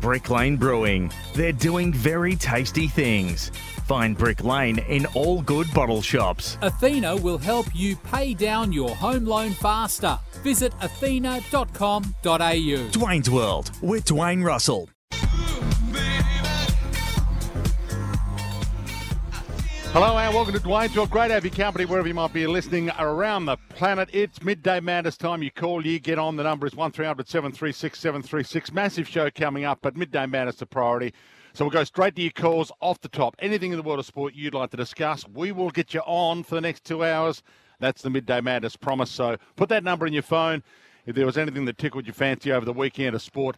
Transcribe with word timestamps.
Brick 0.00 0.28
Lane 0.28 0.56
Brewing. 0.56 1.08
They're 1.34 1.52
doing 1.52 1.92
very 1.92 2.34
tasty 2.34 2.88
things. 2.88 3.50
Find 3.86 4.18
Brick 4.18 4.42
Lane 4.42 4.80
in 4.88 5.06
all 5.14 5.40
good 5.40 5.72
bottle 5.72 6.02
shops. 6.02 6.58
Athena 6.62 7.14
will 7.14 7.38
help 7.38 7.66
you 7.72 7.94
pay 7.94 8.34
down 8.34 8.72
your 8.72 8.96
home 8.96 9.24
loan 9.24 9.52
faster. 9.52 10.18
Visit 10.42 10.72
athena.com.au. 10.80 12.10
Dwayne's 12.90 13.30
World 13.30 13.70
with 13.80 14.04
Dwayne 14.04 14.44
Russell. 14.44 14.88
Hello 20.00 20.16
and 20.16 20.32
welcome 20.32 20.54
to 20.54 20.60
Dwayne's 20.60 20.94
World. 20.94 21.10
Great 21.10 21.26
to 21.26 21.34
have 21.34 21.50
company 21.56 21.84
wherever 21.84 22.06
you 22.06 22.14
might 22.14 22.32
be 22.32 22.46
listening 22.46 22.88
around 23.00 23.46
the 23.46 23.56
planet. 23.70 24.08
It's 24.12 24.40
midday 24.44 24.78
madness 24.78 25.16
time. 25.16 25.42
You 25.42 25.50
call, 25.50 25.84
you 25.84 25.98
get 25.98 26.20
on. 26.20 26.36
The 26.36 26.44
number 26.44 26.68
is 26.68 26.76
1300 26.76 27.26
736 27.26 27.98
736. 27.98 28.72
Massive 28.72 29.08
show 29.08 29.28
coming 29.28 29.64
up, 29.64 29.80
but 29.82 29.96
midday 29.96 30.24
madness 30.26 30.54
the 30.54 30.66
priority. 30.66 31.12
So 31.52 31.64
we'll 31.64 31.72
go 31.72 31.82
straight 31.82 32.14
to 32.14 32.22
your 32.22 32.30
calls 32.30 32.70
off 32.80 33.00
the 33.00 33.08
top. 33.08 33.34
Anything 33.40 33.72
in 33.72 33.76
the 33.76 33.82
world 33.82 33.98
of 33.98 34.06
sport 34.06 34.34
you'd 34.36 34.54
like 34.54 34.70
to 34.70 34.76
discuss, 34.76 35.26
we 35.34 35.50
will 35.50 35.70
get 35.70 35.92
you 35.92 36.00
on 36.06 36.44
for 36.44 36.54
the 36.54 36.60
next 36.60 36.84
two 36.84 37.04
hours. 37.04 37.42
That's 37.80 38.00
the 38.00 38.10
midday 38.10 38.40
madness 38.40 38.76
promise. 38.76 39.10
So 39.10 39.36
put 39.56 39.68
that 39.70 39.82
number 39.82 40.06
in 40.06 40.12
your 40.12 40.22
phone. 40.22 40.62
If 41.06 41.16
there 41.16 41.26
was 41.26 41.36
anything 41.36 41.64
that 41.64 41.76
tickled 41.76 42.06
your 42.06 42.14
fancy 42.14 42.52
over 42.52 42.64
the 42.64 42.72
weekend 42.72 43.16
of 43.16 43.22
sport, 43.22 43.56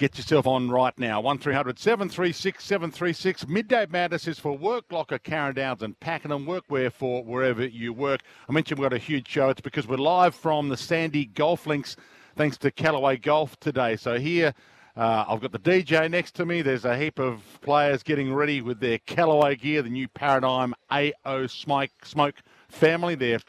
Get 0.00 0.16
yourself 0.16 0.46
on 0.46 0.70
right 0.70 0.98
now. 0.98 1.20
1300 1.20 1.78
736 1.78 2.64
736. 2.64 3.46
Midday 3.46 3.84
Madness 3.90 4.26
is 4.26 4.38
for 4.38 4.56
Work 4.56 4.86
Locker, 4.90 5.18
Carrum 5.18 5.54
Downs 5.54 5.82
and 5.82 6.00
Pakenham. 6.00 6.46
Workwear 6.46 6.90
for 6.90 7.22
wherever 7.22 7.66
you 7.66 7.92
work. 7.92 8.22
I 8.48 8.52
mentioned 8.52 8.78
we've 8.78 8.88
got 8.88 8.96
a 8.96 8.98
huge 8.98 9.28
show. 9.28 9.50
It's 9.50 9.60
because 9.60 9.86
we're 9.86 9.98
live 9.98 10.34
from 10.34 10.70
the 10.70 10.76
Sandy 10.78 11.26
Golf 11.26 11.66
Links 11.66 11.96
thanks 12.34 12.56
to 12.56 12.70
Callaway 12.70 13.18
Golf 13.18 13.60
today. 13.60 13.94
So 13.96 14.18
here 14.18 14.54
uh, 14.96 15.26
I've 15.28 15.42
got 15.42 15.52
the 15.52 15.58
DJ 15.58 16.10
next 16.10 16.34
to 16.36 16.46
me. 16.46 16.62
There's 16.62 16.86
a 16.86 16.96
heap 16.96 17.18
of 17.18 17.42
players 17.60 18.02
getting 18.02 18.32
ready 18.32 18.62
with 18.62 18.80
their 18.80 18.96
Callaway 19.00 19.56
gear, 19.56 19.82
the 19.82 19.90
new 19.90 20.08
Paradigm 20.08 20.74
AI 20.90 21.12
Smoke, 21.46 21.90
Smoke 22.04 22.36
family. 22.70 23.16
They're 23.16 23.40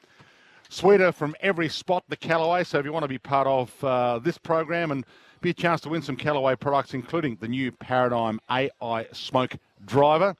sweeter 0.67 1.13
from 1.13 1.33
every 1.39 1.69
spot, 1.69 2.03
the 2.09 2.17
Callaway. 2.17 2.65
So 2.65 2.77
if 2.77 2.83
you 2.83 2.91
want 2.91 3.03
to 3.03 3.07
be 3.07 3.19
part 3.19 3.47
of 3.47 3.83
uh, 3.85 4.19
this 4.19 4.37
program 4.37 4.91
and 4.91 5.05
be 5.41 5.49
a 5.49 5.53
chance 5.53 5.81
to 5.81 5.89
win 5.89 6.01
some 6.01 6.15
Callaway 6.15 6.55
products, 6.55 6.93
including 6.93 7.37
the 7.41 7.47
new 7.47 7.71
Paradigm 7.71 8.39
AI 8.49 9.07
Smoke 9.11 9.55
Driver, 9.85 10.35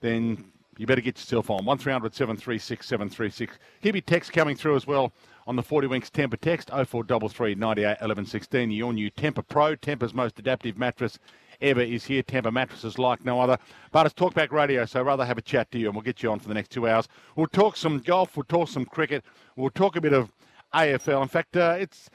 then 0.00 0.44
you 0.78 0.86
better 0.86 1.00
get 1.00 1.18
yourself 1.18 1.50
on. 1.50 1.64
1300 1.64 2.14
736 2.14 2.86
736. 2.86 3.58
He'll 3.80 3.92
be 3.92 4.00
text 4.00 4.32
coming 4.32 4.56
through 4.56 4.76
as 4.76 4.86
well 4.86 5.12
on 5.46 5.56
the 5.56 5.62
40 5.62 5.88
Winks 5.88 6.10
Tempur 6.10 6.40
text 6.40 6.70
0433 6.70 7.56
98 7.56 7.96
11 8.00 8.26
16. 8.26 8.70
Your 8.70 8.92
new 8.92 9.10
Tempur 9.10 9.46
Pro, 9.46 9.76
Tempur's 9.76 10.14
most 10.14 10.38
adaptive 10.38 10.78
mattress 10.78 11.18
ever 11.60 11.82
is 11.82 12.04
here. 12.04 12.22
Tempur 12.22 12.52
mattresses 12.52 12.98
like 12.98 13.24
no 13.24 13.40
other. 13.40 13.58
But 13.90 14.06
it's 14.06 14.14
Talkback 14.14 14.52
Radio, 14.52 14.84
so 14.84 15.00
I'd 15.00 15.06
rather 15.06 15.24
have 15.24 15.38
a 15.38 15.42
chat 15.42 15.70
to 15.72 15.78
you 15.78 15.86
and 15.86 15.94
we'll 15.94 16.04
get 16.04 16.22
you 16.22 16.30
on 16.30 16.38
for 16.38 16.48
the 16.48 16.54
next 16.54 16.70
two 16.70 16.88
hours. 16.88 17.08
We'll 17.36 17.48
talk 17.48 17.76
some 17.76 17.98
golf, 17.98 18.36
we'll 18.36 18.44
talk 18.44 18.68
some 18.68 18.84
cricket, 18.84 19.24
we'll 19.56 19.70
talk 19.70 19.96
a 19.96 20.00
bit 20.00 20.12
of 20.12 20.30
AFL. 20.74 21.22
In 21.22 21.28
fact, 21.28 21.56
uh, 21.56 21.76
it's 21.78 22.08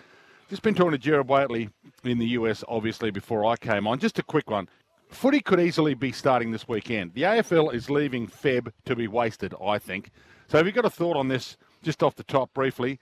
just 0.49 0.61
been 0.61 0.75
talking 0.75 0.91
to 0.91 0.97
Gerard 0.97 1.27
Whateley 1.27 1.69
in 2.05 2.19
the 2.19 2.27
US, 2.29 2.63
obviously, 2.67 3.11
before 3.11 3.45
I 3.45 3.55
came 3.55 3.87
on. 3.87 3.99
Just 3.99 4.19
a 4.19 4.23
quick 4.23 4.49
one. 4.49 4.67
Footy 5.09 5.41
could 5.41 5.59
easily 5.59 5.93
be 5.93 6.11
starting 6.11 6.51
this 6.51 6.67
weekend. 6.67 7.13
The 7.13 7.23
AFL 7.23 7.73
is 7.73 7.89
leaving 7.89 8.27
Feb 8.27 8.71
to 8.85 8.95
be 8.95 9.07
wasted, 9.07 9.53
I 9.63 9.77
think. 9.77 10.09
So 10.47 10.57
have 10.57 10.65
you 10.65 10.73
got 10.73 10.85
a 10.85 10.89
thought 10.89 11.15
on 11.15 11.27
this, 11.27 11.57
just 11.83 12.01
off 12.01 12.15
the 12.15 12.23
top 12.23 12.53
briefly? 12.53 12.99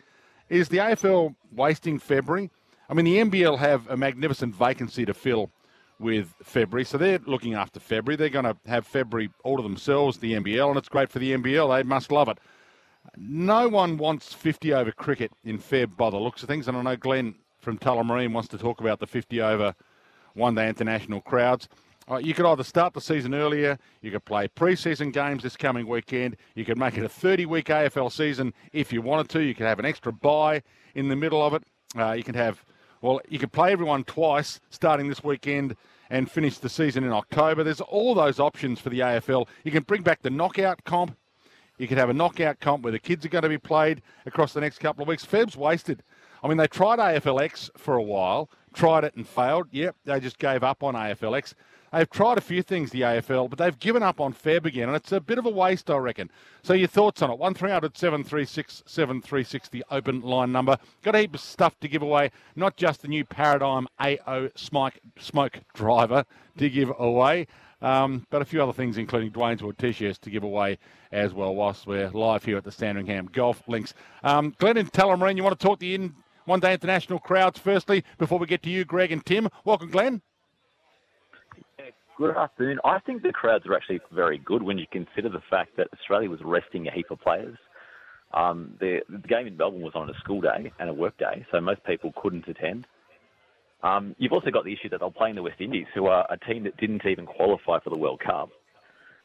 Is 0.49 0.67
the 0.67 0.77
AFL 0.77 1.35
wasting 1.53 1.99
February? 1.99 2.51
I 2.89 2.93
mean, 2.93 3.05
the 3.05 3.17
NBL 3.17 3.57
have 3.59 3.89
a 3.89 3.95
magnificent 3.95 4.53
vacancy 4.53 5.05
to 5.05 5.13
fill 5.13 5.49
with 5.97 6.33
February, 6.43 6.83
so 6.83 6.97
they're 6.97 7.19
looking 7.25 7.53
after 7.53 7.79
February. 7.79 8.17
They're 8.17 8.29
going 8.29 8.45
to 8.45 8.57
have 8.65 8.85
February 8.85 9.29
all 9.43 9.57
to 9.57 9.63
themselves, 9.63 10.17
the 10.17 10.33
NBL, 10.33 10.67
and 10.67 10.77
it's 10.77 10.89
great 10.89 11.09
for 11.09 11.19
the 11.19 11.31
NBL. 11.31 11.77
They 11.77 11.83
must 11.83 12.11
love 12.11 12.27
it. 12.27 12.39
No 13.15 13.69
one 13.69 13.97
wants 13.97 14.33
50 14.33 14.73
over 14.73 14.91
cricket 14.91 15.31
in 15.43 15.57
Feb 15.57 15.95
by 15.95 16.09
the 16.09 16.17
looks 16.17 16.43
of 16.43 16.49
things, 16.49 16.67
and 16.67 16.75
I 16.75 16.81
know 16.81 16.95
Glenn 16.95 17.35
from 17.61 17.77
Tullamarine 17.77 18.33
wants 18.33 18.49
to 18.49 18.57
talk 18.57 18.81
about 18.81 18.99
the 18.99 19.07
50 19.07 19.39
over 19.41 19.75
one 20.33 20.55
day 20.55 20.67
international 20.67 21.21
crowds. 21.21 21.69
Uh, 22.09 22.17
you 22.17 22.33
could 22.33 22.45
either 22.45 22.63
start 22.63 22.93
the 22.93 22.99
season 22.99 23.33
earlier, 23.33 23.77
you 24.01 24.11
could 24.11 24.25
play 24.25 24.47
pre-season 24.47 25.11
games 25.11 25.43
this 25.43 25.55
coming 25.55 25.87
weekend, 25.87 26.35
you 26.55 26.65
could 26.65 26.77
make 26.77 26.97
it 26.97 27.05
a 27.05 27.07
30-week 27.07 27.67
AFL 27.67 28.11
season 28.11 28.53
if 28.73 28.91
you 28.91 29.01
wanted 29.01 29.29
to. 29.29 29.41
You 29.41 29.53
could 29.53 29.67
have 29.67 29.79
an 29.79 29.85
extra 29.85 30.11
bye 30.11 30.63
in 30.95 31.07
the 31.07 31.15
middle 31.15 31.41
of 31.41 31.53
it. 31.53 31.63
Uh, 31.95 32.13
you 32.13 32.23
could 32.23 32.35
have, 32.35 32.65
well, 33.01 33.21
you 33.29 33.37
could 33.37 33.51
play 33.51 33.71
everyone 33.71 34.03
twice 34.03 34.59
starting 34.71 35.07
this 35.07 35.23
weekend 35.23 35.75
and 36.09 36.29
finish 36.29 36.57
the 36.57 36.69
season 36.69 37.03
in 37.03 37.11
October. 37.11 37.63
There's 37.63 37.81
all 37.81 38.15
those 38.15 38.39
options 38.39 38.79
for 38.79 38.89
the 38.89 38.99
AFL. 38.99 39.47
You 39.63 39.71
can 39.71 39.83
bring 39.83 40.01
back 40.01 40.23
the 40.23 40.29
knockout 40.29 40.83
comp. 40.83 41.15
You 41.77 41.87
could 41.87 41.97
have 41.97 42.09
a 42.09 42.13
knockout 42.13 42.59
comp 42.59 42.83
where 42.83 42.91
the 42.91 42.99
kids 42.99 43.25
are 43.25 43.29
going 43.29 43.43
to 43.43 43.49
be 43.49 43.57
played 43.57 44.01
across 44.25 44.53
the 44.53 44.61
next 44.61 44.79
couple 44.79 45.03
of 45.03 45.07
weeks. 45.07 45.23
Feb's 45.23 45.55
wasted. 45.55 46.03
I 46.43 46.47
mean, 46.47 46.57
they 46.57 46.67
tried 46.67 46.99
AFLX 46.99 47.77
for 47.77 47.95
a 47.95 48.01
while, 48.01 48.49
tried 48.73 49.03
it 49.03 49.15
and 49.15 49.27
failed. 49.27 49.67
Yep, 49.71 49.95
they 50.05 50.19
just 50.19 50.39
gave 50.39 50.63
up 50.63 50.83
on 50.83 50.95
AFLX. 50.95 51.53
They've 51.93 52.09
tried 52.09 52.37
a 52.37 52.41
few 52.41 52.63
things, 52.63 52.91
the 52.91 53.01
AFL, 53.01 53.49
but 53.49 53.59
they've 53.59 53.77
given 53.77 54.01
up 54.01 54.21
on 54.21 54.33
Feb 54.33 54.65
again, 54.65 54.87
and 54.87 54.95
it's 54.95 55.11
a 55.11 55.19
bit 55.19 55.37
of 55.37 55.45
a 55.45 55.49
waste, 55.49 55.89
I 55.91 55.97
reckon. 55.97 56.31
So, 56.63 56.73
your 56.73 56.87
thoughts 56.87 57.21
on 57.21 57.29
it? 57.31 57.37
1300 57.37 57.97
736 57.97 58.83
736, 58.85 59.67
the 59.69 59.83
open 59.91 60.21
line 60.21 60.53
number. 60.53 60.77
Got 61.03 61.15
a 61.15 61.19
heap 61.19 61.35
of 61.35 61.41
stuff 61.41 61.77
to 61.81 61.89
give 61.89 62.01
away, 62.01 62.31
not 62.55 62.77
just 62.77 63.01
the 63.01 63.09
new 63.09 63.25
Paradigm 63.25 63.87
AI 63.99 64.49
Smoke, 64.55 64.99
smoke 65.19 65.59
driver 65.73 66.23
to 66.57 66.69
give 66.69 66.93
away. 66.97 67.47
Um, 67.81 68.25
but 68.29 68.41
a 68.41 68.45
few 68.45 68.63
other 68.63 68.73
things, 68.73 68.97
including 68.97 69.31
Dwayne's 69.31 69.61
World 69.61 69.77
t-shirts 69.77 70.19
to 70.19 70.29
give 70.29 70.43
away 70.43 70.77
as 71.11 71.33
well, 71.33 71.53
whilst 71.53 71.87
we're 71.87 72.09
live 72.11 72.45
here 72.45 72.55
at 72.57 72.63
the 72.63 72.71
Sandringham 72.71 73.25
Golf 73.25 73.67
Links. 73.67 73.93
Um, 74.23 74.55
Glenn 74.59 74.77
and 74.77 74.91
Tullamarine, 74.93 75.35
you 75.35 75.43
want 75.43 75.59
to 75.59 75.65
talk 75.65 75.79
the 75.79 75.95
in 75.95 76.15
one 76.51 76.59
day 76.59 76.73
international 76.73 77.17
crowds 77.17 77.57
firstly 77.57 78.03
before 78.17 78.37
we 78.37 78.45
get 78.45 78.61
to 78.61 78.69
you, 78.69 78.83
Greg 78.83 79.13
and 79.13 79.25
Tim. 79.25 79.47
Welcome, 79.63 79.89
Glenn. 79.89 80.21
Good 82.17 82.35
afternoon. 82.35 82.77
I 82.83 82.99
think 82.99 83.23
the 83.23 83.31
crowds 83.31 83.65
are 83.67 83.73
actually 83.73 84.01
very 84.11 84.37
good 84.37 84.61
when 84.61 84.77
you 84.77 84.85
consider 84.91 85.29
the 85.29 85.41
fact 85.49 85.77
that 85.77 85.87
Australia 85.93 86.29
was 86.29 86.41
resting 86.43 86.89
a 86.89 86.91
heap 86.91 87.09
of 87.09 87.21
players. 87.21 87.57
Um, 88.33 88.73
the, 88.81 88.99
the, 89.07 89.25
game 89.29 89.47
in 89.47 89.55
Melbourne 89.55 89.81
was 89.81 89.93
on 89.95 90.09
a 90.09 90.13
school 90.19 90.41
day 90.41 90.73
and 90.77 90.89
a 90.89 90.93
work 90.93 91.17
day, 91.17 91.45
so 91.53 91.61
most 91.61 91.85
people 91.85 92.11
couldn't 92.21 92.45
attend. 92.49 92.85
Um, 93.81 94.13
you've 94.19 94.33
also 94.33 94.51
got 94.51 94.65
the 94.65 94.73
issue 94.73 94.89
that 94.89 94.99
they'll 94.99 95.09
play 95.09 95.29
in 95.29 95.37
the 95.37 95.43
West 95.43 95.61
Indies, 95.61 95.87
who 95.93 96.07
are 96.07 96.27
a 96.29 96.37
team 96.37 96.65
that 96.65 96.75
didn't 96.75 97.05
even 97.05 97.25
qualify 97.25 97.79
for 97.79 97.91
the 97.91 97.97
World 97.97 98.19
Cup 98.19 98.49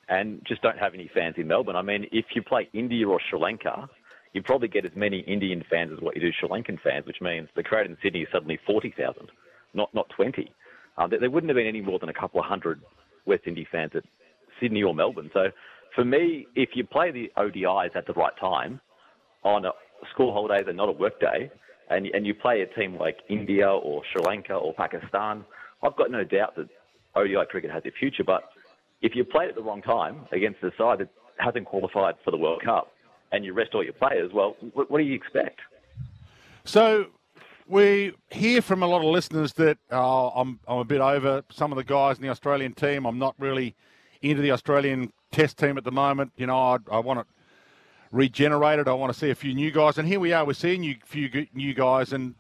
and 0.09 0.41
just 0.47 0.63
don't 0.63 0.79
have 0.79 0.95
any 0.95 1.11
fans 1.13 1.35
in 1.39 1.49
Melbourne. 1.49 1.75
I 1.75 1.83
mean, 1.83 2.07
if 2.13 2.27
you 2.37 2.43
play 2.43 2.69
India 2.73 3.09
or 3.09 3.21
Sri 3.29 3.41
Lanka, 3.41 3.89
you 4.37 4.43
probably 4.43 4.69
get 4.69 4.85
as 4.85 4.93
many 4.95 5.21
Indian 5.21 5.65
fans 5.69 5.91
as 5.93 6.01
what 6.01 6.15
you 6.15 6.21
do 6.21 6.31
Sri 6.39 6.49
Lankan 6.49 6.81
fans, 6.81 7.07
which 7.07 7.21
means 7.21 7.49
the 7.57 7.63
crowd 7.63 7.87
in 7.87 7.97
Sydney 8.03 8.21
is 8.21 8.29
suddenly 8.33 8.59
40,000, 8.67 9.31
not, 9.75 9.93
not 9.95 10.09
20. 10.11 10.53
Um, 10.99 11.11
there, 11.11 11.21
there 11.21 11.31
wouldn't 11.31 11.51
have 11.51 11.57
been 11.57 11.67
any 11.67 11.81
more 11.81 11.99
than 11.99 12.09
a 12.09 12.15
couple 12.15 12.41
of 12.41 12.47
hundred 12.47 12.81
West 13.25 13.43
Indies 13.47 13.67
fans 13.73 13.93
at 13.95 14.05
Sydney 14.61 14.83
or 14.83 14.95
Melbourne. 14.95 15.31
So 15.33 15.47
for 15.95 16.05
me, 16.05 16.47
if 16.55 16.71
you 16.75 16.85
play 16.85 17.11
the 17.11 17.33
ODIs 17.37 17.97
at 17.97 18.07
the 18.07 18.13
right 18.13 18.33
time 18.39 18.81
on 19.43 19.65
a 19.65 19.71
school 20.13 20.33
holidays 20.33 20.67
and 20.69 20.77
not 20.77 20.89
a 20.89 20.93
work 20.93 21.19
day, 21.19 21.51
and, 21.89 22.07
and 22.07 22.27
you 22.27 22.35
play 22.35 22.61
a 22.61 22.67
team 22.79 22.97
like 22.99 23.17
India 23.29 23.69
or 23.69 24.03
Sri 24.13 24.23
Lanka 24.23 24.55
or 24.55 24.75
Pakistan 24.75 25.45
I've 25.83 25.97
got 25.97 26.11
no 26.11 26.25
doubt 26.25 26.57
that 26.57 26.69
ODI 27.15 27.47
cricket 27.49 27.71
has 27.71 27.83
a 27.87 27.91
future, 27.91 28.25
but 28.25 28.45
if 29.03 29.15
you 29.15 29.25
play 29.25 29.45
it 29.45 29.51
at 29.51 29.55
the 29.55 29.63
wrong 29.63 29.83
time 29.83 30.27
against 30.33 30.63
a 30.63 30.71
side 30.79 30.99
that 30.99 31.09
hasn't 31.39 31.67
qualified 31.67 32.15
for 32.25 32.31
the 32.31 32.37
World 32.37 32.63
Cup 32.65 32.93
and 33.37 33.45
you 33.45 33.53
rest 33.53 33.75
all 33.75 33.85
your 33.85 33.93
players, 33.93 34.33
well, 34.33 34.57
what, 34.73 34.91
what 34.91 34.99
do 34.99 35.05
you 35.05 35.15
expect? 35.15 35.61
So 36.65 37.07
we 37.69 38.15
hear 38.31 38.63
from 38.63 38.83
a 38.83 38.87
lot 38.87 38.99
of 38.99 39.05
listeners 39.05 39.53
that 39.55 39.79
oh, 39.91 40.33
I'm, 40.35 40.59
I'm 40.67 40.79
a 40.79 40.85
bit 40.85 41.01
over 41.01 41.45
some 41.51 41.71
of 41.71 41.77
the 41.77 41.85
guys 41.85 42.17
in 42.17 42.23
the 42.23 42.31
Australian 42.31 42.73
team. 42.73 43.07
I'm 43.07 43.19
not 43.19 43.35
really 43.39 43.77
into 44.23 44.43
the 44.43 44.53
Australian 44.53 45.13
Test 45.31 45.59
team 45.59 45.77
at 45.77 45.85
the 45.85 45.93
moment. 45.93 46.33
You 46.37 46.47
know, 46.47 46.59
I, 46.59 46.79
I 46.91 46.99
want 46.99 47.21
it 47.21 47.27
regenerated. 48.11 48.89
I 48.89 48.95
want 48.95 49.13
to 49.13 49.19
see 49.19 49.31
a 49.31 49.35
few 49.35 49.55
new 49.55 49.71
guys. 49.71 49.99
And 49.99 50.09
here 50.09 50.21
we 50.21 50.33
are. 50.33 50.45
We're 50.45 50.55
seeing 50.55 50.85
a 50.85 50.99
few 51.05 51.47
new 51.53 51.75
guys, 51.75 52.13
and 52.13 52.35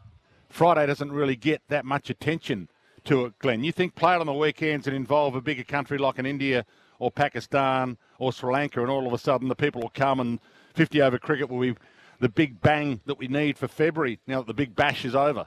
Friday 0.49 0.87
doesn't 0.87 1.13
really 1.13 1.37
get 1.37 1.61
that 1.69 1.85
much 1.85 2.09
attention 2.09 2.69
to 3.05 3.27
it, 3.27 3.39
Glenn. 3.39 3.63
You 3.63 3.73
think 3.73 3.95
play 3.95 4.15
it 4.15 4.21
on 4.21 4.27
the 4.27 4.33
weekends 4.33 4.87
and 4.87 4.97
involve 4.97 5.35
a 5.35 5.41
bigger 5.41 5.65
country 5.65 5.99
like 5.99 6.19
an 6.19 6.27
India 6.27 6.65
or 6.99 7.11
Pakistan 7.11 7.99
or 8.19 8.33
Sri 8.33 8.53
Lanka, 8.53 8.81
and 8.81 8.91
all 8.91 9.07
of 9.07 9.13
a 9.13 9.19
sudden 9.19 9.49
the 9.49 9.55
people 9.55 9.83
will 9.83 9.91
come 9.91 10.21
and 10.21 10.41
50 10.77 11.03
over 11.03 11.19
cricket 11.19 11.49
will 11.49 11.61
be 11.61 11.75
the 12.21 12.29
big 12.29 12.61
bang 12.61 13.01
that 13.07 13.19
we 13.19 13.29
need 13.29 13.59
for 13.59 13.67
February 13.67 14.21
now 14.27 14.39
that 14.39 14.47
the 14.47 14.55
big 14.55 14.77
bash 14.77 15.05
is 15.05 15.15
over. 15.15 15.47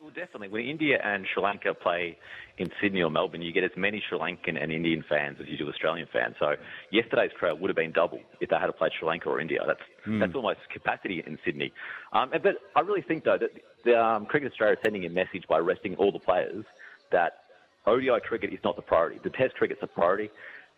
Well, 0.00 0.10
definitely. 0.10 0.48
When 0.48 0.64
India 0.64 0.98
and 1.04 1.26
Sri 1.32 1.42
Lanka 1.42 1.74
play 1.74 2.18
in 2.58 2.70
Sydney 2.80 3.02
or 3.02 3.10
Melbourne, 3.10 3.40
you 3.40 3.52
get 3.52 3.62
as 3.62 3.70
many 3.76 4.02
Sri 4.08 4.18
Lankan 4.18 4.60
and 4.60 4.72
Indian 4.72 5.04
fans 5.08 5.36
as 5.40 5.46
you 5.46 5.56
do 5.56 5.68
Australian 5.68 6.08
fans. 6.12 6.34
So 6.40 6.56
yesterday's 6.90 7.30
crowd 7.38 7.60
would 7.60 7.68
have 7.68 7.76
been 7.76 7.92
double 7.92 8.18
if 8.40 8.50
they 8.50 8.56
had 8.56 8.66
to 8.66 8.72
play 8.72 8.90
Sri 8.98 9.06
Lanka 9.06 9.28
or 9.28 9.40
India. 9.40 9.60
That's 9.64 9.80
mm. 10.06 10.18
that's 10.18 10.34
almost 10.34 10.58
capacity 10.72 11.22
in 11.24 11.38
Sydney. 11.44 11.72
Um, 12.12 12.30
but 12.30 12.56
I 12.74 12.80
really 12.80 13.02
think 13.02 13.24
though 13.24 13.38
that 13.38 13.50
the 13.84 13.96
um, 13.96 14.26
Cricket 14.26 14.50
Australia 14.50 14.74
is 14.74 14.80
sending 14.82 15.04
a 15.04 15.10
message 15.10 15.44
by 15.48 15.58
resting 15.58 15.94
all 15.96 16.10
the 16.10 16.18
players 16.18 16.64
that 17.12 17.44
ODI 17.86 18.20
cricket 18.26 18.52
is 18.52 18.58
not 18.64 18.74
the 18.74 18.82
priority. 18.82 19.20
The 19.22 19.30
Test 19.30 19.54
cricket's 19.54 19.82
a 19.82 19.86
priority, 19.86 20.30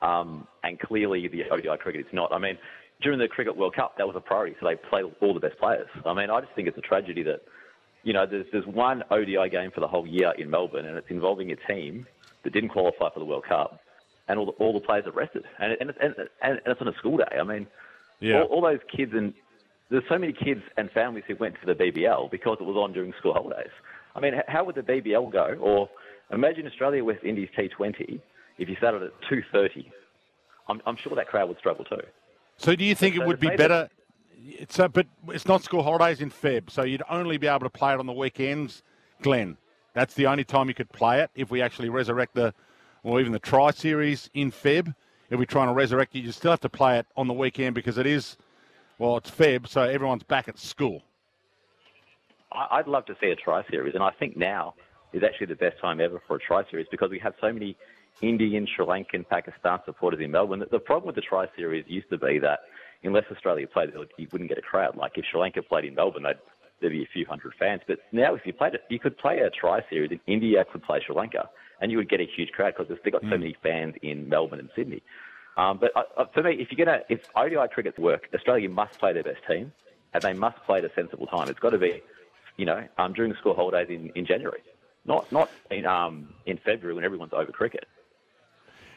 um, 0.03 0.47
and 0.63 0.79
clearly 0.79 1.29
the 1.29 1.45
ODI 1.51 1.77
cricket 1.79 2.03
is 2.03 2.13
not. 2.13 2.33
I 2.33 2.39
mean, 2.39 2.59
during 3.03 3.19
the 3.19 3.29
Cricket 3.29 3.57
World 3.57 3.75
Cup, 3.75 3.99
that 3.99 4.07
was 4.07 4.17
a 4.17 4.21
priority, 4.21 4.57
so 4.61 4.67
they 4.67 4.77
played 4.77 5.05
all 5.21 5.35
the 5.35 5.41
best 5.41 5.59
players. 5.59 5.89
I 6.05 6.15
mean, 6.15 6.31
I 6.31 6.41
just 6.41 6.53
think 6.55 6.69
it's 6.69 6.79
a 6.79 6.83
tragedy 6.83 7.23
that, 7.25 7.43
you 8.03 8.13
know, 8.13 8.27
there's, 8.27 8.47
there's 8.53 8.67
one 8.67 9.03
ODI 9.11 9.49
game 9.51 9.71
for 9.71 9.81
the 9.81 9.89
whole 9.89 10.07
year 10.07 10.33
in 10.39 10.51
Melbourne, 10.51 10.87
and 10.87 10.97
it's 10.97 11.11
involving 11.11 11.51
a 11.51 11.57
team 11.57 12.07
that 12.45 12.53
didn't 12.53 12.71
qualify 12.71 13.11
for 13.13 13.19
the 13.19 13.25
World 13.25 13.45
Cup, 13.49 13.81
and 14.29 14.39
all 14.39 14.47
the, 14.47 14.53
all 14.53 14.73
the 14.73 14.81
players 14.81 15.07
are 15.07 15.13
rested, 15.13 15.45
and, 15.59 15.77
and, 15.81 15.93
and, 16.01 16.15
and 16.43 16.61
it's 16.67 16.81
on 16.81 16.89
a 16.89 16.95
school 16.95 17.17
day. 17.19 17.37
I 17.39 17.43
mean, 17.43 17.67
yeah. 18.21 18.43
all, 18.43 18.47
all 18.47 18.63
those 18.63 18.81
kids 18.95 19.13
and 19.15 19.35
there's 19.91 20.05
so 20.09 20.19
many 20.19 20.33
kids 20.33 20.63
and 20.77 20.91
families 20.91 21.25
who 21.29 21.37
went 21.37 21.55
to 21.61 21.67
the 21.67 21.75
BBL 21.75 22.31
because 22.31 22.59
it 22.61 22.65
was 22.65 22.77
on 22.77 22.93
during 22.93 23.13
school 23.19 23.35
holidays. 23.35 23.71
I 24.17 24.21
mean, 24.21 24.35
how 24.49 24.65
would 24.65 24.77
the 24.77 24.83
BBL 24.83 25.31
go? 25.31 25.57
Or 25.61 25.89
imagine 26.33 26.67
Australia 26.67 27.05
West 27.05 27.23
Indies 27.25 27.49
T20 27.57 28.21
if 28.59 28.69
you 28.69 28.77
started 28.77 29.03
at 29.03 29.13
2:30. 29.31 29.91
I'm, 30.69 30.81
I'm 30.87 30.97
sure 30.97 31.15
that 31.15 31.29
crowd 31.29 31.49
would 31.49 31.59
struggle 31.59 31.85
too. 31.85 32.01
So 32.57 32.75
do 32.75 32.85
you 32.85 32.95
think 32.95 33.17
it 33.17 33.27
would 33.27 33.41
be 33.41 33.51
better? 33.51 33.89
It's 34.47 34.79
a, 34.79 34.89
but 34.89 35.07
it's 35.29 35.47
not 35.47 35.63
school 35.63 35.83
holidays 35.83 36.21
in 36.21 36.31
Feb, 36.31 36.71
so 36.71 36.83
you'd 36.83 37.03
only 37.09 37.39
be 37.39 37.47
able 37.47 37.61
to 37.61 37.71
play 37.71 37.95
it 37.95 37.99
on 37.99 38.07
the 38.07 38.13
weekends, 38.13 38.83
Glenn. 39.23 39.57
That's 39.95 40.15
the 40.15 40.27
only 40.27 40.45
time 40.45 40.69
you 40.69 40.75
could 40.75 40.93
play 40.93 41.21
it 41.21 41.31
if 41.35 41.51
we 41.51 41.63
actually 41.63 41.89
resurrect 41.89 42.35
the, 42.35 42.53
or 43.03 43.21
even 43.21 43.33
the 43.33 43.39
Tri 43.39 43.71
Series 43.71 44.29
in 44.35 44.51
Feb. 44.51 44.95
If 45.31 45.39
we're 45.39 45.47
trying 45.47 45.69
to 45.69 45.73
resurrect 45.73 46.15
it, 46.15 46.21
you 46.21 46.33
still 46.33 46.51
have 46.51 46.61
to 46.61 46.69
play 46.69 46.99
it 46.99 47.07
on 47.17 47.27
the 47.27 47.33
weekend 47.33 47.75
because 47.75 47.97
it 47.97 48.07
is, 48.07 48.37
well, 48.99 49.17
it's 49.17 49.31
Feb, 49.31 49.67
so 49.67 49.83
everyone's 49.83 50.23
back 50.23 50.49
at 50.49 50.59
school. 50.59 51.03
I'd 52.53 52.87
love 52.87 53.07
to 53.07 53.17
see 53.21 53.31
a 53.31 53.37
Tri 53.37 53.65
Series, 53.71 53.95
and 53.95 54.03
I 54.03 54.11
think 54.11 54.37
now 54.37 54.75
is 55.13 55.23
actually 55.23 55.47
the 55.47 55.57
best 55.57 55.81
time 55.81 56.01
ever 56.01 56.21
for 56.27 56.37
a 56.37 56.39
Tri 56.39 56.63
Series 56.71 56.87
because 56.91 57.11
we 57.11 57.19
have 57.21 57.35
so 57.41 57.53
many 57.53 57.77
Indian, 58.23 58.67
Sri 58.75 58.87
Lankan, 58.87 59.29
Pakistan 59.29 59.81
supporters 59.85 60.21
in 60.21 60.31
Melbourne. 60.31 60.65
The 60.71 60.79
problem 60.79 61.07
with 61.07 61.17
the 61.17 61.23
Tri 61.23 61.47
Series 61.57 61.85
used 61.89 62.09
to 62.11 62.19
be 62.19 62.39
that 62.39 62.61
unless 63.03 63.25
Australia 63.31 63.67
played, 63.67 63.93
you 64.17 64.29
wouldn't 64.33 64.49
get 64.49 64.59
a 64.59 64.63
crowd. 64.63 64.97
Like 64.97 65.13
if 65.17 65.25
Sri 65.31 65.41
Lanka 65.41 65.63
played 65.63 65.85
in 65.85 65.95
Melbourne, 65.95 66.25
there'd 66.81 66.93
be 66.93 67.03
a 67.03 67.09
few 67.13 67.27
hundred 67.27 67.55
fans. 67.59 67.83
But 67.87 67.99
now, 68.13 68.35
if 68.35 68.43
you 68.45 68.53
played 68.53 68.75
it, 68.75 68.83
you 68.89 68.99
could 68.99 69.17
play 69.17 69.39
a 69.39 69.51
Tri 69.51 69.81
Series, 69.91 70.11
and 70.11 70.21
India 70.27 70.65
could 70.71 70.83
play 70.83 71.01
Sri 71.05 71.15
Lanka, 71.15 71.49
and 71.81 71.91
you 71.91 71.99
would 71.99 72.09
get 72.09 72.21
a 72.21 72.27
huge 72.37 72.51
crowd 72.51 72.75
because 72.77 72.95
they've 73.03 73.13
got 73.13 73.23
mm. 73.23 73.31
so 73.31 73.39
many 73.39 73.57
fans 73.63 73.95
in 74.03 74.29
Melbourne 74.29 74.61
and 74.61 74.71
Sydney. 74.75 75.03
Um, 75.57 75.79
but 75.79 75.93
uh, 75.95 76.03
uh, 76.17 76.25
for 76.33 76.43
me, 76.43 76.57
if 76.61 76.69
you're 76.71 76.85
gonna, 76.85 77.01
if 77.09 77.21
ODI 77.37 77.69
cricket's 77.73 77.99
work, 77.99 78.29
Australia 78.35 78.69
must 78.69 78.99
play 78.99 79.13
their 79.13 79.23
best 79.23 79.41
team, 79.49 79.73
and 80.13 80.23
they 80.23 80.33
must 80.33 80.59
play 80.65 80.79
at 80.79 80.85
a 80.85 80.91
sensible 80.95 81.27
time. 81.27 81.49
It's 81.49 81.61
got 81.61 81.71
to 81.71 81.79
be, 81.79 82.03
you 82.57 82.67
know, 82.67 82.87
um, 82.99 83.13
during 83.13 83.31
the 83.31 83.39
school 83.39 83.55
holidays 83.55 83.89
in, 83.89 84.11
in 84.17 84.27
January, 84.27 84.63
not 85.05 85.31
not 85.31 85.51
in 85.71 85.87
um, 85.87 86.35
in 86.47 86.59
February 86.59 86.95
when 86.95 87.05
everyone's 87.05 87.33
over 87.33 87.53
cricket. 87.53 87.87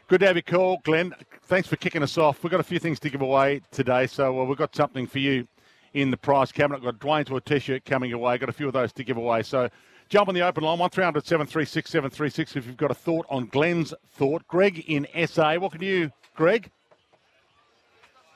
Good 0.07 0.21
to 0.21 0.27
have 0.27 0.37
you 0.37 0.41
call, 0.41 0.79
Glenn. 0.85 1.13
Thanks 1.47 1.67
for 1.67 1.75
kicking 1.75 2.01
us 2.01 2.17
off. 2.17 2.41
We've 2.41 2.49
got 2.49 2.61
a 2.61 2.63
few 2.63 2.79
things 2.79 2.97
to 3.01 3.09
give 3.09 3.19
away 3.19 3.59
today, 3.71 4.07
so 4.07 4.39
uh, 4.39 4.45
we've 4.45 4.57
got 4.57 4.73
something 4.73 5.05
for 5.05 5.19
you 5.19 5.45
in 5.93 6.11
the 6.11 6.15
prize 6.15 6.49
cabinet. 6.49 6.81
We've 6.81 6.97
got 6.97 7.05
Dwayne's 7.05 7.29
a 7.29 7.41
t-shirt 7.41 7.83
coming 7.83 8.13
away. 8.13 8.37
Got 8.37 8.47
a 8.47 8.53
few 8.53 8.67
of 8.67 8.73
those 8.73 8.93
to 8.93 9.03
give 9.03 9.17
away. 9.17 9.43
So 9.43 9.67
jump 10.07 10.29
on 10.29 10.35
the 10.35 10.43
open 10.43 10.63
line, 10.63 10.79
1300 10.79 11.25
736 11.25 11.89
736 11.89 12.55
if 12.55 12.67
you've 12.67 12.77
got 12.77 12.89
a 12.89 12.93
thought 12.93 13.25
on 13.29 13.47
Glenn's 13.47 13.93
thought. 14.11 14.47
Greg 14.47 14.85
in 14.87 15.05
SA. 15.27 15.55
What 15.55 15.73
can 15.73 15.81
you, 15.81 16.09
Greg? 16.37 16.71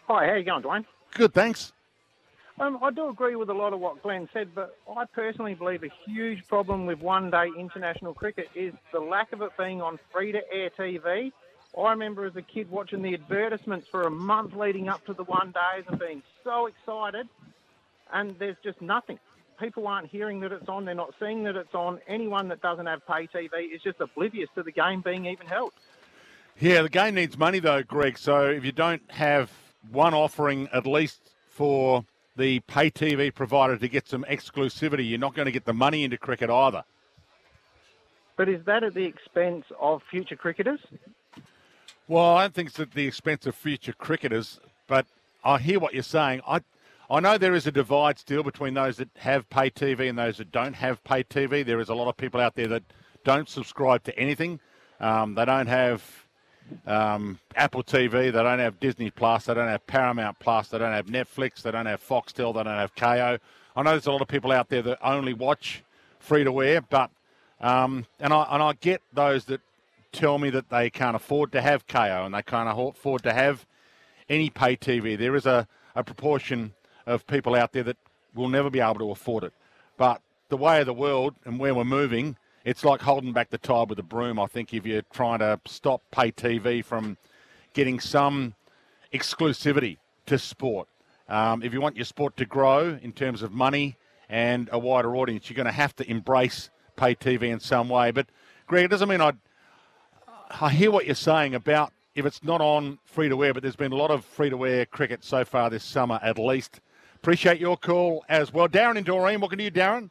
Hi, 0.10 0.28
how 0.28 0.34
you 0.34 0.44
going, 0.44 0.64
Dwayne? 0.64 0.86
Good, 1.14 1.34
thanks. 1.34 1.72
Um, 2.60 2.80
I 2.84 2.92
do 2.92 3.08
agree 3.08 3.38
with 3.38 3.50
a 3.50 3.54
lot 3.54 3.72
of 3.72 3.80
what 3.80 4.04
Glenn 4.04 4.28
said, 4.34 4.50
but 4.54 4.78
I 4.94 5.06
personally 5.06 5.54
believe 5.54 5.84
a 5.84 5.90
huge 6.06 6.46
problem 6.50 6.86
with 6.86 7.00
one-day 7.00 7.52
international 7.58 8.14
cricket 8.14 8.50
is 8.56 8.74
the 8.92 9.00
lack 9.00 9.32
of 9.32 9.42
it 9.42 9.52
being 9.58 9.82
on 9.82 9.98
free-to-air 10.12 10.72
TV 10.78 11.32
I 11.78 11.92
remember 11.92 12.26
as 12.26 12.36
a 12.36 12.42
kid 12.42 12.70
watching 12.70 13.02
the 13.02 13.14
advertisements 13.14 13.88
for 13.88 14.04
a 14.04 14.12
month 14.12 14.56
leading 14.56 14.90
up 14.90 15.06
to 15.06 15.14
the 15.14 15.24
one 15.24 15.52
days 15.52 15.86
and 15.88 16.00
being 16.00 16.22
so 16.44 16.68
excited, 16.68 17.30
and 18.12 18.38
there's 18.40 18.58
just 18.64 18.82
nothing. 18.82 19.20
People 19.60 19.88
aren't 19.88 20.08
hearing 20.08 20.40
that 20.42 20.52
it's 20.52 20.68
on, 20.68 20.86
they're 20.86 20.96
not 20.96 21.14
seeing 21.20 21.44
that 21.44 21.56
it's 21.56 21.74
on. 21.74 22.00
Anyone 22.08 22.50
that 22.50 22.62
doesn't 22.62 22.88
have 22.88 23.06
pay 23.08 23.28
TV 23.28 23.74
is 23.74 23.82
just 23.82 24.02
oblivious 24.02 24.50
to 24.56 24.64
the 24.64 24.72
game 24.72 25.02
being 25.02 25.26
even 25.28 25.48
held. 25.48 25.72
Yeah, 26.60 26.82
the 26.82 26.90
game 26.90 27.16
needs 27.16 27.38
money 27.38 27.60
though, 27.60 27.84
Greg. 27.84 28.18
So 28.18 28.48
if 28.48 28.66
you 28.66 28.72
don't 28.72 29.10
have 29.12 29.52
one 29.92 30.14
offering 30.14 30.68
at 30.74 30.86
least 30.86 31.32
for 31.50 32.04
the 32.36 32.60
pay 32.62 32.92
TV 32.92 33.34
provider 33.34 33.78
to 33.78 33.88
get 33.88 34.08
some 34.08 34.26
exclusivity, 34.30 35.08
you're 35.08 35.20
not 35.20 35.36
going 35.36 35.46
to 35.46 35.52
get 35.52 35.66
the 35.66 35.74
money 35.74 36.04
into 36.04 36.18
cricket 36.18 36.50
either. 36.50 36.84
But 38.36 38.50
is 38.50 38.66
that 38.66 38.84
at 38.84 38.94
the 38.94 39.06
expense 39.06 39.66
of 39.80 40.02
future 40.10 40.36
cricketers? 40.36 40.80
Well, 42.12 42.36
I 42.36 42.42
don't 42.42 42.54
think 42.54 42.68
it's 42.68 42.80
at 42.82 42.92
the 42.92 43.08
expense 43.08 43.46
of 43.46 43.56
future 43.56 43.94
cricketers, 43.94 44.60
but 44.86 45.06
I 45.46 45.60
hear 45.60 45.80
what 45.80 45.94
you're 45.94 46.04
saying. 46.04 46.42
I 46.46 46.60
I 47.10 47.22
know 47.22 47.38
there 47.38 47.56
is 47.56 47.68
a 47.68 47.72
divide 47.72 48.20
still 48.20 48.44
between 48.44 48.74
those 48.74 48.98
that 48.98 49.08
have 49.16 49.50
pay 49.50 49.70
TV 49.70 50.10
and 50.10 50.20
those 50.20 50.36
that 50.40 50.52
don't 50.52 50.74
have 50.74 51.02
pay 51.06 51.24
TV. 51.24 51.66
There 51.66 51.80
is 51.80 51.88
a 51.88 51.96
lot 51.96 52.10
of 52.10 52.18
people 52.18 52.42
out 52.42 52.56
there 52.56 52.68
that 52.68 52.84
don't 53.24 53.48
subscribe 53.48 54.04
to 54.04 54.20
anything. 54.20 54.60
Um, 55.00 55.36
they 55.36 55.46
don't 55.46 55.68
have 55.68 56.04
um, 56.86 57.40
Apple 57.56 57.82
TV. 57.82 58.12
They 58.12 58.32
don't 58.32 58.60
have 58.60 58.78
Disney 58.82 59.10
Plus. 59.10 59.46
They 59.46 59.54
don't 59.54 59.70
have 59.70 59.88
Paramount 59.88 60.38
Plus. 60.40 60.68
They 60.68 60.80
don't 60.80 60.92
have 60.92 61.06
Netflix. 61.06 61.62
They 61.62 61.72
don't 61.72 61.86
have 61.86 62.06
Foxtel. 62.06 62.54
They 62.54 62.64
don't 62.64 62.78
have 62.78 62.94
Kayo. 62.94 63.40
I 63.74 63.84
know 63.84 63.92
there's 63.92 64.08
a 64.08 64.12
lot 64.12 64.22
of 64.22 64.28
people 64.28 64.52
out 64.52 64.68
there 64.68 64.82
that 64.82 65.00
only 65.02 65.34
watch 65.34 65.82
free 66.20 66.44
to 66.44 66.52
wear, 66.52 66.82
but 66.82 67.10
um, 67.62 68.06
and 68.20 68.34
I 68.34 68.48
and 68.52 68.62
I 68.62 68.74
get 68.74 69.02
those 69.14 69.46
that 69.46 69.62
tell 70.12 70.38
me 70.38 70.50
that 70.50 70.70
they 70.70 70.90
can't 70.90 71.16
afford 71.16 71.52
to 71.54 71.62
have 71.62 71.88
Kayo 71.88 72.26
and 72.26 72.34
they 72.34 72.42
can't 72.42 72.70
afford 72.70 73.24
to 73.24 73.34
have 73.34 73.66
any 74.30 74.50
pay 74.50 74.76
TV. 74.76 75.18
There 75.18 75.36
is 75.36 75.46
a, 75.46 75.68
a 75.96 76.04
proportion 76.04 76.74
of 77.06 77.26
people 77.28 77.56
out 77.56 77.74
there 77.74 77.84
that 77.84 77.98
will 78.34 78.50
never 78.50 78.70
be 78.70 78.80
able 78.80 79.00
to 79.00 79.12
afford 79.12 79.44
it. 79.44 79.54
But 79.98 80.22
the 80.50 80.58
way 80.58 80.80
of 80.80 80.86
the 80.86 80.94
world 80.94 81.36
and 81.46 81.60
where 81.60 81.74
we're 81.74 81.84
moving, 81.84 82.38
it's 82.64 82.84
like 82.84 83.02
holding 83.02 83.34
back 83.34 83.50
the 83.50 83.58
tide 83.58 83.90
with 83.90 84.00
a 84.00 84.04
broom. 84.04 84.40
I 84.40 84.48
think 84.48 84.74
if 84.74 84.86
you're 84.86 85.04
trying 85.14 85.40
to 85.40 85.60
stop 85.66 86.02
pay 86.12 86.32
TV 86.32 86.84
from 86.84 87.18
getting 87.74 88.00
some 88.00 88.54
exclusivity 89.14 89.98
to 90.28 90.38
sport, 90.38 90.88
um, 91.28 91.64
if 91.64 91.74
you 91.74 91.82
want 91.82 91.96
your 91.96 92.06
sport 92.06 92.36
to 92.38 92.46
grow 92.46 93.00
in 93.02 93.14
terms 93.14 93.42
of 93.42 93.52
money 93.52 93.98
and 94.30 94.70
a 94.72 94.80
wider 94.80 95.16
audience, 95.16 95.50
you're 95.50 95.56
going 95.56 95.66
to 95.66 95.72
have 95.72 95.96
to 95.98 96.10
embrace 96.10 96.70
pay 96.96 97.16
TV 97.16 97.44
in 97.44 97.60
some 97.60 97.90
way. 97.90 98.12
But 98.12 98.28
Greg, 98.68 98.86
it 98.86 98.88
doesn't 98.90 99.10
mean 99.10 99.22
I'd 99.22 99.38
I 100.60 100.70
hear 100.70 100.92
what 100.92 101.06
you're 101.06 101.16
saying 101.16 101.56
about 101.56 101.94
if 102.16 102.26
it's 102.26 102.44
not 102.44 102.62
on 102.62 103.00
free 103.06 103.30
to 103.30 103.38
wear, 103.38 103.54
but 103.54 103.64
there's 103.64 103.76
been 103.76 103.92
a 103.92 103.96
lot 103.96 104.12
of 104.12 104.26
free 104.26 104.50
to 104.50 104.58
wear 104.58 104.86
cricket 104.86 105.24
so 105.24 105.46
far 105.46 105.70
this 105.70 105.84
summer, 105.84 106.20
at 106.22 106.38
least. 106.38 106.82
Appreciate 107.16 107.60
your 107.60 107.78
call 107.78 108.26
as 108.28 108.52
well. 108.52 108.68
Darren 108.68 108.98
and 108.98 109.06
Doreen, 109.06 109.40
welcome 109.40 109.60
to 109.60 109.64
you, 109.64 109.72
Darren? 109.72 110.10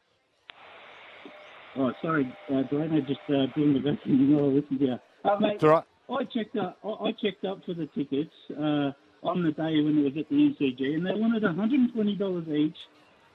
Oh, 1.77 1.91
sorry, 2.01 2.33
uh, 2.49 2.63
Dwayne, 2.71 2.93
I 2.93 2.99
just 3.01 3.19
uh, 3.29 3.45
doing 3.55 3.73
the 3.73 3.79
best 3.79 4.05
you 4.05 4.17
know, 4.17 4.47
listen 4.47 4.79
to 4.79 4.85
you. 4.85 4.99
Uh, 5.23 5.39
mate, 5.39 5.61
right. 5.61 5.83
I 6.09 6.23
checked 6.25 6.57
up. 6.57 6.77
I 6.83 7.11
checked 7.13 7.45
up 7.45 7.59
for 7.65 7.73
the 7.73 7.87
tickets 7.95 8.33
uh, 8.51 8.91
on 9.23 9.43
the 9.43 9.51
day 9.51 9.81
when 9.81 9.99
it 9.99 10.03
was 10.03 10.13
at 10.19 10.29
the 10.29 10.35
MCG, 10.35 10.95
and 10.95 11.05
they 11.05 11.13
wanted 11.13 11.43
$120 11.43 12.55
each 12.57 12.75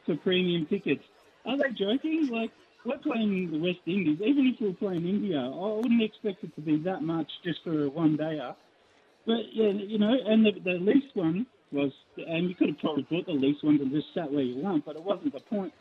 for 0.04 0.16
premium 0.16 0.66
tickets. 0.66 1.02
Are 1.46 1.56
they 1.56 1.70
joking? 1.70 2.28
Like, 2.30 2.50
we're 2.87 2.99
playing 2.99 3.50
the 3.50 3.59
West 3.59 3.81
Indies. 3.87 4.19
Even 4.25 4.47
if 4.47 4.61
we 4.61 4.71
are 4.71 4.75
playing 4.75 5.07
India, 5.07 5.40
I 5.40 5.76
wouldn't 5.76 6.02
expect 6.02 6.45
it 6.45 6.55
to 6.55 6.61
be 6.61 6.78
that 6.85 7.02
much 7.02 7.28
just 7.45 7.62
for 7.64 7.85
a 7.85 7.88
one 7.88 8.16
dayer. 8.16 8.55
But 9.26 9.52
yeah, 9.52 9.71
you 9.71 9.99
know, 9.99 10.14
and 10.25 10.47
the, 10.47 10.52
the 10.64 10.78
least 10.78 11.09
one 11.14 11.47
was, 11.73 11.90
and 12.16 12.49
you 12.49 12.55
could 12.55 12.69
have 12.69 12.78
probably 12.78 13.07
bought 13.11 13.26
the 13.26 13.33
least 13.33 13.64
ones 13.64 13.81
and 13.81 13.90
just 13.90 14.07
sat 14.14 14.31
where 14.33 14.43
you 14.43 14.62
want, 14.62 14.85
but 14.85 14.97
it 14.97 15.02
wasn't 15.02 15.33
the 15.33 15.40
point. 15.40 15.73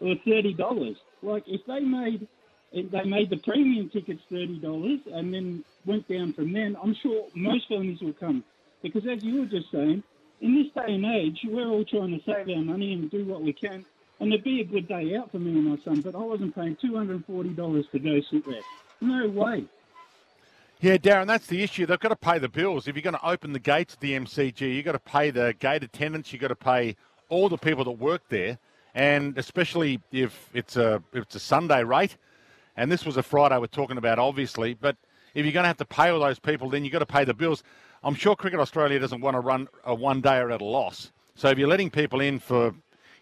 It 0.00 0.04
was 0.04 0.18
thirty 0.24 0.54
dollars. 0.54 0.96
Like 1.22 1.44
if 1.46 1.62
they 1.66 1.80
made 1.80 2.28
they 2.72 3.04
made 3.04 3.30
the 3.30 3.38
premium 3.38 3.90
tickets 3.90 4.20
thirty 4.30 4.58
dollars 4.58 5.00
and 5.12 5.34
then 5.34 5.64
went 5.84 6.08
down 6.08 6.32
from 6.32 6.52
then, 6.52 6.76
I'm 6.80 6.94
sure 7.02 7.26
most 7.34 7.68
families 7.68 8.00
will 8.00 8.12
come 8.12 8.44
because 8.82 9.02
as 9.10 9.22
you 9.24 9.40
were 9.40 9.46
just 9.46 9.70
saying, 9.72 10.02
in 10.40 10.54
this 10.54 10.66
day 10.74 10.92
and 10.92 11.04
age, 11.04 11.40
we're 11.44 11.66
all 11.66 11.84
trying 11.84 12.10
to 12.10 12.24
save 12.24 12.48
our 12.54 12.62
money 12.62 12.92
and 12.92 13.10
do 13.10 13.24
what 13.24 13.42
we 13.42 13.52
can. 13.52 13.84
And 14.18 14.32
it'd 14.32 14.44
be 14.44 14.60
a 14.60 14.64
good 14.64 14.88
day 14.88 15.14
out 15.16 15.30
for 15.30 15.38
me 15.38 15.52
and 15.52 15.64
my 15.64 15.78
son, 15.84 16.00
but 16.00 16.14
I 16.14 16.18
wasn't 16.18 16.54
paying 16.54 16.76
$240 16.76 17.90
to 17.90 17.98
go 17.98 18.20
sit 18.30 18.46
there. 18.46 18.60
No 19.00 19.28
way. 19.28 19.64
Yeah, 20.80 20.96
Darren, 20.96 21.26
that's 21.26 21.46
the 21.46 21.62
issue. 21.62 21.86
They've 21.86 21.98
got 21.98 22.10
to 22.10 22.16
pay 22.16 22.38
the 22.38 22.48
bills. 22.48 22.86
If 22.86 22.96
you're 22.96 23.02
going 23.02 23.14
to 23.14 23.26
open 23.26 23.52
the 23.52 23.58
gates 23.58 23.94
of 23.94 24.00
the 24.00 24.12
MCG, 24.12 24.74
you've 24.74 24.84
got 24.84 24.92
to 24.92 24.98
pay 24.98 25.30
the 25.30 25.54
gate 25.58 25.82
attendants, 25.82 26.32
you've 26.32 26.42
got 26.42 26.48
to 26.48 26.54
pay 26.54 26.96
all 27.28 27.48
the 27.48 27.58
people 27.58 27.84
that 27.84 27.92
work 27.92 28.22
there. 28.28 28.58
And 28.94 29.36
especially 29.36 30.00
if 30.12 30.48
it's 30.54 30.76
a, 30.76 31.02
if 31.12 31.24
it's 31.24 31.34
a 31.34 31.40
Sunday 31.40 31.82
rate, 31.82 32.16
and 32.76 32.92
this 32.92 33.04
was 33.04 33.16
a 33.16 33.22
Friday 33.22 33.58
we're 33.58 33.66
talking 33.66 33.96
about, 33.96 34.18
obviously, 34.18 34.74
but 34.74 34.96
if 35.34 35.44
you're 35.44 35.52
going 35.52 35.64
to 35.64 35.68
have 35.68 35.76
to 35.78 35.84
pay 35.84 36.08
all 36.08 36.20
those 36.20 36.38
people, 36.38 36.70
then 36.70 36.84
you've 36.84 36.92
got 36.92 37.00
to 37.00 37.06
pay 37.06 37.24
the 37.24 37.34
bills. 37.34 37.62
I'm 38.02 38.14
sure 38.14 38.36
Cricket 38.36 38.60
Australia 38.60 38.98
doesn't 38.98 39.20
want 39.20 39.34
to 39.34 39.40
run 39.40 39.68
a 39.84 39.94
one 39.94 40.22
dayer 40.22 40.52
at 40.52 40.60
a 40.60 40.64
loss. 40.64 41.10
So 41.34 41.48
if 41.48 41.58
you're 41.58 41.68
letting 41.68 41.90
people 41.90 42.20
in 42.20 42.38
for, 42.38 42.74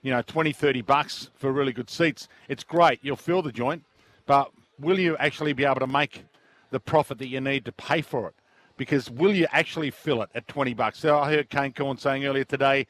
you 0.05 0.11
know, 0.11 0.23
20, 0.23 0.53
30 0.53 0.83
bucks 0.83 1.31
for 1.35 1.51
really 1.51 1.73
good 1.73 1.89
seats, 1.89 2.29
it's 2.49 2.63
great. 2.63 3.01
You'll 3.03 3.17
fill 3.17 3.43
the 3.43 3.51
joint, 3.51 3.83
but 4.27 4.53
will 4.79 5.01
you 5.01 5.17
actually 5.17 5.55
be 5.55 5.65
able 5.65 5.81
to 5.81 5.87
make 5.87 6.27
the 6.71 6.79
profit 6.79 7.19
that 7.19 7.29
you 7.29 7.41
need 7.41 7.65
to 7.65 7.73
pay 7.73 8.03
for 8.03 8.29
it? 8.29 8.35
Because 8.77 9.11
will 9.11 9.35
you 9.35 9.47
actually 9.51 9.91
fill 9.91 10.21
it 10.21 10.29
at 10.35 10.47
20 10.47 10.75
bucks? 10.75 10.99
So 10.99 11.19
I 11.19 11.33
heard 11.33 11.49
Kane 11.49 11.73
Cornes 11.73 12.01
saying 12.01 12.27
earlier 12.27 12.45
today 12.45 12.87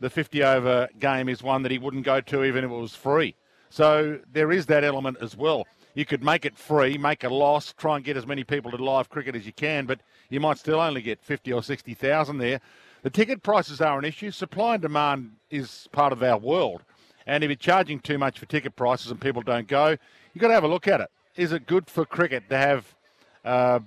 the 0.00 0.10
50 0.10 0.42
over 0.42 0.88
game 0.98 1.28
is 1.28 1.42
one 1.42 1.62
that 1.62 1.70
he 1.70 1.78
wouldn't 1.78 2.04
go 2.04 2.20
to 2.20 2.44
even 2.44 2.64
if 2.64 2.70
it 2.70 2.74
was 2.74 2.96
free. 2.96 3.34
So 3.70 4.18
there 4.32 4.50
is 4.50 4.66
that 4.66 4.82
element 4.82 5.18
as 5.20 5.36
well. 5.36 5.66
You 5.94 6.04
could 6.04 6.24
make 6.24 6.44
it 6.44 6.58
free, 6.58 6.98
make 6.98 7.22
a 7.22 7.28
loss, 7.28 7.72
try 7.74 7.96
and 7.96 8.04
get 8.04 8.16
as 8.16 8.26
many 8.26 8.42
people 8.42 8.70
to 8.72 8.76
live 8.76 9.08
cricket 9.08 9.36
as 9.36 9.46
you 9.46 9.52
can, 9.52 9.86
but 9.86 10.00
you 10.30 10.40
might 10.40 10.58
still 10.58 10.80
only 10.80 11.00
get 11.00 11.22
50 11.22 11.52
or 11.52 11.62
60,000 11.62 12.38
there. 12.38 12.60
The 13.06 13.10
ticket 13.10 13.44
prices 13.44 13.80
are 13.80 14.00
an 14.00 14.04
issue. 14.04 14.32
Supply 14.32 14.74
and 14.74 14.82
demand 14.82 15.36
is 15.48 15.88
part 15.92 16.12
of 16.12 16.24
our 16.24 16.38
world. 16.38 16.82
And 17.24 17.44
if 17.44 17.48
you're 17.48 17.54
charging 17.54 18.00
too 18.00 18.18
much 18.18 18.40
for 18.40 18.46
ticket 18.46 18.74
prices 18.74 19.12
and 19.12 19.20
people 19.20 19.42
don't 19.42 19.68
go, 19.68 19.90
you've 19.90 20.42
got 20.42 20.48
to 20.48 20.54
have 20.54 20.64
a 20.64 20.68
look 20.68 20.88
at 20.88 21.00
it. 21.00 21.08
Is 21.36 21.52
it 21.52 21.68
good 21.68 21.88
for 21.88 22.04
cricket 22.04 22.48
to 22.48 22.58
have 22.58 22.96
uh, 23.44 23.78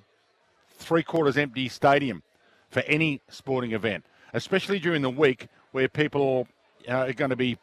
three 0.78 1.04
quarters 1.04 1.38
empty 1.38 1.68
stadium 1.68 2.24
for 2.70 2.80
any 2.84 3.20
sporting 3.28 3.74
event, 3.74 4.06
especially 4.34 4.80
during 4.80 5.02
the 5.02 5.10
week 5.10 5.50
where 5.74 5.90
people 5.90 6.48
uh, 6.88 6.94
are 6.94 7.12
going 7.12 7.32
to 7.32 7.36
be 7.36 7.58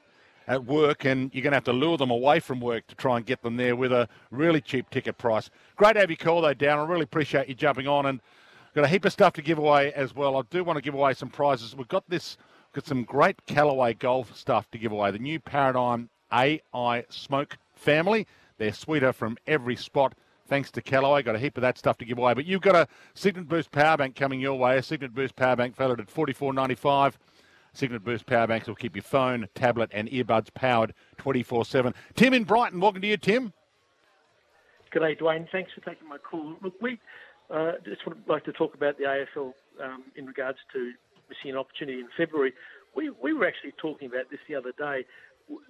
at 0.49 0.63
work, 0.63 1.07
and 1.07 1.31
you're 1.33 1.43
going 1.43 1.53
to 1.53 1.57
have 1.57 1.65
to 1.65 1.73
lure 1.73 1.97
them 1.97 2.11
away 2.11 2.39
from 2.39 2.61
work 2.61 2.87
to 2.89 2.95
try 2.97 3.17
and 3.17 3.25
get 3.25 3.41
them 3.41 3.57
there 3.57 3.77
with 3.77 3.95
a 3.95 4.11
really 4.31 4.61
cheap 4.61 4.91
ticket 4.91 5.17
price. 5.17 5.49
Great 5.77 5.95
to 5.95 6.01
have 6.01 6.11
you 6.11 6.19
call, 6.19 6.43
though, 6.43 6.53
Darren. 6.53 6.87
I 6.87 6.87
really 6.87 7.05
appreciate 7.05 7.49
you 7.49 7.55
jumping 7.55 7.89
on, 7.89 8.05
and 8.05 8.21
got 8.77 8.85
a 8.85 8.89
heap 8.89 9.07
of 9.07 9.13
stuff 9.13 9.33
to 9.33 9.41
give 9.41 9.57
away 9.57 9.91
as 9.95 10.15
well. 10.15 10.37
I 10.37 10.43
do 10.51 10.63
want 10.63 10.77
to 10.77 10.83
give 10.83 10.93
away 10.93 11.15
some 11.15 11.31
prizes. 11.31 11.75
We've 11.75 11.89
got 11.89 12.05
this, 12.11 12.37
got 12.75 12.85
some 12.85 13.05
great 13.05 13.47
Callaway 13.47 13.95
golf 13.95 14.37
stuff 14.37 14.71
to 14.73 14.79
give 14.79 14.93
away. 14.93 15.11
The 15.11 15.19
new 15.19 15.41
Paradigm 15.41 16.11
AI 16.31 17.05
Smoke 17.09 17.57
family. 17.75 18.27
They're 18.59 18.75
sweeter 18.75 19.15
from 19.15 19.39
every 19.47 19.77
spot 19.77 20.13
thanks 20.47 20.71
to 20.73 20.83
Callaway. 20.83 21.23
Got 21.23 21.37
a 21.37 21.39
heap 21.39 21.57
of 21.57 21.63
that 21.63 21.79
stuff 21.79 21.97
to 21.99 22.05
give 22.05 22.19
away. 22.19 22.35
But 22.35 22.45
you've 22.45 22.61
got 22.61 22.77
a 22.77 22.87
Cygnett 23.15 23.49
Boost 23.49 23.73
power 23.73 23.97
bank 23.97 24.15
coming 24.15 24.41
your 24.41 24.59
way. 24.59 24.77
A 24.77 24.83
Cygnett 24.83 25.15
Boost 25.15 25.37
power 25.37 25.57
bank 25.57 25.75
valued 25.75 26.01
at 26.01 26.11
forty 26.11 26.35
four 26.35 26.53
ninety 26.53 26.75
five. 26.75 27.19
Cygnett 27.73 28.05
Boost 28.05 28.27
power 28.27 28.47
banks 28.47 28.69
will 28.69 28.75
keep 28.75 28.95
your 28.95 29.03
phone, 29.03 29.49
tablet, 29.55 29.91
and 29.95 30.09
earbuds 30.11 30.53
powered 30.53 30.93
24 31.19 31.65
7. 31.65 31.95
Tim 32.15 32.33
in 32.33 32.45
Brighton, 32.45 32.81
welcome 32.81 33.03
to 33.03 33.09
you, 33.09 33.19
Tim. 33.19 33.53
G'day, 34.95 35.19
Dwayne. 35.19 35.47
Thanks 35.51 35.73
for 35.75 35.83
taking 35.83 36.09
my 36.09 36.17
call. 36.17 36.57
Look, 36.63 36.73
we 36.81 36.99
uh, 37.53 37.73
just 37.85 38.07
would 38.07 38.19
like 38.29 38.45
to 38.45 38.53
talk 38.53 38.75
about 38.75 38.99
the 38.99 39.05
AFL 39.05 39.53
um, 39.83 40.05
in 40.17 40.27
regards 40.27 40.59
to 40.73 40.93
missing 41.29 41.51
an 41.51 41.57
opportunity 41.57 42.01
in 42.01 42.09
February. 42.17 42.53
We, 42.95 43.11
we 43.11 43.33
were 43.33 43.47
actually 43.47 43.73
talking 43.81 44.09
about 44.09 44.31
this 44.31 44.41
the 44.49 44.55
other 44.55 44.73
day. 44.79 45.05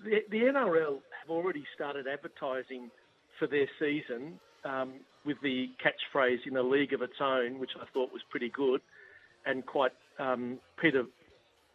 The, 0.04 0.20
the 0.30 0.38
NRL 0.38 1.00
have 1.20 1.30
already 1.30 1.64
started 1.74 2.06
advertising 2.06 2.90
for 3.38 3.46
their 3.46 3.68
season 3.78 4.38
um, 4.64 4.94
with 5.24 5.36
the 5.42 5.68
catchphrase 5.84 6.46
in 6.46 6.56
a 6.56 6.62
league 6.62 6.92
of 6.92 7.02
its 7.02 7.20
own, 7.20 7.58
which 7.58 7.72
I 7.76 7.84
thought 7.92 8.12
was 8.12 8.22
pretty 8.30 8.48
good 8.48 8.80
and 9.46 9.64
quite 9.64 9.92
um, 10.18 10.58
Peter 10.80 11.04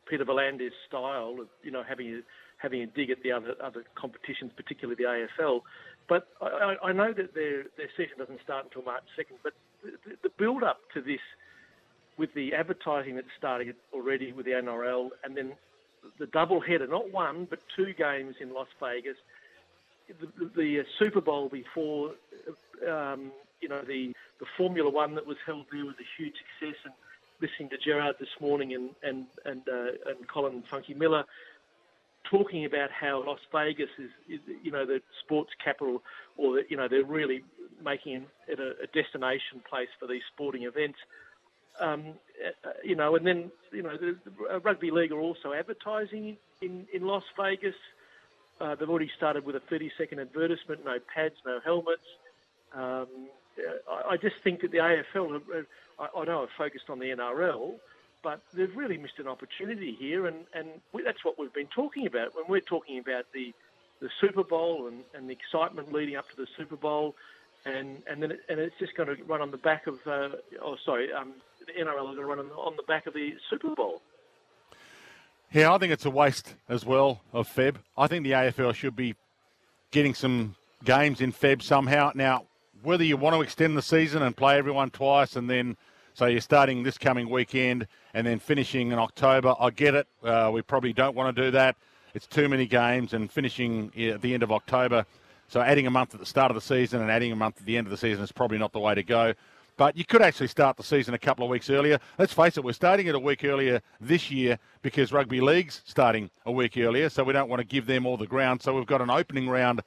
Peter 0.07 0.25
V'landys 0.25 0.75
style 0.87 1.37
of 1.39 1.47
you 1.63 1.71
know 1.71 1.83
having 1.87 2.07
a, 2.07 2.19
having 2.57 2.81
a 2.81 2.87
dig 2.87 3.09
at 3.09 3.23
the 3.23 3.31
other 3.31 3.55
other 3.63 3.83
competitions, 3.95 4.51
particularly 4.55 5.01
the 5.01 5.27
AFL. 5.41 5.61
But 6.09 6.27
I, 6.41 6.75
I 6.83 6.91
know 6.91 7.13
that 7.13 7.33
their 7.33 7.63
their 7.77 7.89
season 7.97 8.19
doesn't 8.19 8.41
start 8.43 8.65
until 8.65 8.83
March 8.83 9.03
second. 9.15 9.37
But 9.41 9.53
the, 9.83 10.29
build 10.37 10.63
up 10.63 10.79
to 10.93 11.01
this, 11.01 11.19
with 12.17 12.33
the 12.33 12.53
advertising 12.53 13.15
that's 13.15 13.27
starting 13.37 13.73
already 13.93 14.31
with 14.31 14.45
the 14.45 14.51
NRL, 14.51 15.09
and 15.23 15.35
then 15.35 15.53
the 16.19 16.27
double 16.27 16.59
header, 16.59 16.87
not 16.87 17.11
one 17.11 17.45
but 17.49 17.59
two 17.75 17.93
games 17.93 18.35
in 18.39 18.53
Las 18.53 18.67
Vegas, 18.79 19.17
the, 20.19 20.27
the, 20.37 20.51
the 20.55 20.85
Super 20.99 21.21
Bowl 21.21 21.49
before, 21.49 22.11
um, 22.87 23.31
you 23.61 23.69
know 23.69 23.81
the 23.81 24.13
the 24.39 24.45
Formula 24.57 24.89
One 24.89 25.15
that 25.15 25.25
was 25.25 25.37
held 25.45 25.65
there 25.71 25.85
was 25.85 25.95
a 25.99 26.21
huge 26.21 26.33
success 26.35 26.75
and 26.83 26.93
listening 27.41 27.69
to 27.69 27.77
Gerard 27.77 28.15
this 28.19 28.29
morning 28.39 28.73
and 28.73 28.89
and 29.03 29.25
and, 29.45 29.61
uh, 29.69 30.09
and 30.09 30.27
Colin 30.27 30.63
Funky 30.69 30.93
Miller 30.93 31.23
talking 32.31 32.65
about 32.65 32.89
how 32.89 33.23
Las 33.27 33.39
Vegas 33.51 33.89
is, 33.99 34.09
is, 34.29 34.39
you 34.63 34.71
know, 34.71 34.85
the 34.85 35.01
sports 35.23 35.51
capital, 35.63 36.01
or 36.37 36.61
you 36.69 36.77
know 36.77 36.87
they're 36.87 37.03
really 37.03 37.43
making 37.83 38.25
it 38.47 38.59
a, 38.59 38.71
a 38.83 38.87
destination 38.87 39.61
place 39.69 39.89
for 39.99 40.07
these 40.07 40.21
sporting 40.33 40.63
events. 40.63 40.97
Um, 41.79 42.13
uh, 42.65 42.69
you 42.83 42.95
know, 42.95 43.15
and 43.15 43.27
then 43.27 43.51
you 43.71 43.83
know 43.83 43.97
the, 43.97 44.17
the 44.25 44.59
rugby 44.59 44.91
league 44.91 45.11
are 45.11 45.19
also 45.19 45.53
advertising 45.53 46.37
in 46.61 46.87
in 46.93 47.03
Las 47.03 47.23
Vegas. 47.37 47.75
Uh, 48.59 48.75
they've 48.75 48.89
already 48.89 49.11
started 49.17 49.43
with 49.45 49.55
a 49.55 49.61
30 49.69 49.91
second 49.97 50.19
advertisement, 50.19 50.85
no 50.85 50.97
pads, 51.13 51.35
no 51.45 51.59
helmets. 51.65 52.01
Um, 52.73 53.07
I, 53.89 54.13
I 54.13 54.17
just 54.17 54.35
think 54.43 54.61
that 54.61 54.71
the 54.71 54.77
AFL 54.77 55.41
I, 55.99 56.07
I 56.17 56.25
know 56.25 56.43
I've 56.43 56.49
focused 56.57 56.85
on 56.89 56.99
the 56.99 57.05
NRL, 57.05 57.75
but 58.23 58.41
they've 58.53 58.75
really 58.75 58.97
missed 58.97 59.19
an 59.19 59.27
opportunity 59.27 59.95
here, 59.97 60.27
and, 60.27 60.37
and 60.53 60.67
we, 60.93 61.03
that's 61.03 61.23
what 61.23 61.39
we've 61.39 61.53
been 61.53 61.67
talking 61.67 62.07
about 62.07 62.35
when 62.35 62.45
we're 62.47 62.59
talking 62.61 62.99
about 62.99 63.25
the, 63.33 63.53
the 63.99 64.09
Super 64.19 64.43
Bowl 64.43 64.87
and, 64.87 65.03
and 65.13 65.29
the 65.29 65.33
excitement 65.33 65.91
leading 65.91 66.15
up 66.15 66.29
to 66.29 66.35
the 66.35 66.47
Super 66.57 66.75
Bowl, 66.75 67.15
and 67.65 68.01
and 68.09 68.21
then 68.21 68.31
it, 68.31 68.39
and 68.49 68.59
it's 68.59 68.75
just 68.79 68.95
going 68.95 69.15
to 69.15 69.23
run 69.23 69.41
on 69.41 69.51
the 69.51 69.57
back 69.57 69.87
of 69.87 69.95
uh, 70.07 70.29
oh 70.63 70.75
sorry, 70.83 71.11
um, 71.13 71.33
the 71.65 71.73
NRL 71.73 72.09
is 72.09 72.15
going 72.15 72.17
to 72.17 72.25
run 72.25 72.39
on, 72.39 72.49
on 72.51 72.75
the 72.75 72.83
back 72.83 73.05
of 73.05 73.13
the 73.13 73.33
Super 73.49 73.75
Bowl. 73.75 74.01
Yeah, 75.51 75.73
I 75.73 75.77
think 75.77 75.91
it's 75.91 76.05
a 76.05 76.09
waste 76.09 76.55
as 76.69 76.85
well 76.85 77.21
of 77.33 77.47
Feb. 77.47 77.75
I 77.97 78.07
think 78.07 78.23
the 78.23 78.31
AFL 78.31 78.73
should 78.73 78.95
be 78.95 79.15
getting 79.91 80.13
some 80.13 80.55
games 80.85 81.19
in 81.19 81.33
Feb 81.33 81.61
somehow. 81.61 82.11
Now, 82.15 82.45
whether 82.83 83.03
you 83.03 83.17
want 83.17 83.35
to 83.35 83.41
extend 83.41 83.77
the 83.77 83.81
season 83.81 84.21
and 84.23 84.35
play 84.35 84.57
everyone 84.57 84.89
twice 84.91 85.35
and 85.35 85.49
then 85.49 85.75
so 86.13 86.25
you're 86.25 86.41
starting 86.41 86.83
this 86.83 86.97
coming 86.97 87.29
weekend 87.29 87.87
and 88.13 88.27
then 88.27 88.39
finishing 88.39 88.91
in 88.91 88.99
October. 88.99 89.55
I 89.59 89.69
get 89.69 89.95
it. 89.95 90.07
Uh, 90.23 90.51
we 90.53 90.61
probably 90.61 90.93
don't 90.93 91.15
want 91.15 91.35
to 91.35 91.41
do 91.41 91.51
that. 91.51 91.75
It's 92.13 92.27
too 92.27 92.49
many 92.49 92.65
games 92.65 93.13
and 93.13 93.31
finishing 93.31 93.91
at 93.97 94.21
the 94.21 94.33
end 94.33 94.43
of 94.43 94.51
October. 94.51 95.05
So 95.47 95.61
adding 95.61 95.87
a 95.87 95.91
month 95.91 96.13
at 96.13 96.19
the 96.19 96.25
start 96.25 96.51
of 96.51 96.55
the 96.55 96.61
season 96.61 97.01
and 97.01 97.09
adding 97.09 97.31
a 97.31 97.35
month 97.35 97.57
at 97.59 97.65
the 97.65 97.77
end 97.77 97.87
of 97.87 97.91
the 97.91 97.97
season 97.97 98.23
is 98.23 98.31
probably 98.31 98.57
not 98.57 98.73
the 98.73 98.79
way 98.79 98.95
to 98.95 99.03
go. 99.03 99.33
But 99.77 99.97
you 99.97 100.05
could 100.05 100.21
actually 100.21 100.47
start 100.47 100.77
the 100.77 100.83
season 100.83 101.13
a 101.13 101.17
couple 101.17 101.43
of 101.43 101.49
weeks 101.49 101.69
earlier. 101.69 101.99
Let's 102.17 102.33
face 102.33 102.57
it, 102.57 102.63
we're 102.63 102.73
starting 102.73 103.07
it 103.07 103.15
a 103.15 103.19
week 103.19 103.43
earlier 103.43 103.81
this 103.99 104.29
year 104.29 104.59
because 104.81 105.11
rugby 105.11 105.41
league's 105.41 105.81
starting 105.85 106.29
a 106.45 106.51
week 106.51 106.77
earlier, 106.77 107.09
so 107.09 107.23
we 107.23 107.33
don't 107.33 107.49
want 107.49 107.61
to 107.61 107.65
give 107.65 107.85
them 107.85 108.05
all 108.05 108.17
the 108.17 108.27
ground. 108.27 108.61
So 108.61 108.75
we've 108.75 108.85
got 108.85 109.01
an 109.01 109.09
opening 109.09 109.49
round 109.49 109.81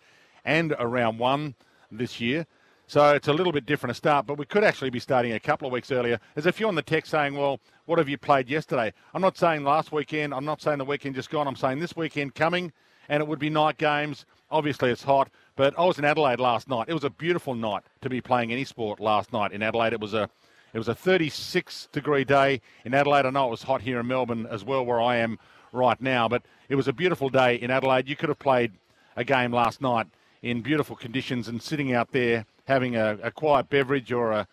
and 0.45 0.75
a 0.79 0.87
round 0.87 1.19
one 1.19 1.55
this 1.93 2.21
year. 2.21 2.47
So 2.87 3.15
it's 3.15 3.29
a 3.29 3.33
little 3.33 3.53
bit 3.53 3.65
different 3.65 3.93
a 3.93 3.95
start, 3.95 4.27
but 4.27 4.37
we 4.37 4.45
could 4.45 4.63
actually 4.63 4.91
be 4.91 5.01
starting 5.01 5.33
a 5.33 5.41
couple 5.41 5.67
of 5.67 5.73
weeks 5.73 5.91
earlier. 5.91 6.21
There's 6.35 6.47
a 6.47 6.53
few 6.53 6.69
on 6.69 6.75
the 6.75 6.83
text 6.83 7.11
saying, 7.11 7.35
well, 7.35 7.59
what 7.87 7.99
have 7.99 8.09
you 8.11 8.19
played 8.19 8.49
yesterday? 8.49 8.93
I'm 9.15 9.23
not 9.23 9.39
saying 9.39 9.65
last 9.65 9.91
weekend. 9.91 10.35
I'm 10.35 10.45
not 10.45 10.61
saying 10.61 10.79
the 10.79 10.85
weekend 10.85 11.15
just 11.15 11.31
gone. 11.31 11.49
I'm 11.49 11.57
saying 11.57 11.81
this 11.81 11.97
weekend 11.97 12.35
coming, 12.35 12.73
and 13.09 13.23
it 13.23 13.27
would 13.27 13.39
be 13.39 13.49
night 13.49 13.79
games. 13.79 14.27
Obviously, 14.51 14.91
it's 14.91 15.03
hot, 15.03 15.31
but 15.57 15.77
I 15.79 15.85
was 15.85 15.99
in 15.99 16.05
Adelaide 16.05 16.41
last 16.41 16.69
night. 16.69 16.89
It 16.89 16.95
was 16.95 17.05
a 17.05 17.11
beautiful 17.11 17.55
night 17.55 17.83
to 18.03 18.11
be 18.11 18.21
playing 18.21 18.53
any 18.53 18.65
sport 18.65 19.01
last 19.01 19.33
night 19.33 19.53
in 19.53 19.63
Adelaide. 19.63 19.95
It 19.95 20.01
was 20.01 20.15
a 20.15 20.29
it 20.75 20.79
was 20.79 20.89
a 20.89 20.95
36 20.95 21.89
degree 21.93 22.25
day 22.25 22.61
in 22.85 22.95
Adelaide. 22.95 23.27
I 23.27 23.31
know 23.31 23.47
it 23.47 23.51
was 23.51 23.63
hot 23.63 23.81
here 23.81 24.01
in 24.01 24.09
Melbourne 24.09 24.47
as 24.51 24.65
well, 24.65 24.85
where 24.85 25.01
I 25.01 25.17
am 25.17 25.39
right 25.73 26.01
now, 26.01 26.29
but 26.29 26.43
it 26.69 26.75
was 26.75 26.89
a 26.89 26.93
beautiful 26.93 27.31
day 27.31 27.57
in 27.57 27.71
Adelaide. 27.71 28.09
You 28.09 28.17
could 28.17 28.29
have 28.29 28.41
played 28.41 28.73
a 29.17 29.25
game 29.25 29.53
last 29.53 29.81
night 29.81 30.07
in 30.43 30.61
beautiful 30.61 30.97
conditions 30.97 31.49
and 31.49 31.63
sitting 31.63 31.95
out 31.95 32.13
there 32.13 32.45
having 32.67 32.97
a, 32.97 33.19
a 33.23 33.31
quiet 33.31 33.69
beverage 33.69 34.13
or 34.13 34.33
a, 34.33 34.49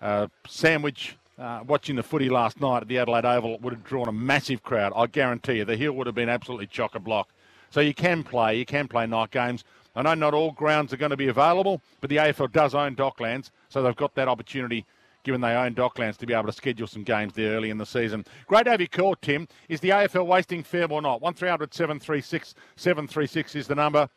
a 0.00 0.30
sandwich 0.46 1.16
uh, 1.38 1.60
watching 1.66 1.96
the 1.96 2.02
footy 2.02 2.28
last 2.28 2.60
night 2.60 2.82
at 2.82 2.88
the 2.88 2.98
Adelaide 2.98 3.24
Oval 3.24 3.58
would 3.58 3.72
have 3.72 3.84
drawn 3.84 4.08
a 4.08 4.12
massive 4.12 4.62
crowd. 4.62 4.92
I 4.96 5.06
guarantee 5.06 5.58
you, 5.58 5.64
the 5.64 5.76
hill 5.76 5.92
would 5.92 6.06
have 6.06 6.16
been 6.16 6.28
absolutely 6.28 6.66
chock 6.66 6.94
a 6.94 7.00
block. 7.00 7.28
So 7.70 7.80
you 7.80 7.94
can 7.94 8.24
play, 8.24 8.56
you 8.56 8.64
can 8.64 8.88
play 8.88 9.06
night 9.06 9.30
games. 9.30 9.64
I 9.94 10.02
know 10.02 10.14
not 10.14 10.34
all 10.34 10.52
grounds 10.52 10.92
are 10.92 10.96
going 10.96 11.10
to 11.10 11.16
be 11.16 11.28
available, 11.28 11.82
but 12.00 12.08
the 12.10 12.16
AFL 12.16 12.52
does 12.52 12.74
own 12.74 12.94
Docklands, 12.94 13.50
so 13.68 13.82
they've 13.82 13.96
got 13.96 14.14
that 14.14 14.28
opportunity, 14.28 14.84
given 15.24 15.40
they 15.40 15.54
own 15.54 15.74
Docklands, 15.74 16.16
to 16.18 16.26
be 16.26 16.34
able 16.34 16.46
to 16.46 16.52
schedule 16.52 16.86
some 16.86 17.02
games 17.02 17.32
there 17.34 17.54
early 17.54 17.70
in 17.70 17.78
the 17.78 17.86
season. 17.86 18.24
Great 18.46 18.64
to 18.64 18.70
have 18.70 18.80
you 18.80 18.88
called, 18.88 19.20
Tim. 19.22 19.48
Is 19.68 19.80
the 19.80 19.90
AFL 19.90 20.26
wasting 20.26 20.62
fair 20.62 20.90
or 20.90 21.02
not? 21.02 21.20
1300 21.20 21.74
736 21.74 22.54
736 22.76 23.56
is 23.56 23.66
the 23.66 23.74
number. 23.74 24.08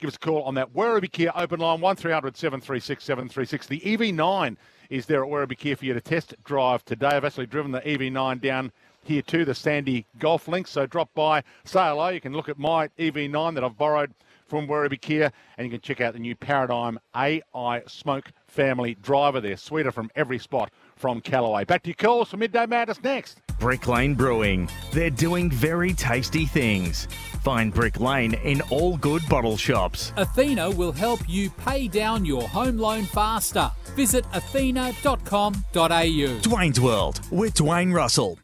Give 0.00 0.08
us 0.08 0.16
a 0.16 0.18
call 0.18 0.42
on 0.44 0.54
that 0.54 0.72
Werribee 0.72 1.12
Kia 1.12 1.30
open 1.34 1.60
line, 1.60 1.78
1300 1.78 2.34
736 2.34 3.04
736. 3.04 3.66
The 3.66 3.80
EV9 3.80 4.56
is 4.88 5.04
there 5.04 5.22
at 5.22 5.30
Werribee 5.30 5.58
Kia 5.58 5.76
for 5.76 5.84
you 5.84 5.92
to 5.92 6.00
test 6.00 6.34
drive 6.42 6.82
today. 6.86 7.08
I've 7.08 7.24
actually 7.26 7.44
driven 7.44 7.70
the 7.70 7.82
EV9 7.82 8.40
down 8.40 8.72
here 9.04 9.20
to 9.20 9.44
the 9.44 9.54
Sandy 9.54 10.06
Golf 10.18 10.48
Links, 10.48 10.70
so 10.70 10.86
drop 10.86 11.12
by, 11.12 11.42
say 11.64 11.80
hello. 11.80 12.08
You 12.08 12.20
can 12.22 12.32
look 12.32 12.48
at 12.48 12.58
my 12.58 12.88
EV9 12.98 13.54
that 13.54 13.62
I've 13.62 13.76
borrowed 13.76 14.14
from 14.46 14.66
Werribee 14.66 15.02
Kia, 15.02 15.32
and 15.58 15.66
you 15.66 15.70
can 15.70 15.82
check 15.82 16.00
out 16.00 16.14
the 16.14 16.18
new 16.18 16.34
Paradigm 16.34 16.98
AI 17.14 17.82
Smoke 17.86 18.32
family 18.48 18.96
driver 19.02 19.42
there. 19.42 19.58
Sweeter 19.58 19.92
from 19.92 20.10
every 20.16 20.38
spot 20.38 20.72
from 20.96 21.20
Callaway. 21.20 21.64
Back 21.64 21.82
to 21.82 21.90
your 21.90 21.96
calls 21.96 22.30
for 22.30 22.38
Midday 22.38 22.64
Madness 22.64 23.02
next. 23.02 23.42
Brick 23.60 23.86
Lane 23.86 24.14
Brewing. 24.14 24.68
They're 24.90 25.10
doing 25.10 25.50
very 25.50 25.92
tasty 25.92 26.46
things. 26.46 27.06
Find 27.44 27.72
Brick 27.72 28.00
Lane 28.00 28.34
in 28.42 28.62
all 28.70 28.96
good 28.96 29.22
bottle 29.28 29.56
shops. 29.56 30.12
Athena 30.16 30.70
will 30.70 30.92
help 30.92 31.20
you 31.28 31.50
pay 31.50 31.86
down 31.86 32.24
your 32.24 32.48
home 32.48 32.78
loan 32.78 33.04
faster. 33.04 33.70
Visit 33.94 34.24
athena.com.au. 34.32 35.60
Dwayne's 35.62 36.80
World 36.80 37.20
with 37.30 37.54
Dwayne 37.54 37.94
Russell. 37.94 38.38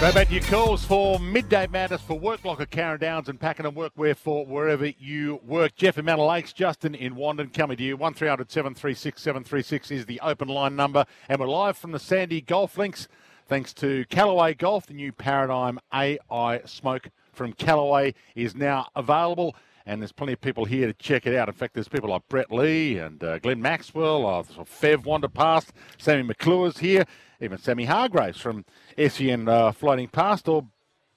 Go 0.00 0.10
back 0.14 0.28
to 0.28 0.34
your 0.34 0.42
calls 0.44 0.82
for 0.82 1.18
Midday 1.20 1.66
Madness 1.66 2.00
for 2.00 2.18
Work 2.18 2.42
Locker, 2.46 2.64
Carrum 2.64 2.98
Downs 2.98 3.28
and 3.28 3.38
Pakenham 3.38 3.74
Workwear 3.74 4.16
for 4.16 4.46
wherever 4.46 4.86
you 4.86 5.40
work. 5.44 5.76
Jeff 5.76 5.98
in 5.98 6.06
Manor 6.06 6.22
Lakes, 6.22 6.54
Justin 6.54 6.94
in 6.94 7.14
Wandin 7.16 7.52
coming 7.52 7.76
to 7.76 7.82
you. 7.82 7.98
1300 7.98 8.50
736 8.50 9.20
736 9.20 9.90
is 9.90 10.06
the 10.06 10.18
open 10.20 10.48
line 10.48 10.74
number. 10.74 11.04
And 11.28 11.38
we're 11.38 11.48
live 11.48 11.76
from 11.76 11.92
the 11.92 11.98
Sandy 11.98 12.40
Golf 12.40 12.78
Links 12.78 13.08
thanks 13.50 13.74
to 13.74 14.04
Callaway 14.10 14.54
Golf. 14.54 14.86
The 14.86 14.94
new 14.94 15.10
Paradigm 15.10 15.80
AI 15.92 16.60
Smoke 16.66 17.10
from 17.32 17.52
Callaway 17.52 18.14
is 18.36 18.54
now 18.54 18.86
available. 18.94 19.56
And 19.86 20.00
there's 20.00 20.12
plenty 20.12 20.34
of 20.34 20.40
people 20.40 20.64
here 20.64 20.86
to 20.86 20.92
check 20.92 21.26
it 21.26 21.34
out. 21.34 21.48
In 21.48 21.54
fact, 21.54 21.74
there's 21.74 21.88
people 21.88 22.10
like 22.10 22.22
Brett 22.28 22.52
Lee 22.52 22.98
and 22.98 23.22
uh, 23.24 23.40
Glenn 23.40 23.60
Maxwell, 23.60 24.24
uh, 24.24 24.44
Fev 24.44 25.04
wander 25.04 25.26
past, 25.26 25.72
Sammy 25.98 26.22
McClure's 26.22 26.78
here, 26.78 27.04
even 27.40 27.58
Sammy 27.58 27.86
Hargraves 27.86 28.40
from 28.40 28.64
SEN 28.96 29.48
uh, 29.48 29.72
floating 29.72 30.06
past 30.06 30.46
or 30.46 30.64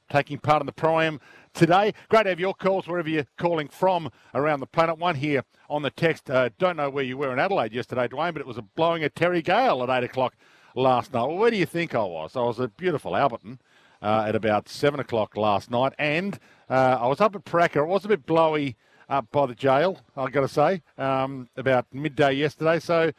taking 0.09 0.39
part 0.39 0.59
in 0.59 0.65
the 0.65 0.71
Prime 0.71 1.19
today. 1.53 1.93
Great 2.09 2.23
to 2.23 2.29
have 2.29 2.39
your 2.39 2.55
calls 2.55 2.87
wherever 2.87 3.09
you're 3.09 3.27
calling 3.37 3.67
from 3.67 4.09
around 4.33 4.59
the 4.59 4.65
planet. 4.65 4.97
One 4.97 5.17
here 5.17 5.43
on 5.69 5.83
the 5.83 5.91
text. 5.91 6.31
Uh, 6.31 6.49
don't 6.57 6.77
know 6.77 6.89
where 6.89 7.03
you 7.03 7.15
were 7.15 7.31
in 7.31 7.37
Adelaide 7.37 7.73
yesterday, 7.73 8.07
Dwayne, 8.07 8.33
but 8.33 8.41
it 8.41 8.47
was 8.47 8.57
a 8.57 8.63
blowing 8.63 9.03
a 9.03 9.09
Terry 9.09 9.43
Gale 9.43 9.83
at 9.83 10.03
8 10.03 10.03
o'clock 10.05 10.33
last 10.75 11.13
night. 11.13 11.25
Well, 11.25 11.37
where 11.37 11.51
do 11.51 11.57
you 11.57 11.65
think 11.65 11.95
I 11.95 12.03
was? 12.03 12.35
I 12.35 12.41
was 12.41 12.59
at 12.59 12.77
beautiful 12.77 13.13
Alberton 13.13 13.59
uh, 14.01 14.25
at 14.27 14.35
about 14.35 14.69
7 14.69 14.99
o'clock 14.99 15.37
last 15.37 15.71
night, 15.71 15.93
and 15.97 16.39
uh, 16.69 16.97
I 16.99 17.07
was 17.07 17.21
up 17.21 17.35
at 17.35 17.45
Paraka. 17.45 17.77
It 17.77 17.87
was 17.87 18.05
a 18.05 18.09
bit 18.09 18.25
blowy 18.25 18.75
up 19.09 19.31
by 19.31 19.45
the 19.45 19.55
jail, 19.55 19.99
I've 20.15 20.31
got 20.31 20.41
to 20.41 20.47
say, 20.47 20.81
um, 20.97 21.49
about 21.57 21.85
midday 21.93 22.33
yesterday. 22.33 22.79
So, 22.79 23.11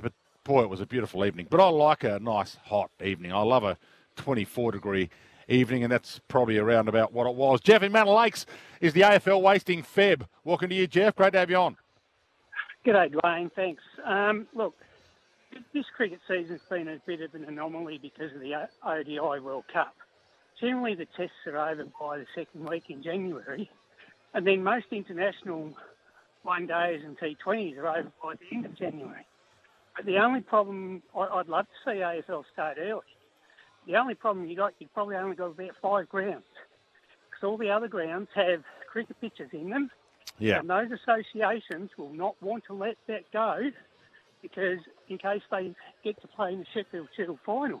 but 0.00 0.12
boy, 0.44 0.62
it 0.62 0.70
was 0.70 0.80
a 0.80 0.86
beautiful 0.86 1.24
evening. 1.24 1.46
But 1.50 1.60
I 1.60 1.68
like 1.68 2.04
a 2.04 2.18
nice 2.18 2.56
hot 2.64 2.90
evening. 3.04 3.32
I 3.32 3.42
love 3.42 3.64
a 3.64 3.76
24 4.16 4.72
degree 4.72 5.10
evening, 5.48 5.82
and 5.82 5.92
that's 5.92 6.20
probably 6.28 6.58
around 6.58 6.88
about 6.88 7.12
what 7.12 7.26
it 7.26 7.34
was. 7.34 7.60
Jeff 7.60 7.82
in 7.82 7.92
Manor 7.92 8.12
Lakes 8.12 8.46
is 8.80 8.92
the 8.92 9.02
AFL 9.02 9.42
wasting 9.42 9.82
Feb. 9.82 10.22
Welcome 10.44 10.70
to 10.70 10.74
you, 10.74 10.86
Jeff. 10.86 11.14
Great 11.16 11.32
to 11.32 11.38
have 11.40 11.50
you 11.50 11.56
on. 11.56 11.76
G'day, 12.86 13.14
Dwayne. 13.14 13.50
Thanks. 13.52 13.82
Um, 14.04 14.46
look, 14.54 14.74
this 15.72 15.84
cricket 15.96 16.20
season's 16.28 16.60
been 16.70 16.88
a 16.88 16.98
bit 17.06 17.20
of 17.20 17.34
an 17.34 17.44
anomaly 17.44 17.98
because 18.00 18.32
of 18.34 18.40
the 18.40 18.54
ODI 18.84 19.40
World 19.40 19.64
Cup. 19.72 19.94
Generally, 20.60 20.94
the 20.96 21.06
tests 21.16 21.34
are 21.46 21.58
over 21.58 21.84
by 22.00 22.18
the 22.18 22.26
second 22.34 22.68
week 22.68 22.84
in 22.88 23.02
January, 23.02 23.70
and 24.32 24.46
then 24.46 24.62
most 24.62 24.86
international 24.90 25.74
one 26.42 26.66
days 26.66 27.02
and 27.04 27.18
T20s 27.18 27.76
are 27.78 27.88
over 27.88 28.12
by 28.22 28.34
the 28.34 28.56
end 28.56 28.66
of 28.66 28.76
January. 28.76 29.26
But 29.96 30.06
the 30.06 30.18
only 30.18 30.40
problem, 30.40 31.02
I'd 31.16 31.48
love 31.48 31.66
to 31.66 31.90
see 31.90 31.98
AFL 31.98 32.44
start 32.52 32.78
early. 32.80 33.02
The 33.86 33.96
only 33.96 34.14
problem 34.14 34.46
you 34.46 34.56
got, 34.56 34.74
you've 34.78 34.94
probably 34.94 35.16
only 35.16 35.36
got 35.36 35.46
about 35.46 35.70
five 35.80 36.08
grounds, 36.08 36.44
because 37.30 37.44
all 37.44 37.58
the 37.58 37.70
other 37.70 37.88
grounds 37.88 38.28
have 38.34 38.62
cricket 38.90 39.20
pitches 39.20 39.50
in 39.52 39.70
them. 39.70 39.90
Yeah. 40.38 40.58
And 40.58 40.70
those 40.70 40.90
associations 40.90 41.90
will 41.96 42.12
not 42.12 42.34
want 42.42 42.64
to 42.66 42.74
let 42.74 42.96
that 43.06 43.30
go 43.32 43.70
because 44.44 44.78
in 45.08 45.16
case 45.16 45.40
they 45.50 45.74
get 46.04 46.20
to 46.20 46.28
play 46.28 46.52
in 46.52 46.60
the 46.60 46.66
Sheffield 46.74 47.08
Shield 47.16 47.38
final. 47.46 47.80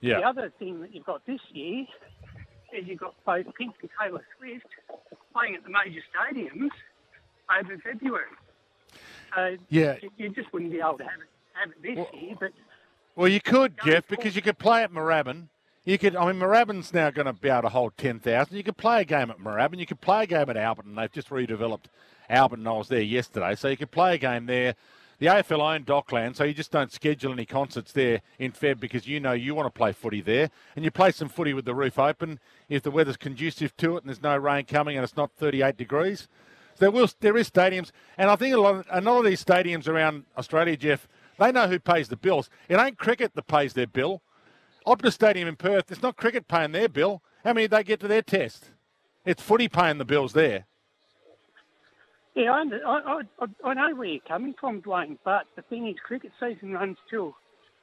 Yeah. 0.00 0.20
The 0.20 0.26
other 0.26 0.52
thing 0.58 0.80
that 0.80 0.94
you've 0.94 1.04
got 1.04 1.24
this 1.26 1.40
year 1.52 1.84
is 2.72 2.86
you've 2.86 2.98
got 2.98 3.14
both 3.26 3.46
Pink 3.56 3.74
and 3.82 3.90
Taylor 4.00 4.24
Swift 4.38 4.66
playing 5.34 5.56
at 5.56 5.64
the 5.64 5.70
major 5.70 6.00
stadiums 6.08 6.70
over 7.60 7.78
February. 7.78 8.24
So 9.34 9.56
yeah. 9.68 9.96
you, 10.16 10.30
just 10.30 10.52
wouldn't 10.52 10.72
be 10.72 10.78
able 10.78 10.98
to 10.98 11.04
have 11.04 11.20
it, 11.20 11.28
have 11.52 11.70
it 11.70 11.82
this 11.82 11.96
well, 11.96 12.22
year. 12.22 12.36
But 12.40 12.52
well, 13.14 13.28
you 13.28 13.40
could, 13.40 13.74
Jeff, 13.84 14.08
because 14.08 14.34
you 14.34 14.42
could 14.42 14.58
play 14.58 14.82
at 14.82 14.92
Moorabbin. 14.92 15.48
You 15.84 15.98
could. 15.98 16.16
I 16.16 16.30
mean, 16.30 16.40
Moorabbin's 16.40 16.94
now 16.94 17.10
going 17.10 17.26
to 17.26 17.32
be 17.32 17.48
able 17.48 17.62
to 17.62 17.68
hold 17.70 17.96
ten 17.96 18.20
thousand. 18.20 18.56
You 18.56 18.62
could 18.62 18.76
play 18.76 19.00
a 19.02 19.04
game 19.04 19.30
at 19.30 19.38
Moorabbin. 19.38 19.78
You 19.78 19.86
could 19.86 20.00
play 20.00 20.24
a 20.24 20.26
game 20.26 20.48
at 20.48 20.56
Alberton. 20.56 20.86
And 20.86 20.98
they've 20.98 21.12
just 21.12 21.30
redeveloped 21.30 21.86
Alberton. 22.30 22.66
I 22.66 22.72
was 22.72 22.88
there 22.88 23.00
yesterday, 23.00 23.54
so 23.54 23.68
you 23.68 23.76
could 23.76 23.90
play 23.90 24.14
a 24.14 24.18
game 24.18 24.46
there 24.46 24.74
the 25.18 25.26
AFL 25.26 25.74
own 25.74 25.84
Dockland, 25.84 26.36
so 26.36 26.44
you 26.44 26.54
just 26.54 26.70
don't 26.70 26.92
schedule 26.92 27.32
any 27.32 27.44
concerts 27.44 27.92
there 27.92 28.22
in 28.38 28.52
Feb 28.52 28.78
because 28.78 29.08
you 29.08 29.18
know 29.18 29.32
you 29.32 29.54
want 29.54 29.66
to 29.66 29.76
play 29.76 29.92
footy 29.92 30.20
there, 30.20 30.50
and 30.76 30.84
you 30.84 30.90
play 30.90 31.10
some 31.10 31.28
footy 31.28 31.52
with 31.52 31.64
the 31.64 31.74
roof 31.74 31.98
open 31.98 32.38
if 32.68 32.82
the 32.82 32.90
weather's 32.90 33.16
conducive 33.16 33.76
to 33.78 33.96
it 33.96 34.02
and 34.02 34.08
there's 34.08 34.22
no 34.22 34.36
rain 34.36 34.64
coming 34.64 34.96
and 34.96 35.02
it's 35.02 35.16
not 35.16 35.32
38 35.36 35.76
degrees. 35.76 36.28
So 36.74 36.84
there 36.84 36.90
will 36.92 37.08
there 37.20 37.36
is 37.36 37.50
stadiums, 37.50 37.90
and 38.16 38.30
I 38.30 38.36
think 38.36 38.54
a 38.54 38.60
lot 38.60 38.76
of, 38.76 38.86
a 38.90 39.00
lot 39.00 39.18
of 39.18 39.24
these 39.24 39.44
stadiums 39.44 39.88
around 39.88 40.24
Australia, 40.36 40.76
Jeff, 40.76 41.08
they 41.38 41.50
know 41.50 41.66
who 41.66 41.80
pays 41.80 42.08
the 42.08 42.16
bills. 42.16 42.48
It 42.68 42.78
ain't 42.78 42.98
cricket 42.98 43.34
that 43.34 43.46
pays 43.48 43.72
their 43.72 43.86
bill. 43.86 44.22
Optus 44.86 45.12
Stadium 45.12 45.48
in 45.48 45.56
Perth, 45.56 45.90
it's 45.90 46.02
not 46.02 46.16
cricket 46.16 46.48
paying 46.48 46.72
their 46.72 46.88
bill. 46.88 47.22
How 47.44 47.52
many 47.52 47.64
did 47.64 47.72
they 47.72 47.84
get 47.84 48.00
to 48.00 48.08
their 48.08 48.22
test? 48.22 48.70
It's 49.24 49.42
footy 49.42 49.68
paying 49.68 49.98
the 49.98 50.04
bills 50.04 50.32
there. 50.32 50.66
Yeah, 52.34 52.52
I, 52.52 53.22
I, 53.40 53.46
I, 53.64 53.74
know 53.74 53.94
where 53.96 54.06
you're 54.06 54.20
coming 54.28 54.54
from, 54.60 54.80
Dwayne, 54.82 55.18
but 55.24 55.46
the 55.56 55.62
thing 55.62 55.88
is, 55.88 55.96
cricket 56.04 56.30
season 56.38 56.72
runs 56.72 56.96
till 57.10 57.34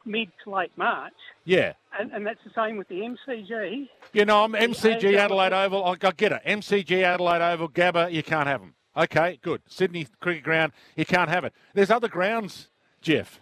mid 0.06 0.30
to 0.44 0.52
late 0.52 0.72
March. 0.78 1.14
Yeah. 1.44 1.74
And, 2.00 2.12
and 2.12 2.26
that's 2.26 2.40
the 2.46 2.52
same 2.56 2.78
with 2.78 2.88
the 2.88 3.02
MCG. 3.02 3.90
You 4.14 4.26
know, 4.26 4.44
I'm 4.44 4.54
MCG 4.54 5.16
Adelaide 5.16 5.54
Oval. 5.54 5.84
I, 5.84 5.92
I 6.02 6.12
get 6.12 6.32
it. 6.32 6.42
MCG 6.46 7.04
Adelaide 7.04 7.42
Oval, 7.42 7.70
Gabba, 7.70 8.12
you 8.12 8.24
can't 8.24 8.48
have 8.48 8.62
them. 8.62 8.76
Okay, 8.96 9.40
good. 9.42 9.62
Sydney 9.68 10.08
Cricket 10.22 10.44
Ground, 10.44 10.72
you 10.96 11.06
can't 11.06 11.30
have 11.30 11.44
it. 11.44 11.54
There's 11.74 11.92
other 11.92 12.08
grounds, 12.08 12.70
Jeff. 13.02 13.42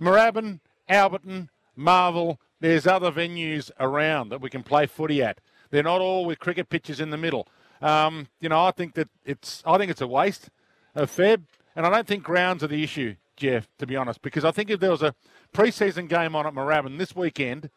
Moorabbin, 0.00 0.60
Alberton, 0.88 1.48
Marvel. 1.76 2.40
There's 2.60 2.86
other 2.86 3.12
venues 3.12 3.70
around 3.78 4.30
that 4.30 4.40
we 4.40 4.48
can 4.48 4.62
play 4.62 4.86
footy 4.86 5.22
at. 5.22 5.38
They're 5.70 5.82
not 5.82 6.00
all 6.00 6.24
with 6.24 6.38
cricket 6.38 6.70
pitches 6.70 7.00
in 7.00 7.10
the 7.10 7.16
middle. 7.16 7.48
Um, 7.84 8.28
you 8.40 8.48
know, 8.48 8.64
I 8.64 8.70
think 8.70 8.94
that 8.94 9.08
it's 9.26 9.62
I 9.66 9.76
think 9.76 9.90
it's 9.90 10.00
a 10.00 10.06
waste 10.06 10.48
of 10.94 11.14
Feb, 11.14 11.42
and 11.76 11.84
I 11.84 11.90
don't 11.90 12.06
think 12.06 12.24
grounds 12.24 12.64
are 12.64 12.66
the 12.66 12.82
issue, 12.82 13.16
Jeff. 13.36 13.68
To 13.78 13.86
be 13.86 13.94
honest, 13.94 14.22
because 14.22 14.42
I 14.42 14.52
think 14.52 14.70
if 14.70 14.80
there 14.80 14.90
was 14.90 15.02
a 15.02 15.14
pre-season 15.52 16.06
game 16.06 16.34
on 16.34 16.46
at 16.46 16.54
Moorabbin 16.54 16.96
this 16.96 17.14
weekend, 17.14 17.68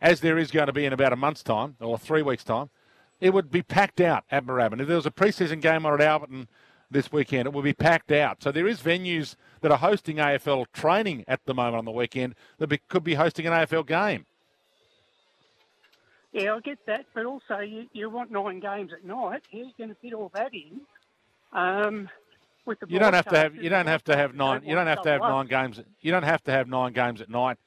as 0.00 0.20
there 0.20 0.38
is 0.38 0.50
going 0.50 0.68
to 0.68 0.72
be 0.72 0.86
in 0.86 0.94
about 0.94 1.12
a 1.12 1.16
month's 1.16 1.42
time 1.42 1.76
or 1.80 1.98
three 1.98 2.22
weeks' 2.22 2.44
time, 2.44 2.70
it 3.20 3.34
would 3.34 3.50
be 3.50 3.62
packed 3.62 4.00
out 4.00 4.24
at 4.30 4.46
Moorabbin. 4.46 4.80
If 4.80 4.88
there 4.88 4.96
was 4.96 5.06
a 5.06 5.10
pre-season 5.10 5.60
game 5.60 5.84
on 5.84 6.00
at 6.00 6.00
Alberton 6.00 6.48
this 6.90 7.12
weekend, 7.12 7.46
it 7.46 7.52
would 7.52 7.64
be 7.64 7.74
packed 7.74 8.10
out. 8.10 8.42
So 8.42 8.52
there 8.52 8.66
is 8.66 8.80
venues 8.80 9.36
that 9.60 9.70
are 9.70 9.78
hosting 9.78 10.16
AFL 10.16 10.64
training 10.72 11.24
at 11.28 11.44
the 11.44 11.52
moment 11.52 11.76
on 11.76 11.84
the 11.84 11.92
weekend 11.92 12.36
that 12.56 12.68
be, 12.68 12.80
could 12.88 13.04
be 13.04 13.14
hosting 13.14 13.46
an 13.46 13.52
AFL 13.52 13.86
game. 13.86 14.24
Yeah, 16.32 16.54
I 16.54 16.60
get 16.60 16.78
that, 16.86 17.06
but 17.14 17.26
also 17.26 17.58
you, 17.58 17.86
you 17.92 18.08
want 18.08 18.30
nine 18.30 18.60
games 18.60 18.92
at 18.92 19.04
night. 19.04 19.42
Are 19.52 19.56
you 19.56 19.70
going 19.76 19.90
to 19.90 19.96
fit 19.96 20.14
all 20.14 20.30
that 20.34 20.52
in? 20.54 20.80
Um, 21.52 22.08
with 22.64 22.80
the 22.80 22.86
you 22.88 22.98
don't 22.98 23.12
have 23.12 23.26
to 23.26 23.36
have 23.36 23.56
you 23.56 23.68
don't 23.68 23.86
have 23.86 24.04
to 24.04 24.16
have 24.16 24.34
nine 24.34 24.62
you 24.64 24.74
don't 24.74 24.86
have 24.86 25.02
to 25.02 25.10
have 25.10 25.20
nine 25.20 25.46
games 25.46 25.80
you 26.00 26.12
don't 26.12 26.22
have 26.22 26.42
to 26.44 26.52
have 26.52 26.68
nine 26.68 26.92
games 26.92 27.20
at 27.20 27.28
night, 27.28 27.58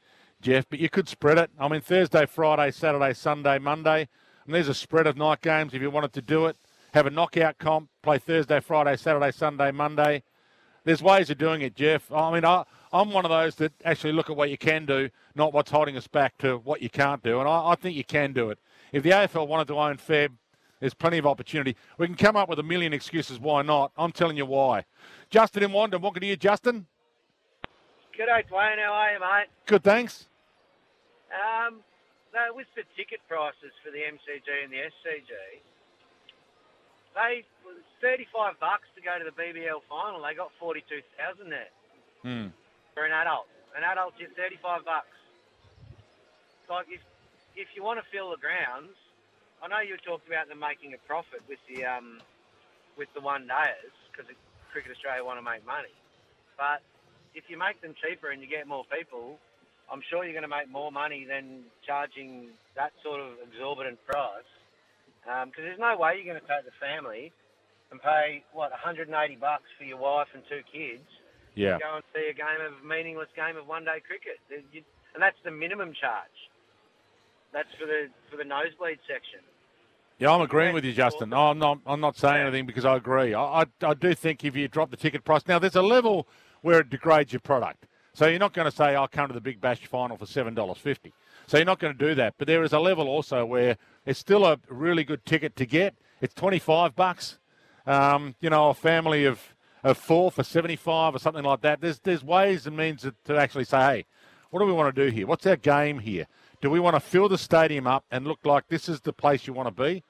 Jeff. 0.41 0.65
But 0.69 0.80
you 0.80 0.89
could 0.89 1.08
spread 1.08 1.38
it. 1.38 1.51
I 1.60 1.67
mean, 1.67 1.82
Thursday, 1.82 2.25
Friday, 2.25 2.71
Saturday, 2.71 3.13
Sunday, 3.13 3.60
Monday. 3.60 4.08
And 4.45 4.54
there's 4.56 4.67
a 4.67 4.73
spread 4.73 5.06
of 5.08 5.17
night 5.17 5.41
games 5.41 5.73
if 5.73 5.82
you 5.82 5.91
wanted 5.91 6.13
to 6.13 6.21
do 6.21 6.45
it. 6.47 6.58
have 6.93 7.06
a 7.06 7.10
knockout 7.10 7.58
comp, 7.58 7.89
play 8.01 8.17
Thursday, 8.17 8.60
Friday, 8.62 8.95
Saturday, 8.95 9.32
Sunday, 9.32 9.71
Monday. 9.71 10.23
There's 10.86 11.01
ways 11.04 11.30
of 11.30 11.38
doing 11.38 11.62
it, 11.62 11.75
Jeff. 11.75 12.12
I 12.12 12.32
mean, 12.32 12.45
I, 12.45 12.63
I'm 12.95 13.12
one 13.12 13.25
of 13.25 13.29
those 13.29 13.55
that 13.55 13.73
actually 13.84 14.13
look 14.13 14.29
at 14.29 14.38
what 14.38 14.49
you 14.49 14.58
can 14.58 14.86
do, 14.86 15.10
not 15.36 15.51
what's 15.51 15.69
holding 15.69 15.97
us 15.97 16.08
back 16.08 16.38
to 16.38 16.60
what 16.60 16.81
you 16.81 16.89
can't 16.89 17.21
do. 17.23 17.41
And 17.41 17.49
I, 17.49 17.71
I 17.71 17.75
think 17.75 17.97
you 17.97 18.05
can 18.05 18.31
do 18.31 18.49
it. 18.49 18.60
If 18.93 19.03
the 19.03 19.10
AFL 19.10 19.49
wanted 19.49 19.67
to 19.67 19.75
own 19.77 19.97
Feb, 19.97 20.29
there's 20.79 20.93
plenty 20.93 21.17
of 21.17 21.25
opportunity. 21.27 21.75
We 21.97 22.08
can 22.08 22.15
come 22.15 22.38
up 22.38 22.47
with 22.47 22.58
a 22.58 22.63
million 22.63 22.93
excuses 22.93 23.38
why 23.38 23.63
not. 23.63 23.91
I'm 23.97 24.13
telling 24.13 24.38
you 24.38 24.45
why. 24.45 24.86
Justin 25.29 25.63
in 25.63 25.71
Wandin, 25.71 25.99
welcome 25.99 26.21
to 26.21 26.25
you, 26.25 26.38
Justin. 26.38 26.86
G'day, 28.17 28.47
Dwayne. 28.47 28.79
How 28.79 28.93
are 28.93 29.12
you, 29.12 29.19
mate? 29.19 29.47
Good, 29.65 29.84
thanks. 29.84 30.27
Um, 31.36 31.81
no, 32.34 32.55
with 32.55 32.67
the 32.77 32.84
ticket 32.95 33.19
prices 33.27 33.75
for 33.84 33.91
the 33.91 33.99
MCG 34.08 34.47
and 34.63 34.71
the 34.71 34.88
SCG, 34.88 35.60
they 37.13 37.43
35 38.01 38.60
bucks 38.62 38.88
to 38.95 39.01
go 39.01 39.19
to 39.19 39.25
the 39.25 39.36
BBL 39.36 39.84
final. 39.89 40.23
They 40.23 40.34
got 40.34 40.51
42,000 40.60 41.49
there 41.49 41.67
Hmm. 42.25 42.47
For 42.95 43.03
an 43.03 43.12
adult. 43.12 43.45
An 43.75 43.84
adult's 43.84 44.15
at 44.23 44.31
35 44.39 44.88
bucks. 44.88 45.12
Like 46.71 46.88
if 46.89 47.03
if 47.55 47.67
you 47.75 47.84
want 47.84 47.99
to 47.99 48.05
fill 48.10 48.31
the 48.31 48.39
grounds, 48.39 48.95
I 49.62 49.67
know 49.67 49.84
you 49.84 49.99
talked 50.01 50.27
about 50.27 50.47
them 50.47 50.60
making 50.60 50.95
a 50.95 51.01
profit 51.05 51.43
with 51.47 51.60
the 51.67 51.86
um 51.86 52.23
with 52.97 53.12
the 53.13 53.21
one 53.21 53.45
days 53.45 53.91
because 54.10 54.31
Cricket 54.71 54.95
Australia 54.95 55.23
want 55.23 55.38
to 55.38 55.45
make 55.45 55.67
money, 55.67 55.91
but 56.58 56.81
if 57.36 57.43
you 57.51 57.60
make 57.60 57.84
them 57.84 57.93
cheaper 57.99 58.31
and 58.31 58.41
you 58.41 58.47
get 58.47 58.65
more 58.65 58.88
people, 58.88 59.38
I'm 59.91 60.01
sure 60.10 60.23
you're 60.23 60.34
going 60.34 60.47
to 60.47 60.51
make 60.51 60.71
more 60.71 60.91
money 60.91 61.27
than 61.27 61.67
charging 61.86 62.47
that 62.75 62.95
sort 63.03 63.19
of 63.19 63.36
exorbitant 63.43 63.99
price. 64.08 64.47
Because 65.23 65.67
there's 65.67 65.79
no 65.79 65.97
way 65.99 66.15
you're 66.15 66.31
going 66.31 66.39
to 66.39 66.47
take 66.47 66.63
the 66.63 66.75
family 66.79 67.34
and 67.91 68.01
pay 68.01 68.43
what 68.53 68.71
180 68.71 69.12
bucks 69.36 69.67
for 69.77 69.84
your 69.84 69.97
wife 69.97 70.27
and 70.34 70.43
two 70.47 70.63
kids 70.71 71.03
Yeah. 71.56 71.78
go 71.80 71.96
and 71.96 72.04
see 72.13 72.28
a 72.30 72.34
game 72.34 72.62
of 72.65 72.84
meaningless 72.86 73.30
game 73.36 73.58
of 73.58 73.68
one 73.68 73.86
day 73.86 74.02
cricket, 74.06 74.39
and 74.52 75.22
that's 75.22 75.38
the 75.44 75.52
minimum 75.52 75.94
charge. 76.00 76.38
That's 77.54 77.70
for 77.80 77.86
the 77.86 78.10
for 78.30 78.38
the 78.38 78.44
nosebleed 78.44 79.00
section. 79.08 79.39
Yeah, 80.20 80.32
I'm 80.32 80.41
agreeing 80.41 80.74
with 80.74 80.86
you, 80.86 80.94
Justin. 80.94 81.30
No, 81.30 81.48
I'm 81.50 81.60
not. 81.60 81.80
I'm 81.86 82.00
not 82.00 82.18
saying 82.18 82.41
anything 82.41 82.65
because 82.65 82.86
I 82.86 82.96
agree. 82.96 83.34
I, 83.34 83.62
I, 83.62 83.65
I 83.82 83.94
do 83.94 84.13
think 84.13 84.44
if 84.46 84.56
you 84.56 84.68
drop 84.68 84.91
the 84.91 84.98
ticket 84.98 85.26
price 85.26 85.41
now, 85.48 85.60
there's 85.60 85.76
a 85.76 85.82
level 85.82 86.28
where 86.62 86.80
it 86.80 86.89
degrades 86.89 87.34
your 87.34 87.41
product. 87.41 87.86
So 88.13 88.28
you're 88.28 88.39
not 88.39 88.54
going 88.54 88.70
to 88.70 88.76
say 88.76 88.96
I'll 88.96 89.10
come 89.10 89.28
to 89.28 89.34
the 89.34 89.41
Big 89.41 89.60
Bash 89.60 89.86
final 89.86 90.15
for 90.18 90.26
seven 90.26 90.54
dollars 90.54 90.78
fifty. 90.78 91.13
So 91.48 91.58
you're 91.58 91.65
not 91.65 91.80
going 91.80 91.98
to 91.98 92.08
do 92.08 92.15
that. 92.15 92.36
But 92.38 92.48
there 92.48 92.63
is 92.63 92.72
a 92.74 92.80
level 92.80 93.08
also 93.08 93.46
where 93.46 93.78
it's 94.06 94.20
still 94.20 94.46
a 94.46 94.58
really 94.70 95.04
good 95.04 95.26
ticket 95.26 95.56
to 95.58 95.65
get. 95.65 95.96
It's 96.22 96.34
twenty 96.34 96.60
five 96.60 96.96
bucks. 96.96 97.39
Um, 97.86 98.36
you 98.41 98.50
know, 98.50 98.70
a 98.70 98.74
family 98.74 99.26
of, 99.26 99.54
of 99.86 100.00
four 100.00 100.32
for 100.32 100.43
seventy 100.43 100.76
five 100.76 101.15
or 101.15 101.19
something 101.19 101.43
like 101.43 101.62
that. 101.62 101.80
There's 101.80 102.00
there's 102.00 102.24
ways 102.24 102.65
and 102.65 102.76
means 102.76 103.04
to, 103.04 103.13
to 103.26 103.38
actually 103.38 103.65
say, 103.65 103.78
hey, 103.78 104.06
what 104.50 104.60
do 104.60 104.65
we 104.65 104.74
want 104.74 104.93
to 104.93 105.06
do 105.06 105.12
here? 105.12 105.28
What's 105.28 105.45
our 105.45 105.56
game 105.56 106.00
here? 106.00 106.26
Do 106.60 106.71
we 106.71 106.80
want 106.80 106.95
to 106.95 107.00
fill 107.00 107.30
the 107.30 107.38
stadium 107.38 107.86
up 107.86 108.04
and 108.10 108.26
look 108.26 108.39
like 108.43 108.67
this 108.67 108.89
is 108.89 109.02
the 109.02 109.13
place 109.13 109.45
you 109.45 109.54
want 109.54 109.67
to 109.67 109.84
be? 109.84 110.04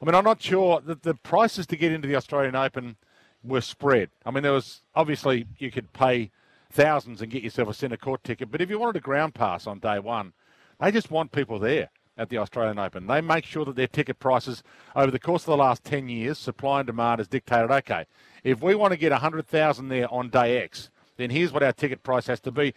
I 0.00 0.04
mean, 0.04 0.14
I'm 0.14 0.24
not 0.24 0.42
sure 0.42 0.82
that 0.82 1.02
the 1.02 1.14
prices 1.14 1.66
to 1.68 1.76
get 1.76 1.92
into 1.92 2.06
the 2.06 2.16
Australian 2.16 2.54
Open 2.54 2.96
were 3.42 3.62
spread. 3.62 4.10
I 4.26 4.30
mean, 4.30 4.42
there 4.42 4.52
was 4.52 4.82
obviously 4.94 5.46
you 5.58 5.70
could 5.70 5.94
pay 5.94 6.30
thousands 6.70 7.22
and 7.22 7.32
get 7.32 7.42
yourself 7.42 7.70
a 7.70 7.74
centre 7.74 7.96
court 7.96 8.22
ticket, 8.22 8.50
but 8.50 8.60
if 8.60 8.68
you 8.68 8.78
wanted 8.78 8.96
a 8.96 9.00
ground 9.00 9.34
pass 9.34 9.66
on 9.66 9.78
day 9.78 9.98
one, 9.98 10.34
they 10.78 10.90
just 10.90 11.10
want 11.10 11.32
people 11.32 11.58
there 11.58 11.88
at 12.16 12.28
the 12.28 12.38
Australian 12.38 12.78
Open. 12.78 13.06
They 13.06 13.20
make 13.20 13.44
sure 13.44 13.64
that 13.64 13.76
their 13.76 13.86
ticket 13.86 14.18
prices 14.18 14.62
over 14.94 15.10
the 15.10 15.18
course 15.18 15.42
of 15.42 15.46
the 15.46 15.56
last 15.56 15.84
10 15.84 16.08
years, 16.08 16.38
supply 16.38 16.80
and 16.80 16.86
demand 16.86 17.20
has 17.20 17.28
dictated, 17.28 17.70
okay, 17.70 18.06
if 18.42 18.62
we 18.62 18.74
want 18.74 18.92
to 18.92 18.96
get 18.96 19.12
100,000 19.12 19.88
there 19.88 20.12
on 20.12 20.30
day 20.30 20.58
X, 20.62 20.90
then 21.16 21.30
here's 21.30 21.52
what 21.52 21.62
our 21.62 21.72
ticket 21.72 22.02
price 22.02 22.26
has 22.26 22.40
to 22.40 22.50
be. 22.50 22.74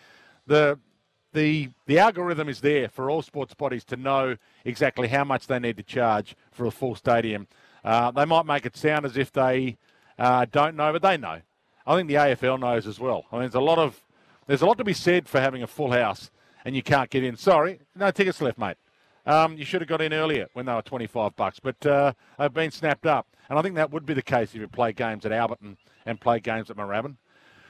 The 0.48 0.80
the 1.32 1.70
the 1.86 2.00
algorithm 2.00 2.50
is 2.50 2.62
there 2.62 2.90
for 2.90 3.12
all 3.12 3.22
sports 3.22 3.54
bodies 3.54 3.84
to 3.86 3.96
know 3.96 4.36
exactly 4.66 5.08
how 5.08 5.24
much 5.24 5.46
they 5.46 5.60
need 5.60 5.78
to 5.78 5.84
charge 5.84 6.36
for 6.52 6.66
a 6.66 6.72
full 6.72 6.96
stadium. 6.96 7.48
Uh, 7.84 8.10
they 8.10 8.26
might 8.26 8.48
make 8.48 8.66
it 8.66 8.76
sound 8.76 9.06
as 9.06 9.16
if 9.16 9.32
they 9.32 9.78
uh, 10.18 10.46
don't 10.52 10.76
know, 10.76 10.92
but 10.92 11.04
they 11.04 11.18
know. 11.18 11.42
I 11.86 11.96
think 11.96 12.08
the 12.08 12.16
AFL 12.16 12.60
knows 12.60 12.88
as 12.88 13.00
well. 13.00 13.26
I 13.32 13.36
mean, 13.36 13.42
there's 13.44 13.54
a 13.54 13.60
lot 13.60 13.78
of 13.78 14.00
there's 14.48 14.64
a 14.64 14.66
lot 14.66 14.80
to 14.80 14.84
be 14.84 14.94
said 14.94 15.28
for 15.28 15.40
having 15.40 15.62
a 15.62 15.68
full 15.68 15.92
house 15.92 16.32
and 16.66 16.76
you 16.76 16.84
can't 16.84 17.10
get 17.10 17.24
in. 17.24 17.38
Sorry, 17.38 17.80
no 17.96 18.12
tickets 18.12 18.42
left, 18.42 18.58
mate. 18.58 18.78
Um, 19.30 19.58
you 19.60 19.64
should 19.64 19.82
have 19.82 19.88
got 19.88 20.02
in 20.02 20.12
earlier 20.12 20.48
when 20.54 20.66
they 20.66 20.74
were 20.74 20.82
25 20.82 21.36
bucks, 21.36 21.60
but 21.60 21.86
uh, 21.86 22.14
they've 22.40 22.52
been 22.52 22.72
snapped 22.72 23.06
up. 23.06 23.28
And 23.48 23.60
I 23.60 23.62
think 23.62 23.76
that 23.76 23.92
would 23.92 24.04
be 24.04 24.16
the 24.16 24.24
case 24.24 24.56
if 24.56 24.56
you 24.56 24.68
play 24.68 24.92
games 24.92 25.24
at 25.24 25.32
Alberton, 25.32 25.78
and 26.08 26.20
play 26.20 26.40
games 26.40 26.72
at 26.72 26.78
Moorabbin. 26.78 27.16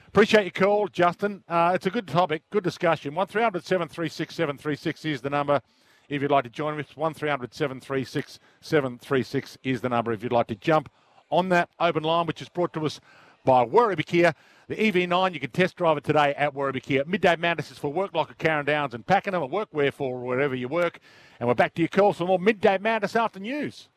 Appreciate 0.08 0.43
your 0.43 0.52
call, 0.52 0.88
Justin. 0.88 1.43
Uh, 1.50 1.74
it's 1.76 1.86
a 1.86 1.89
good 1.89 2.08
topic, 2.08 2.43
good 2.50 2.63
discussion. 2.63 3.13
1300 3.13 3.65
736 3.65 4.34
736 4.34 5.04
is 5.04 5.19
the 5.19 5.30
number 5.30 5.62
if 6.08 6.22
you'd 6.22 6.32
like 6.32 6.45
to 6.45 6.50
join 6.50 6.80
us. 6.80 6.95
1300 6.95 7.54
736 7.54 8.39
736 8.62 9.58
is 9.62 9.82
the 9.82 9.89
number 9.89 10.13
if 10.13 10.24
you'd 10.24 10.32
like 10.32 10.48
to 10.48 10.56
jump 10.56 10.89
on 11.30 11.50
that 11.50 11.69
open 11.82 12.04
line, 12.04 12.26
which 12.26 12.41
is 12.41 12.48
brought 12.48 12.72
to 12.72 12.86
us 12.86 13.02
by 13.43 13.65
Werribee 13.65 14.06
Kia. 14.06 14.34
The 14.69 14.75
EV9, 14.75 15.34
you 15.34 15.39
can 15.39 15.49
test 15.49 15.77
drive 15.77 15.97
it 15.97 16.03
today 16.03 16.36
at 16.38 16.53
Werribee 16.53 16.84
Kia. 16.84 17.03
Midday 17.05 17.36
Madness 17.38 17.71
is 17.71 17.79
for 17.79 17.91
work 17.91 18.13
like 18.13 18.29
a 18.29 18.36
Carrum 18.36 18.67
Downs 18.67 18.93
and 18.93 19.03
Pakenham, 19.03 19.41
and 19.41 19.51
workwear 19.51 19.91
for 19.91 20.19
wherever 20.19 20.53
you 20.53 20.67
work. 20.67 20.99
And 21.39 21.49
we're 21.49 21.55
back 21.55 21.73
to 21.73 21.82
your 21.82 21.89
calls 21.89 22.19
for 22.19 22.25
more 22.25 22.38
Midday 22.38 22.77
Madness 22.77 23.15
after 23.15 23.39
news. 23.39 23.89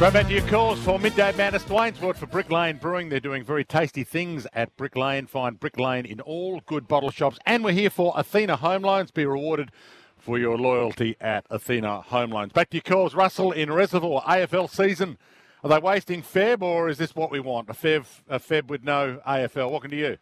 Right 0.00 0.14
back 0.14 0.28
to 0.28 0.32
your 0.32 0.48
calls 0.48 0.78
for 0.80 0.98
Midday 0.98 1.36
Madness. 1.36 1.64
Dwayne's 1.64 1.98
brought 1.98 2.16
for 2.16 2.24
Brick 2.24 2.50
Lane 2.50 2.78
Brewing. 2.78 3.10
They're 3.10 3.20
doing 3.20 3.44
very 3.44 3.66
tasty 3.66 4.02
things 4.02 4.46
at 4.54 4.74
Brick 4.78 4.96
Lane. 4.96 5.26
Find 5.26 5.60
Brick 5.60 5.78
Lane 5.78 6.06
in 6.06 6.22
all 6.22 6.62
good 6.64 6.88
bottle 6.88 7.10
shops. 7.10 7.38
And 7.44 7.62
we're 7.62 7.72
here 7.72 7.90
for 7.90 8.14
Athena 8.16 8.56
Home 8.56 8.80
Loans. 8.80 9.10
Be 9.10 9.26
rewarded 9.26 9.72
for 10.16 10.38
your 10.38 10.56
loyalty 10.56 11.16
at 11.20 11.44
Athena 11.50 12.00
Home 12.00 12.30
Loans. 12.30 12.54
Back 12.54 12.70
to 12.70 12.78
your 12.78 12.82
calls. 12.82 13.14
Russell 13.14 13.52
in 13.52 13.70
Reservoir, 13.70 14.22
AFL 14.22 14.70
season. 14.70 15.18
Are 15.62 15.68
they 15.68 15.78
wasting 15.78 16.22
Feb 16.22 16.62
or 16.62 16.88
is 16.88 16.96
this 16.96 17.14
what 17.14 17.30
we 17.30 17.38
want? 17.38 17.68
A 17.68 17.74
Feb, 17.74 18.06
a 18.28 18.38
Feb 18.38 18.68
with 18.68 18.82
no 18.82 19.20
AFL. 19.26 19.70
Welcome 19.70 19.90
to 19.90 19.96
you. 19.96 20.16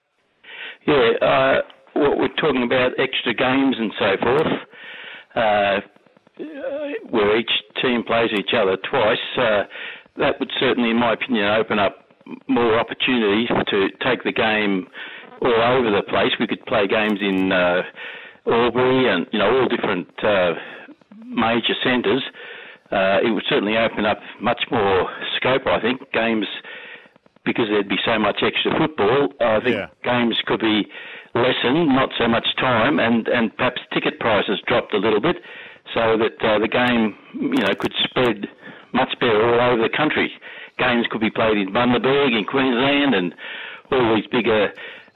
Yeah, 0.85 1.13
uh, 1.23 1.63
what 1.93 2.19
we're 2.19 2.35
talking 2.41 2.65
about 2.65 2.99
extra 2.99 3.35
games 3.35 3.77
and 3.79 3.93
so 3.99 4.17
forth, 4.21 4.53
uh, 5.37 5.81
where 7.11 7.39
each 7.39 7.51
team 7.81 8.03
plays 8.03 8.31
each 8.37 8.51
other 8.53 8.77
twice, 8.91 9.19
uh, 9.37 9.63
that 10.17 10.41
would 10.41 10.51
certainly, 10.59 10.91
in 10.91 10.99
my 10.99 11.13
opinion, 11.13 11.45
open 11.47 11.79
up 11.79 12.09
more 12.49 12.77
opportunities 12.79 13.49
to 13.71 13.89
take 14.05 14.25
the 14.25 14.33
game 14.33 14.89
all 15.41 15.63
over 15.63 15.91
the 15.91 16.03
place. 16.09 16.33
We 16.41 16.49
could 16.49 16.67
play 16.67 16.89
games 16.89 17.21
in 17.21 17.53
uh, 17.53 17.83
Albury 18.47 19.09
and 19.09 19.27
you 19.31 19.39
know 19.39 19.61
all 19.61 19.69
different 19.69 20.09
uh, 20.25 20.55
major 21.25 21.75
centres. 21.85 22.23
Uh, 22.91 23.19
it 23.23 23.31
would 23.31 23.45
certainly 23.49 23.77
open 23.77 24.07
up 24.07 24.19
much 24.41 24.65
more 24.71 25.11
scope, 25.37 25.67
I 25.67 25.81
think. 25.81 26.01
Games 26.13 26.47
because 27.45 27.67
there'd 27.69 27.89
be 27.89 27.99
so 28.05 28.19
much 28.19 28.43
extra 28.43 28.77
football. 28.79 29.33
I 29.41 29.61
think 29.61 29.77
Yeah. 29.77 29.87
games 30.05 30.37
could 30.45 30.61
be 30.61 30.87
lessened, 31.35 31.89
not 31.89 32.11
so 32.19 32.29
much 32.29 32.55
time, 32.57 33.01
and, 33.01 33.27
and 33.29 33.57
perhaps 33.57 33.81
ticket 33.93 34.21
prices 34.21 34.61
dropped 34.67 34.93
a 34.93 34.99
little 34.99 35.21
bit, 35.21 35.37
so 35.95 36.19
that 36.19 36.43
uh, 36.45 36.59
the 36.59 36.69
game, 36.69 37.17
you 37.33 37.63
know, 37.65 37.75
could 37.75 37.95
spread 38.05 38.49
much 38.93 39.19
better 39.19 39.43
all 39.43 39.61
over 39.73 39.83
the 39.83 39.89
country. 39.89 40.31
Games 40.79 41.07
could 41.11 41.21
be 41.23 41.31
played 41.31 41.57
in 41.57 41.73
Bundaberg, 41.73 42.37
in 42.37 42.45
Queensland, 42.45 43.15
and 43.15 43.35
all 43.91 44.15
these 44.15 44.27
bigger 44.27 44.73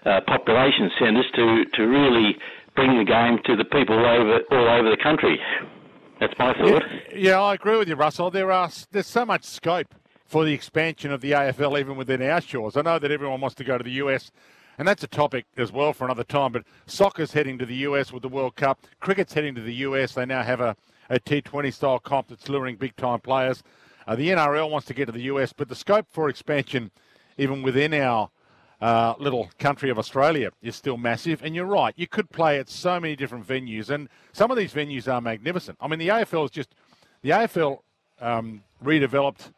uh, 0.06 0.20
population 0.26 0.90
centres 0.98 1.26
to, 1.34 1.64
to 1.74 1.82
really 1.84 2.36
bring 2.74 2.96
the 2.96 3.04
game 3.04 3.38
to 3.44 3.56
the 3.56 3.64
people 3.64 3.98
over 3.98 4.40
all 4.50 4.68
over 4.68 4.88
the 4.90 4.96
country. 4.96 5.38
That's 6.22 6.38
my 6.38 6.54
thought. 6.54 6.84
Yeah, 7.12 7.42
I 7.42 7.54
agree 7.54 7.76
with 7.76 7.88
you, 7.88 7.96
Russell. 7.96 8.30
There 8.30 8.52
are 8.52 8.70
there's 8.92 9.08
so 9.08 9.26
much 9.26 9.42
scope 9.42 9.92
for 10.24 10.44
the 10.44 10.52
expansion 10.52 11.10
of 11.10 11.20
the 11.20 11.32
AFL 11.32 11.80
even 11.80 11.96
within 11.96 12.22
our 12.22 12.40
shores. 12.40 12.76
I 12.76 12.82
know 12.82 13.00
that 13.00 13.10
everyone 13.10 13.40
wants 13.40 13.56
to 13.56 13.64
go 13.64 13.76
to 13.76 13.82
the 13.82 13.90
US, 13.94 14.30
and 14.78 14.86
that's 14.86 15.02
a 15.02 15.08
topic 15.08 15.46
as 15.56 15.72
well 15.72 15.92
for 15.92 16.04
another 16.04 16.22
time. 16.22 16.52
But 16.52 16.62
soccer's 16.86 17.32
heading 17.32 17.58
to 17.58 17.66
the 17.66 17.74
US 17.88 18.12
with 18.12 18.22
the 18.22 18.28
World 18.28 18.54
Cup. 18.54 18.86
Cricket's 19.00 19.32
heading 19.32 19.56
to 19.56 19.60
the 19.60 19.74
US. 19.86 20.14
They 20.14 20.24
now 20.24 20.44
have 20.44 20.60
a, 20.60 20.76
a 21.10 21.18
T20 21.18 21.74
style 21.74 21.98
comp 21.98 22.28
that's 22.28 22.48
luring 22.48 22.76
big 22.76 22.94
time 22.94 23.18
players. 23.18 23.64
Uh, 24.06 24.14
the 24.14 24.28
NRL 24.28 24.70
wants 24.70 24.86
to 24.86 24.94
get 24.94 25.06
to 25.06 25.12
the 25.12 25.22
US, 25.22 25.52
but 25.52 25.68
the 25.68 25.74
scope 25.74 26.06
for 26.08 26.28
expansion, 26.28 26.92
even 27.36 27.62
within 27.62 27.92
our 27.94 28.30
uh, 28.82 29.14
little 29.20 29.48
country 29.60 29.90
of 29.90 29.98
Australia 29.98 30.50
is 30.60 30.74
still 30.74 30.96
massive. 30.96 31.42
And 31.42 31.54
you're 31.54 31.66
right, 31.66 31.94
you 31.96 32.08
could 32.08 32.28
play 32.30 32.58
at 32.58 32.68
so 32.68 32.98
many 32.98 33.14
different 33.14 33.46
venues, 33.46 33.90
and 33.90 34.08
some 34.32 34.50
of 34.50 34.56
these 34.56 34.74
venues 34.74 35.10
are 35.10 35.20
magnificent. 35.20 35.78
I 35.80 35.86
mean, 35.86 36.00
the 36.00 36.08
AFL 36.08 36.46
is 36.46 36.50
just 36.50 36.74
the 37.22 37.30
AFL 37.30 37.78
um, 38.20 38.64
redeveloped 38.84 39.52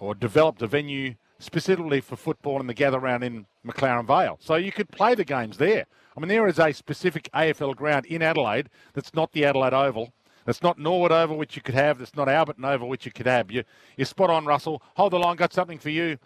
or 0.00 0.14
developed 0.14 0.62
a 0.62 0.66
venue 0.66 1.14
specifically 1.38 2.00
for 2.00 2.16
football 2.16 2.58
in 2.58 2.66
the 2.66 2.72
gather 2.72 2.98
round 2.98 3.22
in 3.22 3.44
McLaren 3.66 4.06
Vale, 4.06 4.38
so 4.40 4.54
you 4.54 4.72
could 4.72 4.88
play 4.88 5.14
the 5.14 5.24
games 5.24 5.58
there. 5.58 5.84
I 6.16 6.20
mean, 6.20 6.28
there 6.28 6.48
is 6.48 6.58
a 6.58 6.72
specific 6.72 7.28
AFL 7.34 7.76
ground 7.76 8.06
in 8.06 8.22
Adelaide 8.22 8.70
that's 8.94 9.12
not 9.12 9.32
the 9.32 9.44
Adelaide 9.44 9.74
Oval. 9.74 10.14
That's 10.46 10.62
not 10.62 10.78
Norwood 10.78 11.12
Oval, 11.12 11.36
which 11.36 11.56
you 11.56 11.62
could 11.62 11.74
have. 11.74 11.98
That's 11.98 12.16
not 12.16 12.28
Alberton 12.28 12.64
Oval, 12.64 12.88
which 12.88 13.04
you 13.04 13.12
could 13.12 13.26
have. 13.26 13.50
You, 13.50 13.64
you're 13.98 14.06
spot 14.06 14.30
on, 14.30 14.46
Russell. 14.46 14.80
Hold 14.94 15.12
the 15.12 15.18
line. 15.18 15.36
Got 15.36 15.52
something 15.52 15.78
for 15.78 15.90
you 15.90 16.16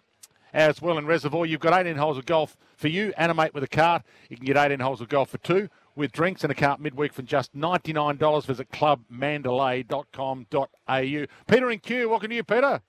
as 0.53 0.81
well 0.81 0.97
in 0.97 1.05
Reservoir. 1.05 1.45
You've 1.45 1.59
got 1.59 1.79
18 1.79 1.97
holes 1.97 2.17
of 2.17 2.25
golf 2.25 2.57
for 2.75 2.87
you. 2.87 3.13
Animate 3.17 3.53
with 3.53 3.63
a 3.63 3.67
cart. 3.67 4.01
You 4.29 4.37
can 4.37 4.45
get 4.45 4.57
18 4.57 4.79
holes 4.79 5.01
of 5.01 5.09
golf 5.09 5.29
for 5.29 5.37
two 5.39 5.69
with 5.95 6.11
drinks 6.11 6.43
and 6.43 6.51
a 6.51 6.55
cart 6.55 6.79
midweek 6.79 7.13
for 7.13 7.21
just 7.21 7.55
$99. 7.55 8.45
Visit 8.45 8.71
clubmandalay.com.au. 8.71 11.25
Peter 11.47 11.69
and 11.69 11.83
Q, 11.83 12.09
welcome 12.09 12.29
to 12.29 12.35
you, 12.35 12.43
Peter. 12.43 12.81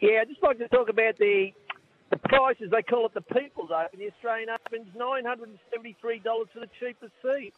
Yeah, 0.00 0.20
I'd 0.22 0.28
just 0.28 0.42
like 0.42 0.58
to 0.58 0.68
talk 0.68 0.88
about 0.88 1.18
the 1.18 1.52
the 2.10 2.16
prices. 2.18 2.70
They 2.70 2.82
call 2.82 3.06
it 3.06 3.14
the 3.14 3.20
People's 3.20 3.70
Open. 3.70 3.98
The 3.98 4.10
Australian 4.12 4.48
Open's 4.50 4.88
$973 4.96 6.22
for 6.52 6.60
the 6.60 6.68
cheapest 6.78 7.12
seat. 7.22 7.52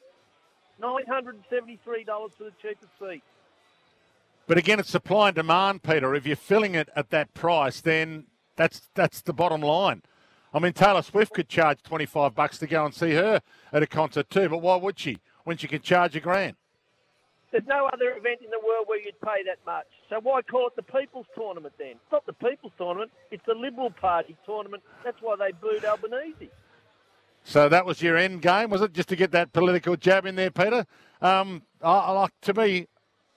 $973 0.81 2.07
for 2.07 2.45
the 2.45 2.53
cheapest 2.63 2.93
seat. 2.99 3.23
But 4.47 4.57
again, 4.57 4.81
it's 4.81 4.89
supply 4.89 5.29
and 5.29 5.37
demand, 5.37 5.83
Peter. 5.83 6.15
If 6.15 6.27
you're 6.27 6.37
filling 6.37 6.75
it 6.75 6.89
at 6.97 7.11
that 7.11 7.35
price, 7.35 7.83
then 7.83 8.25
that's 8.59 8.91
that's 8.95 9.23
the 9.23 9.33
bottom 9.33 9.63
line. 9.63 10.03
I 10.53 10.59
mean, 10.59 10.73
Taylor 10.73 11.03
Swift 11.03 11.33
could 11.33 11.49
charge 11.49 11.83
25 11.83 12.35
bucks 12.35 12.59
to 12.59 12.67
go 12.67 12.85
and 12.85 12.95
see 12.95 13.13
her 13.13 13.41
at 13.73 13.83
a 13.83 13.87
concert 13.87 14.29
too, 14.29 14.49
but 14.49 14.59
why 14.59 14.77
would 14.77 14.99
she 14.99 15.19
when 15.45 15.57
she 15.57 15.69
can 15.69 15.81
charge 15.81 16.17
a 16.17 16.21
grand? 16.21 16.57
There's 17.51 17.67
no 17.67 17.87
other 17.87 18.11
event 18.11 18.41
in 18.45 18.51
the 18.51 18.61
world 18.67 18.87
where 18.87 19.01
you'd 19.01 19.19
pay 19.21 19.43
that 19.47 19.59
much. 19.65 19.87
So 20.11 20.21
why 20.21 20.43
call 20.43 20.67
it 20.67 20.77
the 20.77 20.83
People's 20.83 21.27
Tournament 21.35 21.75
then? 21.79 21.93
It's 21.93 22.13
not 22.13 22.27
the 22.27 22.35
People's 22.35 22.73
Tournament, 22.77 23.11
it's 23.31 23.45
the 23.47 23.55
Liberal 23.55 23.91
Party 23.91 24.37
tournament. 24.45 24.83
That's 25.03 25.17
why 25.23 25.37
they 25.37 25.53
booed 25.53 25.85
Albanese. 25.85 26.51
So 27.45 27.69
that 27.71 27.87
was 27.87 28.03
your 28.03 28.17
end 28.17 28.43
game, 28.43 28.69
was 28.69 28.83
it? 28.83 28.93
Just 28.93 29.09
to 29.11 29.17
get 29.17 29.31
that 29.31 29.53
political 29.55 29.97
jab 29.97 30.27
in 30.27 30.35
there, 30.35 30.51
Peter? 30.51 30.85
Um, 31.23 31.63
I, 31.83 31.91
I 31.91 32.11
like 32.11 32.33
to 32.43 32.55
me, 32.55 32.89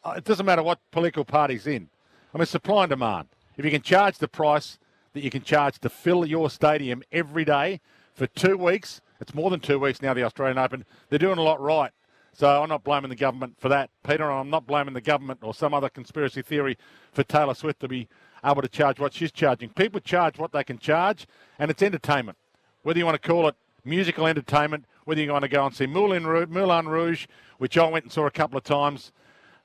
uh, 0.04 0.16
it 0.18 0.26
doesn't 0.26 0.46
matter 0.46 0.64
what 0.64 0.80
political 0.92 1.24
party's 1.24 1.68
in. 1.68 1.88
I 2.34 2.38
mean, 2.38 2.48
supply 2.48 2.84
and 2.84 2.90
demand. 2.90 3.30
If 3.56 3.64
you 3.64 3.72
can 3.72 3.82
charge 3.82 4.18
the 4.18 4.28
price 4.28 4.80
that 5.14 5.24
you 5.24 5.30
can 5.30 5.42
charge 5.42 5.80
to 5.80 5.90
fill 5.90 6.26
your 6.26 6.50
stadium 6.50 7.04
every 7.12 7.46
day 7.46 7.82
for 8.14 8.28
two 8.28 8.58
weeks, 8.58 9.02
it's 9.20 9.34
more 9.34 9.50
than 9.50 9.60
two 9.60 9.80
weeks 9.80 10.02
now, 10.02 10.14
the 10.14 10.24
Australian 10.24 10.58
Open, 10.58 10.86
they're 11.10 11.20
doing 11.20 11.38
a 11.38 11.44
lot 11.44 11.62
right. 11.62 11.92
So 12.34 12.62
I'm 12.62 12.70
not 12.70 12.84
blaming 12.84 13.10
the 13.10 13.16
government 13.16 13.56
for 13.60 13.70
that, 13.70 13.90
Peter, 14.08 14.30
and 14.30 14.40
I'm 14.40 14.50
not 14.50 14.66
blaming 14.66 14.94
the 14.94 15.02
government 15.02 15.40
or 15.44 15.54
some 15.54 15.74
other 15.74 15.90
conspiracy 15.90 16.42
theory 16.42 16.78
for 17.12 17.24
Taylor 17.24 17.54
Swift 17.54 17.82
to 17.82 17.88
be 17.88 18.08
able 18.44 18.62
to 18.62 18.68
charge 18.68 19.00
what 19.00 19.14
she's 19.14 19.32
charging. 19.32 19.70
People 19.70 20.00
charge 20.00 20.40
what 20.40 20.52
they 20.52 20.64
can 20.64 20.80
charge, 20.80 21.28
and 21.60 21.70
it's 21.70 21.84
entertainment. 21.84 22.38
Whether 22.84 23.00
you 23.00 23.06
want 23.06 23.22
to 23.22 23.28
call 23.28 23.48
it 23.48 23.56
musical 23.84 24.26
entertainment, 24.28 24.86
whether 25.06 25.22
you 25.22 25.32
want 25.32 25.44
to 25.44 25.50
go 25.50 25.66
and 25.66 25.76
see 25.76 25.88
Moulin 25.88 26.26
Rouge, 26.26 26.50
Moulin 26.50 26.88
Rouge 26.88 27.28
which 27.62 27.78
I 27.78 27.88
went 27.88 28.06
and 28.06 28.12
saw 28.12 28.26
a 28.26 28.32
couple 28.32 28.58
of 28.58 28.64
times 28.64 29.12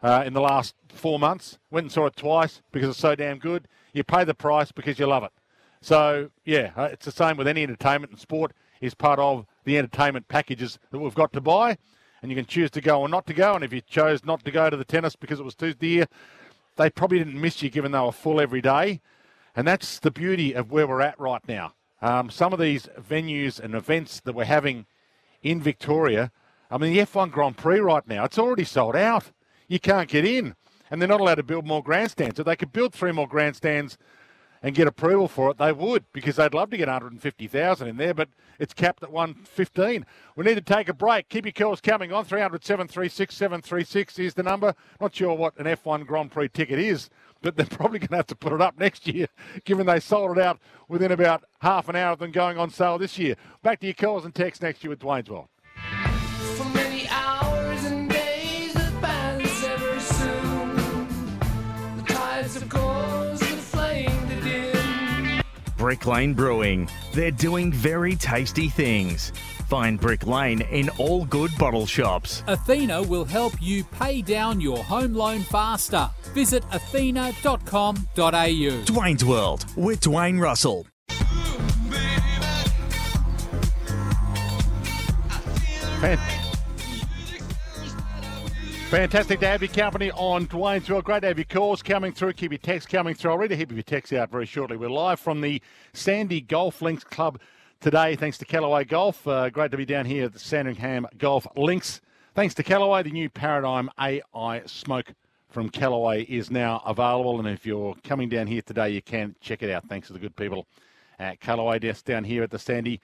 uh, 0.02 0.22
in 0.26 0.34
the 0.34 0.40
last 0.42 0.74
four 0.88 1.18
months, 1.18 1.56
went 1.70 1.84
and 1.84 1.92
saw 1.92 2.04
it 2.04 2.14
twice 2.14 2.60
because 2.70 2.90
it's 2.90 2.98
so 2.98 3.14
damn 3.14 3.38
good. 3.38 3.68
You 3.96 4.04
pay 4.04 4.24
the 4.24 4.34
price 4.34 4.72
because 4.72 4.98
you 4.98 5.06
love 5.06 5.24
it. 5.24 5.32
So, 5.80 6.30
yeah, 6.44 6.72
uh, 6.76 6.90
it's 6.92 7.06
the 7.06 7.12
same 7.12 7.38
with 7.38 7.48
any 7.48 7.62
entertainment 7.62 8.12
and 8.12 8.20
sport 8.20 8.52
is 8.82 8.92
part 8.92 9.18
of 9.18 9.46
the 9.64 9.78
entertainment 9.78 10.28
packages 10.28 10.78
that 10.90 10.98
we've 10.98 11.14
got 11.14 11.32
to 11.32 11.40
buy 11.40 11.78
and 12.20 12.30
you 12.30 12.36
can 12.36 12.44
choose 12.44 12.70
to 12.72 12.82
go 12.82 13.00
or 13.00 13.08
not 13.08 13.26
to 13.26 13.32
go. 13.32 13.54
And 13.54 13.64
if 13.64 13.72
you 13.72 13.80
chose 13.80 14.22
not 14.22 14.44
to 14.44 14.50
go 14.50 14.68
to 14.68 14.76
the 14.76 14.84
tennis 14.84 15.16
because 15.16 15.40
it 15.40 15.44
was 15.44 15.54
too 15.54 15.72
dear, 15.72 16.06
they 16.76 16.90
probably 16.90 17.18
didn't 17.18 17.40
miss 17.40 17.62
you 17.62 17.70
given 17.70 17.92
they 17.92 17.98
were 17.98 18.12
full 18.12 18.38
every 18.38 18.60
day. 18.60 19.00
And 19.54 19.66
that's 19.66 19.98
the 19.98 20.10
beauty 20.10 20.52
of 20.52 20.70
where 20.70 20.86
we're 20.86 21.00
at 21.00 21.18
right 21.18 21.46
now. 21.48 21.72
Um, 22.02 22.28
some 22.28 22.52
of 22.52 22.58
these 22.58 22.90
venues 23.00 23.58
and 23.58 23.74
events 23.74 24.20
that 24.20 24.34
we're 24.34 24.44
having 24.44 24.84
in 25.42 25.62
Victoria, 25.62 26.32
I 26.70 26.76
mean, 26.76 26.92
the 26.92 27.00
F1 27.00 27.30
Grand 27.30 27.56
Prix 27.56 27.80
right 27.80 28.06
now, 28.06 28.24
it's 28.24 28.38
already 28.38 28.64
sold 28.64 28.94
out. 28.94 29.30
You 29.68 29.80
can't 29.80 30.10
get 30.10 30.26
in. 30.26 30.54
And 30.90 31.00
they're 31.00 31.08
not 31.08 31.20
allowed 31.20 31.36
to 31.36 31.42
build 31.42 31.66
more 31.66 31.82
grandstands. 31.82 32.38
If 32.38 32.46
they 32.46 32.56
could 32.56 32.72
build 32.72 32.94
three 32.94 33.12
more 33.12 33.28
grandstands 33.28 33.98
and 34.62 34.74
get 34.74 34.86
approval 34.86 35.28
for 35.28 35.50
it, 35.50 35.58
they 35.58 35.72
would 35.72 36.04
because 36.12 36.36
they'd 36.36 36.54
love 36.54 36.70
to 36.70 36.76
get 36.76 36.88
150,000 36.88 37.88
in 37.88 37.96
there, 37.96 38.14
but 38.14 38.28
it's 38.58 38.74
capped 38.74 39.02
at 39.02 39.12
115. 39.12 40.06
We 40.34 40.44
need 40.44 40.54
to 40.54 40.60
take 40.60 40.88
a 40.88 40.94
break. 40.94 41.28
Keep 41.28 41.46
your 41.46 41.52
calls 41.52 41.80
coming 41.80 42.12
on. 42.12 42.24
300 42.24 42.64
736 42.64 43.34
736 43.34 44.18
is 44.18 44.34
the 44.34 44.42
number. 44.42 44.74
Not 45.00 45.14
sure 45.14 45.34
what 45.34 45.58
an 45.58 45.66
F1 45.66 46.06
Grand 46.06 46.30
Prix 46.30 46.48
ticket 46.48 46.78
is, 46.78 47.10
but 47.42 47.56
they're 47.56 47.66
probably 47.70 47.98
going 47.98 48.08
to 48.08 48.16
have 48.16 48.26
to 48.28 48.36
put 48.36 48.52
it 48.52 48.62
up 48.62 48.78
next 48.78 49.06
year, 49.06 49.26
given 49.64 49.86
they 49.86 50.00
sold 50.00 50.38
it 50.38 50.42
out 50.42 50.58
within 50.88 51.12
about 51.12 51.44
half 51.60 51.88
an 51.88 51.96
hour 51.96 52.12
of 52.12 52.18
them 52.18 52.32
going 52.32 52.58
on 52.58 52.70
sale 52.70 52.98
this 52.98 53.18
year. 53.18 53.36
Back 53.62 53.80
to 53.80 53.86
your 53.86 53.94
calls 53.94 54.24
and 54.24 54.34
texts 54.34 54.62
next 54.62 54.82
year 54.82 54.90
with 54.90 55.00
Dwayne's 55.00 55.30
World. 55.30 55.48
Brick 65.86 66.04
Lane 66.04 66.34
Brewing. 66.34 66.88
They're 67.12 67.30
doing 67.30 67.72
very 67.72 68.16
tasty 68.16 68.68
things. 68.68 69.30
Find 69.68 70.00
Brick 70.00 70.26
Lane 70.26 70.62
in 70.62 70.88
all 70.98 71.24
good 71.26 71.56
bottle 71.58 71.86
shops. 71.86 72.42
Athena 72.48 73.04
will 73.04 73.24
help 73.24 73.52
you 73.62 73.84
pay 73.84 74.20
down 74.20 74.60
your 74.60 74.82
home 74.82 75.14
loan 75.14 75.42
faster. 75.42 76.10
Visit 76.34 76.64
athena.com.au. 76.72 78.02
Dwayne's 78.04 79.24
World 79.24 79.64
with 79.76 80.00
Dwayne 80.00 80.40
Russell. 80.40 80.88
Fantastic. 86.00 86.45
Fantastic 88.90 89.40
to 89.40 89.48
have 89.48 89.62
your 89.62 89.72
company 89.72 90.12
on 90.12 90.46
Dwayne's 90.46 90.88
World. 90.88 91.02
Great 91.02 91.22
to 91.22 91.26
have 91.26 91.38
your 91.38 91.44
calls 91.44 91.82
coming 91.82 92.12
through. 92.12 92.34
Keep 92.34 92.52
your 92.52 92.58
texts 92.58 92.88
coming 92.88 93.16
through. 93.16 93.32
I'll 93.32 93.38
read 93.38 93.50
a 93.50 93.56
heap 93.56 93.70
of 93.70 93.76
your 93.76 93.82
texts 93.82 94.12
out 94.12 94.30
very 94.30 94.46
shortly. 94.46 94.76
We're 94.76 94.88
live 94.88 95.18
from 95.18 95.40
the 95.40 95.60
Sandy 95.92 96.40
Golf 96.40 96.80
Links 96.80 97.02
Club 97.02 97.40
today, 97.80 98.14
thanks 98.14 98.38
to 98.38 98.44
Callaway 98.44 98.84
Golf. 98.84 99.26
Uh, 99.26 99.50
great 99.50 99.72
to 99.72 99.76
be 99.76 99.84
down 99.84 100.06
here 100.06 100.26
at 100.26 100.32
the 100.32 100.38
Sandringham 100.38 101.04
Golf 101.18 101.48
Links. 101.56 102.00
Thanks 102.36 102.54
to 102.54 102.62
Callaway, 102.62 103.02
the 103.02 103.10
new 103.10 103.28
Paradigm 103.28 103.90
AI 103.98 104.62
smoke 104.66 105.12
from 105.48 105.68
Callaway 105.68 106.22
is 106.22 106.52
now 106.52 106.80
available. 106.86 107.40
And 107.40 107.48
if 107.48 107.66
you're 107.66 107.96
coming 108.04 108.28
down 108.28 108.46
here 108.46 108.62
today, 108.62 108.90
you 108.90 109.02
can 109.02 109.34
check 109.40 109.64
it 109.64 109.70
out. 109.70 109.88
Thanks 109.88 110.06
to 110.06 110.12
the 110.12 110.20
good 110.20 110.36
people 110.36 110.64
at 111.18 111.40
Callaway 111.40 111.80
desk 111.80 112.04
down 112.04 112.22
here 112.22 112.44
at 112.44 112.52
the 112.52 112.58
Sandy 112.58 113.00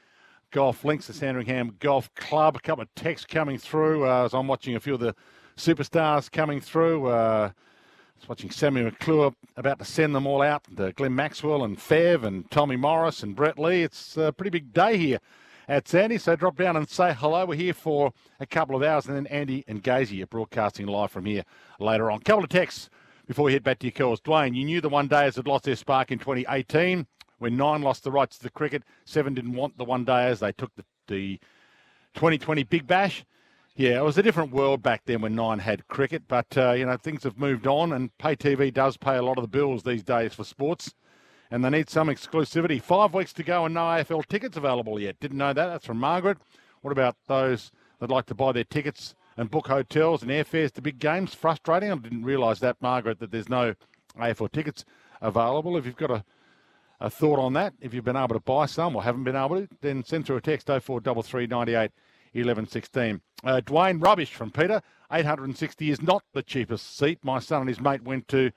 Golf 0.52 0.84
Links, 0.84 1.08
the 1.08 1.12
Sandringham 1.12 1.74
Golf 1.80 2.14
Club. 2.14 2.54
A 2.54 2.60
couple 2.60 2.82
of 2.82 2.94
texts 2.94 3.26
coming 3.26 3.58
through 3.58 4.08
uh, 4.08 4.24
as 4.24 4.32
I'm 4.32 4.46
watching 4.46 4.76
a 4.76 4.80
few 4.80 4.94
of 4.94 5.00
the 5.00 5.14
superstars 5.56 6.30
coming 6.30 6.60
through. 6.60 7.06
Uh, 7.06 7.50
watching 8.28 8.50
Sammy 8.50 8.82
McClure 8.82 9.32
about 9.56 9.78
to 9.80 9.84
send 9.84 10.14
them 10.14 10.26
all 10.26 10.42
out. 10.42 10.62
The 10.70 10.92
Glenn 10.92 11.14
Maxwell 11.14 11.64
and 11.64 11.76
Fev 11.76 12.24
and 12.24 12.50
Tommy 12.50 12.76
Morris 12.76 13.22
and 13.22 13.34
Brett 13.34 13.58
Lee. 13.58 13.82
It's 13.82 14.16
a 14.16 14.32
pretty 14.32 14.50
big 14.50 14.72
day 14.72 14.96
here 14.96 15.18
at 15.68 15.88
Sandy. 15.88 16.18
So 16.18 16.36
drop 16.36 16.56
down 16.56 16.76
and 16.76 16.88
say 16.88 17.14
hello. 17.14 17.46
We're 17.46 17.56
here 17.56 17.74
for 17.74 18.12
a 18.40 18.46
couple 18.46 18.76
of 18.76 18.82
hours, 18.82 19.06
and 19.06 19.16
then 19.16 19.26
Andy 19.26 19.64
and 19.66 19.82
Gazy 19.82 20.22
are 20.22 20.26
broadcasting 20.26 20.86
live 20.86 21.10
from 21.10 21.24
here 21.24 21.44
later 21.80 22.10
on. 22.10 22.20
Couple 22.20 22.44
of 22.44 22.50
texts 22.50 22.90
before 23.26 23.46
we 23.46 23.52
head 23.52 23.64
back 23.64 23.78
to 23.80 23.86
your 23.86 23.92
calls. 23.92 24.20
Dwayne, 24.20 24.54
you 24.54 24.64
knew 24.64 24.80
the 24.80 24.88
one 24.88 25.08
dayers 25.08 25.36
had 25.36 25.46
lost 25.46 25.64
their 25.64 25.76
spark 25.76 26.10
in 26.12 26.18
2018 26.18 27.06
when 27.38 27.56
nine 27.56 27.82
lost 27.82 28.04
the 28.04 28.10
rights 28.10 28.36
to 28.38 28.44
the 28.44 28.50
cricket. 28.50 28.82
Seven 29.04 29.34
didn't 29.34 29.54
want 29.54 29.76
the 29.78 29.84
one 29.84 30.04
dayers. 30.04 30.38
They 30.38 30.52
took 30.52 30.74
the, 30.76 30.84
the 31.08 31.38
2020 32.14 32.62
Big 32.64 32.86
Bash. 32.86 33.24
Yeah, 33.74 33.98
it 33.98 34.04
was 34.04 34.18
a 34.18 34.22
different 34.22 34.52
world 34.52 34.82
back 34.82 35.02
then 35.06 35.22
when 35.22 35.34
Nine 35.34 35.58
had 35.60 35.88
cricket, 35.88 36.24
but 36.28 36.58
uh, 36.58 36.72
you 36.72 36.84
know 36.84 36.98
things 36.98 37.24
have 37.24 37.38
moved 37.38 37.66
on, 37.66 37.92
and 37.92 38.16
pay 38.18 38.36
TV 38.36 38.72
does 38.72 38.98
pay 38.98 39.16
a 39.16 39.22
lot 39.22 39.38
of 39.38 39.42
the 39.42 39.48
bills 39.48 39.82
these 39.82 40.02
days 40.02 40.34
for 40.34 40.44
sports, 40.44 40.94
and 41.50 41.64
they 41.64 41.70
need 41.70 41.88
some 41.88 42.08
exclusivity. 42.08 42.82
Five 42.82 43.14
weeks 43.14 43.32
to 43.32 43.42
go 43.42 43.64
and 43.64 43.74
no 43.74 43.80
AFL 43.80 44.26
tickets 44.26 44.58
available 44.58 45.00
yet. 45.00 45.18
Didn't 45.20 45.38
know 45.38 45.54
that. 45.54 45.66
That's 45.68 45.86
from 45.86 45.98
Margaret. 45.98 46.36
What 46.82 46.92
about 46.92 47.16
those 47.28 47.72
that 47.98 48.10
like 48.10 48.26
to 48.26 48.34
buy 48.34 48.52
their 48.52 48.64
tickets 48.64 49.14
and 49.38 49.50
book 49.50 49.68
hotels 49.68 50.20
and 50.20 50.30
airfares 50.30 50.72
to 50.72 50.82
big 50.82 50.98
games? 50.98 51.32
Frustrating. 51.32 51.90
I 51.90 51.94
didn't 51.94 52.24
realise 52.24 52.58
that, 52.58 52.76
Margaret, 52.82 53.20
that 53.20 53.30
there's 53.30 53.48
no 53.48 53.74
AFL 54.18 54.52
tickets 54.52 54.84
available. 55.22 55.78
If 55.78 55.86
you've 55.86 55.96
got 55.96 56.10
a 56.10 56.24
a 57.00 57.10
thought 57.10 57.40
on 57.40 57.52
that, 57.54 57.74
if 57.80 57.92
you've 57.92 58.04
been 58.04 58.16
able 58.16 58.28
to 58.28 58.40
buy 58.40 58.64
some 58.66 58.94
or 58.94 59.02
haven't 59.02 59.24
been 59.24 59.34
able 59.34 59.60
to, 59.60 59.68
then 59.80 60.04
send 60.04 60.24
through 60.24 60.36
a 60.36 60.40
text 60.40 60.68
043398 60.68 61.90
1116. 62.34 63.20
Uh, 63.44 63.60
Dwayne 63.64 64.02
Rubbish 64.02 64.34
from 64.34 64.50
Peter, 64.50 64.82
860 65.12 65.90
is 65.90 66.02
not 66.02 66.22
the 66.32 66.42
cheapest 66.42 66.96
seat. 66.96 67.18
My 67.22 67.38
son 67.38 67.62
and 67.62 67.68
his 67.68 67.80
mate 67.80 68.02
went 68.02 68.28
to 68.28 68.52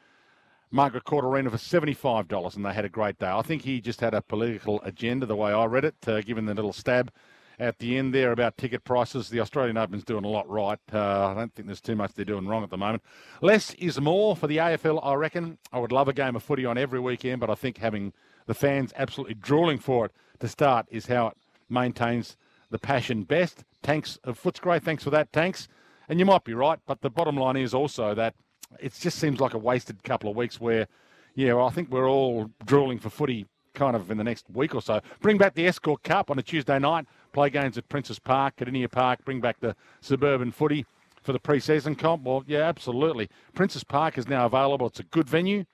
Margaret 0.71 1.03
Court 1.03 1.25
Arena 1.25 1.49
for 1.49 1.57
$75 1.57 2.55
and 2.55 2.65
they 2.65 2.73
had 2.73 2.85
a 2.85 2.89
great 2.89 3.17
day. 3.17 3.29
I 3.29 3.41
think 3.41 3.63
he 3.63 3.81
just 3.81 4.01
had 4.01 4.13
a 4.13 4.21
political 4.21 4.81
agenda, 4.83 5.25
the 5.25 5.35
way 5.35 5.51
I 5.51 5.65
read 5.65 5.85
it, 5.85 5.95
uh, 6.07 6.21
given 6.21 6.45
the 6.45 6.53
little 6.53 6.73
stab 6.73 7.11
at 7.59 7.79
the 7.79 7.97
end 7.97 8.13
there 8.13 8.31
about 8.31 8.57
ticket 8.57 8.83
prices. 8.83 9.29
The 9.29 9.39
Australian 9.39 9.77
Open's 9.77 10.03
doing 10.03 10.25
a 10.25 10.29
lot 10.29 10.49
right. 10.49 10.79
Uh, 10.91 11.27
I 11.27 11.33
don't 11.33 11.53
think 11.53 11.67
there's 11.67 11.81
too 11.81 11.95
much 11.95 12.13
they're 12.13 12.25
doing 12.25 12.47
wrong 12.47 12.63
at 12.63 12.69
the 12.69 12.77
moment. 12.77 13.03
Less 13.41 13.73
is 13.75 13.99
more 13.99 14.35
for 14.35 14.47
the 14.47 14.57
AFL, 14.57 14.99
I 15.03 15.13
reckon. 15.13 15.57
I 15.71 15.79
would 15.79 15.91
love 15.91 16.07
a 16.07 16.13
game 16.13 16.35
of 16.35 16.43
footy 16.43 16.65
on 16.65 16.77
every 16.77 16.99
weekend, 16.99 17.39
but 17.39 17.49
I 17.49 17.55
think 17.55 17.77
having 17.77 18.13
the 18.45 18.53
fans 18.53 18.93
absolutely 18.95 19.35
drooling 19.35 19.79
for 19.79 20.05
it 20.05 20.11
to 20.39 20.47
start 20.47 20.88
is 20.89 21.07
how 21.07 21.27
it 21.27 21.38
maintains 21.69 22.38
the 22.69 22.80
passion 22.80 23.23
best. 23.23 23.63
Tanks 23.82 24.17
of 24.23 24.41
Footscray, 24.41 24.82
thanks 24.82 25.04
for 25.04 25.10
that, 25.12 25.32
Tanks. 25.32 25.67
And 26.10 26.19
you 26.19 26.25
might 26.25 26.43
be 26.43 26.54
right, 26.54 26.80
but 26.86 27.01
the 27.01 27.10
bottom 27.10 27.38
line 27.38 27.58
is 27.58 27.73
also 27.73 28.13
that 28.15 28.36
it 28.80 28.93
just 28.99 29.17
seems 29.19 29.39
like 29.39 29.54
a 29.54 29.58
wasted 29.58 30.04
couple 30.04 30.30
of 30.30 30.36
weeks 30.36 30.60
where, 30.60 30.88
yeah, 31.36 31.58
I 31.58 31.69
think 31.69 31.89
we're 31.89 32.10
all 32.10 32.49
drooling 32.65 32.99
for 32.99 33.10
footy 33.10 33.45
kind 33.73 33.95
of 33.95 34.10
in 34.10 34.17
the 34.17 34.23
next 34.23 34.45
week 34.54 34.73
or 34.73 34.82
so. 34.82 35.01
Bring 35.19 35.38
back 35.38 35.54
the 35.54 35.67
Escort 35.67 36.04
Cup 36.04 36.32
on 36.32 36.39
a 36.39 36.43
Tuesday 36.43 36.80
night, 36.80 37.06
play 37.34 37.49
games 37.49 37.78
at 37.78 37.89
Princes 37.89 38.19
Park, 38.19 38.56
Kardinia 38.58 38.89
Park, 38.89 39.25
bring 39.25 39.41
back 39.41 39.60
the 39.60 39.75
suburban 40.01 40.51
footy 40.51 40.86
for 41.21 41.34
the 41.34 41.39
pre-season 41.39 41.95
comp. 41.95 42.23
Well, 42.23 42.43
yeah, 42.47 42.62
absolutely. 42.62 43.30
Princes 43.54 43.84
Park 43.84 44.17
is 44.17 44.28
now 44.28 44.45
available. 44.45 44.88
It's 44.88 44.99
a 44.99 45.04
good 45.04 45.28
venue. 45.28 45.65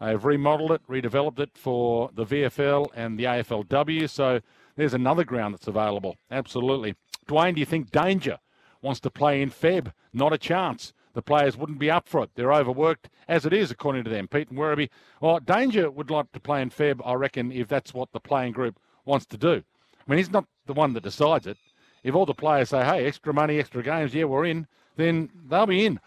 They've 0.00 0.22
remodeled 0.22 0.72
it, 0.72 0.82
redeveloped 0.88 1.38
it 1.38 1.50
for 1.54 2.10
the 2.14 2.26
VFL 2.26 2.88
and 2.94 3.18
the 3.18 3.24
AFLW. 3.24 4.10
So 4.10 4.40
there's 4.76 4.94
another 4.94 5.24
ground 5.24 5.54
that's 5.54 5.68
available. 5.68 6.16
Absolutely. 6.30 6.94
Dwayne, 7.26 7.54
do 7.54 7.60
you 7.60 7.66
think 7.66 7.90
Danger 7.90 8.38
wants 8.82 9.00
to 9.00 9.10
play 9.10 9.42
in 9.42 9.50
Feb? 9.50 9.92
Not 10.12 10.32
a 10.32 10.38
chance. 10.38 10.92
The 11.14 11.22
players 11.22 11.56
wouldn't 11.56 11.78
be 11.78 11.90
up 11.90 12.06
for 12.06 12.22
it. 12.22 12.30
They're 12.34 12.52
overworked 12.52 13.08
as 13.26 13.46
it 13.46 13.52
is, 13.52 13.70
according 13.70 14.04
to 14.04 14.10
them. 14.10 14.28
Pete 14.28 14.50
and 14.50 14.58
Werribee. 14.58 14.90
Well, 15.20 15.40
Danger 15.40 15.90
would 15.90 16.10
like 16.10 16.30
to 16.32 16.40
play 16.40 16.60
in 16.60 16.70
Feb, 16.70 17.00
I 17.04 17.14
reckon, 17.14 17.50
if 17.50 17.68
that's 17.68 17.94
what 17.94 18.12
the 18.12 18.20
playing 18.20 18.52
group 18.52 18.78
wants 19.06 19.24
to 19.26 19.38
do. 19.38 19.62
I 20.06 20.10
mean, 20.10 20.18
he's 20.18 20.30
not 20.30 20.44
the 20.66 20.74
one 20.74 20.92
that 20.92 21.02
decides 21.02 21.46
it. 21.46 21.56
If 22.04 22.14
all 22.14 22.26
the 22.26 22.34
players 22.34 22.68
say, 22.68 22.84
hey, 22.84 23.06
extra 23.06 23.32
money, 23.32 23.58
extra 23.58 23.82
games, 23.82 24.14
yeah, 24.14 24.24
we're 24.24 24.44
in, 24.44 24.66
then 24.96 25.30
they'll 25.48 25.66
be 25.66 25.86
in. 25.86 25.98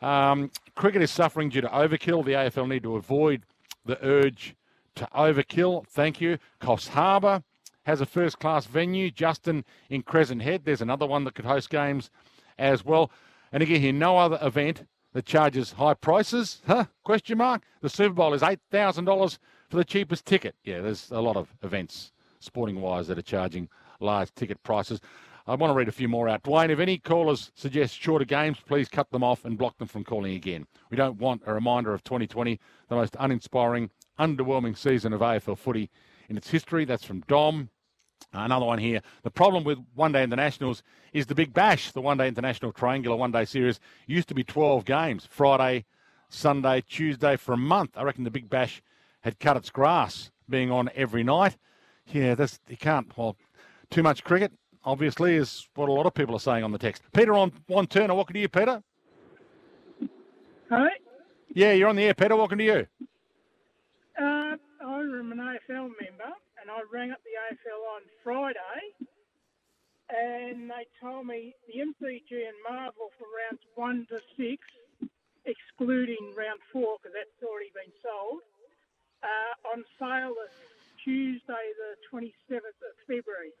Um, 0.00 0.50
cricket 0.76 1.02
is 1.02 1.10
suffering 1.10 1.48
due 1.48 1.60
to 1.60 1.68
overkill. 1.68 2.24
The 2.24 2.32
AFL 2.32 2.68
need 2.68 2.84
to 2.84 2.96
avoid 2.96 3.42
the 3.84 4.02
urge 4.04 4.54
to 4.94 5.08
overkill. 5.14 5.86
Thank 5.88 6.20
you. 6.20 6.38
Coffs 6.60 6.88
Harbour 6.88 7.42
has 7.88 8.02
a 8.02 8.06
first 8.06 8.38
class 8.38 8.66
venue. 8.66 9.10
Justin 9.10 9.64
in 9.88 10.02
Crescent 10.02 10.42
Head. 10.42 10.62
There's 10.64 10.82
another 10.82 11.06
one 11.06 11.24
that 11.24 11.34
could 11.34 11.46
host 11.46 11.70
games 11.70 12.10
as 12.58 12.84
well. 12.84 13.10
And 13.50 13.62
again, 13.62 13.80
here, 13.80 13.94
no 13.94 14.18
other 14.18 14.38
event 14.42 14.86
that 15.14 15.24
charges 15.24 15.72
high 15.72 15.94
prices. 15.94 16.60
Huh? 16.66 16.84
Question 17.02 17.38
mark. 17.38 17.62
The 17.80 17.88
Super 17.88 18.14
Bowl 18.14 18.34
is 18.34 18.42
eight 18.42 18.60
thousand 18.70 19.06
dollars 19.06 19.38
for 19.70 19.78
the 19.78 19.86
cheapest 19.86 20.26
ticket. 20.26 20.54
Yeah, 20.64 20.82
there's 20.82 21.10
a 21.10 21.22
lot 21.22 21.36
of 21.36 21.54
events, 21.62 22.12
sporting 22.40 22.82
wise, 22.82 23.08
that 23.08 23.16
are 23.16 23.22
charging 23.22 23.70
large 24.00 24.34
ticket 24.34 24.62
prices. 24.62 25.00
I 25.46 25.54
want 25.54 25.70
to 25.70 25.74
read 25.74 25.88
a 25.88 25.92
few 25.92 26.08
more 26.08 26.28
out. 26.28 26.42
Dwayne, 26.42 26.68
if 26.68 26.78
any 26.80 26.98
callers 26.98 27.52
suggest 27.54 27.98
shorter 27.98 28.26
games, 28.26 28.58
please 28.66 28.90
cut 28.90 29.10
them 29.10 29.24
off 29.24 29.46
and 29.46 29.56
block 29.56 29.78
them 29.78 29.88
from 29.88 30.04
calling 30.04 30.34
again. 30.34 30.66
We 30.90 30.98
don't 30.98 31.18
want 31.18 31.40
a 31.46 31.54
reminder 31.54 31.94
of 31.94 32.04
2020, 32.04 32.60
the 32.90 32.96
most 32.96 33.16
uninspiring, 33.18 33.88
underwhelming 34.20 34.76
season 34.76 35.14
of 35.14 35.22
AFL 35.22 35.56
footy 35.56 35.88
in 36.28 36.36
its 36.36 36.50
history. 36.50 36.84
That's 36.84 37.04
from 37.04 37.20
Dom. 37.20 37.70
Another 38.32 38.66
one 38.66 38.78
here. 38.78 39.00
The 39.22 39.30
problem 39.30 39.64
with 39.64 39.78
one 39.94 40.12
day 40.12 40.22
internationals 40.22 40.82
is 41.12 41.26
the 41.26 41.34
Big 41.34 41.54
Bash, 41.54 41.92
the 41.92 42.00
one 42.00 42.18
day 42.18 42.28
international 42.28 42.72
triangular 42.72 43.16
one 43.16 43.32
day 43.32 43.44
series, 43.44 43.80
used 44.06 44.28
to 44.28 44.34
be 44.34 44.44
12 44.44 44.84
games 44.84 45.26
Friday, 45.30 45.86
Sunday, 46.28 46.82
Tuesday 46.82 47.36
for 47.36 47.52
a 47.52 47.58
month. 47.58 47.96
I 47.96 48.02
reckon 48.02 48.24
the 48.24 48.30
Big 48.30 48.50
Bash 48.50 48.82
had 49.22 49.40
cut 49.40 49.56
its 49.56 49.70
grass 49.70 50.30
being 50.48 50.70
on 50.70 50.90
every 50.94 51.24
night. 51.24 51.56
Yeah, 52.06 52.34
that's, 52.34 52.60
you 52.68 52.76
can't, 52.76 53.16
well, 53.16 53.36
too 53.90 54.02
much 54.02 54.24
cricket, 54.24 54.52
obviously, 54.84 55.34
is 55.34 55.66
what 55.74 55.88
a 55.88 55.92
lot 55.92 56.06
of 56.06 56.14
people 56.14 56.36
are 56.36 56.40
saying 56.40 56.64
on 56.64 56.72
the 56.72 56.78
text. 56.78 57.02
Peter 57.12 57.34
on 57.34 57.52
one 57.66 57.86
turner, 57.86 58.14
welcome 58.14 58.34
to 58.34 58.40
you, 58.40 58.48
Peter. 58.48 58.82
Hi. 60.70 60.88
Yeah, 61.54 61.72
you're 61.72 61.88
on 61.88 61.96
the 61.96 62.04
air, 62.04 62.14
Peter. 62.14 62.36
Welcome 62.36 62.58
to 62.58 62.64
you. 62.64 62.86
Uh, 64.20 64.56
I'm 64.84 65.32
an 65.32 65.38
AFL 65.38 65.90
member, 66.00 66.34
and 66.68 66.76
I 66.76 66.84
rang 66.92 67.10
up 67.10 67.24
the 67.24 67.32
AFL 67.48 67.80
on 67.96 68.02
Friday, 68.20 68.80
and 70.12 70.68
they 70.68 70.84
told 71.00 71.24
me 71.24 71.56
the 71.64 71.80
MCG 71.80 72.28
and 72.28 72.60
Marvel 72.68 73.08
for 73.16 73.24
rounds 73.24 73.64
one 73.74 74.06
to 74.12 74.20
six, 74.36 74.60
excluding 75.48 76.36
round 76.36 76.60
four 76.70 77.00
because 77.00 77.16
that's 77.16 77.40
already 77.40 77.72
been 77.72 77.88
sold, 78.04 78.44
uh, 79.24 79.72
on 79.72 79.80
sale 79.96 80.36
this 80.36 80.60
Tuesday, 81.02 81.72
the 81.80 81.96
27th 82.12 82.76
of 82.84 82.92
February 83.06 83.56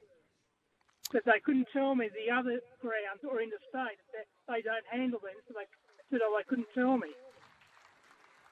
but 1.10 1.24
they 1.24 1.40
couldn't 1.42 1.66
tell 1.72 1.94
me 1.94 2.10
the 2.12 2.30
other 2.30 2.60
grounds 2.82 3.24
or 3.24 3.40
interstate 3.40 3.96
that 4.12 4.28
they 4.46 4.60
don't 4.60 4.84
handle 4.92 5.18
them, 5.18 5.32
so 5.48 5.54
they 5.56 5.64
said, 6.10 6.20
oh, 6.22 6.36
they 6.36 6.44
couldn't 6.44 6.68
tell 6.74 6.98
me. 6.98 7.08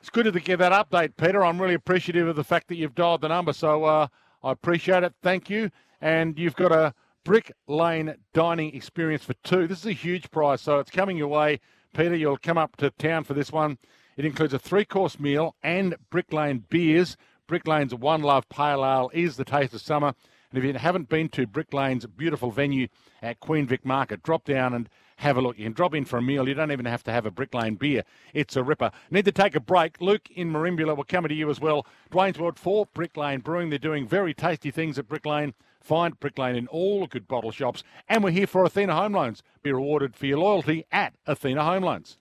It's 0.01 0.09
good 0.09 0.25
to 0.25 0.41
get 0.41 0.61
that 0.61 0.73
update, 0.73 1.19
Peter. 1.19 1.45
I'm 1.45 1.61
really 1.61 1.75
appreciative 1.75 2.29
of 2.29 2.35
the 2.35 2.45
fact 2.45 2.69
that 2.69 2.77
you've 2.77 2.95
dialed 2.95 3.21
the 3.21 3.29
number, 3.29 3.53
so 3.53 3.85
uh, 3.85 4.07
I 4.43 4.53
appreciate 4.53 5.03
it. 5.03 5.15
Thank 5.23 5.51
you. 5.51 5.71
And 6.01 6.39
you've 6.39 6.57
got 6.57 6.73
a 6.73 6.95
Brick 7.25 7.53
Lane 7.67 8.15
dining 8.33 8.75
experience 8.75 9.25
for 9.25 9.35
two. 9.43 9.67
This 9.67 9.81
is 9.81 9.87
a 9.87 9.93
huge 9.93 10.31
prize, 10.31 10.61
so 10.61 10.79
it's 10.79 10.91
coming 10.91 11.17
your 11.17 11.29
way. 11.29 11.61
Peter, 11.93 12.15
you'll 12.15 12.37
come 12.37 12.59
up 12.59 12.77
to 12.77 12.91
town 12.91 13.25
for 13.25 13.35
this 13.35 13.51
one. 13.51 13.79
It 14.17 14.25
includes 14.25 14.55
a 14.55 14.59
three 14.59 14.85
course 14.85 15.19
meal 15.19 15.57
and 15.63 15.97
Brick 16.11 16.33
Lane 16.33 16.65
beers. 16.69 17.17
Brick 17.47 17.67
Lane's 17.67 17.95
One 17.95 18.23
Love 18.23 18.49
Pale 18.49 18.85
Ale 18.85 19.11
is 19.13 19.37
the 19.37 19.45
taste 19.45 19.75
of 19.75 19.81
summer. 19.81 20.15
And 20.51 20.59
if 20.59 20.65
you 20.65 20.73
haven't 20.75 21.09
been 21.09 21.29
to 21.31 21.47
Brick 21.47 21.73
Lane's 21.73 22.07
beautiful 22.07 22.51
venue 22.51 22.89
at 23.23 23.41
Queen 23.41 23.67
Vic 23.67 23.85
Market, 23.85 24.23
drop 24.23 24.45
down 24.45 24.75
and 24.75 24.89
have 25.17 25.37
a 25.37 25.41
look. 25.41 25.59
You 25.59 25.65
can 25.65 25.73
drop 25.73 25.95
in 25.95 26.05
for 26.05 26.19
a 26.19 26.23
meal. 26.23 26.49
You 26.49 26.55
don't 26.55 26.73
even 26.73 26.87
have 26.87 27.03
to 27.05 27.13
have 27.13 27.27
a 27.27 27.31
Brick 27.31 27.55
Lane 27.55 27.77
beer. 27.77 28.05
It's 28.35 28.57
a 28.57 28.63
ripper. 28.63 28.91
Need 29.11 29.25
to 29.25 29.33
take 29.33 29.55
a 29.55 29.61
break. 29.61 30.01
Luke 30.01 30.29
in 30.31 30.51
Merimbula 30.51 30.97
will 30.97 31.05
come 31.05 31.27
to 31.27 31.35
you 31.35 31.51
as 31.51 31.61
well. 31.61 31.87
Dwayne's 32.11 32.39
World 32.39 32.59
for 32.59 32.87
Brick 32.87 33.17
Lane 33.17 33.41
Brewing. 33.41 33.71
They're 33.71 33.79
doing 33.79 34.07
very 34.07 34.35
tasty 34.35 34.71
things 34.71 34.99
at 34.99 35.09
Brick 35.09 35.27
Lane. 35.27 35.55
Find 35.81 36.19
Brick 36.19 36.39
Lane 36.39 36.57
in 36.57 36.67
all 36.69 37.07
good 37.07 37.29
bottle 37.29 37.51
shops. 37.51 37.83
And 38.09 38.23
we're 38.25 38.31
here 38.31 38.47
for 38.47 38.65
Athena 38.65 38.95
Home 38.95 39.13
Loans. 39.13 39.43
Be 39.63 39.73
rewarded 39.73 40.17
for 40.17 40.27
your 40.27 40.39
loyalty 40.39 40.85
at 40.91 41.15
Athena 41.27 41.65
Home 41.65 41.85
Loans. 41.85 42.19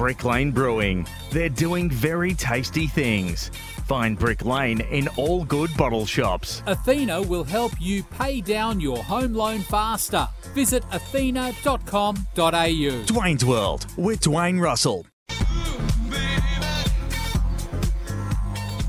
Brick 0.00 0.24
Lane 0.24 0.50
Brewing. 0.50 1.06
They're 1.30 1.50
doing 1.50 1.90
very 1.90 2.32
tasty 2.32 2.86
things. 2.86 3.50
Find 3.84 4.18
Brick 4.18 4.46
Lane 4.46 4.80
in 4.80 5.08
all 5.18 5.44
good 5.44 5.68
bottle 5.76 6.06
shops. 6.06 6.62
Athena 6.66 7.20
will 7.20 7.44
help 7.44 7.72
you 7.78 8.02
pay 8.04 8.40
down 8.40 8.80
your 8.80 9.04
home 9.04 9.34
loan 9.34 9.60
faster. 9.60 10.26
Visit 10.54 10.84
athena.com.au. 10.90 12.14
Dwayne's 12.24 13.44
World 13.44 13.86
with 13.98 14.20
Dwayne 14.20 14.58
Russell. 14.58 15.04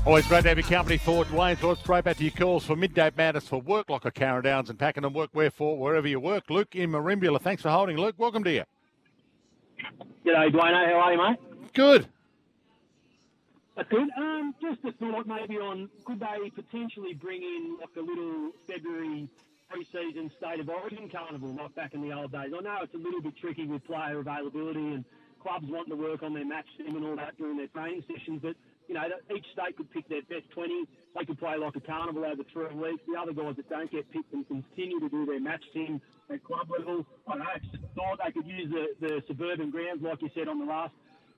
Always 0.06 0.26
great 0.26 0.44
to 0.44 0.48
have 0.48 0.56
your 0.56 0.66
company 0.66 0.96
for 0.96 1.26
Dwayne's 1.26 1.62
World. 1.62 1.76
Straight 1.80 2.04
back 2.04 2.16
to 2.16 2.24
your 2.24 2.32
calls 2.32 2.64
for 2.64 2.74
Midday 2.74 3.10
Madness 3.14 3.46
for 3.46 3.60
Work 3.60 3.90
Locker 3.90 4.10
Carrum 4.10 4.44
Downs 4.44 4.70
and 4.70 4.78
Pakenham 4.78 5.12
work 5.12 5.28
where 5.34 5.50
for 5.50 5.78
wherever 5.78 6.08
you 6.08 6.20
work. 6.20 6.48
Luke 6.48 6.74
in 6.74 6.90
Merimbula, 6.90 7.38
thanks 7.38 7.60
for 7.60 7.68
holding. 7.68 7.98
Luke, 7.98 8.14
welcome 8.16 8.42
to 8.44 8.50
you. 8.50 8.64
G'day, 10.24 10.50
Dwayne. 10.52 10.86
How 10.86 11.00
are 11.00 11.12
you, 11.12 11.18
mate? 11.18 11.38
Good. 11.74 12.06
That's 13.76 13.88
good. 13.88 14.08
Um, 14.16 14.54
just 14.60 14.84
a 14.84 14.92
thought 14.92 15.26
maybe 15.26 15.56
on 15.58 15.88
could 16.04 16.20
they 16.20 16.50
potentially 16.50 17.14
bring 17.14 17.42
in 17.42 17.78
like 17.80 17.96
a 17.96 18.00
little 18.00 18.50
February 18.66 19.28
pre-season 19.70 20.30
state 20.36 20.60
of 20.60 20.68
origin 20.68 21.08
carnival 21.08 21.48
like 21.54 21.74
back 21.74 21.94
in 21.94 22.02
the 22.02 22.12
old 22.12 22.32
days? 22.32 22.52
I 22.56 22.60
know 22.60 22.78
it's 22.82 22.94
a 22.94 22.98
little 22.98 23.22
bit 23.22 23.36
tricky 23.36 23.66
with 23.66 23.84
player 23.84 24.18
availability 24.18 24.94
and 24.94 25.04
clubs 25.42 25.66
wanting 25.68 25.96
to 25.96 26.02
work 26.02 26.22
on 26.22 26.34
their 26.34 26.44
match 26.46 26.66
team 26.76 26.94
and 26.94 27.04
all 27.04 27.16
that 27.16 27.36
during 27.38 27.56
their 27.56 27.68
training 27.68 28.04
sessions, 28.06 28.40
but 28.42 28.54
you 28.92 29.00
know, 29.00 29.08
each 29.32 29.48
state 29.56 29.72
could 29.76 29.90
pick 29.90 30.04
their 30.08 30.20
best 30.28 30.50
20. 30.52 30.84
They 31.16 31.24
could 31.24 31.40
play 31.40 31.56
like 31.56 31.76
a 31.76 31.80
carnival 31.80 32.28
over 32.28 32.44
three 32.52 32.76
weeks. 32.76 33.00
The 33.08 33.16
other 33.16 33.32
guys 33.32 33.56
that 33.56 33.68
don't 33.72 33.90
get 33.90 34.04
picked 34.12 34.28
can 34.30 34.44
continue 34.44 35.00
to 35.00 35.08
do 35.08 35.24
their 35.24 35.40
match 35.40 35.64
team 35.72 36.00
at 36.28 36.44
club 36.44 36.68
level. 36.68 37.06
I 37.24 37.40
know, 37.40 37.56
thought 37.96 38.20
they 38.20 38.32
could 38.32 38.44
use 38.44 38.68
the, 38.68 38.92
the 39.00 39.22
suburban 39.26 39.70
grounds, 39.70 40.04
like 40.04 40.20
you 40.20 40.28
said 40.36 40.48
on 40.48 40.60
the 40.60 40.68
last 40.68 40.92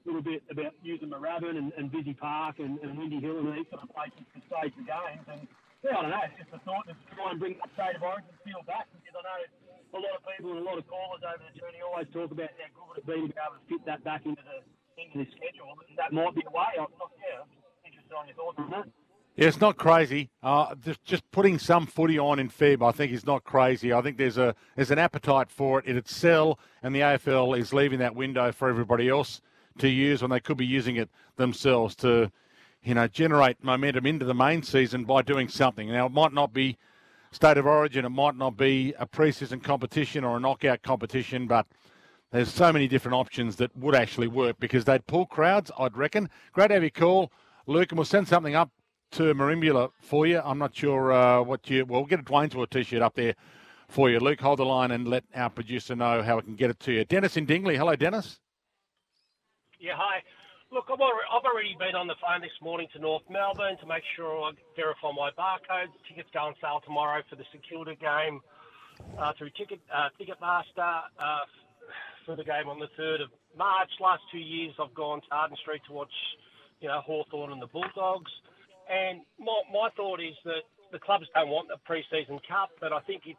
little 0.05 0.21
bit 0.21 0.43
about 0.51 0.75
using 0.83 1.09
Moorabbin 1.09 1.57
and, 1.57 1.73
and 1.79 1.95
Visy 1.95 2.13
Park 2.13 2.59
and, 2.59 2.79
and 2.83 2.99
Windy 2.99 3.23
Hill 3.23 3.39
and 3.39 3.55
these 3.55 3.71
sort 3.71 3.87
of 3.87 3.91
places 3.95 4.27
to 4.35 4.39
stage 4.51 4.75
the 4.75 4.85
games. 4.85 5.25
And 5.31 5.47
yeah, 5.87 5.95
I 5.95 6.03
don't 6.03 6.11
know, 6.11 6.27
it's 6.27 6.37
just 6.43 6.53
a 6.53 6.61
thought 6.67 6.85
to 6.91 6.95
try 7.15 7.31
and 7.31 7.39
bring 7.39 7.55
that 7.63 7.71
state 7.79 7.97
of 7.97 8.03
origin 8.03 8.35
feel 8.43 8.67
back 8.67 8.91
because 8.99 9.15
I 9.15 9.23
know 9.23 9.41
a 9.95 10.01
lot 10.03 10.15
of 10.19 10.23
people 10.27 10.59
and 10.59 10.61
a 10.61 10.67
lot 10.67 10.77
of 10.77 10.85
callers 10.91 11.23
over 11.23 11.39
the 11.39 11.55
journey 11.55 11.79
always 11.87 12.11
talk 12.11 12.35
about 12.35 12.51
how 12.59 12.67
good 12.75 12.99
it 12.99 13.07
would 13.07 13.31
be 13.31 13.31
to 13.31 13.33
be 13.33 13.39
able 13.39 13.57
to 13.57 13.65
fit 13.71 13.83
that 13.87 14.03
back 14.03 14.27
into 14.27 14.43
the 14.43 14.61
into 14.97 15.19
the 15.19 15.27
schedule. 15.31 15.75
That 15.97 16.13
might 16.13 16.35
be 16.35 16.43
a 16.47 16.51
way. 16.51 16.65
I'm 16.79 16.87
not 16.99 17.11
yeah, 17.19 17.43
interested 17.85 18.15
on 18.15 18.27
your 18.27 18.37
thoughts 18.37 18.59
on 18.59 18.71
that. 18.71 18.89
Yeah, 19.37 19.49
it's 19.49 19.61
not 19.61 19.77
crazy. 19.77 20.31
Uh, 20.43 20.77
just 20.77 21.05
just 21.05 21.29
putting 21.33 21.59
some 21.59 21.87
footy 21.87 22.19
on 22.19 22.39
in 22.39 22.49
Feb, 22.49 22.87
I 22.87 22.93
think, 22.93 23.13
is 23.13 23.27
not 23.27 23.43
crazy. 23.43 23.93
I 23.93 24.01
think 24.01 24.17
there's 24.17 24.39
a 24.39 24.55
there's 24.77 24.93
an 24.93 24.99
appetite 24.99 25.51
for 25.51 25.81
it. 25.81 25.89
It'd 25.89 26.09
sell, 26.09 26.59
and 26.83 26.95
the 26.95 27.01
AFL 27.01 27.59
is 27.59 27.73
leaving 27.73 27.99
that 27.99 28.15
window 28.15 28.53
for 28.53 28.69
everybody 28.69 29.09
else 29.09 29.41
to 29.79 29.89
use 29.89 30.23
when 30.23 30.31
they 30.31 30.39
could 30.39 30.57
be 30.57 30.67
using 30.67 30.95
it 30.95 31.11
themselves 31.35 31.97
to, 31.97 32.31
you 32.85 32.95
know, 32.95 33.09
generate 33.09 33.63
momentum 33.63 34.07
into 34.07 34.25
the 34.25 34.35
main 34.35 34.63
season 34.63 35.05
by 35.05 35.21
doing 35.21 35.49
something. 35.49 35.89
Now, 35.91 36.07
it 36.07 36.13
might 36.13 36.33
not 36.33 36.53
be 36.53 36.79
state 37.33 37.59
of 37.59 37.67
origin, 37.67 38.05
it 38.05 38.11
might 38.11 38.37
not 38.37 38.57
be 38.57 38.95
a 39.01 39.07
preseason 39.07 39.61
competition 39.61 40.23
or 40.23 40.37
a 40.37 40.41
knockout 40.41 40.83
competition, 40.83 41.49
but 41.49 41.67
there's 42.35 42.53
so 42.53 42.73
many 42.73 42.89
different 42.89 43.15
options 43.15 43.55
that 43.57 43.75
would 43.77 43.95
actually 43.95 44.27
work 44.27 44.57
because 44.59 44.85
they'd 44.85 45.07
pull 45.07 45.25
crowds, 45.25 45.71
I'd 45.79 45.97
reckon. 45.97 46.29
Great 46.53 46.67
to 46.69 46.75
have 46.75 46.83
you 46.83 46.91
call, 46.91 47.31
Luke, 47.69 47.93
and 47.93 47.99
we'll 47.99 48.05
send 48.05 48.27
something 48.27 48.57
up 48.57 48.71
to 49.13 49.33
Merimbula 49.35 49.91
for 50.01 50.27
you. 50.27 50.41
I'm 50.45 50.59
not 50.59 50.75
sure 50.75 51.13
uh, 51.13 51.43
what 51.43 51.71
you. 51.71 51.87
Well, 51.87 52.01
we'll 52.01 52.09
get 52.09 52.19
a 52.19 52.25
Dwayne's 52.25 52.57
World 52.57 52.73
t-shirt 52.73 53.03
up 53.03 53.15
there 53.15 53.37
for 53.89 54.11
you, 54.11 54.19
Luke. 54.19 54.41
Hold 54.41 54.59
the 54.59 54.67
line 54.67 54.91
and 54.91 55.07
let 55.07 55.23
our 55.37 55.49
producer 55.49 55.95
know 55.95 56.25
how 56.25 56.35
we 56.35 56.43
can 56.43 56.57
get 56.57 56.71
it 56.71 56.81
to 56.81 56.93
you. 56.93 57.05
Dennis 57.05 57.37
in 57.37 57.47
Dingley. 57.47 57.77
Hello, 57.77 57.95
Dennis. 57.95 58.41
Yeah, 59.79 59.93
hi. 59.95 60.21
Look, 60.73 60.87
I've 60.93 60.99
already, 60.99 61.77
been 61.79 61.95
on 61.95 62.09
the 62.09 62.17
phone 62.21 62.41
this 62.41 62.51
morning 62.61 62.89
to 62.95 62.99
North 62.99 63.23
Melbourne 63.31 63.77
to 63.79 63.87
make 63.87 64.03
sure 64.17 64.43
I 64.43 64.51
verify 64.75 65.13
my 65.15 65.31
barcodes. 65.39 65.93
Tickets 66.09 66.29
go 66.35 66.41
on 66.41 66.55
sale 66.61 66.81
tomorrow 66.85 67.23
for 67.31 67.37
the 67.37 67.45
St 67.53 68.01
game 68.01 68.41
uh, 69.19 69.33
through 69.39 69.51
Ticket 69.51 69.79
uh, 69.95 70.09
Ticketmaster 70.19 71.03
uh, 71.21 71.39
for 72.25 72.37
the 72.37 72.45
game 72.45 72.69
on 72.69 72.79
the 72.79 72.89
3rd 72.99 73.23
of 73.23 73.31
March. 73.57 73.91
Last 74.01 74.23
two 74.33 74.39
years, 74.39 74.75
I've 74.81 74.95
gone 74.95 75.21
to 75.21 75.27
Arden 75.31 75.57
Street 75.63 75.83
to 75.89 75.93
watch, 75.93 76.13
you 76.81 76.89
know, 76.89 77.01
Hawthorn 77.01 77.53
and 77.53 77.61
the 77.61 77.67
Bulldogs. 77.67 78.31
And 78.91 79.23
my, 79.39 79.61
my 79.73 79.89
thought 79.97 80.21
is 80.21 80.35
that 80.45 80.65
the 80.93 80.99
clubs 80.99 81.27
don't 81.35 81.49
want 81.49 81.69
the 81.69 81.79
pre-season 81.85 82.39
cup, 82.49 82.71
but 82.81 82.93
I 82.93 83.01
think 83.01 83.23
if 83.27 83.37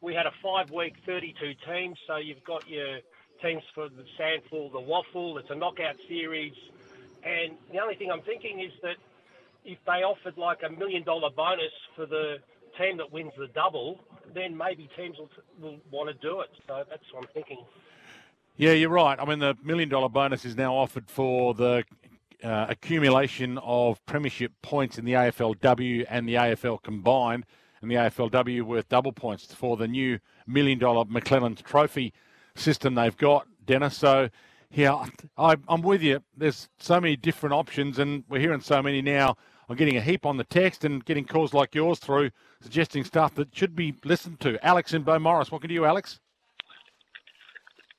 we 0.00 0.14
had 0.14 0.26
a 0.26 0.32
five-week, 0.42 0.94
32 1.04 1.54
teams, 1.66 1.98
so 2.06 2.16
you've 2.16 2.44
got 2.44 2.68
your 2.68 2.98
teams 3.42 3.62
for 3.74 3.88
the 3.88 4.04
SANFL, 4.18 4.72
the 4.72 4.80
Waffle. 4.80 5.38
it's 5.38 5.50
a 5.50 5.54
knockout 5.54 5.96
series. 6.08 6.54
And 7.24 7.56
the 7.72 7.78
only 7.80 7.96
thing 7.96 8.10
I'm 8.10 8.22
thinking 8.22 8.60
is 8.60 8.72
that 8.82 8.96
if 9.64 9.78
they 9.84 10.04
offered 10.04 10.38
like 10.38 10.58
a 10.64 10.70
million 10.70 11.02
dollar 11.02 11.30
bonus 11.30 11.72
for 11.96 12.06
the 12.06 12.36
team 12.78 12.96
that 12.98 13.12
wins 13.12 13.32
the 13.36 13.48
double, 13.48 14.00
then 14.34 14.56
maybe 14.56 14.88
teams 14.96 15.16
will, 15.18 15.30
will 15.60 15.78
want 15.90 16.08
to 16.08 16.14
do 16.26 16.40
it. 16.40 16.50
So 16.66 16.84
that's 16.88 17.02
what 17.12 17.24
I'm 17.24 17.30
thinking. 17.34 17.58
Yeah, 18.58 18.72
you're 18.72 18.88
right. 18.88 19.18
I 19.20 19.26
mean, 19.26 19.38
the 19.38 19.54
million 19.62 19.90
dollar 19.90 20.08
bonus 20.08 20.46
is 20.46 20.56
now 20.56 20.74
offered 20.74 21.10
for 21.10 21.52
the 21.52 21.84
uh, 22.42 22.66
accumulation 22.70 23.58
of 23.58 24.04
premiership 24.06 24.52
points 24.62 24.96
in 24.98 25.04
the 25.04 25.12
AFLW 25.12 26.06
and 26.08 26.26
the 26.26 26.34
AFL 26.34 26.82
combined, 26.82 27.44
and 27.82 27.90
the 27.90 27.96
AFLW 27.96 28.62
worth 28.62 28.88
double 28.88 29.12
points 29.12 29.52
for 29.52 29.76
the 29.76 29.86
new 29.86 30.18
million 30.46 30.78
dollar 30.78 31.04
McClelland's 31.04 31.60
Trophy 31.60 32.14
system 32.54 32.94
they've 32.94 33.16
got, 33.18 33.46
Dennis. 33.66 33.94
So, 33.98 34.30
yeah, 34.70 35.04
I, 35.36 35.56
I'm 35.68 35.82
with 35.82 36.02
you. 36.02 36.22
There's 36.34 36.70
so 36.78 36.98
many 36.98 37.14
different 37.14 37.52
options, 37.52 37.98
and 37.98 38.24
we're 38.30 38.40
hearing 38.40 38.62
so 38.62 38.82
many 38.82 39.02
now. 39.02 39.36
I'm 39.68 39.76
getting 39.76 39.98
a 39.98 40.00
heap 40.00 40.24
on 40.24 40.38
the 40.38 40.44
text 40.44 40.84
and 40.84 41.04
getting 41.04 41.26
calls 41.26 41.52
like 41.52 41.74
yours 41.74 41.98
through 41.98 42.30
suggesting 42.62 43.04
stuff 43.04 43.34
that 43.34 43.54
should 43.54 43.76
be 43.76 43.94
listened 44.02 44.40
to. 44.40 44.64
Alex 44.64 44.94
in 44.94 45.04
Beaumaris, 45.04 45.50
what 45.50 45.60
can 45.60 45.70
you, 45.70 45.84
Alex? 45.84 46.20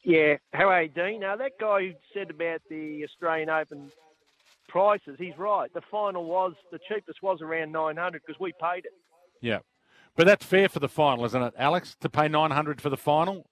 Yeah, 0.07 0.37
how 0.53 0.69
are 0.69 0.83
you, 0.83 0.87
Dean? 0.89 1.19
Now, 1.19 1.35
that 1.35 1.59
guy 1.59 1.81
who 1.81 1.91
said 2.13 2.29
about 2.29 2.61
the 2.69 3.03
Australian 3.03 3.49
Open 3.49 3.91
prices, 4.69 5.17
he's 5.19 5.37
right. 5.37 5.71
The 5.73 5.81
final 5.91 6.23
was, 6.23 6.53
the 6.71 6.79
cheapest 6.87 7.21
was 7.21 7.41
around 7.41 7.73
900 7.73 8.21
because 8.25 8.39
we 8.39 8.53
paid 8.53 8.85
it. 8.85 8.93
Yeah. 9.41 9.59
But 10.15 10.27
that's 10.27 10.45
fair 10.45 10.69
for 10.69 10.79
the 10.79 10.87
final, 10.87 11.25
isn't 11.25 11.41
it, 11.41 11.53
Alex? 11.57 11.97
To 11.99 12.09
pay 12.09 12.29
900 12.29 12.79
for 12.79 12.89
the 12.89 12.95
final? 12.95 13.45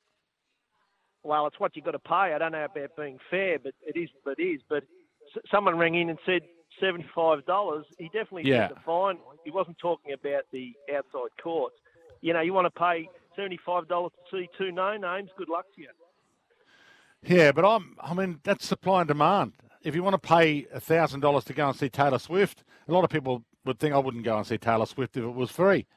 Well, 1.24 1.46
it's 1.46 1.60
what 1.60 1.76
you've 1.76 1.84
got 1.84 1.92
to 1.92 2.00
pay. 2.00 2.34
I 2.34 2.38
don't 2.38 2.54
know 2.54 2.64
about 2.64 2.96
being 2.96 3.20
fair, 3.30 3.60
but 3.60 3.74
it 3.86 4.00
is 4.00 4.10
but 4.24 4.40
it 4.40 4.44
is. 4.44 4.62
But 4.70 4.86
someone 5.52 5.78
rang 5.78 5.96
in 5.96 6.10
and 6.10 6.20
said 6.26 6.44
$75. 6.82 7.84
He 8.00 8.06
definitely 8.06 8.50
yeah. 8.50 8.70
said 8.70 8.78
the 8.78 8.82
final. 8.86 9.20
He 9.44 9.52
wasn't 9.52 9.78
talking 9.80 10.14
about 10.14 10.44
the 10.54 10.72
outside 10.96 11.36
courts. 11.44 11.76
You 12.22 12.32
know, 12.32 12.40
you 12.40 12.54
want 12.54 12.74
to 12.74 12.80
pay 12.80 13.10
$75 13.38 13.88
to 13.90 14.10
see 14.32 14.48
two 14.58 14.72
no-names, 14.72 15.32
good 15.38 15.50
luck 15.50 15.66
to 15.76 15.82
you. 15.82 15.90
Yeah, 17.28 17.52
but 17.52 17.66
I'm, 17.66 17.96
I 18.00 18.14
mean, 18.14 18.40
that's 18.44 18.68
supply 18.68 19.02
and 19.02 19.08
demand. 19.08 19.54
If 19.84 19.96
you 19.96 20.04
want 20.04 20.14
to 20.14 20.28
pay 20.28 20.68
$1,000 20.76 21.44
to 21.44 21.54
go 21.54 21.68
and 21.68 21.78
see 21.78 21.90
Taylor 21.90 22.20
Swift, 22.20 22.64
a 22.88 22.92
lot 22.92 23.04
of 23.04 23.10
people 23.10 23.44
would 23.66 23.80
think 23.80 23.96
I 23.96 23.98
wouldn't 23.98 24.24
go 24.24 24.38
and 24.38 24.46
see 24.46 24.58
Taylor 24.58 24.86
Swift 24.86 25.18
if 25.18 25.24
it 25.24 25.34
was 25.34 25.50
free. 25.50 25.88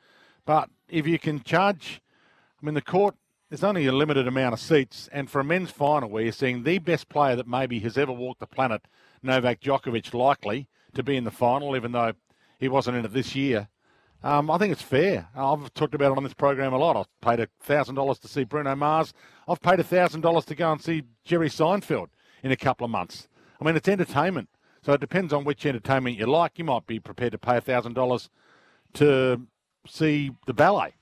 But 0.46 0.70
if 0.88 1.06
you 1.06 1.18
can 1.18 1.42
charge, 1.42 2.00
I 2.60 2.64
mean, 2.64 2.74
the 2.74 2.80
court, 2.80 3.14
there's 3.50 3.64
only 3.64 3.86
a 3.86 3.92
limited 3.92 4.26
amount 4.26 4.54
of 4.54 4.60
seats. 4.60 5.08
And 5.12 5.30
for 5.30 5.40
a 5.40 5.44
men's 5.44 5.70
final 5.70 6.08
where 6.08 6.22
you're 6.22 6.32
seeing 6.32 6.62
the 6.62 6.78
best 6.78 7.10
player 7.10 7.36
that 7.36 7.46
maybe 7.46 7.78
has 7.80 7.98
ever 7.98 8.12
walked 8.12 8.40
the 8.40 8.46
planet, 8.46 8.82
Novak 9.22 9.60
Djokovic, 9.60 10.14
likely 10.14 10.68
to 10.94 11.02
be 11.02 11.16
in 11.16 11.24
the 11.24 11.30
final, 11.30 11.76
even 11.76 11.92
though 11.92 12.12
he 12.58 12.68
wasn't 12.68 12.96
in 12.96 13.04
it 13.04 13.12
this 13.12 13.34
year, 13.34 13.68
um, 14.22 14.50
I 14.50 14.58
think 14.58 14.72
it's 14.72 14.82
fair. 14.82 15.28
I've 15.34 15.72
talked 15.74 15.94
about 15.94 16.12
it 16.12 16.16
on 16.16 16.24
this 16.24 16.34
program 16.34 16.72
a 16.72 16.78
lot. 16.78 16.96
I've 16.96 17.20
paid 17.20 17.46
$1,000 17.66 18.20
to 18.20 18.28
see 18.28 18.44
Bruno 18.44 18.74
Mars. 18.74 19.12
I've 19.46 19.60
paid 19.60 19.78
$1,000 19.78 20.44
to 20.44 20.54
go 20.54 20.72
and 20.72 20.82
see 20.82 21.04
Jerry 21.24 21.48
Seinfeld 21.48 22.08
in 22.42 22.50
a 22.50 22.56
couple 22.56 22.84
of 22.84 22.90
months. 22.90 23.28
I 23.60 23.64
mean, 23.64 23.76
it's 23.76 23.88
entertainment. 23.88 24.48
So 24.82 24.92
it 24.92 25.00
depends 25.00 25.32
on 25.32 25.44
which 25.44 25.66
entertainment 25.66 26.18
you 26.18 26.26
like. 26.26 26.58
You 26.58 26.64
might 26.64 26.86
be 26.86 27.00
prepared 27.00 27.32
to 27.32 27.38
pay 27.38 27.60
$1,000 27.60 28.28
to 28.94 29.40
see 29.86 30.30
the 30.46 30.54
ballet. 30.54 30.94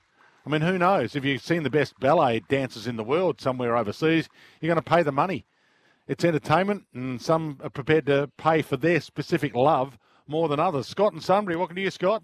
I 0.45 0.49
mean, 0.49 0.61
who 0.61 0.77
knows? 0.77 1.15
If 1.15 1.25
you've 1.25 1.41
seen 1.41 1.63
the 1.63 1.69
best 1.69 1.99
ballet 1.99 2.41
dancers 2.47 2.87
in 2.87 2.95
the 2.95 3.03
world 3.03 3.41
somewhere 3.41 3.75
overseas, 3.75 4.29
you're 4.61 4.73
going 4.73 4.81
to 4.81 4.89
pay 4.89 5.03
the 5.03 5.11
money. 5.11 5.45
It's 6.07 6.23
entertainment, 6.23 6.85
and 6.93 7.21
some 7.21 7.59
are 7.61 7.69
prepared 7.69 8.05
to 8.05 8.31
pay 8.37 8.61
for 8.61 8.77
their 8.77 9.01
specific 9.01 9.53
love 9.53 9.97
more 10.25 10.47
than 10.47 10.59
others. 10.59 10.87
Scott 10.87 11.11
and 11.13 11.21
Sunbury, 11.21 11.57
welcome 11.57 11.75
to 11.75 11.81
you, 11.81 11.91
Scott. 11.91 12.23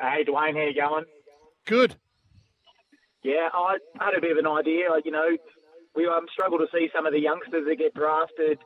Hey, 0.00 0.24
Dwayne, 0.24 0.54
how 0.54 0.66
you 0.66 0.74
going? 0.74 1.04
Good. 1.66 1.94
Yeah, 3.22 3.48
I 3.52 3.78
had 3.98 4.14
a 4.16 4.20
bit 4.20 4.32
of 4.32 4.38
an 4.38 4.46
idea. 4.46 4.88
You 5.04 5.12
know, 5.12 5.36
we 5.94 6.06
um, 6.06 6.26
struggle 6.32 6.58
to 6.58 6.66
see 6.72 6.88
some 6.94 7.06
of 7.06 7.12
the 7.12 7.20
youngsters 7.20 7.64
that 7.66 7.76
get 7.78 7.94
drafted, 7.94 8.58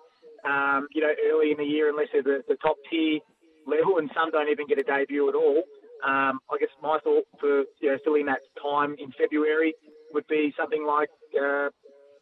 um, 0.44 0.88
you 0.92 1.02
know, 1.02 1.12
early 1.30 1.52
in 1.52 1.58
the 1.58 1.64
year 1.64 1.88
unless 1.90 2.08
they're 2.12 2.22
the, 2.22 2.42
the 2.48 2.56
top 2.56 2.76
tier 2.90 3.20
level, 3.66 3.98
and 3.98 4.10
some 4.14 4.30
don't 4.30 4.48
even 4.48 4.66
get 4.66 4.78
a 4.78 4.82
debut 4.82 5.28
at 5.28 5.34
all. 5.34 5.62
Um, 6.02 6.40
I 6.50 6.58
guess 6.58 6.70
my 6.82 6.98
thought 7.02 7.24
for 7.40 7.64
you 7.80 7.92
know, 7.92 7.98
filling 8.04 8.26
that 8.26 8.40
time 8.60 8.96
in 8.98 9.12
February 9.12 9.74
would 10.12 10.26
be 10.26 10.54
something 10.56 10.84
like 10.86 11.10
uh, 11.36 11.68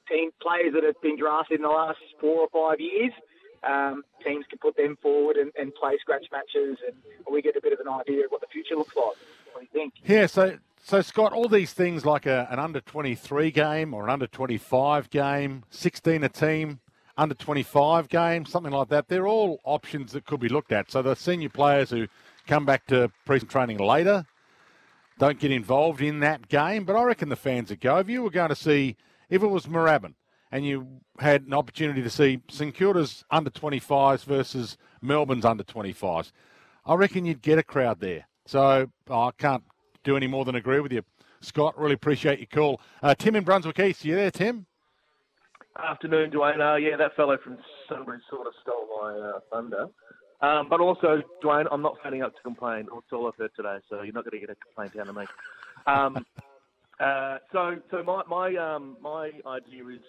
team 0.09 0.31
players 0.43 0.75
that 0.75 0.83
have 0.83 1.01
been 1.03 1.19
drafted 1.19 1.61
in 1.61 1.63
the 1.63 1.69
last 1.69 1.99
four 2.21 2.47
or 2.47 2.49
five 2.53 2.81
years. 2.81 3.13
Um, 3.63 4.05
teams 4.25 4.45
can 4.49 4.59
put 4.59 4.77
them 4.77 4.97
forward 5.03 5.37
and, 5.37 5.53
and 5.59 5.75
play 5.75 5.97
scratch 6.01 6.27
matches, 6.33 6.79
and 6.87 6.97
we 7.31 7.43
get 7.43 7.57
a 7.57 7.61
bit 7.61 7.73
of 7.73 7.81
an 7.81 7.89
idea 7.89 8.25
of 8.25 8.31
what 8.31 8.41
the 8.41 8.47
future 8.47 8.77
looks 8.77 8.95
like. 8.97 9.17
What 9.53 9.61
do 9.61 9.63
you 9.63 9.69
think? 9.73 9.95
Yeah, 10.05 10.27
so 10.27 10.59
so 10.83 11.03
Scott, 11.03 11.33
all 11.33 11.49
these 11.49 11.73
things 11.73 12.05
like 12.05 12.27
a, 12.27 12.47
an 12.51 12.59
under 12.59 12.81
twenty 12.81 13.15
three 13.15 13.51
game 13.51 13.93
or 13.93 14.05
an 14.05 14.11
under 14.11 14.27
twenty 14.27 14.59
five 14.59 15.11
game, 15.11 15.65
sixteen 15.71 16.23
a 16.23 16.29
team, 16.29 16.81
under 17.17 17.35
twenty 17.35 17.63
five 17.63 18.09
game, 18.09 18.47
something 18.47 18.73
like 18.73 18.89
that. 18.89 19.09
They're 19.09 19.27
all 19.27 19.61
options 19.65 20.13
that 20.13 20.27
could 20.27 20.41
be 20.41 20.49
looked 20.49 20.73
at. 20.73 20.91
So 20.91 21.03
the 21.03 21.15
senior 21.15 21.49
players 21.49 21.91
who 21.91 22.07
come 22.47 22.65
back 22.65 22.87
to 22.87 23.11
pre 23.25 23.41
training 23.41 23.79
later 23.79 24.27
don't 25.19 25.41
get 25.41 25.51
involved 25.51 26.03
in 26.03 26.21
that 26.21 26.49
game. 26.49 26.85
But 26.85 26.97
I 26.97 27.03
reckon 27.03 27.29
the 27.31 27.37
fans 27.37 27.71
would 27.71 27.81
go. 27.81 27.97
If 27.97 28.09
you 28.09 28.23
were 28.23 28.31
going 28.31 28.51
to 28.51 28.57
see, 28.57 28.97
if 29.31 29.43
it 29.43 29.47
was 29.49 29.67
Moorabbin 29.67 30.15
and 30.57 30.65
you 30.65 30.87
had 31.19 31.43
an 31.43 31.53
opportunity 31.53 32.03
to 32.03 32.09
see 32.09 32.41
St 32.49 32.75
Kilda's 32.75 33.27
under 33.31 33.51
25s 33.51 34.25
versus 34.25 34.79
Melbourne's 35.03 35.45
under 35.45 35.63
25s, 35.63 36.33
I 36.87 36.95
reckon 36.95 37.27
you'd 37.27 37.43
get 37.43 37.59
a 37.59 37.63
crowd 37.63 38.01
there. 38.01 38.27
So 38.47 38.91
oh, 39.11 39.23
I 39.25 39.33
can't 39.37 39.63
do 40.03 40.17
any 40.17 40.27
more 40.27 40.47
than 40.47 40.55
agree 40.55 40.81
with 40.81 40.93
you. 40.93 41.03
Scott, 41.43 41.79
really 41.79 41.93
appreciate 41.93 42.39
your 42.39 42.47
call. 42.47 42.81
Uh, 43.03 43.15
Tim 43.15 43.37
in 43.37 43.45
Brunswick 43.45 43.79
East, 43.79 44.03
you 44.03 44.15
there, 44.15 44.31
Tim? 44.31 44.65
Afternoon, 45.79 46.31
Dwayne. 46.31 46.59
Uh, 46.59 46.77
yeah, 46.77 46.97
that 46.97 47.15
fellow 47.17 47.37
from 47.37 47.59
Sunbury 47.87 48.19
sort 48.31 48.47
of 48.47 48.55
stole 48.63 48.89
my 49.03 49.13
uh, 49.13 49.41
thunder. 49.53 49.89
Um, 50.41 50.71
but 50.71 50.81
also, 50.81 51.23
Dwayne, 51.45 51.67
I'm 51.71 51.83
not 51.83 51.99
standing 52.01 52.23
up 52.23 52.35
to 52.35 52.41
complain. 52.41 52.87
That's 52.91 53.13
all 53.13 53.29
I've 53.29 53.37
heard 53.37 53.51
today, 53.55 53.77
so 53.91 54.01
you're 54.01 54.15
not 54.15 54.25
going 54.25 54.41
to 54.41 54.47
get 54.47 54.49
a 54.49 54.57
complaint 54.57 54.95
down 54.95 55.07
to 55.09 55.13
me. 55.13 55.27
Um, 55.87 56.25
uh, 56.99 57.39
so, 57.53 57.77
so 57.91 58.03
my 58.03 58.23
my 58.27 58.57
um, 58.57 58.97
my 59.03 59.33
idea 59.47 59.87
is 59.89 60.01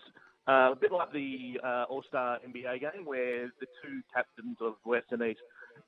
uh, 0.48 0.72
a 0.72 0.76
bit 0.80 0.92
like 0.92 1.12
the 1.12 1.60
uh, 1.64 1.86
All 1.90 2.04
Star 2.08 2.40
NBA 2.48 2.80
game, 2.80 3.06
where 3.06 3.52
the 3.60 3.68
two 3.84 4.02
captains 4.14 4.58
of 4.62 4.76
West 4.86 5.08
and 5.12 5.22
East, 5.22 5.40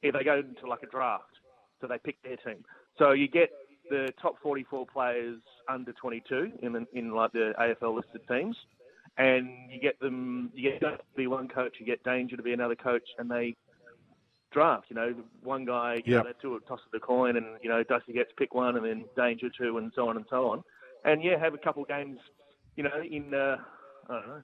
if 0.01 0.13
they 0.13 0.23
go 0.23 0.39
into 0.39 0.67
like 0.67 0.83
a 0.83 0.87
draft, 0.87 1.23
so 1.79 1.87
they 1.87 1.97
pick 2.03 2.21
their 2.23 2.37
team. 2.37 2.63
So 2.97 3.11
you 3.11 3.27
get 3.27 3.49
the 3.89 4.09
top 4.21 4.35
44 4.43 4.85
players 4.85 5.39
under 5.67 5.93
22 5.93 6.51
in 6.61 6.87
in 6.93 7.11
like 7.11 7.31
the 7.31 7.53
AFL 7.59 7.95
listed 7.95 8.21
teams, 8.27 8.55
and 9.17 9.47
you 9.71 9.79
get 9.79 9.99
them. 9.99 10.51
You 10.53 10.71
get 10.71 10.81
to 10.81 10.97
be 11.15 11.27
one 11.27 11.47
coach, 11.47 11.75
you 11.79 11.85
get 11.85 12.03
Danger 12.03 12.35
to 12.35 12.43
be 12.43 12.53
another 12.53 12.75
coach, 12.75 13.07
and 13.17 13.29
they 13.29 13.55
draft. 14.51 14.85
You 14.89 14.95
know, 14.95 15.15
one 15.43 15.65
guy, 15.65 15.95
you 16.05 16.15
yep. 16.15 16.25
know, 16.25 16.31
they 16.31 16.37
do 16.41 16.55
a 16.55 16.59
toss 16.61 16.79
of 16.85 16.91
the 16.91 16.99
coin, 16.99 17.37
and 17.37 17.45
you 17.61 17.69
know, 17.69 17.83
Dusty 17.83 18.13
gets 18.13 18.31
pick 18.37 18.53
one, 18.53 18.75
and 18.75 18.85
then 18.85 19.05
Danger 19.15 19.49
two, 19.57 19.77
and 19.77 19.91
so 19.95 20.09
on 20.09 20.17
and 20.17 20.25
so 20.29 20.49
on. 20.49 20.63
And 21.05 21.23
yeah, 21.23 21.39
have 21.39 21.53
a 21.53 21.57
couple 21.57 21.83
games, 21.85 22.19
you 22.75 22.83
know, 22.83 23.01
in 23.09 23.33
uh, 23.33 23.57
I 24.09 24.13
don't 24.13 24.27
know 24.27 24.41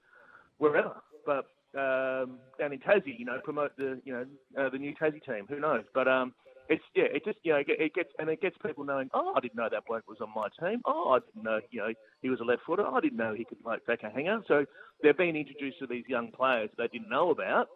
wherever, 0.57 0.95
but 1.25 1.45
um, 1.77 2.39
down 2.57 2.71
in 2.71 2.79
Tassie, 2.79 3.17
you 3.17 3.25
know, 3.25 3.39
promote 3.43 3.75
the 3.77 4.01
you 4.05 4.13
know 4.13 4.25
uh, 4.57 4.69
the 4.69 4.77
new 4.77 4.93
Tassie 4.95 5.23
team. 5.25 5.45
Who 5.49 5.59
knows? 5.59 5.83
But 5.93 6.07
um, 6.07 6.33
it's 6.69 6.83
yeah, 6.95 7.05
it 7.05 7.25
just 7.25 7.39
you 7.43 7.53
know 7.53 7.61
it 7.67 7.93
gets 7.93 8.09
and 8.19 8.29
it 8.29 8.41
gets 8.41 8.55
people 8.65 8.83
knowing. 8.83 9.09
Oh, 9.13 9.33
I 9.35 9.39
didn't 9.39 9.55
know 9.55 9.67
that 9.69 9.85
bloke 9.87 10.07
was 10.07 10.19
on 10.21 10.29
my 10.35 10.47
team. 10.59 10.81
Oh, 10.85 11.11
I 11.11 11.19
didn't 11.19 11.43
know 11.43 11.59
you 11.71 11.81
know 11.81 11.93
he 12.21 12.29
was 12.29 12.39
a 12.39 12.43
left 12.43 12.61
footer. 12.65 12.85
I 12.87 12.99
didn't 13.01 13.17
know 13.17 13.33
he 13.33 13.45
could 13.45 13.57
like 13.65 13.85
back 13.85 14.03
a 14.03 14.09
hanger. 14.09 14.41
So 14.47 14.65
they're 15.01 15.13
being 15.13 15.35
introduced 15.35 15.79
to 15.79 15.87
these 15.87 16.05
young 16.07 16.31
players 16.31 16.69
they 16.77 16.87
didn't 16.87 17.09
know 17.09 17.31
about, 17.31 17.67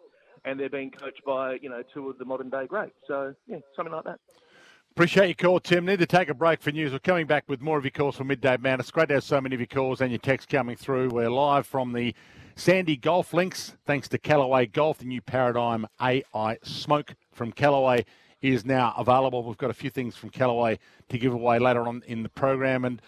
and 0.44 0.58
they're 0.58 0.70
being 0.70 0.90
coached 0.90 1.22
by 1.24 1.58
you 1.60 1.68
know 1.68 1.82
two 1.92 2.08
of 2.08 2.18
the 2.18 2.24
modern 2.24 2.50
day 2.50 2.66
greats. 2.66 2.94
So 3.06 3.34
yeah, 3.46 3.58
something 3.76 3.92
like 3.94 4.04
that. 4.04 4.18
Appreciate 4.92 5.26
your 5.26 5.34
call, 5.34 5.60
Tim. 5.60 5.86
Need 5.86 6.00
to 6.00 6.06
take 6.06 6.28
a 6.28 6.34
break 6.34 6.60
for 6.60 6.72
news. 6.72 6.92
We're 6.92 6.98
coming 6.98 7.26
back 7.26 7.44
with 7.48 7.60
more 7.60 7.78
of 7.78 7.84
your 7.84 7.92
calls 7.92 8.16
for 8.16 8.24
Midday 8.24 8.56
Madness. 8.56 8.90
Great 8.90 9.08
to 9.08 9.14
have 9.14 9.24
so 9.24 9.40
many 9.40 9.54
of 9.54 9.60
your 9.60 9.68
calls 9.68 10.00
and 10.00 10.10
your 10.10 10.18
texts 10.18 10.50
coming 10.50 10.76
through. 10.76 11.10
We're 11.10 11.30
live 11.30 11.64
from 11.66 11.92
the 11.92 12.12
Sandy 12.56 12.96
Golf 12.96 13.32
Links, 13.32 13.76
thanks 13.86 14.08
to 14.08 14.18
Callaway 14.18 14.66
Golf, 14.66 14.98
the 14.98 15.04
new 15.04 15.20
Paradigm 15.22 15.86
AI 16.02 16.58
Smoke 16.64 17.14
from 17.32 17.52
Callaway 17.52 18.04
is 18.42 18.64
now 18.66 18.92
available. 18.98 19.44
We've 19.44 19.56
got 19.56 19.70
a 19.70 19.74
few 19.74 19.90
things 19.90 20.16
from 20.16 20.30
Callaway 20.30 20.78
to 21.08 21.18
give 21.18 21.32
away 21.32 21.60
later 21.60 21.86
on 21.86 22.02
in 22.06 22.24
the 22.24 22.28
program. 22.28 22.84
And 22.84 23.00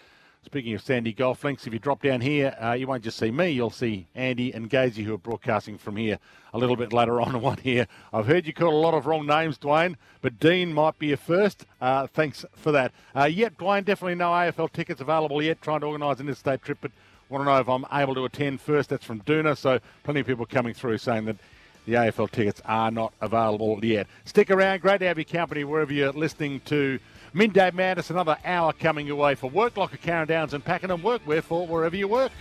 speaking 0.45 0.73
of 0.73 0.81
Sandy 0.81 1.13
Golf 1.13 1.43
Links, 1.43 1.65
if 1.65 1.73
you 1.73 1.79
drop 1.79 2.01
down 2.01 2.21
here, 2.21 2.55
uh, 2.61 2.73
you 2.73 2.87
won't 2.87 3.03
just 3.03 3.17
see 3.17 3.31
me, 3.31 3.49
you'll 3.49 3.69
see 3.69 4.07
Andy 4.15 4.53
and 4.53 4.69
Gazy 4.69 5.03
who 5.03 5.13
are 5.13 5.17
broadcasting 5.17 5.77
from 5.77 5.95
here 5.95 6.19
a 6.53 6.57
little 6.57 6.75
bit 6.75 6.93
later 6.93 7.19
on. 7.21 7.41
One 7.41 7.57
here. 7.57 7.87
I've 8.11 8.27
heard 8.27 8.45
you 8.45 8.53
call 8.53 8.73
a 8.73 8.81
lot 8.81 8.93
of 8.93 9.05
wrong 9.05 9.25
names, 9.25 9.57
Dwayne, 9.57 9.95
but 10.21 10.39
Dean 10.39 10.73
might 10.73 10.99
be 10.99 11.07
your 11.07 11.17
first. 11.17 11.65
Uh, 11.81 12.07
thanks 12.07 12.45
for 12.55 12.71
that. 12.71 12.91
Uh, 13.15 13.23
Dwayne, 13.25 13.85
definitely 13.85 14.15
no 14.15 14.29
AFL 14.29 14.71
tickets 14.71 15.01
available 15.01 15.41
yet. 15.41 15.61
Trying 15.61 15.81
to 15.81 15.87
organise 15.87 16.19
an 16.19 16.27
interstate 16.27 16.61
trip, 16.61 16.77
but 16.81 16.91
want 17.29 17.41
to 17.41 17.45
know 17.45 17.59
if 17.59 17.67
I'm 17.67 17.85
able 17.91 18.15
to 18.15 18.25
attend 18.25 18.61
first. 18.61 18.89
That's 18.89 19.05
from 19.05 19.21
Duna. 19.21 19.57
So 19.57 19.79
plenty 20.03 20.19
of 20.19 20.27
people 20.27 20.45
coming 20.45 20.73
through 20.73 20.99
saying 20.99 21.25
that 21.25 21.37
the 21.85 21.93
AFL 21.93 22.31
tickets 22.31 22.61
are 22.65 22.91
not 22.91 23.13
available 23.21 23.83
yet. 23.83 24.07
Stick 24.25 24.51
around. 24.51 24.81
Great 24.81 24.99
to 24.99 25.07
have 25.07 25.17
your 25.17 25.25
company 25.25 25.63
wherever 25.63 25.91
you're 25.91 26.11
listening 26.11 26.61
to 26.65 26.99
Midday 27.33 27.71
Madness. 27.71 28.09
Another 28.09 28.37
hour 28.45 28.73
coming 28.73 29.09
away 29.09 29.35
for 29.35 29.49
Work 29.49 29.75
Locker, 29.75 29.97
Carrum 29.97 30.27
Downs 30.27 30.53
and 30.53 30.63
Pakenham. 30.63 31.01
Workwear 31.01 31.41
for 31.41 31.65
wherever 31.65 31.95
you 31.95 32.07
work. 32.07 32.31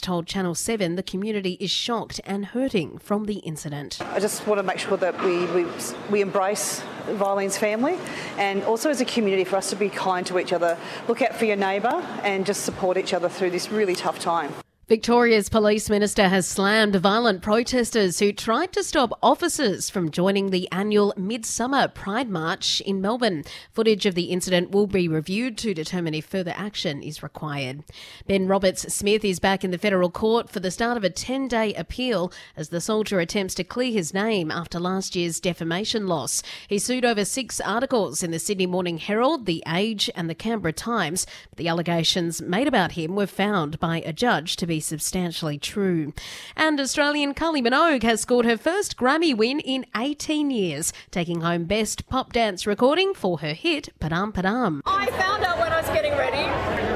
Told 0.00 0.26
Channel 0.26 0.54
7 0.54 0.96
the 0.96 1.02
community 1.02 1.56
is 1.60 1.70
shocked 1.70 2.20
and 2.24 2.46
hurting 2.46 2.98
from 2.98 3.26
the 3.26 3.36
incident. 3.36 3.98
I 4.00 4.20
just 4.20 4.46
want 4.46 4.58
to 4.58 4.62
make 4.62 4.78
sure 4.78 4.96
that 4.96 5.22
we, 5.22 5.44
we, 5.46 5.66
we 6.10 6.20
embrace 6.20 6.82
Vylene's 7.06 7.58
family 7.58 7.98
and 8.38 8.62
also 8.64 8.90
as 8.90 9.00
a 9.00 9.04
community 9.04 9.44
for 9.44 9.56
us 9.56 9.70
to 9.70 9.76
be 9.76 9.88
kind 9.88 10.26
to 10.26 10.38
each 10.38 10.52
other, 10.52 10.78
look 11.08 11.22
out 11.22 11.34
for 11.34 11.44
your 11.44 11.56
neighbour 11.56 12.02
and 12.22 12.46
just 12.46 12.62
support 12.62 12.96
each 12.96 13.12
other 13.12 13.28
through 13.28 13.50
this 13.50 13.70
really 13.70 13.94
tough 13.94 14.18
time. 14.18 14.52
Victoria's 14.86 15.48
police 15.48 15.88
minister 15.88 16.28
has 16.28 16.46
slammed 16.46 16.94
violent 16.96 17.40
protesters 17.40 18.18
who 18.18 18.34
tried 18.34 18.70
to 18.70 18.84
stop 18.84 19.18
officers 19.22 19.88
from 19.88 20.10
joining 20.10 20.50
the 20.50 20.70
annual 20.70 21.14
Midsummer 21.16 21.88
Pride 21.88 22.28
March 22.28 22.82
in 22.82 23.00
Melbourne. 23.00 23.44
Footage 23.72 24.04
of 24.04 24.14
the 24.14 24.24
incident 24.24 24.72
will 24.72 24.86
be 24.86 25.08
reviewed 25.08 25.56
to 25.56 25.72
determine 25.72 26.12
if 26.12 26.26
further 26.26 26.52
action 26.54 27.02
is 27.02 27.22
required. 27.22 27.82
Ben 28.26 28.46
Roberts 28.46 28.92
Smith 28.92 29.24
is 29.24 29.40
back 29.40 29.64
in 29.64 29.70
the 29.70 29.78
federal 29.78 30.10
court 30.10 30.50
for 30.50 30.60
the 30.60 30.70
start 30.70 30.98
of 30.98 31.04
a 31.04 31.08
10 31.08 31.48
day 31.48 31.72
appeal 31.72 32.30
as 32.54 32.68
the 32.68 32.78
soldier 32.78 33.20
attempts 33.20 33.54
to 33.54 33.64
clear 33.64 33.90
his 33.90 34.12
name 34.12 34.50
after 34.50 34.78
last 34.78 35.16
year's 35.16 35.40
defamation 35.40 36.06
loss. 36.06 36.42
He 36.68 36.78
sued 36.78 37.06
over 37.06 37.24
six 37.24 37.58
articles 37.58 38.22
in 38.22 38.32
the 38.32 38.38
Sydney 38.38 38.66
Morning 38.66 38.98
Herald, 38.98 39.46
The 39.46 39.62
Age, 39.66 40.10
and 40.14 40.28
the 40.28 40.34
Canberra 40.34 40.74
Times. 40.74 41.26
The 41.56 41.68
allegations 41.68 42.42
made 42.42 42.68
about 42.68 42.92
him 42.92 43.16
were 43.16 43.26
found 43.26 43.80
by 43.80 44.02
a 44.02 44.12
judge 44.12 44.56
to 44.56 44.66
be 44.66 44.73
be 44.74 44.80
substantially 44.80 45.56
true. 45.56 46.12
And 46.56 46.80
Australian 46.80 47.32
Kylie 47.32 47.64
Minogue 47.64 48.02
has 48.02 48.20
scored 48.22 48.44
her 48.44 48.56
first 48.56 48.96
Grammy 48.96 49.36
win 49.36 49.60
in 49.60 49.86
18 49.96 50.50
years, 50.50 50.92
taking 51.12 51.42
home 51.42 51.64
Best 51.64 52.08
Pop 52.08 52.32
Dance 52.32 52.66
Recording 52.66 53.14
for 53.14 53.38
her 53.38 53.52
hit 53.52 53.90
Padam 54.00 54.32
Padam. 54.32 54.80
I 54.84 55.06
found 55.12 55.44
out 55.44 55.58
when 55.58 55.72
I 55.72 55.80
was 55.80 55.88
getting 55.90 56.12
ready. 56.12 56.93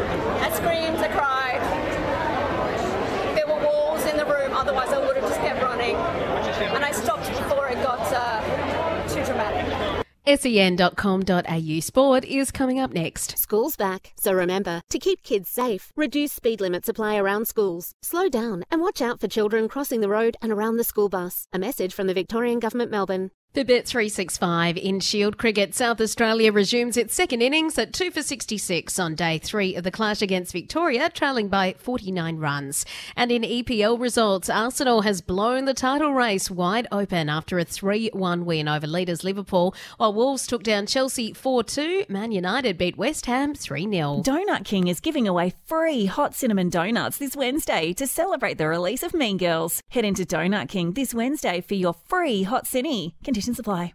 SEN.com.au 10.29 11.81
sport 11.81 12.25
is 12.25 12.51
coming 12.51 12.79
up 12.79 12.93
next. 12.93 13.39
School's 13.39 13.77
back, 13.77 14.13
so 14.17 14.33
remember 14.33 14.83
to 14.91 14.99
keep 14.99 15.23
kids 15.23 15.49
safe, 15.49 15.91
reduce 15.97 16.33
speed 16.33 16.61
limits 16.61 16.89
apply 16.89 17.17
around 17.17 17.49
schools, 17.49 17.93
slow 18.03 18.29
down, 18.29 18.65
and 18.71 18.83
watch 18.83 19.01
out 19.01 19.21
for 19.21 19.29
children 19.29 19.69
crossing 19.69 20.01
the 20.01 20.09
road 20.09 20.37
and 20.43 20.53
around 20.53 20.77
the 20.77 20.85
school 20.85 21.09
bus. 21.09 21.47
A 21.53 21.59
message 21.59 21.95
from 21.95 22.07
the 22.09 22.15
Victorian 22.15 22.59
Government, 22.59 22.91
Melbourne. 22.91 23.31
For 23.55 23.65
Bet365 23.65 24.77
in 24.77 25.01
Shield 25.01 25.39
Cricket, 25.39 25.75
South 25.75 26.03
Australia 26.03 26.53
resumes 26.53 26.99
its 26.99 27.15
second 27.15 27.41
innings 27.41 27.79
at 27.79 27.95
2 27.95 28.11
for 28.11 28.23
66 28.23 28.99
on 28.99 29.15
day 29.15 29.39
three 29.39 29.75
of 29.75 29.85
the 29.85 29.91
clash 29.91 30.21
against 30.21 30.53
Victoria, 30.53 31.09
trailing 31.09 31.49
by 31.49 31.75
49 31.79 32.37
runs. 32.37 32.85
And 33.17 33.33
in 33.33 33.41
EPL 33.43 33.99
results, 33.99 34.51
Arsenal 34.51 35.01
has 35.01 35.23
blown 35.23 35.65
the 35.65 35.73
title 35.73 36.13
race 36.13 36.51
wide 36.51 36.87
open 36.93 37.31
after 37.31 37.59
a 37.59 37.65
3 37.65 38.11
1 38.13 38.45
win 38.45 38.69
over 38.69 38.87
leaders 38.87 39.25
Liverpool, 39.25 39.75
while 39.97 40.13
Wolves 40.13 40.47
took 40.47 40.63
down 40.63 40.85
Chelsea 40.87 41.33
4 41.33 41.65
2. 41.65 42.05
Man 42.11 42.31
United 42.31 42.77
beat 42.77 42.99
West 42.99 43.25
Ham 43.27 43.55
3 43.55 43.91
0. 43.91 44.23
Donut 44.25 44.67
King 44.67 44.89
is 44.89 45.01
giving 45.01 45.27
away 45.27 45.55
free 45.65 46.05
hot 46.05 46.35
cinnamon 46.35 46.69
donuts 46.69 47.17
this 47.17 47.35
Wednesday 47.35 47.95
to 47.95 48.07
celebrate 48.07 48.59
the 48.59 48.69
release 48.69 49.03
of 49.03 49.15
Mean 49.15 49.39
Girls. 49.39 49.83
Head 49.89 50.05
into 50.05 50.27
Donut 50.27 50.69
King 50.69 50.93
this 50.93 51.15
Wednesday 51.15 51.63
for 51.63 51.75
your 51.75 51.95
free 51.95 52.43
hot 52.43 52.67
cinny. 52.67 53.15
Conditions 53.39 53.61
apply. 53.61 53.93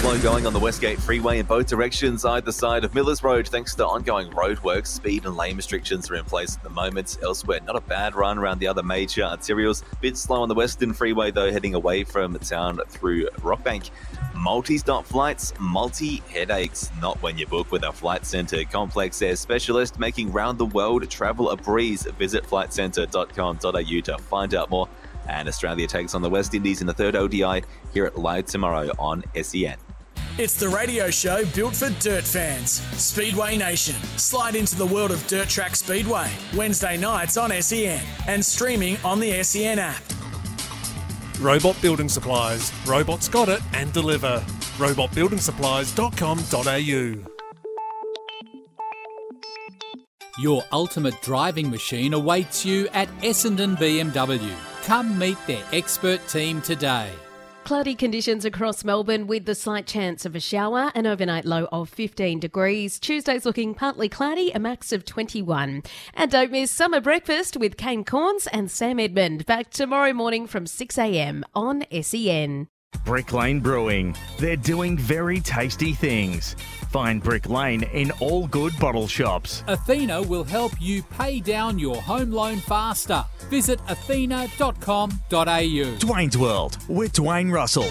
Slow 0.00 0.18
going 0.22 0.46
on 0.46 0.52
the 0.52 0.60
Westgate 0.60 1.00
Freeway 1.00 1.40
in 1.40 1.46
both 1.46 1.66
directions, 1.66 2.24
either 2.24 2.52
side 2.52 2.84
of 2.84 2.94
Millers 2.94 3.24
Road, 3.24 3.48
thanks 3.48 3.74
to 3.74 3.84
ongoing 3.84 4.30
roadworks. 4.30 4.86
Speed 4.86 5.24
and 5.26 5.36
lane 5.36 5.56
restrictions 5.56 6.08
are 6.08 6.14
in 6.14 6.24
place 6.24 6.56
at 6.56 6.62
the 6.62 6.70
moment. 6.70 7.18
Elsewhere, 7.20 7.58
not 7.66 7.74
a 7.74 7.80
bad 7.80 8.14
run 8.14 8.38
around 8.38 8.60
the 8.60 8.68
other 8.68 8.84
major 8.84 9.22
arterials. 9.22 9.82
Bit 10.00 10.16
slow 10.16 10.40
on 10.40 10.48
the 10.48 10.54
Western 10.54 10.92
Freeway, 10.92 11.32
though, 11.32 11.50
heading 11.50 11.74
away 11.74 12.04
from 12.04 12.38
town 12.38 12.80
through 12.88 13.28
Rockbank. 13.40 13.90
Multi-stop 14.36 15.04
flights, 15.04 15.52
multi-headaches. 15.58 16.90
Not 17.00 17.20
when 17.22 17.36
you 17.36 17.46
book 17.46 17.72
with 17.72 17.82
a 17.82 17.92
Flight 17.92 18.24
Centre 18.24 18.64
complex 18.64 19.20
air 19.20 19.34
specialist, 19.34 19.98
making 19.98 20.30
round-the-world 20.32 21.10
travel 21.10 21.50
a 21.50 21.56
breeze. 21.56 22.04
Visit 22.18 22.44
flightcentre.com.au 22.44 24.00
to 24.00 24.18
find 24.22 24.54
out 24.54 24.70
more. 24.70 24.88
And 25.30 25.48
Australia 25.48 25.86
takes 25.86 26.14
on 26.14 26.22
the 26.22 26.28
West 26.28 26.54
Indies 26.54 26.80
in 26.80 26.86
the 26.86 26.92
third 26.92 27.16
ODI 27.16 27.62
here 27.94 28.04
at 28.04 28.18
Live 28.18 28.46
tomorrow 28.46 28.90
on 28.98 29.22
SEN. 29.40 29.76
It's 30.38 30.54
the 30.54 30.68
radio 30.68 31.10
show 31.10 31.44
built 31.54 31.76
for 31.76 31.90
dirt 32.00 32.24
fans. 32.24 32.80
Speedway 33.00 33.56
Nation. 33.56 33.94
Slide 34.16 34.56
into 34.56 34.74
the 34.76 34.86
world 34.86 35.12
of 35.12 35.24
Dirt 35.26 35.48
Track 35.48 35.76
Speedway. 35.76 36.30
Wednesday 36.56 36.96
nights 36.96 37.36
on 37.36 37.50
SEN 37.62 38.00
and 38.26 38.44
streaming 38.44 38.96
on 39.04 39.20
the 39.20 39.40
SEN 39.42 39.78
app. 39.78 40.02
Robot 41.40 41.80
Building 41.80 42.08
Supplies. 42.08 42.72
Robots 42.86 43.28
got 43.28 43.48
it 43.48 43.60
and 43.72 43.92
deliver. 43.92 44.44
RobotBuildingSupplies.com.au. 44.78 47.30
Your 50.38 50.62
ultimate 50.72 51.20
driving 51.22 51.70
machine 51.70 52.14
awaits 52.14 52.64
you 52.64 52.88
at 52.94 53.08
Essendon 53.18 53.76
BMW. 53.76 54.54
Come 54.90 55.16
meet 55.20 55.38
their 55.46 55.62
expert 55.72 56.18
team 56.26 56.60
today. 56.60 57.12
Cloudy 57.62 57.94
conditions 57.94 58.44
across 58.44 58.82
Melbourne 58.82 59.28
with 59.28 59.44
the 59.44 59.54
slight 59.54 59.86
chance 59.86 60.24
of 60.26 60.34
a 60.34 60.40
shower, 60.40 60.90
an 60.96 61.06
overnight 61.06 61.44
low 61.44 61.68
of 61.70 61.88
15 61.88 62.40
degrees. 62.40 62.98
Tuesday's 62.98 63.46
looking 63.46 63.72
partly 63.72 64.08
cloudy, 64.08 64.50
a 64.50 64.58
max 64.58 64.90
of 64.90 65.04
21. 65.04 65.84
And 66.14 66.30
don't 66.32 66.50
miss 66.50 66.72
summer 66.72 67.00
breakfast 67.00 67.56
with 67.56 67.76
Kane 67.76 68.04
Cornes 68.04 68.48
and 68.52 68.68
Sam 68.68 68.98
Edmund. 68.98 69.46
Back 69.46 69.70
tomorrow 69.70 70.12
morning 70.12 70.48
from 70.48 70.64
6am 70.64 71.44
on 71.54 71.84
SEN. 72.02 72.66
Brick 73.04 73.32
Lane 73.32 73.60
Brewing. 73.60 74.14
They're 74.38 74.56
doing 74.56 74.96
very 74.96 75.40
tasty 75.40 75.92
things. 75.92 76.54
Find 76.90 77.22
Brick 77.22 77.48
Lane 77.48 77.84
in 77.84 78.10
all 78.20 78.46
good 78.46 78.72
bottle 78.78 79.06
shops. 79.06 79.64
Athena 79.68 80.22
will 80.22 80.44
help 80.44 80.72
you 80.80 81.02
pay 81.02 81.40
down 81.40 81.78
your 81.78 82.00
home 82.02 82.30
loan 82.30 82.58
faster. 82.58 83.24
Visit 83.48 83.80
athena.com.au. 83.88 85.10
Dwayne's 85.20 86.38
World 86.38 86.78
with 86.88 87.12
Dwayne 87.12 87.52
Russell. 87.52 87.88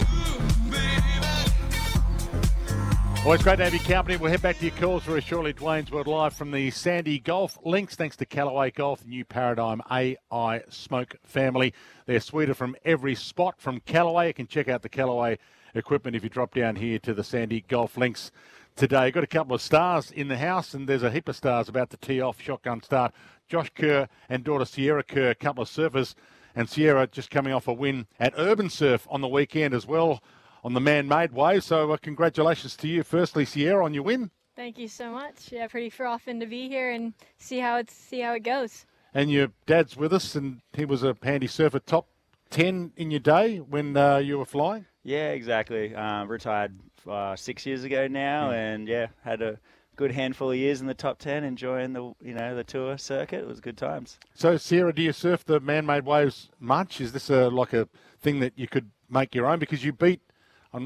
Well, 3.25 3.33
it's 3.33 3.43
great 3.43 3.57
to 3.57 3.65
have 3.65 3.73
you 3.73 3.81
company. 3.81 4.15
We'll 4.15 4.31
head 4.31 4.41
back 4.41 4.57
to 4.59 4.65
your 4.65 4.75
calls 4.77 5.03
very 5.03 5.19
shortly. 5.19 5.53
Dwayne's 5.53 5.91
World 5.91 6.07
Live 6.07 6.33
from 6.33 6.51
the 6.51 6.71
Sandy 6.71 7.19
Golf 7.19 7.57
Links. 7.65 7.95
Thanks 7.95 8.15
to 8.15 8.25
Callaway 8.25 8.71
Golf, 8.71 9.01
the 9.01 9.09
new 9.09 9.25
Paradigm 9.25 9.81
AI 9.91 10.61
Smoke 10.69 11.17
family. 11.25 11.73
They're 12.09 12.19
sweeter 12.19 12.55
from 12.55 12.75
every 12.83 13.13
spot 13.13 13.61
from 13.61 13.81
Callaway. 13.81 14.29
You 14.29 14.33
can 14.33 14.47
check 14.47 14.67
out 14.67 14.81
the 14.81 14.89
Callaway 14.89 15.37
equipment 15.75 16.15
if 16.15 16.23
you 16.23 16.29
drop 16.29 16.55
down 16.55 16.75
here 16.75 16.97
to 16.97 17.13
the 17.13 17.23
Sandy 17.23 17.63
Golf 17.67 17.97
Links 17.97 18.31
today. 18.75 19.11
Got 19.11 19.23
a 19.23 19.27
couple 19.27 19.53
of 19.53 19.61
stars 19.61 20.09
in 20.09 20.27
the 20.27 20.37
house, 20.37 20.73
and 20.73 20.89
there's 20.89 21.03
a 21.03 21.11
heap 21.11 21.29
of 21.29 21.35
stars 21.35 21.69
about 21.69 21.91
to 21.91 21.97
tee 21.97 22.19
off 22.19 22.41
shotgun 22.41 22.81
start. 22.81 23.13
Josh 23.47 23.69
Kerr 23.75 24.07
and 24.27 24.43
daughter 24.43 24.65
Sierra 24.65 25.03
Kerr, 25.03 25.29
a 25.29 25.35
couple 25.35 25.61
of 25.61 25.69
surfers, 25.69 26.15
and 26.55 26.67
Sierra 26.67 27.05
just 27.05 27.29
coming 27.29 27.53
off 27.53 27.67
a 27.67 27.73
win 27.73 28.07
at 28.19 28.33
Urban 28.37 28.71
Surf 28.71 29.07
on 29.11 29.21
the 29.21 29.27
weekend 29.27 29.75
as 29.75 29.85
well 29.85 30.23
on 30.63 30.73
the 30.73 30.81
man-made 30.81 31.31
wave. 31.31 31.63
So 31.63 31.91
uh, 31.91 31.97
congratulations 31.97 32.75
to 32.77 32.87
you, 32.87 33.03
firstly, 33.03 33.45
Sierra, 33.45 33.85
on 33.85 33.93
your 33.93 34.01
win. 34.01 34.31
Thank 34.55 34.79
you 34.79 34.87
so 34.87 35.11
much. 35.11 35.51
Yeah, 35.51 35.67
pretty 35.67 35.91
frothing 35.91 36.39
to 36.39 36.47
be 36.47 36.67
here 36.67 36.89
and 36.89 37.13
see 37.37 37.59
how 37.59 37.77
it's 37.77 37.93
see 37.93 38.21
how 38.21 38.33
it 38.33 38.41
goes. 38.41 38.87
And 39.13 39.31
your 39.31 39.49
dad's 39.65 39.97
with 39.97 40.13
us, 40.13 40.35
and 40.35 40.61
he 40.73 40.85
was 40.85 41.03
a 41.03 41.15
handy 41.23 41.47
surfer, 41.47 41.79
top 41.79 42.07
ten 42.49 42.91
in 42.95 43.11
your 43.11 43.19
day 43.19 43.57
when 43.57 43.97
uh, 43.97 44.17
you 44.17 44.37
were 44.37 44.45
flying. 44.45 44.85
Yeah, 45.03 45.29
exactly. 45.29 45.95
Um, 45.95 46.27
retired 46.27 46.77
uh, 47.09 47.35
six 47.35 47.65
years 47.65 47.83
ago 47.83 48.07
now, 48.07 48.49
mm. 48.49 48.53
and 48.53 48.87
yeah, 48.87 49.07
had 49.23 49.41
a 49.41 49.59
good 49.95 50.11
handful 50.11 50.51
of 50.51 50.57
years 50.57 50.79
in 50.81 50.87
the 50.87 50.93
top 50.93 51.17
ten, 51.17 51.43
enjoying 51.43 51.93
the 51.93 52.13
you 52.21 52.33
know 52.33 52.55
the 52.55 52.63
tour 52.63 52.97
circuit. 52.97 53.39
It 53.39 53.47
was 53.47 53.59
good 53.59 53.77
times. 53.77 54.19
So, 54.35 54.57
Sierra, 54.57 54.93
do 54.93 55.01
you 55.01 55.13
surf 55.13 55.43
the 55.43 55.59
man-made 55.59 56.05
waves 56.05 56.49
much? 56.59 57.01
Is 57.01 57.11
this 57.11 57.29
a 57.29 57.49
like 57.49 57.73
a 57.73 57.87
thing 58.21 58.39
that 58.41 58.53
you 58.55 58.67
could 58.67 58.91
make 59.09 59.33
your 59.33 59.47
own? 59.47 59.59
Because 59.59 59.83
you 59.83 59.91
beat 59.91 60.21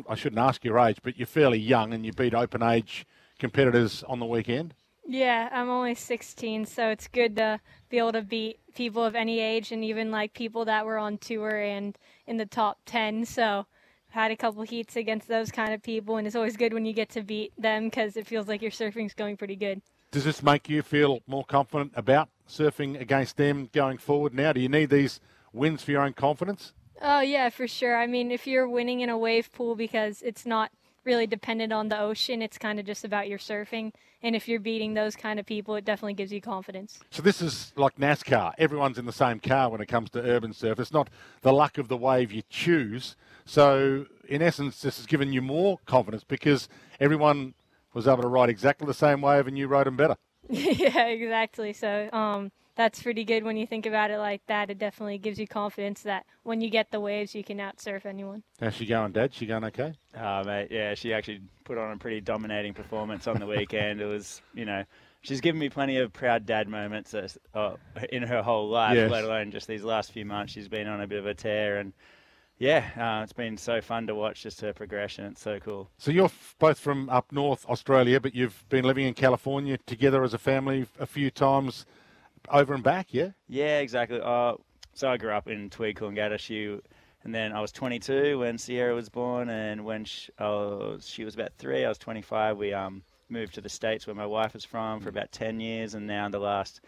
I 0.07 0.15
shouldn't 0.15 0.39
ask 0.39 0.63
your 0.63 0.79
age, 0.79 0.99
but 1.03 1.17
you're 1.17 1.27
fairly 1.27 1.59
young 1.59 1.93
and 1.93 2.05
you 2.05 2.13
beat 2.13 2.33
open 2.33 2.63
age 2.63 3.05
competitors 3.37 4.03
on 4.07 4.19
the 4.19 4.25
weekend. 4.25 4.73
Yeah, 5.05 5.49
I'm 5.51 5.69
only 5.69 5.95
16, 5.95 6.65
so 6.65 6.89
it's 6.89 7.07
good 7.07 7.35
to 7.35 7.59
be 7.89 7.97
able 7.97 8.13
to 8.13 8.21
beat 8.21 8.59
people 8.73 9.03
of 9.03 9.15
any 9.15 9.39
age 9.39 9.71
and 9.71 9.83
even 9.83 10.11
like 10.11 10.33
people 10.33 10.65
that 10.65 10.85
were 10.85 10.97
on 10.97 11.17
tour 11.17 11.59
and 11.59 11.97
in 12.25 12.37
the 12.37 12.45
top 12.45 12.79
10. 12.85 13.25
So 13.25 13.65
had 14.09 14.31
a 14.31 14.37
couple 14.37 14.61
heats 14.63 14.95
against 14.95 15.27
those 15.27 15.51
kind 15.51 15.73
of 15.73 15.81
people, 15.81 16.17
and 16.17 16.25
it's 16.25 16.35
always 16.35 16.55
good 16.55 16.73
when 16.73 16.85
you 16.85 16.93
get 16.93 17.09
to 17.09 17.21
beat 17.21 17.51
them 17.57 17.85
because 17.85 18.15
it 18.15 18.27
feels 18.27 18.47
like 18.47 18.61
your 18.61 18.71
surfing's 18.71 19.13
going 19.13 19.37
pretty 19.37 19.55
good. 19.55 19.81
Does 20.11 20.23
this 20.23 20.43
make 20.43 20.69
you 20.69 20.83
feel 20.83 21.21
more 21.27 21.43
confident 21.43 21.91
about 21.95 22.29
surfing 22.47 22.99
against 22.99 23.37
them 23.37 23.69
going 23.73 23.97
forward 23.97 24.33
now? 24.33 24.53
Do 24.53 24.61
you 24.61 24.69
need 24.69 24.89
these 24.91 25.19
wins 25.51 25.83
for 25.83 25.91
your 25.91 26.03
own 26.03 26.13
confidence? 26.13 26.73
Oh 27.01 27.21
yeah, 27.21 27.49
for 27.49 27.67
sure. 27.67 27.97
I 27.97 28.07
mean, 28.07 28.31
if 28.31 28.45
you're 28.45 28.69
winning 28.69 29.01
in 29.01 29.09
a 29.09 29.17
wave 29.17 29.51
pool 29.51 29.75
because 29.75 30.21
it's 30.21 30.45
not 30.45 30.71
really 31.05 31.27
dependent 31.27 31.73
on 31.73 31.89
the 31.89 31.99
ocean, 31.99 32.41
it's 32.41 32.57
kind 32.57 32.79
of 32.79 32.85
just 32.85 33.03
about 33.03 33.27
your 33.27 33.39
surfing. 33.39 33.91
And 34.21 34.35
if 34.35 34.47
you're 34.47 34.59
beating 34.59 34.93
those 34.93 35.15
kind 35.15 35.39
of 35.39 35.45
people, 35.45 35.75
it 35.75 35.85
definitely 35.85 36.13
gives 36.13 36.31
you 36.31 36.41
confidence. 36.41 36.99
So 37.11 37.21
this 37.21 37.41
is 37.41 37.73
like 37.75 37.97
NASCAR. 37.97 38.53
Everyone's 38.57 38.97
in 38.97 39.05
the 39.05 39.11
same 39.11 39.39
car 39.39 39.69
when 39.69 39.81
it 39.81 39.87
comes 39.87 40.09
to 40.11 40.21
urban 40.21 40.53
surf. 40.53 40.79
It's 40.79 40.93
not 40.93 41.09
the 41.41 41.51
luck 41.51 41.77
of 41.77 41.87
the 41.87 41.97
wave 41.97 42.31
you 42.31 42.43
choose. 42.49 43.15
So 43.45 44.05
in 44.27 44.41
essence, 44.41 44.81
this 44.81 44.97
has 44.97 45.05
given 45.05 45.33
you 45.33 45.41
more 45.41 45.79
confidence 45.85 46.23
because 46.23 46.69
everyone 46.99 47.53
was 47.93 48.07
able 48.07 48.23
to 48.23 48.27
ride 48.27 48.49
exactly 48.49 48.87
the 48.87 48.93
same 48.93 49.21
wave 49.21 49.47
and 49.47 49.57
you 49.57 49.67
rode 49.67 49.87
them 49.87 49.97
better. 49.97 50.15
yeah, 50.49 51.05
exactly. 51.07 51.73
So 51.73 52.09
um, 52.11 52.51
that's 52.75 53.01
pretty 53.03 53.23
good 53.23 53.43
when 53.43 53.57
you 53.57 53.67
think 53.67 53.85
about 53.85 54.11
it 54.11 54.17
like 54.17 54.41
that. 54.47 54.69
It 54.69 54.79
definitely 54.79 55.17
gives 55.17 55.39
you 55.39 55.47
confidence 55.47 56.01
that 56.03 56.25
when 56.43 56.61
you 56.61 56.69
get 56.69 56.91
the 56.91 56.99
waves, 56.99 57.35
you 57.35 57.43
can 57.43 57.57
outsurf 57.57 58.05
anyone. 58.05 58.43
How's 58.59 58.75
she 58.75 58.85
going, 58.85 59.11
Dad? 59.11 59.33
She 59.33 59.45
going 59.45 59.63
okay? 59.65 59.93
Oh, 60.19 60.43
mate, 60.43 60.69
yeah, 60.71 60.95
she 60.95 61.13
actually 61.13 61.41
put 61.65 61.77
on 61.77 61.91
a 61.91 61.97
pretty 61.97 62.21
dominating 62.21 62.73
performance 62.73 63.27
on 63.27 63.39
the 63.39 63.45
weekend. 63.45 64.01
it 64.01 64.05
was, 64.05 64.41
you 64.53 64.65
know, 64.65 64.83
she's 65.21 65.41
given 65.41 65.59
me 65.59 65.69
plenty 65.69 65.97
of 65.97 66.11
proud 66.13 66.45
dad 66.45 66.67
moments 66.67 67.13
uh, 67.13 67.75
in 68.11 68.23
her 68.23 68.41
whole 68.41 68.69
life, 68.69 68.95
yes. 68.95 69.11
let 69.11 69.23
alone 69.23 69.51
just 69.51 69.67
these 69.67 69.83
last 69.83 70.11
few 70.11 70.25
months. 70.25 70.53
She's 70.53 70.67
been 70.67 70.87
on 70.87 71.01
a 71.01 71.07
bit 71.07 71.19
of 71.19 71.25
a 71.25 71.33
tear 71.33 71.77
and. 71.79 71.93
Yeah, 72.59 72.85
uh, 72.95 73.23
it's 73.23 73.33
been 73.33 73.57
so 73.57 73.81
fun 73.81 74.05
to 74.07 74.15
watch 74.15 74.43
just 74.43 74.61
her 74.61 74.71
progression. 74.71 75.25
It's 75.25 75.41
so 75.41 75.59
cool. 75.59 75.89
So 75.97 76.11
you're 76.11 76.25
f- 76.25 76.55
both 76.59 76.77
from 76.77 77.09
up 77.09 77.31
north 77.31 77.65
Australia, 77.65 78.21
but 78.21 78.35
you've 78.35 78.63
been 78.69 78.85
living 78.85 79.07
in 79.07 79.15
California 79.15 79.79
together 79.85 80.23
as 80.23 80.35
a 80.35 80.37
family 80.37 80.85
a 80.99 81.07
few 81.07 81.31
times 81.31 81.85
over 82.49 82.73
and 82.73 82.83
back, 82.83 83.07
yeah? 83.11 83.29
Yeah, 83.47 83.79
exactly. 83.79 84.19
Uh, 84.21 84.53
so 84.93 85.09
I 85.09 85.17
grew 85.17 85.31
up 85.31 85.47
in 85.47 85.69
Tweed, 85.69 85.95
Coolangatta. 85.95 86.81
And 87.23 87.33
then 87.33 87.53
I 87.53 87.61
was 87.61 87.71
22 87.71 88.39
when 88.39 88.57
Sierra 88.57 88.93
was 88.93 89.07
born, 89.07 89.49
and 89.49 89.85
when 89.85 90.03
she, 90.03 90.29
oh, 90.39 90.97
she 90.99 91.23
was 91.23 91.35
about 91.35 91.53
three, 91.57 91.85
I 91.85 91.89
was 91.89 91.97
25. 91.97 92.57
We 92.57 92.73
um, 92.73 93.01
moved 93.29 93.53
to 93.53 93.61
the 93.61 93.69
States 93.69 94.05
where 94.05 94.15
my 94.15 94.25
wife 94.25 94.55
is 94.55 94.65
from 94.65 94.99
for 94.99 95.07
about 95.07 95.31
10 95.31 95.61
years, 95.61 95.93
and 95.93 96.05
now 96.05 96.25
in 96.25 96.31
the 96.31 96.39
last 96.39 96.81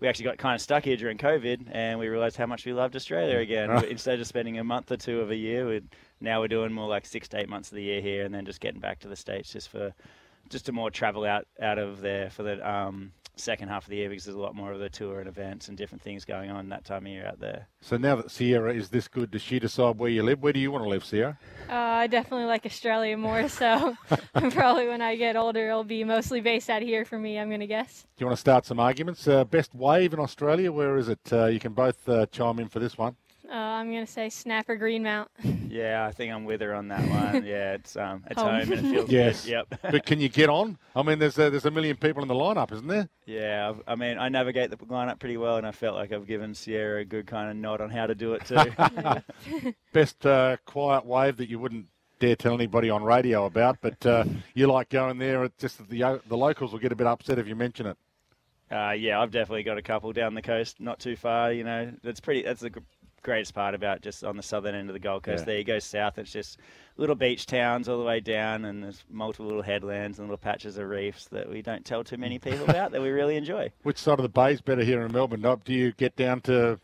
we 0.00 0.06
actually 0.06 0.26
got 0.26 0.38
kind 0.38 0.54
of 0.54 0.60
stuck 0.60 0.84
here 0.84 0.96
during 0.96 1.18
COVID, 1.18 1.68
and 1.72 1.98
we 1.98 2.08
realised 2.08 2.36
how 2.36 2.46
much 2.46 2.64
we 2.64 2.72
loved 2.72 2.94
Australia 2.94 3.38
again. 3.38 3.70
Instead 3.90 4.20
of 4.20 4.26
spending 4.26 4.58
a 4.58 4.64
month 4.64 4.92
or 4.92 4.96
two 4.96 5.20
of 5.20 5.30
a 5.30 5.36
year, 5.36 5.66
we 5.66 5.82
now 6.20 6.40
we're 6.40 6.48
doing 6.48 6.72
more 6.72 6.88
like 6.88 7.04
six 7.06 7.28
to 7.28 7.40
eight 7.40 7.48
months 7.48 7.70
of 7.70 7.76
the 7.76 7.82
year 7.82 8.00
here, 8.00 8.24
and 8.24 8.34
then 8.34 8.44
just 8.44 8.60
getting 8.60 8.80
back 8.80 9.00
to 9.00 9.08
the 9.08 9.16
states 9.16 9.52
just 9.52 9.68
for 9.68 9.92
just 10.50 10.66
to 10.66 10.72
more 10.72 10.90
travel 10.90 11.24
out 11.24 11.46
out 11.60 11.78
of 11.78 12.00
there 12.00 12.30
for 12.30 12.42
the 12.42 12.70
um, 12.70 13.12
second 13.40 13.68
half 13.68 13.84
of 13.84 13.90
the 13.90 13.96
year 13.96 14.08
because 14.08 14.24
there's 14.24 14.36
a 14.36 14.40
lot 14.40 14.54
more 14.54 14.72
of 14.72 14.78
the 14.78 14.88
tour 14.88 15.20
and 15.20 15.28
events 15.28 15.68
and 15.68 15.76
different 15.76 16.02
things 16.02 16.24
going 16.24 16.50
on 16.50 16.68
that 16.68 16.84
time 16.84 17.06
of 17.06 17.12
year 17.12 17.26
out 17.26 17.40
there. 17.40 17.68
So 17.80 17.96
now 17.96 18.16
that 18.16 18.30
Sierra 18.30 18.74
is 18.74 18.88
this 18.88 19.08
good, 19.08 19.30
does 19.30 19.42
she 19.42 19.58
decide 19.58 19.98
where 19.98 20.10
you 20.10 20.22
live? 20.22 20.42
Where 20.42 20.52
do 20.52 20.60
you 20.60 20.70
want 20.70 20.84
to 20.84 20.88
live, 20.88 21.04
Sierra? 21.04 21.38
Uh, 21.68 21.74
I 21.74 22.06
definitely 22.06 22.46
like 22.46 22.66
Australia 22.66 23.16
more, 23.16 23.48
so 23.48 23.96
probably 24.50 24.88
when 24.88 25.02
I 25.02 25.16
get 25.16 25.36
older, 25.36 25.68
it'll 25.68 25.84
be 25.84 26.04
mostly 26.04 26.40
based 26.40 26.70
out 26.70 26.82
here 26.82 27.04
for 27.04 27.18
me, 27.18 27.38
I'm 27.38 27.48
going 27.48 27.60
to 27.60 27.66
guess. 27.66 28.06
Do 28.16 28.22
you 28.22 28.26
want 28.26 28.36
to 28.36 28.40
start 28.40 28.66
some 28.66 28.80
arguments? 28.80 29.26
Uh, 29.26 29.44
best 29.44 29.74
wave 29.74 30.12
in 30.12 30.20
Australia, 30.20 30.72
where 30.72 30.96
is 30.96 31.08
it? 31.08 31.20
Uh, 31.32 31.46
you 31.46 31.60
can 31.60 31.72
both 31.72 32.08
uh, 32.08 32.26
chime 32.26 32.58
in 32.58 32.68
for 32.68 32.78
this 32.78 32.98
one. 32.98 33.16
Uh, 33.50 33.54
I'm 33.54 33.90
gonna 33.90 34.06
say 34.06 34.28
Snapper 34.28 34.76
Greenmount. 34.76 35.28
yeah, 35.70 36.04
I 36.06 36.12
think 36.12 36.34
I'm 36.34 36.44
with 36.44 36.60
her 36.60 36.74
on 36.74 36.88
that 36.88 37.08
one. 37.08 37.44
Yeah, 37.48 37.74
it's 37.74 37.96
um, 37.96 38.24
it's 38.28 38.40
home, 38.40 38.60
home 38.60 38.72
and 38.72 38.86
it 38.86 38.90
feels 38.90 39.10
yes. 39.10 39.44
good. 39.44 39.50
Yep. 39.50 39.80
but 39.92 40.04
can 40.04 40.20
you 40.20 40.28
get 40.28 40.50
on? 40.50 40.76
I 40.94 41.02
mean, 41.02 41.18
there's 41.18 41.38
a, 41.38 41.48
there's 41.48 41.64
a 41.64 41.70
million 41.70 41.96
people 41.96 42.20
in 42.20 42.28
the 42.28 42.34
lineup, 42.34 42.72
isn't 42.72 42.86
there? 42.86 43.08
Yeah, 43.24 43.70
I've, 43.70 43.82
i 43.86 43.94
mean, 43.94 44.18
I 44.18 44.28
navigate 44.28 44.70
the 44.70 44.76
lineup 44.76 45.18
pretty 45.18 45.38
well, 45.38 45.56
and 45.56 45.66
I 45.66 45.72
felt 45.72 45.94
like 45.94 46.12
I've 46.12 46.26
given 46.26 46.54
Sierra 46.54 47.00
a 47.00 47.04
good 47.04 47.26
kind 47.26 47.50
of 47.50 47.56
nod 47.56 47.80
on 47.80 47.88
how 47.90 48.06
to 48.06 48.14
do 48.14 48.34
it 48.34 48.44
too. 48.44 49.72
Best 49.92 50.26
uh, 50.26 50.58
quiet 50.66 51.06
wave 51.06 51.38
that 51.38 51.48
you 51.48 51.58
wouldn't 51.58 51.86
dare 52.18 52.36
tell 52.36 52.54
anybody 52.54 52.90
on 52.90 53.02
radio 53.02 53.46
about, 53.46 53.78
but 53.80 54.04
uh, 54.04 54.24
you 54.54 54.66
like 54.66 54.90
going 54.90 55.18
there. 55.18 55.48
Just 55.58 55.78
that 55.78 55.88
the 55.88 56.20
the 56.28 56.36
locals 56.36 56.72
will 56.72 56.80
get 56.80 56.92
a 56.92 56.96
bit 56.96 57.06
upset 57.06 57.38
if 57.38 57.48
you 57.48 57.56
mention 57.56 57.86
it. 57.86 57.96
Uh, 58.70 58.90
yeah, 58.90 59.18
I've 59.20 59.30
definitely 59.30 59.62
got 59.62 59.78
a 59.78 59.82
couple 59.82 60.12
down 60.12 60.34
the 60.34 60.42
coast, 60.42 60.78
not 60.78 60.98
too 60.98 61.16
far. 61.16 61.52
You 61.52 61.64
know, 61.64 61.92
that's 62.02 62.20
pretty. 62.20 62.42
That's 62.42 62.62
a 62.62 62.70
greatest 63.28 63.54
part 63.54 63.74
about 63.74 64.00
just 64.00 64.24
on 64.24 64.38
the 64.38 64.42
southern 64.42 64.74
end 64.74 64.88
of 64.88 64.94
the 64.94 64.98
Gold 64.98 65.22
Coast. 65.22 65.42
Yeah. 65.42 65.44
There 65.44 65.58
you 65.58 65.64
go 65.64 65.78
south, 65.78 66.18
it's 66.18 66.32
just 66.32 66.58
little 66.96 67.14
beach 67.14 67.44
towns 67.44 67.86
all 67.86 67.98
the 67.98 68.04
way 68.04 68.20
down, 68.20 68.64
and 68.64 68.82
there's 68.82 69.04
multiple 69.10 69.46
little 69.46 69.62
headlands 69.62 70.18
and 70.18 70.28
little 70.28 70.38
patches 70.38 70.78
of 70.78 70.88
reefs 70.88 71.26
that 71.26 71.48
we 71.48 71.60
don't 71.60 71.84
tell 71.84 72.02
too 72.02 72.16
many 72.16 72.38
people 72.38 72.64
about 72.68 72.90
that 72.92 73.02
we 73.02 73.10
really 73.10 73.36
enjoy. 73.36 73.70
Which 73.82 73.98
side 73.98 74.18
of 74.18 74.22
the 74.22 74.30
bay 74.30 74.54
is 74.54 74.62
better 74.62 74.82
here 74.82 75.02
in 75.02 75.12
Melbourne? 75.12 75.42
Do 75.42 75.74
you 75.74 75.92
get 75.92 76.16
down 76.16 76.40
to 76.42 76.80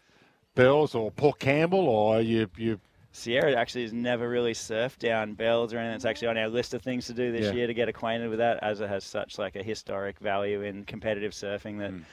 Bells 0.55 0.95
or 0.95 1.11
Port 1.11 1.39
Campbell, 1.39 1.89
or 1.89 2.21
you 2.21 2.49
you? 2.57 2.79
Sierra 3.13 3.55
actually 3.55 3.83
has 3.83 3.93
never 3.93 4.29
really 4.29 4.55
surfed 4.55 4.99
down 4.99 5.35
Bells 5.35 5.73
or 5.73 5.79
anything. 5.79 5.95
It's 5.95 6.05
actually 6.05 6.29
on 6.29 6.37
our 6.37 6.49
list 6.49 6.75
of 6.75 6.83
things 6.83 7.07
to 7.07 7.15
do 7.15 7.31
this 7.31 7.47
yeah. 7.47 7.53
year 7.53 7.67
to 7.69 7.75
get 7.75 7.89
acquainted 7.89 8.29
with 8.29 8.41
that, 8.41 8.59
as 8.61 8.81
it 8.81 8.89
has 8.89 9.05
such 9.05 9.39
like 9.39 9.57
a 9.57 9.63
historic 9.63 10.19
value 10.19 10.63
in 10.63 10.85
competitive 10.85 11.33
surfing 11.33 11.79
that. 11.79 11.93
Mm 11.93 12.05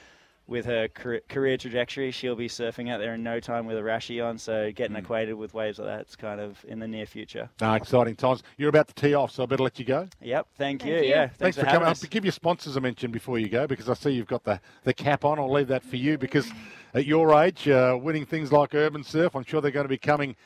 with 0.46 0.66
her 0.66 0.88
career 0.88 1.56
trajectory, 1.56 2.10
she'll 2.10 2.36
be 2.36 2.48
surfing 2.48 2.90
out 2.90 2.98
there 2.98 3.14
in 3.14 3.22
no 3.22 3.40
time 3.40 3.66
with 3.66 3.78
a 3.78 3.80
rashi 3.80 4.24
on. 4.24 4.36
So 4.36 4.70
getting 4.72 4.96
mm. 4.96 5.00
acquainted 5.00 5.34
with 5.34 5.54
waves 5.54 5.78
like 5.78 5.88
that's 5.88 6.16
kind 6.16 6.40
of 6.40 6.64
in 6.68 6.78
the 6.78 6.88
near 6.88 7.06
future. 7.06 7.48
Ah, 7.60 7.74
exciting 7.76 8.16
times. 8.16 8.42
You're 8.56 8.68
about 8.68 8.88
to 8.88 8.94
tee 8.94 9.14
off, 9.14 9.30
so 9.30 9.44
I 9.44 9.46
better 9.46 9.62
let 9.62 9.78
you 9.78 9.84
go. 9.84 10.08
Yep, 10.20 10.48
thank, 10.56 10.82
thank 10.82 10.90
you. 10.90 10.98
you. 10.98 11.08
Yeah, 11.08 11.26
thanks, 11.26 11.38
thanks 11.38 11.56
for, 11.56 11.64
for 11.64 11.70
coming 11.70 11.88
us. 11.88 12.04
up. 12.04 12.10
Give 12.10 12.24
your 12.24 12.32
sponsors 12.32 12.76
a 12.76 12.80
mention 12.80 13.10
before 13.10 13.38
you 13.38 13.48
go 13.48 13.66
because 13.66 13.88
I 13.88 13.94
see 13.94 14.10
you've 14.10 14.26
got 14.26 14.44
the, 14.44 14.60
the 14.84 14.92
cap 14.94 15.24
on. 15.24 15.38
I'll 15.38 15.52
leave 15.52 15.68
that 15.68 15.84
for 15.84 15.96
you 15.96 16.18
because 16.18 16.50
at 16.94 17.06
your 17.06 17.34
age, 17.42 17.68
uh, 17.68 17.98
winning 18.00 18.26
things 18.26 18.52
like 18.52 18.74
Urban 18.74 19.04
Surf, 19.04 19.34
I'm 19.34 19.44
sure 19.44 19.60
they're 19.60 19.70
going 19.70 19.84
to 19.84 19.88
be 19.88 19.98
coming 19.98 20.36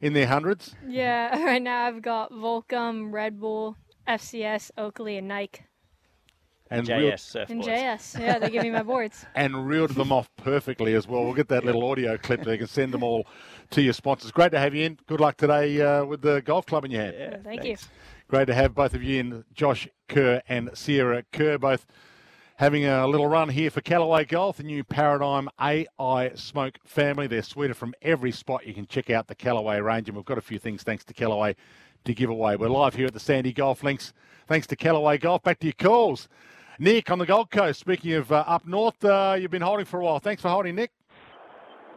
in 0.00 0.12
their 0.12 0.26
hundreds. 0.26 0.74
Yeah, 0.86 1.42
right 1.44 1.62
now 1.62 1.86
I've 1.86 2.02
got 2.02 2.32
Volcom, 2.32 3.12
Red 3.12 3.40
Bull, 3.40 3.76
FCS, 4.06 4.70
Oakley, 4.78 5.16
and 5.16 5.28
Nike. 5.28 5.62
And 6.70 6.86
JS 6.86 7.34
reeled, 7.34 7.50
And 7.50 7.62
JS, 7.62 8.20
yeah, 8.20 8.38
they 8.38 8.50
give 8.50 8.62
me 8.62 8.70
my 8.70 8.82
boards. 8.82 9.24
and 9.34 9.66
reeled 9.66 9.90
them 9.90 10.12
off 10.12 10.28
perfectly 10.36 10.94
as 10.94 11.06
well. 11.06 11.24
We'll 11.24 11.34
get 11.34 11.48
that 11.48 11.64
little 11.64 11.88
audio 11.88 12.18
clip 12.18 12.44
so 12.44 12.50
you 12.50 12.58
can 12.58 12.66
send 12.66 12.92
them 12.92 13.02
all 13.02 13.26
to 13.70 13.82
your 13.82 13.92
sponsors. 13.92 14.30
Great 14.30 14.52
to 14.52 14.58
have 14.58 14.74
you 14.74 14.84
in. 14.84 14.98
Good 15.06 15.20
luck 15.20 15.36
today 15.36 15.80
uh, 15.80 16.04
with 16.04 16.22
the 16.22 16.42
golf 16.42 16.66
club 16.66 16.84
in 16.84 16.90
your 16.90 17.02
hand. 17.02 17.16
Yeah, 17.18 17.30
thank 17.42 17.62
thanks. 17.62 17.82
you. 17.82 17.88
Great 18.28 18.46
to 18.46 18.54
have 18.54 18.74
both 18.74 18.94
of 18.94 19.02
you 19.02 19.20
in, 19.20 19.44
Josh 19.54 19.88
Kerr 20.08 20.42
and 20.48 20.70
Sierra 20.74 21.24
Kerr, 21.32 21.56
both 21.56 21.86
having 22.56 22.84
a 22.84 23.06
little 23.06 23.26
run 23.28 23.48
here 23.48 23.70
for 23.70 23.80
Callaway 23.80 24.24
Golf, 24.24 24.56
the 24.58 24.64
new 24.64 24.84
Paradigm 24.84 25.48
AI 25.60 26.32
Smoke 26.34 26.78
family. 26.84 27.26
They're 27.26 27.42
sweeter 27.42 27.72
from 27.72 27.94
every 28.02 28.32
spot. 28.32 28.66
You 28.66 28.74
can 28.74 28.86
check 28.86 29.10
out 29.10 29.28
the 29.28 29.34
Callaway 29.34 29.80
range, 29.80 30.08
and 30.08 30.16
we've 30.16 30.26
got 30.26 30.38
a 30.38 30.42
few 30.42 30.58
things 30.58 30.82
thanks 30.82 31.04
to 31.04 31.14
Callaway 31.14 31.56
to 32.04 32.14
give 32.14 32.30
away. 32.30 32.56
We're 32.56 32.68
live 32.68 32.94
here 32.94 33.06
at 33.06 33.14
the 33.14 33.20
Sandy 33.20 33.52
Golf 33.52 33.82
Links. 33.82 34.12
Thanks 34.46 34.66
to 34.68 34.76
Callaway 34.76 35.18
Golf. 35.18 35.42
Back 35.42 35.60
to 35.60 35.66
your 35.66 35.74
calls. 35.74 36.28
Nick 36.78 37.10
on 37.10 37.18
the 37.18 37.26
Gold 37.26 37.50
Coast. 37.50 37.82
Speaking 37.82 38.14
of 38.14 38.30
uh, 38.30 38.46
up 38.46 38.62
north, 38.62 39.02
uh, 39.02 39.34
you've 39.34 39.50
been 39.50 39.66
holding 39.66 39.82
for 39.82 39.98
a 39.98 40.04
while. 40.06 40.22
Thanks 40.22 40.38
for 40.38 40.46
holding, 40.46 40.78
Nick. 40.78 40.94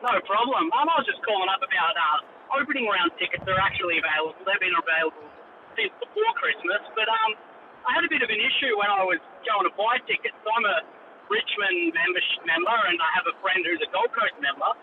No 0.02 0.18
problem. 0.26 0.74
Um, 0.74 0.90
I 0.90 0.98
was 0.98 1.06
just 1.06 1.22
calling 1.22 1.46
up 1.54 1.62
about 1.62 1.94
uh, 1.94 2.58
opening 2.58 2.90
round 2.90 3.14
tickets. 3.22 3.46
They're 3.46 3.62
actually 3.62 4.02
available. 4.02 4.42
They've 4.42 4.58
been 4.58 4.74
available 4.74 5.30
since 5.78 5.94
before 6.02 6.34
Christmas. 6.42 6.82
But 6.98 7.06
um, 7.06 7.38
I 7.86 7.94
had 7.94 8.02
a 8.02 8.10
bit 8.10 8.26
of 8.26 8.34
an 8.34 8.42
issue 8.42 8.74
when 8.82 8.90
I 8.90 9.06
was 9.06 9.22
going 9.46 9.70
to 9.70 9.74
buy 9.78 10.02
tickets. 10.10 10.34
I'm 10.50 10.66
a 10.66 10.82
Richmond 11.30 11.94
membership 11.94 12.42
member, 12.50 12.74
and 12.74 12.98
I 12.98 13.10
have 13.22 13.30
a 13.30 13.38
friend 13.46 13.62
who's 13.62 13.86
a 13.86 13.90
Gold 13.94 14.10
Coast 14.18 14.34
member. 14.42 14.74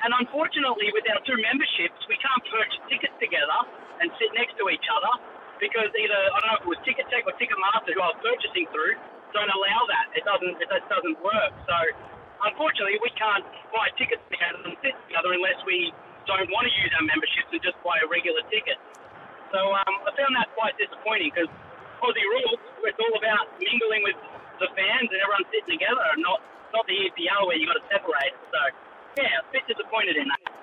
And 0.00 0.16
unfortunately, 0.16 0.88
with 0.96 1.04
our 1.12 1.20
two 1.28 1.36
memberships, 1.36 2.00
we 2.08 2.16
can't 2.24 2.40
purchase 2.48 2.80
tickets 2.88 3.16
together 3.20 3.68
and 4.00 4.08
sit 4.16 4.32
next 4.32 4.56
to 4.56 4.72
each 4.72 4.88
other 4.88 5.12
because 5.60 5.88
either 5.92 6.20
I 6.32 6.36
don't 6.40 6.48
know 6.52 6.60
if 6.60 6.64
it 6.68 6.72
was 6.72 6.80
Ticketek 6.84 7.24
or 7.28 7.36
Ticketmaster 7.36 7.96
who 7.96 8.00
I 8.00 8.12
was 8.12 8.20
purchasing 8.20 8.68
through 8.72 8.96
don't 9.36 9.52
allow 9.52 9.80
that. 9.92 10.06
It 10.16 10.24
doesn't. 10.24 10.56
It 10.56 10.68
just 10.72 10.88
doesn't 10.88 11.20
work. 11.20 11.52
So 11.68 11.76
unfortunately, 12.48 12.96
we 13.04 13.12
can't 13.12 13.44
buy 13.68 13.92
tickets 14.00 14.24
together 14.32 14.64
and 14.64 14.72
sit 14.80 14.96
together 15.04 15.36
unless 15.36 15.60
we 15.68 15.92
don't 16.24 16.48
want 16.48 16.64
to 16.64 16.72
use 16.72 16.92
our 16.96 17.04
memberships 17.04 17.52
and 17.52 17.60
just 17.60 17.76
buy 17.84 18.00
a 18.00 18.08
regular 18.08 18.40
ticket. 18.48 18.80
So 19.52 19.60
um, 19.60 19.94
I 20.08 20.10
found 20.16 20.32
that 20.40 20.48
quite 20.56 20.74
disappointing 20.80 21.30
because 21.30 21.52
Aussie 22.02 22.24
rules, 22.24 22.58
it's 22.82 22.98
all 22.98 23.14
about 23.14 23.52
mingling 23.60 24.02
with 24.08 24.18
the 24.58 24.68
fans 24.72 25.08
and 25.12 25.20
everyone 25.20 25.44
sitting 25.52 25.76
together, 25.76 26.04
and 26.16 26.24
not 26.24 26.40
not 26.72 26.88
the 26.88 26.96
EPL 26.96 27.46
where 27.46 27.60
you 27.60 27.68
got 27.68 27.76
to 27.76 27.86
separate. 27.92 28.34
So 28.48 28.60
yeah, 29.20 29.44
a 29.44 29.46
bit 29.52 29.68
disappointed 29.68 30.16
in 30.16 30.26
that. 30.32 30.56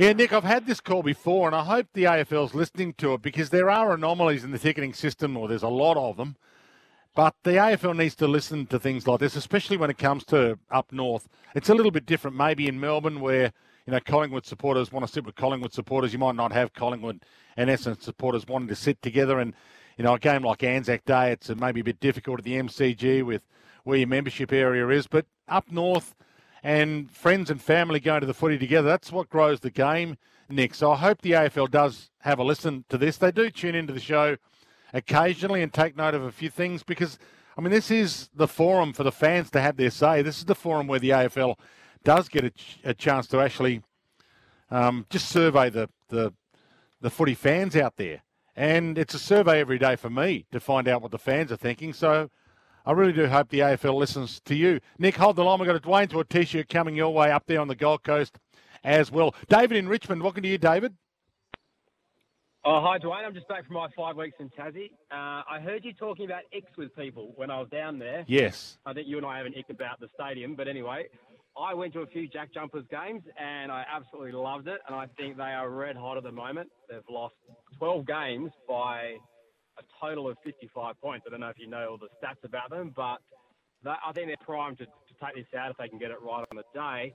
Yeah, 0.00 0.12
Nick, 0.14 0.32
I've 0.32 0.44
had 0.44 0.64
this 0.64 0.80
call 0.80 1.02
before, 1.02 1.46
and 1.46 1.54
I 1.54 1.64
hope 1.64 1.88
the 1.92 2.04
AFL's 2.04 2.54
listening 2.54 2.94
to 2.94 3.14
it 3.14 3.22
because 3.22 3.50
there 3.50 3.68
are 3.68 3.92
anomalies 3.92 4.44
in 4.44 4.50
the 4.50 4.58
ticketing 4.58 4.94
system, 4.94 5.36
or 5.36 5.46
there's 5.46 5.62
a 5.62 5.68
lot 5.68 5.98
of 5.98 6.16
them. 6.16 6.36
But 7.14 7.34
the 7.42 7.52
AFL 7.52 7.96
needs 7.96 8.14
to 8.16 8.28
listen 8.28 8.66
to 8.66 8.78
things 8.78 9.06
like 9.06 9.20
this, 9.20 9.34
especially 9.36 9.76
when 9.76 9.90
it 9.90 9.98
comes 9.98 10.24
to 10.26 10.58
up 10.70 10.92
north. 10.92 11.28
It's 11.54 11.68
a 11.68 11.74
little 11.74 11.90
bit 11.90 12.06
different, 12.06 12.36
maybe 12.36 12.68
in 12.68 12.78
Melbourne, 12.78 13.20
where 13.20 13.52
you 13.86 13.92
know 13.92 14.00
Collingwood 14.00 14.46
supporters 14.46 14.92
want 14.92 15.06
to 15.06 15.12
sit 15.12 15.24
with 15.24 15.34
Collingwood 15.34 15.72
supporters. 15.72 16.12
You 16.12 16.20
might 16.20 16.36
not 16.36 16.52
have 16.52 16.72
Collingwood 16.72 17.24
and 17.56 17.68
Essendon 17.68 18.00
supporters 18.00 18.46
wanting 18.46 18.68
to 18.68 18.76
sit 18.76 19.02
together. 19.02 19.40
And 19.40 19.54
you 19.96 20.04
know, 20.04 20.14
a 20.14 20.18
game 20.18 20.42
like 20.42 20.62
Anzac 20.62 21.04
Day, 21.04 21.32
it's 21.32 21.48
maybe 21.48 21.80
a 21.80 21.84
bit 21.84 22.00
difficult 22.00 22.38
at 22.38 22.44
the 22.44 22.54
MCG 22.54 23.24
with 23.24 23.42
where 23.84 23.98
your 23.98 24.08
membership 24.08 24.52
area 24.52 24.88
is. 24.88 25.06
But 25.06 25.26
up 25.48 25.70
north, 25.70 26.14
and 26.62 27.10
friends 27.10 27.50
and 27.50 27.60
family 27.60 28.00
going 28.00 28.20
to 28.20 28.26
the 28.26 28.34
footy 28.34 28.58
together, 28.58 28.88
that's 28.88 29.12
what 29.12 29.28
grows 29.28 29.60
the 29.60 29.70
game, 29.70 30.16
Nick. 30.48 30.74
So 30.74 30.92
I 30.92 30.96
hope 30.96 31.22
the 31.22 31.32
AFL 31.32 31.70
does 31.70 32.10
have 32.20 32.38
a 32.38 32.44
listen 32.44 32.84
to 32.88 32.98
this. 32.98 33.16
They 33.16 33.32
do 33.32 33.50
tune 33.50 33.74
into 33.74 33.92
the 33.92 34.00
show 34.00 34.36
occasionally 34.92 35.62
and 35.62 35.72
take 35.72 35.96
note 35.96 36.14
of 36.14 36.22
a 36.22 36.32
few 36.32 36.50
things 36.50 36.82
because, 36.82 37.18
I 37.56 37.60
mean, 37.60 37.70
this 37.70 37.90
is 37.90 38.30
the 38.34 38.48
forum 38.48 38.92
for 38.92 39.02
the 39.02 39.12
fans 39.12 39.50
to 39.50 39.60
have 39.60 39.76
their 39.76 39.90
say. 39.90 40.22
This 40.22 40.38
is 40.38 40.44
the 40.44 40.54
forum 40.54 40.86
where 40.86 41.00
the 41.00 41.10
AFL 41.10 41.56
does 42.04 42.28
get 42.28 42.44
a, 42.44 42.50
ch- 42.50 42.80
a 42.84 42.94
chance 42.94 43.26
to 43.28 43.40
actually 43.40 43.82
um, 44.70 45.06
just 45.10 45.28
survey 45.28 45.70
the, 45.70 45.88
the, 46.08 46.32
the 47.00 47.10
footy 47.10 47.34
fans 47.34 47.76
out 47.76 47.96
there. 47.96 48.22
And 48.56 48.98
it's 48.98 49.14
a 49.14 49.18
survey 49.18 49.60
every 49.60 49.78
day 49.78 49.96
for 49.96 50.10
me 50.10 50.46
to 50.52 50.60
find 50.60 50.88
out 50.88 51.02
what 51.02 51.12
the 51.12 51.18
fans 51.18 51.52
are 51.52 51.56
thinking. 51.56 51.92
So 51.92 52.30
I 52.84 52.92
really 52.92 53.12
do 53.12 53.26
hope 53.26 53.48
the 53.48 53.60
AFL 53.60 53.94
listens 53.94 54.40
to 54.46 54.54
you. 54.54 54.80
Nick, 54.98 55.16
hold 55.16 55.36
the 55.36 55.44
line. 55.44 55.58
We've 55.58 55.66
got 55.66 55.76
a 55.76 55.80
Dwayne 55.80 56.10
to 56.10 56.20
a 56.20 56.24
t-shirt 56.24 56.68
coming 56.68 56.94
your 56.94 57.12
way 57.12 57.30
up 57.30 57.44
there 57.46 57.60
on 57.60 57.68
the 57.68 57.74
Gold 57.74 58.02
Coast 58.02 58.38
as 58.82 59.10
well. 59.10 59.34
David 59.48 59.76
in 59.76 59.88
Richmond, 59.88 60.22
welcome 60.22 60.42
to 60.42 60.48
you, 60.48 60.58
David. 60.58 60.94
Oh, 62.62 62.82
hi, 62.82 62.98
Dwayne. 62.98 63.24
I'm 63.24 63.32
just 63.32 63.48
back 63.48 63.64
from 63.66 63.76
my 63.76 63.88
five 63.96 64.16
weeks 64.16 64.36
in 64.38 64.50
Tassie. 64.50 64.90
Uh, 65.10 65.42
I 65.50 65.60
heard 65.64 65.82
you 65.82 65.94
talking 65.94 66.26
about 66.26 66.42
icks 66.52 66.76
with 66.76 66.94
people 66.94 67.32
when 67.36 67.50
I 67.50 67.58
was 67.58 67.70
down 67.70 67.98
there. 67.98 68.22
Yes. 68.28 68.76
I 68.84 68.92
think 68.92 69.08
you 69.08 69.16
and 69.16 69.24
I 69.24 69.38
have 69.38 69.46
an 69.46 69.54
ick 69.58 69.70
about 69.70 69.98
the 69.98 70.08
stadium, 70.14 70.56
but 70.56 70.68
anyway, 70.68 71.06
I 71.58 71.72
went 71.72 71.94
to 71.94 72.00
a 72.00 72.06
few 72.06 72.28
Jack 72.28 72.52
Jumpers 72.52 72.84
games 72.90 73.22
and 73.38 73.72
I 73.72 73.84
absolutely 73.90 74.32
loved 74.32 74.68
it. 74.68 74.78
And 74.86 74.94
I 74.94 75.06
think 75.16 75.38
they 75.38 75.42
are 75.42 75.70
red 75.70 75.96
hot 75.96 76.18
at 76.18 76.22
the 76.22 76.32
moment. 76.32 76.68
They've 76.90 77.00
lost 77.08 77.34
12 77.78 78.06
games 78.06 78.50
by 78.68 79.14
a 79.78 79.82
total 79.98 80.28
of 80.28 80.36
55 80.44 81.00
points. 81.00 81.24
I 81.26 81.30
don't 81.30 81.40
know 81.40 81.48
if 81.48 81.58
you 81.58 81.66
know 81.66 81.92
all 81.92 81.98
the 81.98 82.08
stats 82.22 82.44
about 82.44 82.68
them, 82.68 82.92
but 82.94 83.20
I 83.86 84.12
think 84.12 84.26
they're 84.26 84.36
primed 84.44 84.76
to, 84.78 84.84
to 84.84 85.14
take 85.24 85.34
this 85.34 85.58
out 85.58 85.70
if 85.70 85.78
they 85.78 85.88
can 85.88 85.98
get 85.98 86.10
it 86.10 86.18
right 86.22 86.44
on 86.50 86.58
the 86.58 86.64
day. 86.74 87.14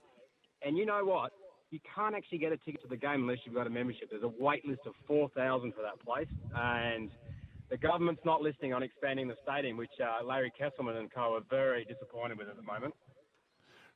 And 0.64 0.76
you 0.76 0.88
know 0.88 1.06
what? 1.06 1.32
You 1.72 1.80
can't 1.95 2.16
actually 2.16 2.38
get 2.38 2.51
a 2.51 2.57
ticket 2.57 2.82
to 2.84 2.88
the 2.88 2.97
game 2.97 3.24
unless 3.24 3.39
you've 3.43 3.55
got 3.55 3.68
a 3.68 3.70
membership. 3.70 4.09
There's 4.09 4.24
a 4.24 4.32
wait 4.39 4.66
list 4.66 4.82
of 4.86 4.93
4,000 5.07 5.74
for 5.74 5.82
that 5.82 5.99
place. 6.05 6.28
And 6.55 7.09
the 7.70 7.78
government's 7.78 8.24
not 8.24 8.41
listening 8.41 8.74
on 8.74 8.84
expanding 8.84 9.28
the 9.28 9.36
stadium, 9.43 9.78
which 9.78 9.89
uh, 10.01 10.24
Larry 10.24 10.51
Kestelman 10.59 10.97
and 10.97 11.11
co 11.11 11.36
are 11.36 11.41
very 11.49 11.86
disappointed 11.86 12.38
with 12.38 12.47
at 12.47 12.55
the 12.55 12.61
moment. 12.61 12.93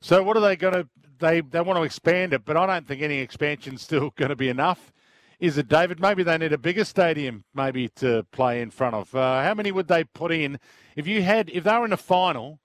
So 0.00 0.22
what 0.22 0.36
are 0.36 0.40
they 0.40 0.56
going 0.56 0.74
to? 0.74 0.88
They 1.18 1.42
they 1.42 1.60
want 1.60 1.78
to 1.78 1.82
expand 1.82 2.32
it, 2.32 2.44
but 2.44 2.56
I 2.56 2.66
don't 2.66 2.88
think 2.88 3.02
any 3.02 3.18
expansion's 3.18 3.82
still 3.82 4.10
going 4.16 4.30
to 4.30 4.36
be 4.36 4.48
enough. 4.48 4.92
Is 5.38 5.56
it, 5.56 5.68
David? 5.68 6.00
Maybe 6.00 6.22
they 6.22 6.36
need 6.36 6.52
a 6.52 6.58
bigger 6.58 6.84
stadium, 6.84 7.44
maybe 7.54 7.88
to 7.96 8.26
play 8.30 8.60
in 8.60 8.70
front 8.70 8.94
of. 8.94 9.14
Uh, 9.14 9.42
how 9.42 9.54
many 9.54 9.72
would 9.72 9.88
they 9.88 10.04
put 10.04 10.32
in 10.32 10.58
if 10.96 11.06
you 11.06 11.22
had 11.22 11.50
if 11.50 11.64
they 11.64 11.72
were 11.72 11.84
in 11.84 11.92
a 11.92 11.98
final, 11.98 12.60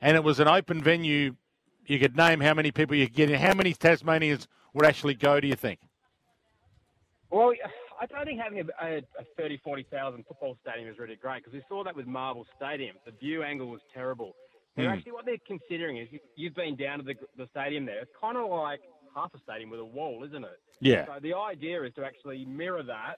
and 0.00 0.16
it 0.16 0.24
was 0.24 0.40
an 0.40 0.48
open 0.48 0.82
venue 0.82 1.36
you 1.90 1.98
could 1.98 2.16
name 2.16 2.40
how 2.40 2.54
many 2.54 2.70
people 2.70 2.96
you 2.96 3.06
could 3.06 3.16
get 3.16 3.30
in. 3.30 3.40
How 3.40 3.54
many 3.54 3.72
Tasmanians 3.72 4.46
would 4.74 4.84
actually 4.84 5.14
go, 5.14 5.40
do 5.40 5.46
you 5.48 5.56
think? 5.56 5.80
Well, 7.30 7.52
I 8.00 8.06
don't 8.06 8.24
think 8.24 8.40
having 8.40 8.60
a, 8.60 8.84
a, 8.86 8.96
a 8.98 9.24
30, 9.36 9.58
40,000 9.62 10.24
football 10.26 10.56
stadium 10.62 10.88
is 10.88 10.98
really 10.98 11.16
great 11.16 11.44
because 11.44 11.52
we 11.52 11.62
saw 11.68 11.84
that 11.84 11.94
with 11.94 12.06
Marvel 12.06 12.46
Stadium. 12.56 12.96
The 13.04 13.12
view 13.12 13.42
angle 13.42 13.68
was 13.68 13.80
terrible. 13.92 14.34
They're 14.76 14.86
Hmm. 14.86 14.92
actually, 14.98 15.12
what 15.12 15.26
they're 15.26 15.36
considering 15.46 15.98
is 15.98 16.08
you, 16.10 16.20
you've 16.36 16.54
been 16.54 16.76
down 16.76 16.98
to 16.98 17.04
the, 17.04 17.14
the 17.36 17.46
stadium 17.50 17.84
there. 17.84 18.00
It's 18.00 18.10
kind 18.20 18.36
of 18.36 18.48
like 18.48 18.80
half 19.14 19.34
a 19.34 19.38
stadium 19.40 19.70
with 19.70 19.80
a 19.80 19.84
wall, 19.84 20.24
isn't 20.26 20.44
it? 20.44 20.60
Yeah. 20.80 21.06
So 21.06 21.12
the 21.20 21.34
idea 21.34 21.82
is 21.82 21.92
to 21.94 22.04
actually 22.04 22.44
mirror 22.44 22.82
that. 22.84 23.16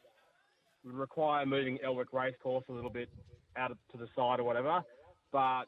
Would 0.85 0.95
require 0.95 1.45
moving 1.45 1.79
Elwick 1.85 2.09
Racecourse 2.13 2.65
a 2.71 2.73
little 2.73 2.89
bit 2.91 3.11
out 3.57 3.77
to 3.93 3.99
the 3.99 4.07
side 4.17 4.41
or 4.41 4.45
whatever. 4.45 4.83
But 5.31 5.65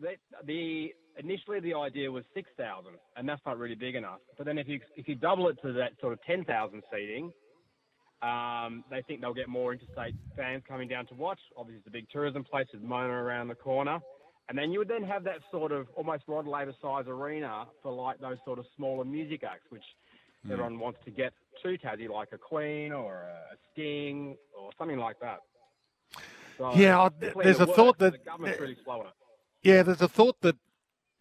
the, 0.00 0.14
the 0.46 0.94
initially 1.18 1.60
the 1.60 1.74
idea 1.74 2.10
was 2.10 2.24
6,000, 2.34 2.92
and 3.16 3.28
that's 3.28 3.40
not 3.46 3.58
really 3.58 3.74
big 3.74 3.94
enough. 3.94 4.20
But 4.36 4.46
then 4.46 4.58
if 4.58 4.68
you 4.68 4.80
if 4.96 5.08
you 5.08 5.14
double 5.14 5.48
it 5.48 5.58
to 5.62 5.72
that 5.74 5.92
sort 6.00 6.12
of 6.12 6.22
10,000 6.24 6.82
seating, 6.92 7.32
um, 8.22 8.84
they 8.90 9.02
think 9.02 9.20
they'll 9.20 9.34
get 9.34 9.48
more 9.48 9.72
interstate 9.72 10.14
fans 10.36 10.62
coming 10.68 10.88
down 10.88 11.06
to 11.06 11.14
watch. 11.14 11.40
Obviously, 11.56 11.78
it's 11.78 11.86
a 11.88 11.90
big 11.90 12.08
tourism 12.10 12.44
place 12.44 12.66
with 12.72 12.82
Mona 12.82 13.12
around 13.12 13.48
the 13.48 13.54
corner. 13.54 13.98
And 14.48 14.58
then 14.58 14.70
you 14.72 14.78
would 14.80 14.88
then 14.88 15.02
have 15.04 15.24
that 15.24 15.38
sort 15.50 15.72
of 15.72 15.88
almost 15.96 16.24
Rod 16.26 16.46
Laver 16.46 16.74
size 16.82 17.04
arena 17.08 17.66
for 17.82 17.92
like 17.92 18.20
those 18.20 18.38
sort 18.44 18.58
of 18.58 18.66
smaller 18.76 19.04
music 19.04 19.42
acts, 19.44 19.70
which 19.70 19.84
Mm. 20.44 20.50
everyone 20.50 20.78
wants 20.80 20.98
to 21.04 21.12
get 21.12 21.32
to 21.62 21.78
Tassie, 21.78 22.08
like 22.08 22.32
a 22.32 22.38
Queen 22.38 22.90
or 22.92 23.22
a 23.22 23.56
Sting 23.70 24.36
or 24.58 24.70
something 24.76 24.98
like 24.98 25.16
that. 25.20 25.38
So 26.58 26.74
Yeah, 26.74 27.08
there's 27.20 27.60
a 27.60 27.66
works, 27.66 27.76
thought 27.76 27.98
that- 27.98 28.12
the 28.14 28.18
government's 28.18 28.58
really 28.60 28.74
slow 28.82 29.02
on 29.02 29.06
it. 29.06 29.12
Yeah, 29.62 29.84
there's 29.84 30.02
a 30.02 30.08
thought 30.08 30.40
that 30.40 30.56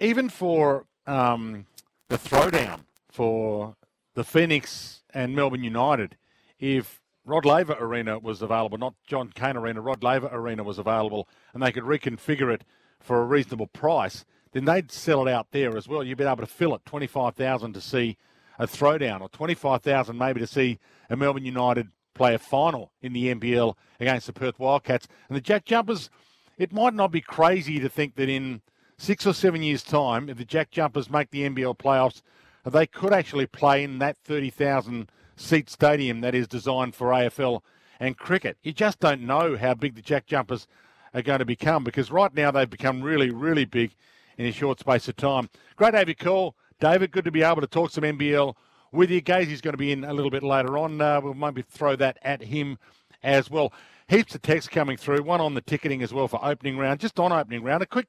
even 0.02 0.30
for 0.30 0.86
um, 1.06 1.68
the 2.10 2.18
throwdown 2.18 2.82
for 3.10 3.76
the 4.16 4.24
Phoenix 4.24 5.04
and 5.14 5.36
Melbourne 5.36 5.64
United, 5.64 6.18
if 6.60 7.02
Rod 7.24 7.46
Laver 7.46 7.78
Arena 7.80 8.18
was 8.18 8.42
available, 8.42 8.80
not 8.80 8.96
John 9.06 9.32
Cain 9.34 9.56
Arena, 9.56 9.80
Rod 9.80 10.04
Laver 10.04 10.30
Arena 10.32 10.64
was 10.64 10.80
available, 10.80 11.30
and 11.54 11.62
they 11.62 11.72
could 11.72 11.84
reconfigure 11.84 12.52
it 12.52 12.64
for 13.00 13.22
a 13.22 13.26
reasonable 13.26 13.68
price, 13.68 14.26
then 14.54 14.66
they'd 14.66 14.92
sell 14.92 15.28
it 15.28 15.32
out 15.32 15.48
there 15.52 15.78
as 15.78 15.88
well. 15.88 16.04
You'd 16.04 16.18
be 16.18 16.24
able 16.24 16.38
to 16.38 16.48
fill 16.48 16.74
it, 16.74 16.84
25,000 16.86 17.74
to 17.74 17.82
see 17.82 18.18
a 18.58 18.66
throwdown, 18.66 19.22
or 19.22 19.30
25,000 19.30 20.18
maybe 20.18 20.40
to 20.40 20.48
see 20.48 20.80
a 21.12 21.16
Melbourne 21.16 21.46
United 21.46 21.90
play 22.16 22.34
a 22.34 22.40
final 22.40 22.92
in 23.02 23.14
the 23.14 23.34
NBL 23.34 23.76
against 24.00 24.28
the 24.28 24.34
Perth 24.34 24.58
Wildcats. 24.60 25.08
And 25.30 25.36
the 25.36 25.42
Jack 25.42 25.66
Jumpers, 25.66 26.10
it 26.58 26.74
might 26.74 26.96
not 26.96 27.12
be 27.12 27.22
crazy 27.22 27.80
to 27.80 27.88
think 27.88 28.16
that 28.16 28.30
in 28.30 28.62
six 29.02 29.26
or 29.26 29.34
seven 29.34 29.64
years' 29.64 29.82
time, 29.82 30.30
if 30.30 30.38
the 30.38 30.46
Jack 30.46 30.70
Jumpers 30.70 31.10
make 31.10 31.32
the 31.32 31.50
NBL 31.50 31.76
playoffs, 31.78 32.22
they 32.64 32.86
could 32.86 33.14
actually 33.14 33.48
play 33.48 33.84
in 33.84 33.98
that 33.98 34.16
30,000 34.26 35.10
seat 35.36 35.70
stadium 35.72 36.22
that 36.22 36.36
is 36.36 36.48
designed 36.48 36.94
for 36.94 37.08
AFL 37.08 37.62
and 38.00 38.16
cricket. 38.16 38.58
You 38.62 38.74
just 38.74 39.00
don't 39.00 39.22
know 39.22 39.58
how 39.58 39.74
big 39.74 39.96
the 39.96 40.04
Jack 40.04 40.28
Jumpers 40.28 40.68
are 41.16 41.24
going 41.24 41.40
to 41.40 41.46
become 41.46 41.84
because 41.84 42.12
right 42.12 42.32
now 42.34 42.52
they've 42.52 42.70
become 42.70 43.02
really, 43.02 43.32
really 43.32 43.66
big 43.66 43.96
in 44.38 44.46
a 44.46 44.52
short 44.52 44.80
space 44.80 45.08
of 45.08 45.16
time. 45.16 45.50
Great 45.78 45.92
to 45.92 45.98
have 45.98 46.08
you 46.08 46.16
call, 46.16 46.56
David. 46.80 47.12
Good 47.12 47.26
to 47.26 47.32
be 47.32 47.42
able 47.42 47.62
to 47.62 47.68
talk 47.68 47.90
some 47.90 48.04
NBL 48.04 48.54
with 48.92 49.10
you. 49.10 49.20
Gazy's 49.20 49.62
going 49.62 49.74
to 49.74 49.78
be 49.78 49.92
in 49.92 50.04
a 50.04 50.14
little 50.14 50.32
bit 50.32 50.44
later 50.44 50.78
on. 50.78 51.02
Uh, 51.02 51.20
we'll 51.22 51.34
maybe 51.34 51.64
throw 51.64 51.96
that 51.96 52.20
at 52.22 52.44
him 52.44 52.78
as 53.24 53.50
well. 53.50 53.74
Heaps 54.08 54.36
of 54.36 54.44
texts 54.44 54.70
coming 54.70 54.98
through. 54.98 55.24
One 55.24 55.42
on 55.42 55.56
the 55.56 55.62
ticketing 55.62 56.04
as 56.04 56.14
well 56.14 56.28
for 56.28 56.40
opening 56.44 56.78
round. 56.78 57.00
Just 57.00 57.20
on 57.20 57.32
opening 57.32 57.64
round, 57.64 57.82
a 57.82 57.88
quick 57.88 58.08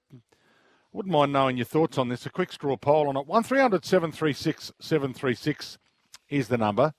wouldn't 0.93 1.13
mind 1.13 1.33
knowing 1.33 1.57
your 1.57 1.67
thoughts 1.67 1.99
on 1.99 2.09
this. 2.09 2.27
A 2.27 2.31
quick 2.31 2.53
straw 2.53 2.77
poll 2.77 3.09
on 3.09 3.17
it. 3.17 3.27
1300 3.27 3.85
736 3.85 4.73
736 4.79 5.79
is 6.29 6.49
the 6.49 6.59
number. 6.59 6.93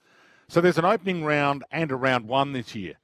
So 0.48 0.62
there's 0.62 0.78
an 0.78 0.86
opening 0.86 1.24
round 1.24 1.64
and 1.72 1.92
a 1.92 1.96
round 1.96 2.28
one 2.28 2.54
this 2.54 2.76
year. 2.76 2.96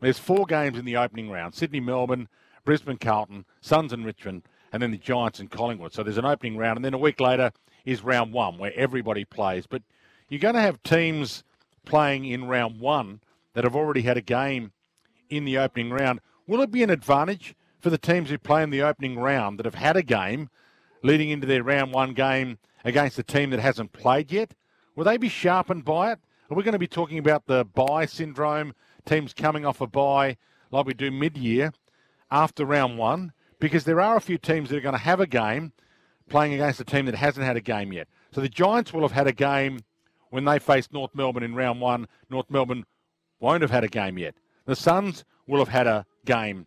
There's 0.00 0.18
four 0.18 0.44
games 0.44 0.78
in 0.78 0.84
the 0.84 0.96
opening 0.96 1.30
round 1.30 1.54
Sydney, 1.54 1.80
Melbourne, 1.80 2.28
Brisbane, 2.64 2.98
Carlton, 2.98 3.44
Suns 3.60 3.92
and 3.92 4.04
Richmond, 4.04 4.42
and 4.72 4.82
then 4.82 4.90
the 4.90 4.98
Giants 4.98 5.40
and 5.40 5.50
Collingwood. 5.50 5.92
So 5.92 6.02
there's 6.02 6.18
an 6.18 6.24
opening 6.24 6.56
round, 6.56 6.76
and 6.76 6.84
then 6.84 6.94
a 6.94 6.98
week 6.98 7.20
later 7.20 7.52
is 7.84 8.02
round 8.02 8.32
one 8.32 8.58
where 8.58 8.72
everybody 8.74 9.24
plays. 9.24 9.66
But 9.66 9.82
you're 10.28 10.40
going 10.40 10.54
to 10.54 10.60
have 10.60 10.82
teams 10.82 11.44
playing 11.84 12.24
in 12.24 12.48
round 12.48 12.80
one 12.80 13.20
that 13.54 13.64
have 13.64 13.76
already 13.76 14.02
had 14.02 14.16
a 14.16 14.22
game 14.22 14.72
in 15.30 15.44
the 15.44 15.58
opening 15.58 15.90
round. 15.90 16.20
Will 16.46 16.60
it 16.60 16.70
be 16.70 16.82
an 16.82 16.90
advantage 16.90 17.54
for 17.84 17.90
the 17.90 17.98
teams 17.98 18.30
who 18.30 18.38
play 18.38 18.62
in 18.62 18.70
the 18.70 18.80
opening 18.80 19.18
round 19.18 19.58
that 19.58 19.66
have 19.66 19.74
had 19.74 19.94
a 19.94 20.02
game 20.02 20.48
leading 21.02 21.28
into 21.28 21.46
their 21.46 21.62
round 21.62 21.92
one 21.92 22.14
game 22.14 22.56
against 22.82 23.18
a 23.18 23.22
team 23.22 23.50
that 23.50 23.60
hasn't 23.60 23.92
played 23.92 24.32
yet? 24.32 24.54
Will 24.96 25.04
they 25.04 25.18
be 25.18 25.28
sharpened 25.28 25.84
by 25.84 26.12
it? 26.12 26.18
Are 26.50 26.56
we 26.56 26.62
going 26.62 26.72
to 26.72 26.78
be 26.78 26.86
talking 26.86 27.18
about 27.18 27.44
the 27.44 27.62
bye 27.62 28.06
syndrome, 28.06 28.72
teams 29.04 29.34
coming 29.34 29.66
off 29.66 29.82
a 29.82 29.86
bye 29.86 30.38
like 30.70 30.86
we 30.86 30.94
do 30.94 31.10
mid 31.10 31.36
year 31.36 31.74
after 32.30 32.64
round 32.64 32.96
one? 32.96 33.32
Because 33.60 33.84
there 33.84 34.00
are 34.00 34.16
a 34.16 34.20
few 34.22 34.38
teams 34.38 34.70
that 34.70 34.78
are 34.78 34.80
going 34.80 34.94
to 34.94 34.98
have 34.98 35.20
a 35.20 35.26
game 35.26 35.74
playing 36.30 36.54
against 36.54 36.80
a 36.80 36.84
team 36.84 37.04
that 37.04 37.14
hasn't 37.14 37.44
had 37.44 37.58
a 37.58 37.60
game 37.60 37.92
yet. 37.92 38.08
So 38.32 38.40
the 38.40 38.48
Giants 38.48 38.94
will 38.94 39.02
have 39.02 39.12
had 39.12 39.26
a 39.26 39.32
game 39.32 39.80
when 40.30 40.46
they 40.46 40.58
faced 40.58 40.94
North 40.94 41.14
Melbourne 41.14 41.42
in 41.42 41.54
round 41.54 41.82
one. 41.82 42.08
North 42.30 42.50
Melbourne 42.50 42.86
won't 43.40 43.60
have 43.60 43.70
had 43.70 43.84
a 43.84 43.88
game 43.88 44.16
yet. 44.16 44.36
The 44.64 44.74
Suns 44.74 45.26
will 45.46 45.58
have 45.58 45.68
had 45.68 45.86
a 45.86 46.06
game 46.24 46.66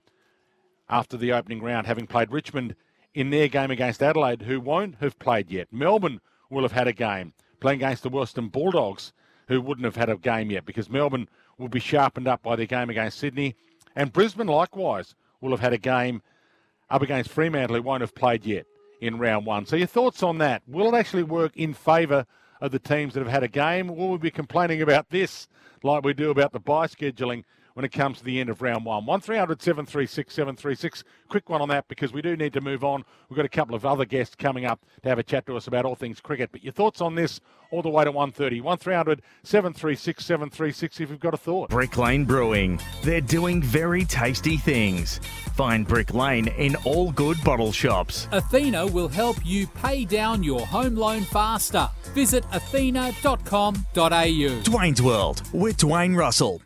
after 0.90 1.18
the 1.18 1.34
opening 1.34 1.62
round, 1.62 1.88
having 1.88 2.08
played 2.08 2.32
Richmond 2.32 2.76
in 3.14 3.30
their 3.30 3.48
game 3.48 3.72
against 3.72 4.04
Adelaide, 4.04 4.44
who 4.44 4.60
won't 4.60 4.96
have 4.96 5.20
played 5.20 5.50
yet. 5.50 5.68
Melbourne 5.72 6.22
will 6.50 6.64
have 6.64 6.72
had 6.72 6.88
a 6.88 6.94
game 6.94 7.34
playing 7.60 7.80
against 7.80 8.04
the 8.04 8.10
Western 8.10 8.50
Bulldogs, 8.50 9.12
who 9.48 9.62
wouldn't 9.62 9.86
have 9.86 9.96
had 9.96 10.10
a 10.10 10.18
game 10.18 10.52
yet 10.52 10.66
because 10.66 10.90
Melbourne 10.90 11.28
will 11.58 11.70
be 11.70 11.80
sharpened 11.80 12.28
up 12.28 12.44
by 12.44 12.56
their 12.56 12.66
game 12.66 12.90
against 12.90 13.20
Sydney. 13.20 13.56
And 13.96 14.14
Brisbane, 14.14 14.48
likewise, 14.48 15.16
will 15.42 15.52
have 15.52 15.60
had 15.60 15.74
a 15.74 15.78
game 15.78 16.22
up 16.90 17.02
against 17.02 17.32
Fremantle, 17.32 17.76
who 17.76 17.82
won't 17.82 18.02
have 18.02 18.16
played 18.16 18.46
yet 18.46 18.66
in 19.02 19.18
round 19.18 19.46
one. 19.46 19.66
So, 19.66 19.76
your 19.76 19.88
thoughts 19.88 20.24
on 20.24 20.38
that? 20.40 20.62
Will 20.68 20.94
it 20.94 20.98
actually 20.98 21.24
work 21.24 21.56
in 21.56 21.74
favour 21.74 22.26
of 22.62 22.72
the 22.72 22.80
teams 22.80 23.14
that 23.14 23.22
have 23.22 23.32
had 23.32 23.44
a 23.44 23.48
game? 23.48 23.88
Will 23.88 24.12
we 24.12 24.18
be 24.18 24.32
complaining 24.32 24.82
about 24.82 25.10
this 25.10 25.48
like 25.84 26.04
we 26.04 26.14
do 26.14 26.30
about 26.30 26.54
the 26.54 26.60
bye 26.60 26.88
scheduling 26.88 27.44
when 27.78 27.86
it 27.86 27.92
comes 27.92 28.18
to 28.18 28.24
the 28.24 28.40
end 28.40 28.50
of 28.50 28.64
round 28.64 28.84
one. 28.86 29.06
1300 29.06 29.62
736 29.62 30.34
736. 30.34 31.04
Quick 31.30 31.48
one 31.48 31.62
on 31.62 31.70
that 31.70 31.88
because 31.88 32.12
we 32.12 32.24
do 32.24 32.36
need 32.36 32.52
to 32.54 32.60
move 32.60 32.84
on. 32.84 33.06
We've 33.30 33.38
got 33.38 33.46
a 33.46 33.50
couple 33.50 33.76
of 33.76 33.86
other 33.86 34.04
guests 34.04 34.34
coming 34.34 34.66
up 34.66 34.84
to 35.04 35.10
have 35.10 35.20
a 35.20 35.24
chat 35.24 35.46
to 35.46 35.56
us 35.56 35.68
about 35.68 35.86
all 35.86 35.94
things 35.94 36.20
cricket. 36.20 36.50
But 36.52 36.64
your 36.64 36.74
thoughts 36.74 37.02
on 37.02 37.14
this 37.14 37.40
all 37.70 37.84
the 37.84 37.90
way 37.90 38.04
to 38.04 38.12
130. 38.12 38.62
1300 38.62 39.22
736 39.44 40.26
736 40.26 41.00
if 41.02 41.12
you've 41.12 41.20
got 41.20 41.36
a 41.36 41.38
thought. 41.38 41.70
Brick 41.70 41.98
Lane 41.98 42.26
Brewing. 42.26 42.80
They're 43.04 43.22
doing 43.22 43.62
very 43.62 44.06
tasty 44.06 44.58
things. 44.58 45.20
Find 45.54 45.88
Brick 45.88 46.16
Lane 46.16 46.48
in 46.48 46.76
all 46.78 47.12
good 47.12 47.38
bottle 47.44 47.72
shops. 47.72 48.28
Athena 48.32 48.88
will 48.88 49.08
help 49.08 49.38
you 49.46 49.68
pay 49.68 50.04
down 50.04 50.42
your 50.42 50.66
home 50.66 50.96
loan 50.96 51.22
faster. 51.22 51.88
Visit 52.16 52.44
athena.com.au. 52.52 53.76
Dwayne's 53.84 55.02
World 55.04 55.44
with 55.54 55.78
Dwayne 55.78 56.18
Russell. 56.18 56.64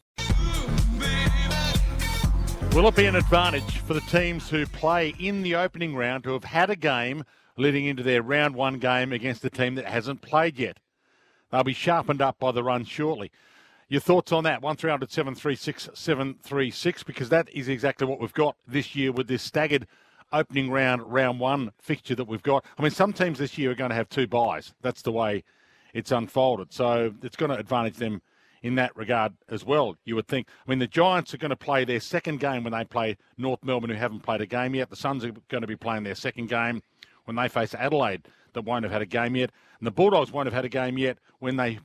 Will 2.74 2.88
it 2.88 2.96
be 2.96 3.06
an 3.06 3.18
advantage 3.18 3.80
for 3.80 3.94
the 3.94 4.00
teams 4.02 4.50
who 4.50 4.66
play 4.66 5.14
in 5.20 5.42
the 5.42 5.56
opening 5.56 5.94
round 5.94 6.24
to 6.24 6.32
have 6.32 6.46
had 6.46 6.70
a 6.70 6.76
game 6.78 7.26
leading 7.58 7.86
into 7.86 8.02
their 8.02 8.22
round 8.22 8.56
one 8.56 8.80
game 8.80 9.12
against 9.12 9.44
a 9.44 9.50
team 9.50 9.76
that 9.76 9.86
hasn't 9.86 10.22
played 10.22 10.58
yet? 10.58 10.78
They'll 11.52 11.66
be 11.66 11.74
sharpened 11.74 12.22
up 12.22 12.40
by 12.40 12.54
the 12.54 12.64
run 12.64 12.86
shortly. 12.86 13.30
Your 13.90 14.00
thoughts 14.00 14.32
on 14.32 14.46
that? 14.46 14.62
1300 14.62 15.12
736 15.12 15.90
736, 15.94 17.04
because 17.04 17.28
that 17.28 17.50
is 17.54 17.68
exactly 17.68 18.08
what 18.08 18.22
we've 18.22 18.34
got 18.34 18.56
this 18.66 18.96
year 18.96 19.12
with 19.12 19.28
this 19.28 19.44
staggered 19.44 19.86
opening 20.32 20.72
round, 20.72 21.02
round 21.12 21.42
one 21.42 21.74
fixture 21.78 22.16
that 22.16 22.28
we've 22.28 22.42
got. 22.42 22.64
I 22.80 22.82
mean, 22.82 22.92
some 22.92 23.12
teams 23.12 23.38
this 23.38 23.58
year 23.58 23.72
are 23.72 23.76
going 23.76 23.90
to 23.90 23.98
have 23.98 24.08
two 24.08 24.28
byes. 24.28 24.74
That's 24.82 25.02
the 25.02 25.12
way 25.12 25.44
it's 25.94 26.14
unfolded. 26.14 26.72
So 26.72 27.14
it's 27.22 27.36
going 27.36 27.52
to 27.52 27.58
advantage 27.58 27.98
them 27.98 28.22
in 28.62 28.76
that 28.76 28.96
regard 28.96 29.34
as 29.50 29.66
well, 29.66 29.96
you 30.06 30.16
would 30.16 30.28
think. 30.28 30.48
I 30.66 30.70
mean, 30.70 30.80
the 30.80 30.88
Giants 30.88 31.34
are 31.34 31.38
going 31.38 31.50
to 31.50 31.56
play 31.56 31.84
their 31.84 32.00
second 32.00 32.40
game 32.40 32.64
when 32.64 32.74
they 32.74 32.84
play 32.84 33.18
North 33.38 33.64
Melbourne, 33.64 33.90
who 33.90 33.96
haven't 33.96 34.22
played 34.22 34.42
a 34.42 34.46
game 34.46 34.76
yet. 34.76 34.90
The 34.90 34.96
Suns 34.96 35.26
are 35.26 35.32
going 35.50 35.62
to 35.62 35.68
be 35.68 35.76
playing 35.76 36.04
their 36.04 36.16
second 36.16 36.48
game 36.48 36.82
when 37.26 37.36
they 37.36 37.48
face 37.48 37.74
Adelaide, 37.74 38.28
that 38.54 38.64
won't 38.64 38.84
have 38.84 38.92
had 38.92 39.02
a 39.02 39.06
game 39.06 39.36
yet. 39.36 39.52
And 39.80 39.88
the 39.88 39.92
Bulldogs 39.92 40.32
won't 40.32 40.48
have 40.48 40.54
had 40.54 40.66
a 40.66 40.70
game 40.70 40.98
yet 40.98 41.18
when 41.40 41.56
they 41.56 41.80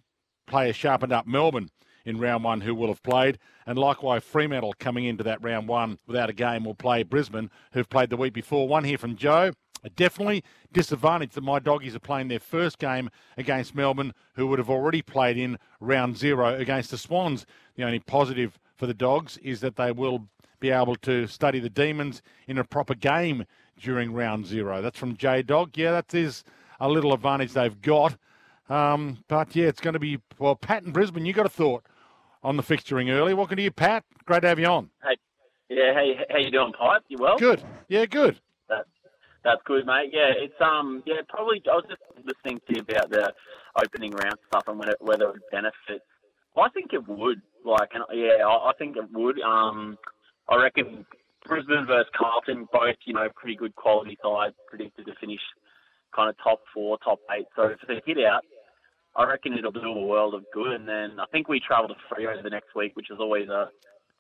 play 0.47 0.71
a 0.71 0.73
sharpened 0.73 1.13
up 1.13 1.27
Melbourne 1.27 1.71
in 2.05 2.19
round 2.19 2.45
one 2.45 2.61
who 2.61 2.75
will 2.75 2.89
have 2.89 3.03
played. 3.03 3.39
And 3.67 3.79
likewise, 3.79 4.23
Fremantle 4.23 4.75
coming 4.79 5.05
into 5.05 5.25
that 5.25 5.43
round 5.43 5.69
one 5.69 5.99
without 6.07 6.31
a 6.31 6.33
game 6.33 6.65
will 6.65 6.75
play 6.75 7.03
Brisbane, 7.03 7.51
who've 7.73 7.89
played 7.89 8.11
the 8.11 8.17
week 8.17 8.33
before. 8.33 8.69
One 8.69 8.85
here 8.85 8.99
from 8.99 9.17
Joe. 9.17 9.53
Definitely 9.95 10.43
disadvantage 10.73 11.33
that 11.33 11.45
my 11.45 11.59
doggies 11.59 11.95
are 11.95 12.01
playing 12.01 12.29
their 12.29 12.41
first 12.41 12.79
game 12.79 13.11
against 13.37 13.75
Melbourne, 13.75 14.15
who 14.35 14.47
would 14.47 14.59
have 14.59 14.71
already 14.71 15.03
played 15.03 15.37
in 15.37 15.59
round 15.81 16.17
zero 16.17 16.55
against 16.55 16.91
the 16.91 16.99
Swans. 16.99 17.47
The 17.77 17.85
only 17.85 18.01
positive 18.01 18.59
for 18.77 18.87
the 18.87 18.95
dogs 18.95 19.39
is 19.39 19.61
that 19.61 19.77
they 19.77 19.93
will 19.93 20.29
be 20.61 20.71
able 20.71 20.97
to 20.97 21.27
study 21.27 21.61
the 21.61 21.71
Demons 21.71 22.23
in 22.47 22.59
a 22.59 22.65
proper 22.65 22.95
game 22.95 23.45
during 23.81 24.13
round 24.13 24.47
zero. 24.47 24.81
That's 24.81 24.99
from 24.99 25.17
J 25.17 25.43
Dog. 25.43 25.77
Yeah, 25.77 25.93
that 25.93 26.15
is 26.15 26.45
a 26.81 26.89
little 26.89 27.13
advantage 27.13 27.53
they've 27.53 27.81
got. 27.81 28.17
Um, 28.69 29.19
but 29.29 29.55
yeah, 29.55 29.67
it's 29.67 29.81
going 29.81 29.95
to 29.95 30.01
be 30.01 30.19
well. 30.39 30.57
Pat 30.57 30.83
in 30.83 30.93
Brisbane, 30.93 31.27
you 31.27 31.33
got 31.33 31.47
a 31.47 31.51
thought 31.51 31.85
on 32.43 32.57
the 32.57 32.63
fixturing 32.63 33.11
early. 33.11 33.35
Welcome 33.35 33.57
to 33.57 33.63
you, 33.63 33.71
Pat. 33.71 34.05
Great 34.25 34.43
to 34.43 34.49
have 34.49 34.59
you 34.59 34.67
on. 34.67 34.91
Hey, 35.03 35.17
yeah, 35.69 35.95
hey, 35.95 36.25
how 36.31 36.39
you 36.39 36.51
doing, 36.51 36.73
Pipe? 36.73 37.03
You 37.09 37.19
well? 37.21 37.39
Good. 37.39 37.63
Yeah, 37.89 38.07
good. 38.07 38.41
That's 39.47 39.63
good, 39.65 39.87
mate. 39.87 40.11
Yeah, 40.13 40.35
it's 40.35 40.61
um, 40.61 41.05
yeah, 41.07 41.23
probably. 41.29 41.63
I 41.71 41.77
was 41.77 41.85
just 41.89 42.03
listening 42.19 42.59
to 42.67 42.75
you 42.75 42.83
about 42.83 43.11
the 43.11 43.33
opening 43.79 44.11
round 44.11 44.35
stuff 44.49 44.65
and 44.67 44.77
whether, 44.77 44.97
whether 44.99 45.27
it 45.31 45.35
would 45.35 45.51
benefit. 45.53 46.03
I 46.59 46.69
think 46.71 46.93
it 46.93 47.07
would. 47.07 47.41
Like, 47.65 47.91
and 47.95 48.03
yeah, 48.13 48.43
I, 48.45 48.71
I 48.71 48.73
think 48.77 48.97
it 48.97 49.07
would. 49.13 49.39
Um, 49.39 49.99
I 50.49 50.57
reckon 50.57 51.07
Brisbane 51.47 51.87
versus 51.87 52.11
Carlton, 52.19 52.67
both 52.73 52.97
you 53.05 53.15
know, 53.15 53.29
pretty 53.37 53.55
good 53.55 53.77
quality 53.77 54.19
sides, 54.21 54.57
predicted 54.67 55.07
to 55.07 55.15
finish 55.21 55.41
kind 56.13 56.29
of 56.29 56.35
top 56.43 56.59
four, 56.75 56.99
top 57.05 57.21
eight. 57.31 57.47
So 57.55 57.71
if 57.71 57.79
they 57.87 58.03
hit 58.05 58.19
out, 58.27 58.43
I 59.15 59.27
reckon 59.27 59.57
it'll 59.57 59.71
do 59.71 59.87
a 59.87 60.07
world 60.07 60.35
of 60.35 60.43
good. 60.53 60.73
And 60.73 60.89
then 60.89 61.21
I 61.21 61.27
think 61.31 61.49
we 61.49 61.61
travel 61.61 61.87
to 61.87 61.95
Freo 62.11 62.43
the 62.43 62.51
next 62.51 62.75
week, 62.75 62.97
which 62.97 63.13
is 63.13 63.19
always 63.21 63.49
a 63.49 63.71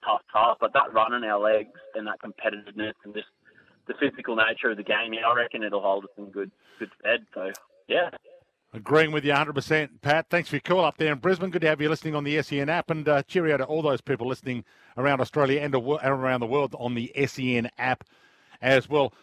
tough 0.04 0.22
task. 0.32 0.58
But 0.60 0.72
that 0.74 0.94
run 0.94 1.14
in 1.14 1.24
our 1.24 1.40
legs 1.40 1.74
and 1.96 2.06
that 2.06 2.22
competitiveness 2.22 2.94
and 3.04 3.12
just 3.12 3.26
the 3.86 3.94
physical 3.94 4.36
nature 4.36 4.70
of 4.70 4.76
the 4.76 4.82
game, 4.82 5.12
yeah, 5.12 5.26
I 5.26 5.34
reckon 5.34 5.62
it'll 5.62 5.82
hold 5.82 6.04
us 6.04 6.10
in 6.16 6.26
good 6.26 6.50
good 6.78 6.90
stead. 7.00 7.26
So 7.34 7.52
yeah. 7.88 8.10
Agreeing 8.72 9.10
with 9.10 9.24
you 9.24 9.32
100%, 9.32 10.02
Pat. 10.02 10.26
Thanks 10.28 10.50
for 10.50 10.56
your 10.56 10.60
call 10.60 10.84
up 10.84 10.98
there 10.98 11.10
in 11.10 11.18
Brisbane. 11.18 11.48
Good 11.48 11.62
to 11.62 11.68
have 11.68 11.80
you 11.80 11.88
listening 11.88 12.14
on 12.14 12.24
the 12.24 12.42
SEN 12.42 12.68
app. 12.68 12.90
And 12.90 13.08
uh, 13.08 13.22
cheerio 13.22 13.56
to 13.56 13.64
all 13.64 13.80
those 13.80 14.02
people 14.02 14.26
listening 14.26 14.64
around 14.98 15.22
Australia 15.22 15.62
and 15.62 15.74
around 15.74 16.40
the 16.40 16.46
world 16.46 16.74
on 16.78 16.94
the 16.94 17.10
SEN 17.26 17.70
app 17.78 18.04
as 18.60 18.86
well. 18.86 19.14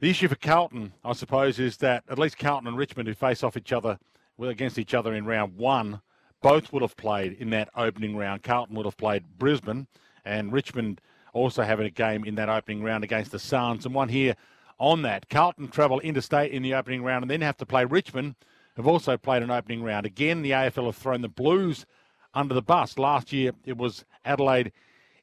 The 0.00 0.08
issue 0.08 0.28
for 0.28 0.36
Carlton, 0.36 0.94
I 1.04 1.12
suppose, 1.12 1.58
is 1.58 1.78
that 1.78 2.04
at 2.08 2.18
least 2.18 2.38
Carlton 2.38 2.68
and 2.68 2.76
Richmond, 2.76 3.08
who 3.08 3.14
face 3.14 3.42
off 3.42 3.56
each 3.56 3.72
other 3.72 3.98
well, 4.38 4.50
against 4.50 4.78
each 4.78 4.94
other 4.94 5.14
in 5.14 5.26
round 5.26 5.56
one, 5.56 6.00
both 6.42 6.72
would 6.72 6.82
have 6.82 6.96
played 6.96 7.32
in 7.32 7.50
that 7.50 7.70
opening 7.76 8.16
round. 8.16 8.42
Carlton 8.42 8.76
would 8.76 8.86
have 8.86 8.96
played 8.96 9.24
Brisbane, 9.38 9.86
and 10.24 10.52
Richmond 10.52 11.00
also 11.36 11.62
having 11.62 11.86
a 11.86 11.90
game 11.90 12.24
in 12.24 12.34
that 12.36 12.48
opening 12.48 12.82
round 12.82 13.04
against 13.04 13.30
the 13.30 13.38
Suns. 13.38 13.84
And 13.84 13.94
one 13.94 14.08
here 14.08 14.34
on 14.78 15.02
that. 15.02 15.28
Carlton 15.28 15.68
travel 15.68 16.00
interstate 16.00 16.52
in 16.52 16.62
the 16.62 16.74
opening 16.74 17.02
round 17.02 17.22
and 17.22 17.30
then 17.30 17.40
have 17.40 17.56
to 17.58 17.66
play 17.66 17.84
Richmond, 17.84 18.34
have 18.76 18.86
also 18.86 19.16
played 19.16 19.42
an 19.42 19.50
opening 19.50 19.82
round. 19.82 20.06
Again, 20.06 20.42
the 20.42 20.50
AFL 20.50 20.86
have 20.86 20.96
thrown 20.96 21.22
the 21.22 21.28
Blues 21.28 21.86
under 22.34 22.54
the 22.54 22.62
bus. 22.62 22.98
Last 22.98 23.32
year 23.32 23.52
it 23.64 23.76
was 23.76 24.04
Adelaide 24.24 24.72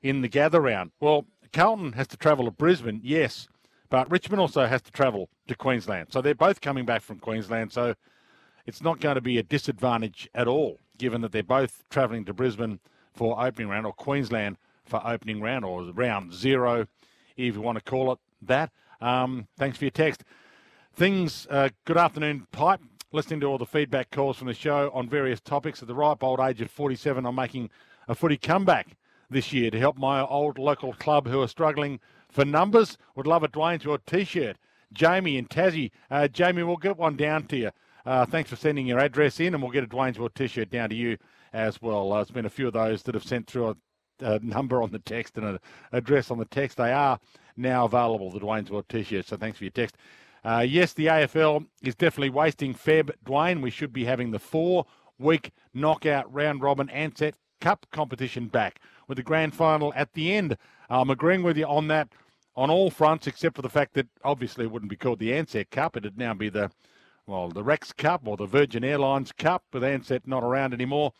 in 0.01 0.21
the 0.21 0.27
gather 0.27 0.61
round. 0.61 0.91
Well, 0.99 1.25
Carlton 1.51 1.93
has 1.93 2.07
to 2.07 2.17
travel 2.17 2.45
to 2.45 2.51
Brisbane, 2.51 2.99
yes, 3.03 3.47
but 3.89 4.09
Richmond 4.09 4.41
also 4.41 4.65
has 4.65 4.81
to 4.81 4.91
travel 4.91 5.29
to 5.47 5.55
Queensland. 5.55 6.07
So 6.11 6.21
they're 6.21 6.33
both 6.33 6.61
coming 6.61 6.85
back 6.85 7.01
from 7.01 7.19
Queensland. 7.19 7.71
So 7.71 7.93
it's 8.65 8.81
not 8.81 8.99
going 8.99 9.15
to 9.15 9.21
be 9.21 9.37
a 9.37 9.43
disadvantage 9.43 10.27
at 10.33 10.47
all, 10.47 10.79
given 10.97 11.21
that 11.21 11.31
they're 11.31 11.43
both 11.43 11.83
travelling 11.89 12.25
to 12.25 12.33
Brisbane 12.33 12.79
for 13.13 13.39
opening 13.39 13.69
round 13.69 13.85
or 13.85 13.93
Queensland 13.93 14.57
for 14.85 15.01
opening 15.05 15.41
round 15.41 15.65
or 15.65 15.83
round 15.83 16.33
zero, 16.33 16.87
if 17.37 17.55
you 17.55 17.61
want 17.61 17.77
to 17.77 17.83
call 17.83 18.11
it 18.13 18.19
that. 18.41 18.71
Um, 19.01 19.47
thanks 19.57 19.77
for 19.77 19.85
your 19.85 19.91
text. 19.91 20.23
Things, 20.95 21.47
uh, 21.49 21.69
good 21.85 21.97
afternoon, 21.97 22.47
Pipe. 22.51 22.81
Listening 23.11 23.39
to 23.41 23.45
all 23.45 23.57
the 23.57 23.65
feedback 23.65 24.09
calls 24.09 24.37
from 24.37 24.47
the 24.47 24.53
show 24.53 24.89
on 24.93 25.07
various 25.07 25.39
topics. 25.39 25.81
At 25.81 25.87
the 25.87 25.95
ripe 25.95 26.23
old 26.23 26.39
age 26.39 26.61
of 26.61 26.71
47, 26.71 27.25
I'm 27.25 27.35
making 27.35 27.69
a 28.07 28.15
footy 28.15 28.37
comeback 28.37 28.97
this 29.29 29.53
year 29.53 29.69
to 29.71 29.79
help 29.79 29.97
my 29.97 30.21
old 30.21 30.57
local 30.57 30.93
club 30.93 31.27
who 31.27 31.41
are 31.41 31.47
struggling 31.47 31.99
for 32.29 32.43
numbers. 32.43 32.97
Would 33.15 33.27
love 33.27 33.43
a 33.43 33.47
Dwayne's 33.47 33.85
World 33.85 34.01
t-shirt. 34.05 34.57
Jamie 34.91 35.37
and 35.37 35.49
Tassie. 35.49 35.91
Uh, 36.09 36.27
Jamie, 36.27 36.63
we'll 36.63 36.77
get 36.77 36.97
one 36.97 37.15
down 37.15 37.45
to 37.47 37.57
you. 37.57 37.71
Uh, 38.05 38.25
thanks 38.25 38.49
for 38.49 38.55
sending 38.55 38.85
your 38.85 38.99
address 38.99 39.39
in, 39.39 39.53
and 39.53 39.61
we'll 39.63 39.71
get 39.71 39.83
a 39.83 39.87
Dwayne's 39.87 40.19
World 40.19 40.35
t-shirt 40.35 40.69
down 40.69 40.89
to 40.89 40.95
you 40.95 41.17
as 41.53 41.81
well. 41.81 42.11
Uh, 42.11 42.17
there's 42.17 42.31
been 42.31 42.45
a 42.45 42.49
few 42.49 42.67
of 42.67 42.73
those 42.73 43.03
that 43.03 43.15
have 43.15 43.23
sent 43.23 43.47
through 43.47 43.75
a, 44.19 44.39
number 44.39 44.81
on 44.81 44.91
the 44.91 44.99
text 44.99 45.37
and 45.37 45.45
an 45.45 45.59
address 45.91 46.31
on 46.31 46.37
the 46.37 46.45
text. 46.45 46.77
They 46.77 46.91
are 46.91 47.19
now 47.57 47.85
available, 47.85 48.31
the 48.31 48.39
Dwayne's 48.39 48.71
World 48.71 48.89
t-shirts, 48.89 49.29
so 49.29 49.37
thanks 49.37 49.57
for 49.57 49.63
your 49.63 49.71
text. 49.71 49.97
Uh, 50.43 50.65
yes, 50.67 50.93
the 50.93 51.05
AFL 51.05 51.65
is 51.81 51.95
definitely 51.95 52.29
wasting 52.29 52.73
Feb, 52.73 53.11
Dwayne. 53.25 53.61
We 53.61 53.69
should 53.69 53.93
be 53.93 54.05
having 54.05 54.31
the 54.31 54.39
four-week 54.39 55.51
knockout 55.73 56.31
round 56.33 56.61
robin 56.61 56.87
Ansett 56.89 57.33
Cup 57.61 57.85
competition 57.91 58.47
back 58.47 58.81
with 59.07 59.17
the 59.17 59.23
grand 59.23 59.55
final 59.55 59.93
at 59.95 60.13
the 60.13 60.33
end. 60.33 60.57
I'm 60.89 61.09
agreeing 61.09 61.43
with 61.43 61.57
you 61.57 61.65
on 61.65 61.87
that 61.87 62.09
on 62.55 62.69
all 62.69 62.89
fronts, 62.91 63.27
except 63.27 63.55
for 63.55 63.61
the 63.61 63.69
fact 63.69 63.93
that 63.93 64.07
obviously 64.23 64.65
it 64.65 64.71
wouldn't 64.71 64.89
be 64.89 64.95
called 64.95 65.19
the 65.19 65.31
Ansett 65.31 65.69
Cup. 65.71 65.97
It'd 65.97 66.17
now 66.17 66.33
be 66.33 66.49
the, 66.49 66.71
well, 67.25 67.49
the 67.49 67.63
Rex 67.63 67.93
Cup 67.93 68.27
or 68.27 68.37
the 68.37 68.45
Virgin 68.45 68.83
Airlines 68.83 69.31
Cup 69.31 69.63
with 69.73 69.83
Ansett 69.83 70.27
not 70.27 70.43
around 70.43 70.73
anymore. 70.73 71.13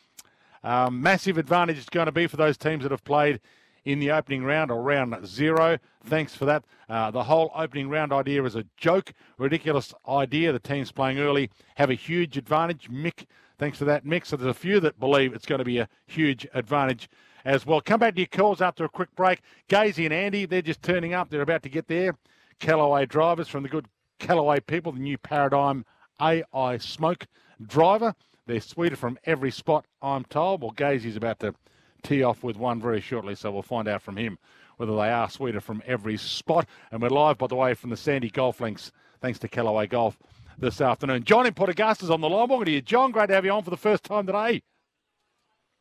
Um, 0.64 1.02
massive 1.02 1.38
advantage 1.38 1.78
it's 1.78 1.90
going 1.90 2.06
to 2.06 2.12
be 2.12 2.28
for 2.28 2.38
those 2.38 2.58
teams 2.58 2.84
that 2.84 2.92
have 2.92 3.04
played 3.04 3.40
in 3.86 4.00
the 4.00 4.12
opening 4.12 4.44
round 4.44 4.72
or 4.72 4.82
round 4.82 5.28
zero. 5.28 5.78
Thanks 6.06 6.36
for 6.36 6.46
that. 6.46 6.64
Uh, 6.88 7.12
the 7.12 7.24
whole 7.24 7.52
opening 7.56 7.90
round 7.90 8.14
idea 8.14 8.44
is 8.44 8.56
a 8.56 8.66
joke, 8.78 9.14
ridiculous 9.38 9.94
idea. 10.08 10.52
The 10.52 10.60
teams 10.60 10.92
playing 10.92 11.20
early 11.20 11.50
have 11.76 11.90
a 11.90 11.96
huge 11.96 12.38
advantage. 12.38 12.90
Mick, 12.90 13.26
thanks 13.58 13.78
for 13.78 13.86
that, 13.86 14.06
Mick. 14.06 14.26
So 14.26 14.38
there's 14.38 14.50
a 14.50 14.54
few 14.54 14.80
that 14.80 15.00
believe 15.00 15.34
it's 15.34 15.46
going 15.46 15.60
to 15.60 15.66
be 15.66 15.80
a 15.80 15.90
huge 16.08 16.48
advantage 16.54 17.10
as 17.46 17.66
well. 17.66 17.82
Come 17.82 18.00
back 18.00 18.16
to 18.16 18.22
your 18.22 18.28
calls 18.28 18.62
after 18.62 18.86
a 18.86 18.90
quick 18.90 19.14
break. 19.16 19.42
Gazy 19.70 20.06
and 20.06 20.14
Andy, 20.14 20.46
they're 20.46 20.62
just 20.62 20.82
turning 20.82 21.14
up. 21.14 21.30
They're 21.30 21.42
about 21.42 21.64
to 21.64 21.70
get 21.70 21.88
there. 21.88 22.16
Callaway 22.60 23.06
drivers 23.06 23.50
from 23.50 23.64
the 23.64 23.70
good 23.70 23.88
Callaway 24.20 24.62
people, 24.62 24.94
the 24.94 25.00
new 25.00 25.18
Paradigm 25.18 25.86
AI 26.22 26.78
Smoke 26.78 27.28
driver. 27.66 28.16
They're 28.46 28.60
sweeter 28.60 28.98
from 28.98 29.18
every 29.24 29.52
spot, 29.52 29.86
I'm 30.02 30.26
told. 30.26 30.62
Well, 30.62 30.72
Gazy's 30.72 31.16
about 31.16 31.40
to 31.40 31.56
tee 32.02 32.24
off 32.24 32.44
with 32.44 32.58
one 32.58 32.82
very 32.82 33.00
shortly, 33.00 33.36
so 33.36 33.52
we'll 33.52 33.62
find 33.62 33.88
out 33.88 34.02
from 34.02 34.18
him 34.18 34.38
whether 34.76 34.94
they 34.94 35.10
are 35.10 35.30
sweeter 35.30 35.62
from 35.62 35.82
every 35.86 36.18
spot. 36.18 36.68
And 36.92 37.02
we're 37.02 37.10
live, 37.10 37.38
by 37.38 37.48
the 37.48 37.56
way, 37.56 37.74
from 37.74 37.90
the 37.90 37.98
Sandy 37.98 38.30
Golf 38.30 38.60
Links, 38.60 38.92
thanks 39.22 39.40
to 39.40 39.48
Callaway 39.48 39.88
Golf 39.88 40.18
this 40.58 40.82
afternoon. 40.82 41.24
John 41.24 41.46
in 41.46 41.54
Port 41.54 41.70
Augusta's 41.70 42.10
on 42.10 42.20
the 42.20 42.28
line. 42.28 42.50
Welcome 42.50 42.66
to 42.66 42.72
you, 42.72 42.82
John. 42.82 43.12
Great 43.12 43.28
to 43.28 43.34
have 43.34 43.46
you 43.46 43.52
on 43.52 43.64
for 43.64 43.70
the 43.70 43.78
first 43.78 44.04
time 44.04 44.26
today. 44.26 44.62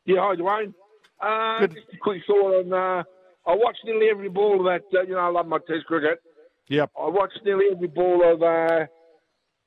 Yeah, 0.05 0.21
hi, 0.21 0.37
Dwayne. 0.37 0.75
Uh, 1.21 1.67
just 1.67 1.87
a 1.93 1.97
quick 2.01 2.23
thought 2.27 2.55
on. 2.65 2.73
Uh, 2.73 3.03
I 3.45 3.55
watched 3.57 3.81
nearly 3.85 4.07
every 4.09 4.29
ball 4.29 4.61
of 4.61 4.65
that. 4.67 4.97
Uh, 4.97 5.03
you 5.03 5.15
know, 5.15 5.19
I 5.19 5.29
love 5.29 5.49
my 5.49 5.59
Test 5.67 5.87
cricket. 5.87 6.21
Yep. 6.69 6.91
I 6.97 7.09
watched 7.09 7.41
nearly 7.45 7.65
every 7.73 7.89
ball 7.89 8.23
of 8.33 8.41
uh, 8.41 8.87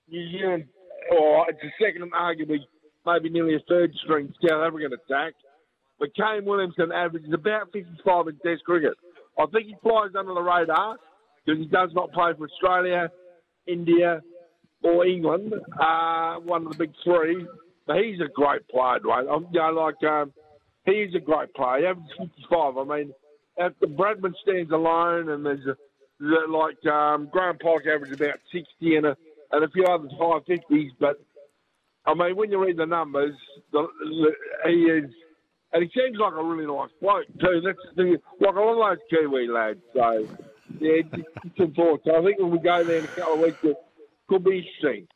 New 0.07 0.31
Zealand, 0.31 0.65
or 1.11 1.45
it's 1.49 1.59
a 1.61 1.83
second, 1.83 2.09
arguably 2.13 2.59
maybe 3.05 3.29
nearly 3.29 3.55
a 3.55 3.59
third 3.67 3.93
string 4.03 4.33
South 4.47 4.65
African 4.65 4.91
attack. 4.93 5.33
But 5.99 6.09
Kane 6.15 6.45
Williamson 6.45 6.91
averages 6.91 7.33
about 7.33 7.71
55 7.71 8.27
in 8.27 8.37
Test 8.45 8.63
cricket. 8.65 8.93
I 9.39 9.45
think 9.47 9.67
he 9.67 9.75
flies 9.81 10.11
under 10.17 10.33
the 10.33 10.41
radar 10.41 10.97
because 11.45 11.59
he 11.59 11.67
does 11.67 11.91
not 11.93 12.11
play 12.11 12.31
for 12.37 12.47
Australia, 12.47 13.09
India, 13.67 14.21
or 14.83 15.05
England, 15.05 15.53
uh, 15.79 16.35
one 16.35 16.65
of 16.65 16.71
the 16.71 16.77
big 16.77 16.91
three. 17.03 17.45
But 17.87 17.97
he's 17.97 18.19
a 18.19 18.29
great 18.33 18.67
player, 18.67 18.99
Dwayne. 18.99 19.33
I'm, 19.33 19.47
you 19.51 19.59
know, 19.59 19.69
like. 19.71 20.03
Um, 20.03 20.33
he's 20.85 21.13
a 21.15 21.19
great 21.19 21.53
player. 21.53 21.79
He 21.79 21.85
averages 21.85 22.11
55. 22.17 22.77
I 22.77 22.83
mean, 22.83 23.13
the 23.57 23.87
Bradman 23.87 24.33
stands 24.41 24.71
alone, 24.71 25.29
and 25.29 25.45
there's 25.45 25.65
a, 25.65 25.75
like 26.49 26.85
um, 26.85 27.29
Graham 27.31 27.57
Pike 27.57 27.85
averages 27.87 28.15
about 28.15 28.39
60 28.51 28.95
and 28.95 29.05
a, 29.05 29.17
and 29.51 29.63
a 29.63 29.69
few 29.69 29.85
others 29.85 30.11
high 30.17 30.39
50s. 30.47 30.89
But 30.99 31.19
I 32.07 32.13
mean, 32.13 32.35
when 32.35 32.51
you 32.51 32.63
read 32.63 32.77
the 32.77 32.85
numbers, 32.85 33.35
the, 33.71 33.87
the, 33.99 34.31
he 34.69 34.83
is, 34.83 35.11
and 35.73 35.83
he 35.83 35.89
seems 35.99 36.17
like 36.17 36.33
a 36.33 36.43
really 36.43 36.67
nice 36.67 36.91
bloke 37.01 37.27
too. 37.39 37.61
That's 37.65 37.77
the 37.95 38.17
like 38.39 38.55
a 38.55 38.59
lot 38.59 38.91
of 38.91 38.97
those 38.97 39.05
Kiwi 39.09 39.47
lads. 39.47 39.79
So 39.93 40.27
yeah, 40.79 41.01
some 41.57 41.73
thoughts. 41.73 42.03
I 42.07 42.21
think 42.23 42.39
when 42.39 42.51
we 42.51 42.59
go 42.59 42.83
there 42.83 42.99
in 42.99 43.05
a 43.05 43.07
couple 43.07 43.33
of 43.33 43.39
weeks, 43.39 43.57
it 43.63 43.77
could 44.27 44.43
be 44.43 44.59
interesting. 44.59 45.07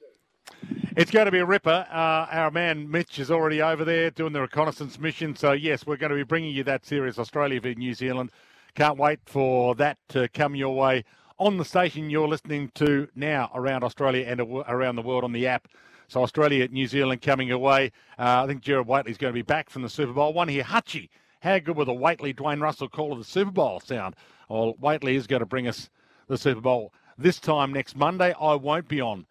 It's 0.98 1.12
going 1.12 1.26
to 1.26 1.32
be 1.32 1.40
a 1.40 1.46
ripper. 1.46 1.86
Uh, 1.90 2.28
our 2.32 2.52
man 2.52 2.90
Mitch 2.90 3.20
is 3.20 3.32
already 3.32 3.62
over 3.62 3.86
there 3.86 4.10
doing 4.10 4.34
the 4.34 4.42
reconnaissance 4.42 5.00
mission. 5.00 5.36
So, 5.36 5.52
yes, 5.54 5.86
we're 5.86 5.98
going 5.98 6.10
to 6.10 6.16
be 6.16 6.24
bringing 6.24 6.54
you 6.54 6.64
that 6.66 6.86
series, 6.86 7.18
Australia 7.20 7.62
v 7.62 7.76
New 7.76 7.94
Zealand. 7.94 8.32
Can't 8.76 8.98
wait 8.98 9.20
for 9.26 9.76
that 9.76 9.98
to 10.10 10.28
come 10.30 10.56
your 10.56 10.76
way 10.76 11.06
on 11.38 11.58
the 11.58 11.66
station 11.66 12.10
you're 12.10 12.28
listening 12.28 12.72
to 12.76 13.08
now 13.16 13.50
around 13.54 13.84
Australia 13.84 14.26
and 14.28 14.42
around 14.42 14.96
the 14.96 15.02
world 15.02 15.24
on 15.24 15.32
the 15.32 15.48
app. 15.48 15.68
So, 16.10 16.24
Australia, 16.24 16.68
New 16.68 16.88
Zealand 16.88 17.22
coming 17.22 17.52
away. 17.52 17.92
Uh, 18.18 18.44
I 18.44 18.48
think 18.48 18.62
Gerard 18.62 18.88
Whateley's 18.88 19.20
going 19.20 19.32
to 19.32 19.38
be 19.38 19.44
back 19.44 19.70
from 19.70 19.84
the 19.84 19.90
Super 19.90 20.12
Bowl. 20.12 20.34
One 20.34 20.48
here, 20.48 20.64
Hutchie. 20.64 21.10
How 21.42 21.60
good 21.60 21.78
will 21.78 21.86
the 21.86 21.94
Whateley 21.94 22.34
Dwayne 22.34 22.60
Russell 22.60 22.90
call 22.90 23.14
of 23.14 23.20
the 23.20 23.24
Super 23.24 23.52
Bowl 23.52 23.80
sound? 23.80 24.16
Well, 24.50 24.74
Whateley 24.80 25.16
is 25.16 25.28
going 25.28 25.42
to 25.42 25.46
bring 25.46 25.68
us 25.68 25.92
the 26.28 26.38
Super 26.38 26.62
Bowl 26.62 26.92
this 27.20 27.40
time 27.40 27.72
next 27.72 27.96
Monday. 27.96 28.34
I 28.42 28.56
won't 28.56 28.88
be 28.88 29.00
on 29.00 29.28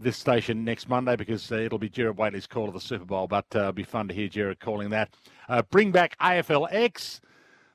this 0.00 0.16
station 0.16 0.64
next 0.64 0.88
Monday 0.88 1.14
because 1.14 1.52
uh, 1.52 1.56
it'll 1.56 1.78
be 1.78 1.88
Gerard 1.88 2.18
Whateley's 2.18 2.48
call 2.48 2.66
of 2.66 2.74
the 2.74 2.80
Super 2.80 3.04
Bowl, 3.04 3.28
but 3.28 3.46
uh, 3.54 3.60
it'll 3.60 3.72
be 3.72 3.84
fun 3.84 4.08
to 4.08 4.14
hear 4.14 4.28
Jared 4.28 4.58
calling 4.58 4.90
that. 4.90 5.14
Uh, 5.48 5.62
bring 5.70 5.92
back 5.92 6.18
AFLX. 6.18 7.20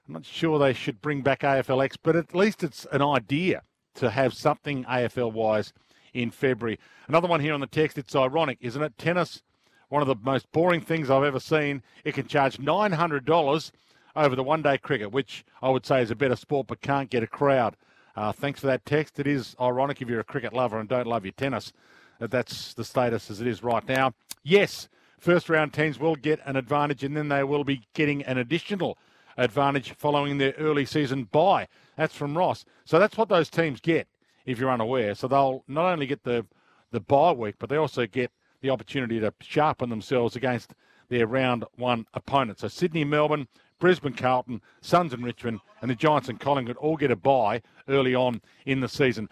I'm 0.06 0.16
not 0.16 0.26
sure 0.26 0.60
they 0.60 0.74
should 0.74 1.02
bring 1.02 1.22
back 1.22 1.40
AFLX, 1.42 1.96
but 2.04 2.18
at 2.18 2.36
least 2.36 2.62
it's 2.62 2.86
an 2.92 3.02
idea 3.02 3.62
to 3.96 4.10
have 4.10 4.34
something 4.34 4.84
AFL 4.84 5.32
wise 5.32 5.72
in 6.14 6.32
February. 6.32 6.80
Another 7.08 7.28
one 7.28 7.40
here 7.40 7.54
on 7.54 7.60
the 7.60 7.68
text. 7.68 7.98
It's 7.98 8.16
ironic, 8.16 8.58
isn't 8.62 8.82
it? 8.82 8.98
Tennis, 8.98 9.42
one 9.90 10.02
of 10.02 10.08
the 10.08 10.16
most 10.24 10.52
boring 10.52 10.82
things 10.82 11.10
I've 11.10 11.24
ever 11.24 11.40
seen. 11.40 11.84
It 12.04 12.14
can 12.14 12.28
charge 12.28 12.58
$900 12.58 13.72
over 14.16 14.36
the 14.36 14.44
one 14.44 14.62
day 14.62 14.78
cricket, 14.78 15.12
which 15.12 15.46
I 15.62 15.70
would 15.70 15.86
say 15.86 16.02
is 16.02 16.12
a 16.12 16.16
better 16.16 16.36
sport 16.36 16.68
but 16.68 16.82
can't 16.82 17.10
get 17.10 17.24
a 17.24 17.28
crowd. 17.28 17.76
Uh, 18.16 18.32
thanks 18.32 18.60
for 18.60 18.68
that 18.68 18.86
text. 18.86 19.20
It 19.20 19.28
is 19.28 19.56
ironic 19.60 20.02
if 20.02 20.08
you're 20.08 20.20
a 20.20 20.24
cricket 20.24 20.54
lover 20.54 20.80
and 20.80 20.88
don't 20.88 21.08
love 21.08 21.26
your 21.26 21.32
tennis 21.34 21.74
that 22.20 22.32
that's 22.32 22.74
the 22.74 22.86
status 22.86 23.30
as 23.30 23.42
it 23.42 23.48
is 23.48 23.64
right 23.64 23.86
now. 23.88 24.14
Yes, 24.44 24.88
first 25.20 25.50
round 25.50 25.74
teams 25.74 26.00
will 26.00 26.16
get 26.16 26.40
an 26.46 26.56
advantage 26.56 27.04
and 27.04 27.18
then 27.18 27.28
they 27.28 27.44
will 27.44 27.64
be 27.64 27.86
getting 27.94 28.24
an 28.24 28.38
additional 28.38 28.98
advantage 29.38 29.94
following 29.98 30.38
their 30.38 30.54
early 30.58 30.86
season 30.86 31.26
bye. 31.26 31.68
That's 31.98 32.16
from 32.16 32.38
Ross. 32.38 32.66
So 32.86 32.98
that's 32.98 33.18
what 33.18 33.30
those 33.30 33.50
teams 33.50 33.82
get 33.82 34.08
if 34.46 34.60
you're 34.60 34.72
unaware. 34.72 35.16
So 35.16 35.28
they'll 35.28 35.64
not 35.68 35.92
only 35.92 36.06
get 36.06 36.24
the, 36.24 36.46
the 36.92 37.00
bye 37.00 37.32
week, 37.32 37.56
but 37.60 37.70
they 37.70 37.78
also 37.78 38.06
get 38.06 38.32
the 38.62 38.70
opportunity 38.70 39.20
to 39.20 39.34
sharpen 39.42 39.90
themselves 39.90 40.36
against 40.36 40.74
their 41.10 41.28
round 41.28 41.66
one 41.76 42.06
opponents. 42.14 42.62
So 42.62 42.68
Sydney, 42.68 43.04
Melbourne, 43.04 43.48
Brisbane, 43.80 44.14
Carlton, 44.14 44.62
Suns 44.82 45.14
and 45.14 45.24
Richmond, 45.24 45.60
and 45.82 45.92
the 45.92 45.96
Giants 45.96 46.30
and 46.30 46.40
Collingwood 46.40 46.78
all 46.78 46.96
get 46.96 47.12
a 47.12 47.16
bye 47.16 47.62
early 47.88 48.16
on 48.16 48.42
in 48.66 48.80
the 48.80 48.88
season. 48.88 49.28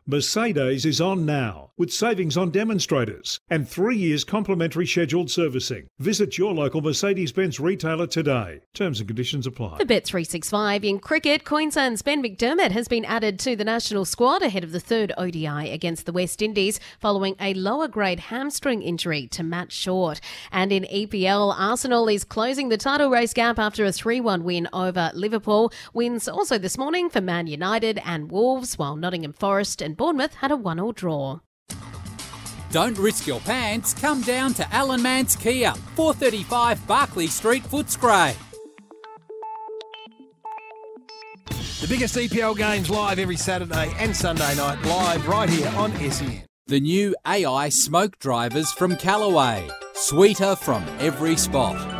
Mercedes 0.07 0.85
is 0.85 1.01
on 1.01 1.25
now 1.25 1.71
with 1.79 1.91
savings 1.91 2.37
on 2.37 2.51
demonstrators 2.51 3.41
and 3.49 3.67
three 3.67 3.97
years 3.97 4.23
complimentary 4.23 4.87
scheduled 4.87 5.31
servicing. 5.31 5.89
Visit 5.99 6.37
your 6.37 6.53
local 6.53 6.83
Mercedes 6.83 7.33
Benz 7.33 7.59
retailer 7.59 8.07
today. 8.07 8.61
Terms 8.75 9.01
and 9.01 9.09
conditions 9.09 9.47
apply. 9.47 9.79
For 9.79 9.87
Bet365 9.87 10.85
in 10.85 10.99
cricket, 10.99 11.47
Queensland's 11.47 12.03
Ben 12.03 12.23
McDermott 12.23 12.71
has 12.71 12.87
been 12.87 13.07
added 13.07 13.39
to 13.41 13.57
the 13.57 13.65
national 13.65 14.05
squad 14.05 14.43
ahead 14.43 14.63
of 14.63 14.73
the 14.73 14.79
third 14.79 15.11
ODI 15.17 15.71
against 15.71 16.05
the 16.05 16.13
West 16.13 16.43
Indies 16.43 16.79
following 17.01 17.35
a 17.41 17.55
lower 17.55 17.89
grade 17.89 18.21
hamstring 18.21 18.83
injury 18.83 19.27
to 19.29 19.43
Matt 19.43 19.73
Short. 19.73 20.21
And 20.53 20.71
in 20.71 20.85
EPL, 20.85 21.55
Arsenal 21.59 22.09
is 22.09 22.25
closing 22.25 22.69
the 22.69 22.77
title 22.77 23.09
race 23.09 23.33
gap 23.33 23.59
after 23.59 23.87
a 23.87 23.93
3 23.93 24.21
1 24.21 24.45
win 24.45 24.69
over 24.75 25.11
Liverpool. 25.15 25.73
Wins 25.95 26.29
also 26.29 26.59
this 26.59 26.77
morning 26.77 27.09
for 27.09 27.23
Man 27.23 27.47
United 27.47 27.99
and 28.05 28.31
Wolves, 28.31 28.77
while 28.77 28.97
Nottingham 28.97 29.33
Forest 29.33 29.81
and 29.81 29.93
Bournemouth 29.97 30.34
had 30.34 30.51
a 30.51 30.57
1 30.57 30.80
all 30.80 30.92
draw. 30.92 31.40
Don't 32.70 32.99
risk 32.99 33.26
your 33.26 33.40
pants. 33.40 33.95
Come 33.95 34.20
down 34.22 34.53
to 34.55 34.74
Alan 34.74 35.01
Mance 35.01 35.36
Kia, 35.36 35.74
435 35.95 36.86
Barkly 36.86 37.28
Street, 37.28 37.62
Footscray. 37.62 38.34
The 41.80 41.86
biggest 41.88 42.16
EPL 42.16 42.57
games 42.57 42.90
live 42.90 43.18
every 43.18 43.36
Saturday 43.36 43.92
and 43.99 44.16
Sunday 44.16 44.57
night, 44.57 44.82
live 44.86 45.28
right 45.28 45.49
here 45.49 45.68
on 45.76 45.92
SEN. 46.11 46.45
The 46.66 46.80
new 46.80 47.14
AI 47.26 47.68
smoke 47.68 48.18
drivers 48.18 48.72
from 48.72 48.97
Callaway. 48.97 49.68
Sweeter 49.95 50.57
from 50.57 50.82
every 50.99 51.36
spot. 51.36 51.93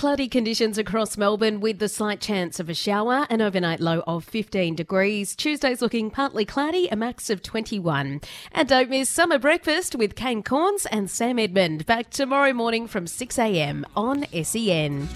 Cloudy 0.00 0.28
conditions 0.28 0.78
across 0.78 1.18
Melbourne 1.18 1.60
with 1.60 1.78
the 1.78 1.86
slight 1.86 2.22
chance 2.22 2.58
of 2.58 2.70
a 2.70 2.74
shower, 2.74 3.26
an 3.28 3.42
overnight 3.42 3.80
low 3.80 4.02
of 4.06 4.24
15 4.24 4.74
degrees. 4.74 5.36
Tuesday's 5.36 5.82
looking 5.82 6.10
partly 6.10 6.46
cloudy, 6.46 6.88
a 6.88 6.96
max 6.96 7.28
of 7.28 7.42
21. 7.42 8.22
And 8.52 8.66
don't 8.66 8.88
miss 8.88 9.10
summer 9.10 9.38
breakfast 9.38 9.94
with 9.94 10.14
Kane 10.14 10.42
Cornes 10.42 10.86
and 10.90 11.10
Sam 11.10 11.38
Edmund. 11.38 11.84
Back 11.84 12.08
tomorrow 12.08 12.54
morning 12.54 12.86
from 12.86 13.04
6am 13.04 13.84
on 13.94 14.24
SEN. 14.42 15.06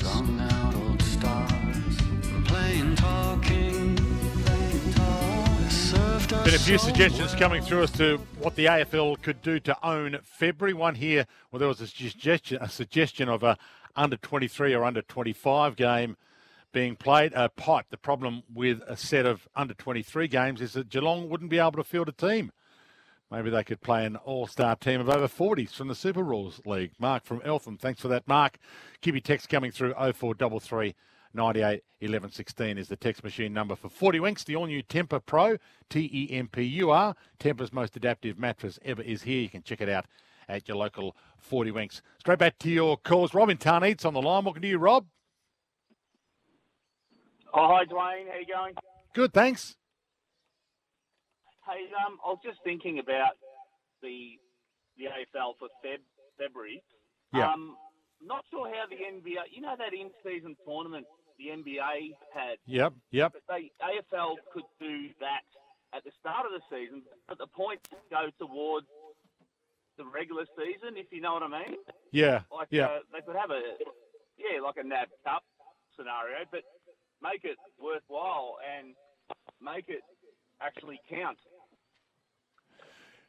Been 6.44 6.54
a 6.54 6.58
few 6.58 6.76
suggestions 6.76 7.34
coming 7.34 7.62
through 7.62 7.84
as 7.84 7.90
to 7.92 8.18
what 8.38 8.54
the 8.54 8.66
AFL 8.66 9.22
could 9.22 9.40
do 9.40 9.58
to 9.60 9.74
own 9.82 10.18
February. 10.22 10.74
One 10.74 10.94
here, 10.94 11.26
well, 11.50 11.58
there 11.58 11.68
was 11.68 11.80
a 11.80 11.86
suggestion, 11.86 12.58
a 12.60 12.68
suggestion 12.68 13.30
of 13.30 13.42
a 13.42 13.56
under 13.96 14.16
23 14.16 14.74
or 14.74 14.84
under 14.84 15.02
25 15.02 15.76
game 15.76 16.16
being 16.72 16.96
played. 16.96 17.34
Uh, 17.34 17.44
a 17.44 17.60
pipe. 17.60 17.86
The 17.90 17.96
problem 17.96 18.42
with 18.52 18.82
a 18.86 18.96
set 18.96 19.26
of 19.26 19.48
under 19.54 19.74
23 19.74 20.28
games 20.28 20.60
is 20.60 20.72
that 20.74 20.88
Geelong 20.88 21.28
wouldn't 21.28 21.50
be 21.50 21.58
able 21.58 21.72
to 21.72 21.84
field 21.84 22.08
a 22.08 22.12
team. 22.12 22.52
Maybe 23.30 23.50
they 23.50 23.64
could 23.64 23.80
play 23.80 24.04
an 24.04 24.16
all-star 24.16 24.76
team 24.76 25.00
of 25.00 25.08
over 25.08 25.26
40s 25.26 25.70
from 25.70 25.88
the 25.88 25.94
Super 25.94 26.22
Rules 26.22 26.60
League. 26.66 26.92
Mark 26.98 27.24
from 27.24 27.40
Eltham, 27.44 27.78
thanks 27.78 28.00
for 28.00 28.08
that, 28.08 28.28
Mark. 28.28 28.58
Keep 29.00 29.14
your 29.14 29.22
text 29.22 29.48
coming 29.48 29.70
through 29.72 29.94
0433 29.94 30.94
98 31.32 31.82
11 32.00 32.30
16 32.30 32.78
is 32.78 32.88
the 32.88 32.96
text 32.96 33.24
machine 33.24 33.52
number 33.52 33.74
for 33.74 33.88
40 33.88 34.20
Winks. 34.20 34.44
The 34.44 34.54
all-new 34.54 34.84
Tempur 34.84 35.24
Pro, 35.24 35.56
T-E-M-P-U-R, 35.90 37.16
Tempur's 37.40 37.72
most 37.72 37.96
adaptive 37.96 38.38
mattress 38.38 38.78
ever 38.84 39.02
is 39.02 39.22
here. 39.22 39.40
You 39.40 39.48
can 39.48 39.62
check 39.62 39.80
it 39.80 39.88
out 39.88 40.06
at 40.48 40.68
your 40.68 40.76
local 40.76 41.16
40 41.38 41.70
Winks. 41.70 42.02
Straight 42.18 42.38
back 42.38 42.58
to 42.60 42.70
your 42.70 42.96
calls. 42.96 43.34
Robin 43.34 43.56
Tarneet's 43.56 44.04
on 44.04 44.14
the 44.14 44.22
line. 44.22 44.44
Welcome 44.44 44.62
to 44.62 44.68
you, 44.68 44.78
Rob. 44.78 45.06
Oh, 47.52 47.68
hi, 47.68 47.84
Dwayne. 47.84 48.26
How 48.30 48.38
you 48.38 48.46
going? 48.52 48.74
Good, 49.14 49.32
thanks. 49.32 49.76
Hey, 51.66 51.86
um, 52.06 52.18
I 52.24 52.28
was 52.28 52.40
just 52.44 52.58
thinking 52.64 52.98
about 52.98 53.38
the 54.02 54.38
the 54.98 55.04
AFL 55.04 55.58
for 55.58 55.68
Feb, 55.82 55.98
February. 56.38 56.82
Yeah. 57.32 57.50
Um, 57.50 57.76
not 58.22 58.44
sure 58.50 58.68
how 58.68 58.86
the 58.86 58.96
NBA, 58.96 59.50
you 59.50 59.60
know, 59.60 59.74
that 59.76 59.92
in-season 59.92 60.56
tournament 60.64 61.06
the 61.38 61.50
NBA 61.50 62.14
had. 62.32 62.58
Yep, 62.66 62.94
yep. 63.10 63.32
But 63.32 63.42
they 63.48 63.70
AFL 63.82 64.36
could 64.52 64.68
do 64.78 65.08
that 65.20 65.42
at 65.94 66.04
the 66.04 66.10
start 66.20 66.46
of 66.46 66.52
the 66.52 66.62
season, 66.70 67.02
but 67.28 67.38
the 67.38 67.46
points 67.46 67.86
go 68.10 68.30
towards 68.38 68.86
the 69.96 70.04
regular 70.04 70.44
season, 70.56 70.96
if 70.96 71.06
you 71.10 71.20
know 71.20 71.34
what 71.34 71.42
I 71.42 71.48
mean. 71.48 71.76
Yeah, 72.12 72.42
Like 72.52 72.68
yeah. 72.70 72.86
uh, 72.86 72.98
they 73.12 73.20
could 73.20 73.36
have 73.36 73.50
a 73.50 73.60
yeah, 74.36 74.60
like 74.60 74.76
a 74.76 74.86
NAB 74.86 75.08
Cup 75.24 75.42
scenario, 75.96 76.44
but 76.50 76.62
make 77.22 77.44
it 77.44 77.56
worthwhile 77.80 78.56
and 78.78 78.94
make 79.60 79.86
it 79.88 80.02
actually 80.60 81.00
count. 81.10 81.38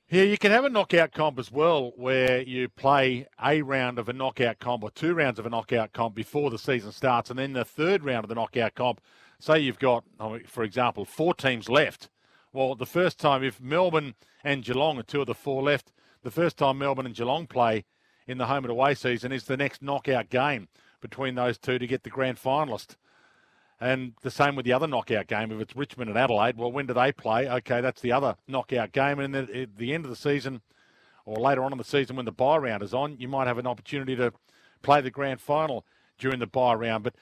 Yeah, 0.10 0.24
you 0.24 0.38
can 0.38 0.52
have 0.52 0.66
a 0.66 0.70
knockout 0.70 1.14
comp 1.14 1.40
as 1.40 1.52
well, 1.52 1.92
where 1.96 2.40
you 2.42 2.70
play 2.70 3.26
a 3.44 3.64
round 3.64 3.98
of 3.98 4.08
a 4.08 4.14
knockout 4.14 4.60
comp 4.60 4.84
or 4.84 4.92
two 4.92 5.16
rounds 5.16 5.40
of 5.40 5.48
a 5.48 5.50
knockout 5.50 5.94
comp 5.94 6.14
before 6.14 6.52
the 6.52 6.60
season 6.60 6.92
starts, 6.92 7.32
and 7.32 7.40
then 7.40 7.54
the 7.54 7.66
third 7.66 8.04
round 8.04 8.24
of 8.24 8.30
the 8.30 8.36
knockout 8.36 8.76
comp. 8.76 9.02
Say 9.40 9.60
you've 9.60 9.80
got, 9.80 10.04
for 10.46 10.64
example, 10.64 11.06
four 11.06 11.34
teams 11.34 11.70
left. 11.70 12.10
Well, 12.54 12.76
the 12.76 12.86
first 12.86 13.20
time, 13.20 13.44
if 13.44 13.60
Melbourne 13.60 14.14
and 14.44 14.64
Geelong 14.64 15.00
are 15.00 15.04
two 15.04 15.22
of 15.22 15.28
the 15.28 15.34
four 15.34 15.64
left, 15.64 15.92
the 16.26 16.32
first 16.32 16.58
time 16.58 16.80
Melbourne 16.80 17.06
and 17.06 17.14
Geelong 17.14 17.46
play 17.46 17.86
in 18.28 18.40
the 18.40 18.48
home 18.48 18.64
and 18.64 18.72
away 18.72 18.96
season 18.96 19.32
is 19.32 19.44
the 19.44 19.56
next 19.56 19.84
knockout 19.84 20.30
game 20.32 20.68
between 21.00 21.36
those 21.36 21.60
two 21.60 21.78
to 21.78 21.86
get 21.86 22.02
the 22.02 22.10
grand 22.10 22.42
finalist. 22.42 22.96
And 23.80 24.14
the 24.24 24.32
same 24.32 24.56
with 24.56 24.66
the 24.66 24.74
other 24.74 24.88
knockout 24.88 25.28
game. 25.28 25.52
If 25.52 25.62
it's 25.62 25.76
Richmond 25.76 26.10
and 26.10 26.18
Adelaide, 26.18 26.58
well, 26.58 26.72
when 26.72 26.88
do 26.88 26.96
they 26.96 27.12
play? 27.12 27.48
Okay, 27.48 27.80
that's 27.80 28.02
the 28.02 28.12
other 28.12 28.38
knockout 28.48 28.92
game. 28.92 29.20
And 29.20 29.36
then 29.36 29.48
at 29.54 29.78
the 29.78 29.94
end 29.94 30.04
of 30.04 30.10
the 30.10 30.16
season, 30.16 30.62
or 31.26 31.38
later 31.38 31.64
on 31.64 31.72
in 31.72 31.78
the 31.78 31.84
season 31.84 32.16
when 32.16 32.26
the 32.26 32.32
bye 32.32 32.58
round 32.58 32.82
is 32.82 32.94
on, 32.94 33.18
you 33.20 33.28
might 33.28 33.46
have 33.46 33.60
an 33.60 33.68
opportunity 33.68 34.16
to 34.16 34.34
play 34.82 35.02
the 35.02 35.12
grand 35.12 35.40
final 35.40 35.86
during 36.18 36.40
the 36.40 36.48
bye 36.48 36.74
round. 36.74 37.04
But 37.04 37.14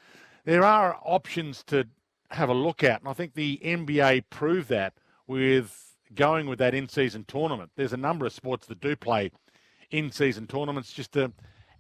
there 0.46 0.64
are 0.64 0.98
options 1.04 1.62
to 1.64 1.88
have 2.32 2.48
a 2.48 2.54
look 2.54 2.86
at. 2.86 3.02
And 3.02 3.10
I 3.10 3.14
think 3.14 3.34
the 3.34 3.60
NBA 3.66 4.26
proved 4.30 4.70
that 4.70 4.94
with 5.28 5.93
going 6.16 6.48
with 6.48 6.60
that 6.60 6.74
in 6.74 6.88
season 6.90 7.26
tournament. 7.28 7.72
There's 7.76 7.94
a 7.94 7.98
number 7.98 8.26
of 8.26 8.34
sports 8.34 8.68
that 8.68 8.80
do 8.80 8.96
play 8.96 9.32
in 9.92 10.12
season 10.12 10.48
tournaments 10.48 10.94
just 10.94 11.12
to 11.14 11.32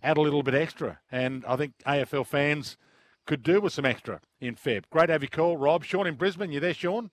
add 0.02 0.18
a 0.18 0.22
little 0.22 0.44
bit 0.44 0.54
extra. 0.54 1.00
And 1.12 1.46
I 1.46 1.56
think 1.56 1.74
AFL 1.86 2.28
fans 2.28 2.78
could 3.26 3.44
do 3.44 3.62
with 3.62 3.74
some 3.74 3.86
extra 3.86 4.20
in 4.42 4.56
Feb. 4.56 4.84
Great 4.90 5.08
to 5.08 5.14
have 5.14 5.24
you 5.24 5.30
call, 5.30 5.58
Rob. 5.58 5.84
Sean 5.84 6.08
in 6.08 6.16
Brisbane, 6.16 6.52
you 6.52 6.60
there, 6.60 6.74
Sean? 6.74 7.10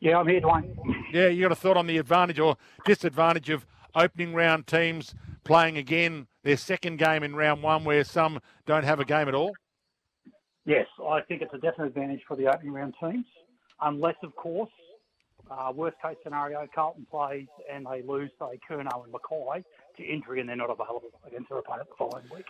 Yeah, 0.00 0.18
I'm 0.18 0.28
here, 0.28 0.40
Dwayne. 0.40 0.74
Yeah, 1.12 1.28
you 1.28 1.42
got 1.42 1.52
a 1.52 1.56
thought 1.56 1.76
on 1.76 1.86
the 1.86 1.98
advantage 1.98 2.38
or 2.38 2.56
disadvantage 2.84 3.50
of 3.50 3.66
opening 3.94 4.32
round 4.32 4.66
teams 4.66 5.14
playing 5.44 5.76
again 5.76 6.26
their 6.44 6.56
second 6.56 6.98
game 6.98 7.22
in 7.22 7.34
round 7.34 7.62
one 7.62 7.84
where 7.84 8.04
some 8.04 8.40
don't 8.64 8.84
have 8.84 9.00
a 9.00 9.04
game 9.04 9.28
at 9.28 9.34
all? 9.34 9.52
Yes, 10.64 10.86
I 11.02 11.20
think 11.22 11.42
it's 11.42 11.52
a 11.54 11.58
definite 11.58 11.88
advantage 11.88 12.20
for 12.28 12.36
the 12.36 12.46
opening 12.46 12.72
round 12.72 12.94
teams, 13.00 13.24
unless, 13.80 14.16
of 14.22 14.36
course, 14.36 14.70
uh, 15.50 15.72
worst 15.74 15.96
case 16.02 16.16
scenario, 16.22 16.66
Carlton 16.74 17.06
plays 17.10 17.46
and 17.70 17.86
they 17.86 18.02
lose, 18.02 18.30
say, 18.38 18.58
Curnow 18.68 19.04
and 19.04 19.12
McKay 19.12 19.64
to 19.96 20.02
injury 20.02 20.40
and 20.40 20.48
they're 20.48 20.56
not 20.56 20.70
available 20.70 21.10
against 21.26 21.48
their 21.48 21.58
opponent 21.58 21.88
the 21.88 21.94
following 21.96 22.24
week. 22.34 22.46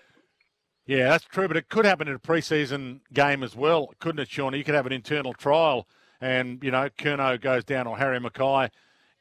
Yeah, 0.86 1.10
that's 1.10 1.24
true, 1.24 1.48
but 1.48 1.56
it 1.56 1.68
could 1.68 1.84
happen 1.84 2.08
in 2.08 2.14
a 2.14 2.18
preseason 2.18 3.00
game 3.12 3.42
as 3.42 3.54
well, 3.54 3.90
couldn't 3.98 4.20
it, 4.20 4.30
Sean? 4.30 4.54
You 4.54 4.64
could 4.64 4.74
have 4.74 4.86
an 4.86 4.92
internal 4.92 5.34
trial 5.34 5.86
and, 6.20 6.62
you 6.64 6.70
know, 6.70 6.88
Curnow 6.98 7.40
goes 7.40 7.64
down 7.64 7.86
or 7.86 7.98
Harry 7.98 8.18
McKay 8.18 8.70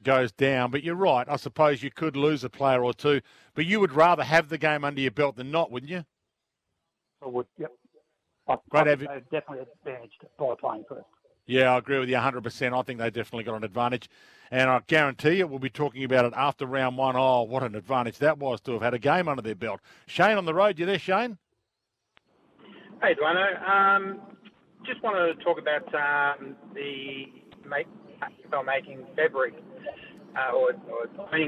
goes 0.03 0.32
down. 0.32 0.71
But 0.71 0.84
you're 0.84 0.95
right. 0.95 1.28
I 1.30 1.36
suppose 1.36 1.84
you 1.84 1.91
could 1.91 2.15
lose 2.15 2.43
a 2.43 2.49
player 2.49 2.84
or 2.84 2.93
two, 2.93 3.21
but 3.53 3.65
you 3.65 3.80
would 3.80 3.91
rather 3.91 4.23
have 4.23 4.49
the 4.49 4.57
game 4.57 4.84
under 4.84 5.01
your 5.01 5.11
belt 5.11 5.36
than 5.36 5.51
not, 5.51 5.71
wouldn't 5.71 5.91
you? 5.91 6.05
I 7.21 7.28
would, 7.28 7.47
yep. 7.57 7.71
I, 8.47 8.55
Great 8.69 8.88
have 8.88 9.01
you- 9.01 9.07
they're 9.07 9.19
definitely 9.41 9.65
advantaged 9.84 10.25
by 10.39 10.53
playing 10.60 10.85
first. 10.88 11.06
Yeah, 11.48 11.74
I 11.74 11.78
agree 11.78 11.98
with 11.98 12.10
you 12.10 12.15
100%. 12.18 12.78
I 12.78 12.82
think 12.84 12.99
they 12.99 13.10
definitely 13.10 13.45
got 13.45 13.56
an 13.56 13.64
advantage. 13.64 14.10
And 14.52 14.69
I 14.69 14.82
guarantee 14.86 15.36
you, 15.36 15.48
we'll 15.48 15.60
be 15.60 15.69
talking 15.69 16.03
about 16.03 16.26
it 16.26 16.34
after 16.36 16.65
round 16.65 16.98
one. 16.98 17.15
Oh, 17.15 17.44
what 17.44 17.64
an 17.64 17.76
advantage 17.76 18.18
that 18.19 18.38
was 18.38 18.61
to 18.61 18.74
have 18.74 18.82
had 18.82 18.94
a 18.94 18.99
game 18.99 19.28
under 19.28 19.41
their 19.41 19.56
belt. 19.56 19.80
Shane 20.06 20.38
on 20.38 20.45
the 20.45 20.53
road. 20.53 20.78
You 20.78 20.86
there, 20.86 20.99
Shane? 20.99 21.38
Hey, 23.02 23.15
Duano. 23.15 23.68
Um, 23.68 24.22
just 24.86 25.02
want 25.03 25.15
to 25.15 25.44
talk 25.44 25.57
about 25.60 25.88
um, 25.95 26.56
the 26.74 27.26
make, 27.68 27.88
AFL 28.52 28.65
making 28.65 29.06
February 29.15 29.53
uh, 30.38 30.52
or, 30.53 30.72
or 30.90 31.07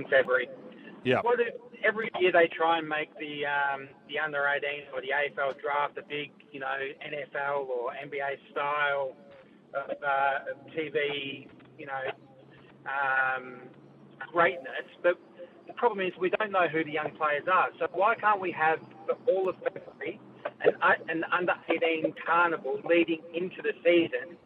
February. 0.10 0.50
Yeah. 1.04 1.22
What 1.22 1.40
if 1.40 1.56
every 1.84 2.10
year 2.20 2.32
they 2.32 2.48
try 2.48 2.80
and 2.80 2.88
make 2.88 3.18
the 3.18 3.46
um, 3.46 3.88
the 4.10 4.20
under 4.20 4.46
18 4.46 4.92
or 4.94 5.02
the 5.02 5.08
AFL 5.08 5.60
draft 5.62 5.98
a 5.98 6.02
big, 6.02 6.32
you 6.52 6.60
know, 6.60 6.68
NFL 6.68 7.68
or 7.68 7.92
NBA 7.92 8.52
style 8.52 9.16
of, 9.74 9.92
uh, 10.04 10.40
TV, 10.76 11.48
you 11.78 11.86
know, 11.86 12.04
um, 12.86 13.62
greatness, 14.32 14.88
but 15.04 15.16
the 15.68 15.74
problem 15.74 16.06
is 16.06 16.14
we 16.20 16.30
don't 16.32 16.52
know 16.52 16.68
who 16.68 16.84
the 16.84 16.92
young 16.92 17.12
players 17.18 17.44
are. 17.52 17.70
So 17.80 17.88
why 17.94 18.16
can't 18.16 18.42
we 18.42 18.52
have 18.52 18.80
for 19.06 19.18
all 19.32 19.50
of 19.50 19.56
February 19.64 20.20
an, 20.62 20.74
uh, 20.82 20.94
an 21.08 21.24
under 21.32 21.54
18 21.70 22.14
carnival 22.26 22.80
leading 22.86 23.22
into 23.34 23.62
the 23.62 23.74
season 23.84 24.38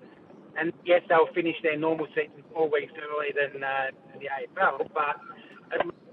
and 0.57 0.71
yes, 0.85 1.01
they'll 1.09 1.31
finish 1.33 1.55
their 1.63 1.77
normal 1.77 2.07
season 2.13 2.43
four 2.53 2.69
weeks 2.69 2.93
earlier 2.93 3.33
than, 3.33 3.63
uh, 3.63 3.89
the 4.19 4.29
AFL. 4.29 4.89
But 4.93 5.17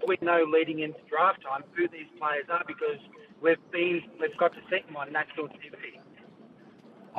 we 0.07 0.17
know 0.23 0.45
leading 0.49 0.81
into 0.81 0.99
draft 1.09 1.43
time 1.43 1.63
who 1.77 1.89
these 1.89 2.09
players 2.19 2.47
are 2.51 2.65
because 2.67 3.01
we've 3.43 3.61
been 3.71 4.03
we've 4.21 4.37
got 4.39 4.53
to 4.55 4.61
see 4.71 4.81
them 4.87 4.97
on 4.97 5.13
national 5.13 5.49
TV. 5.49 6.00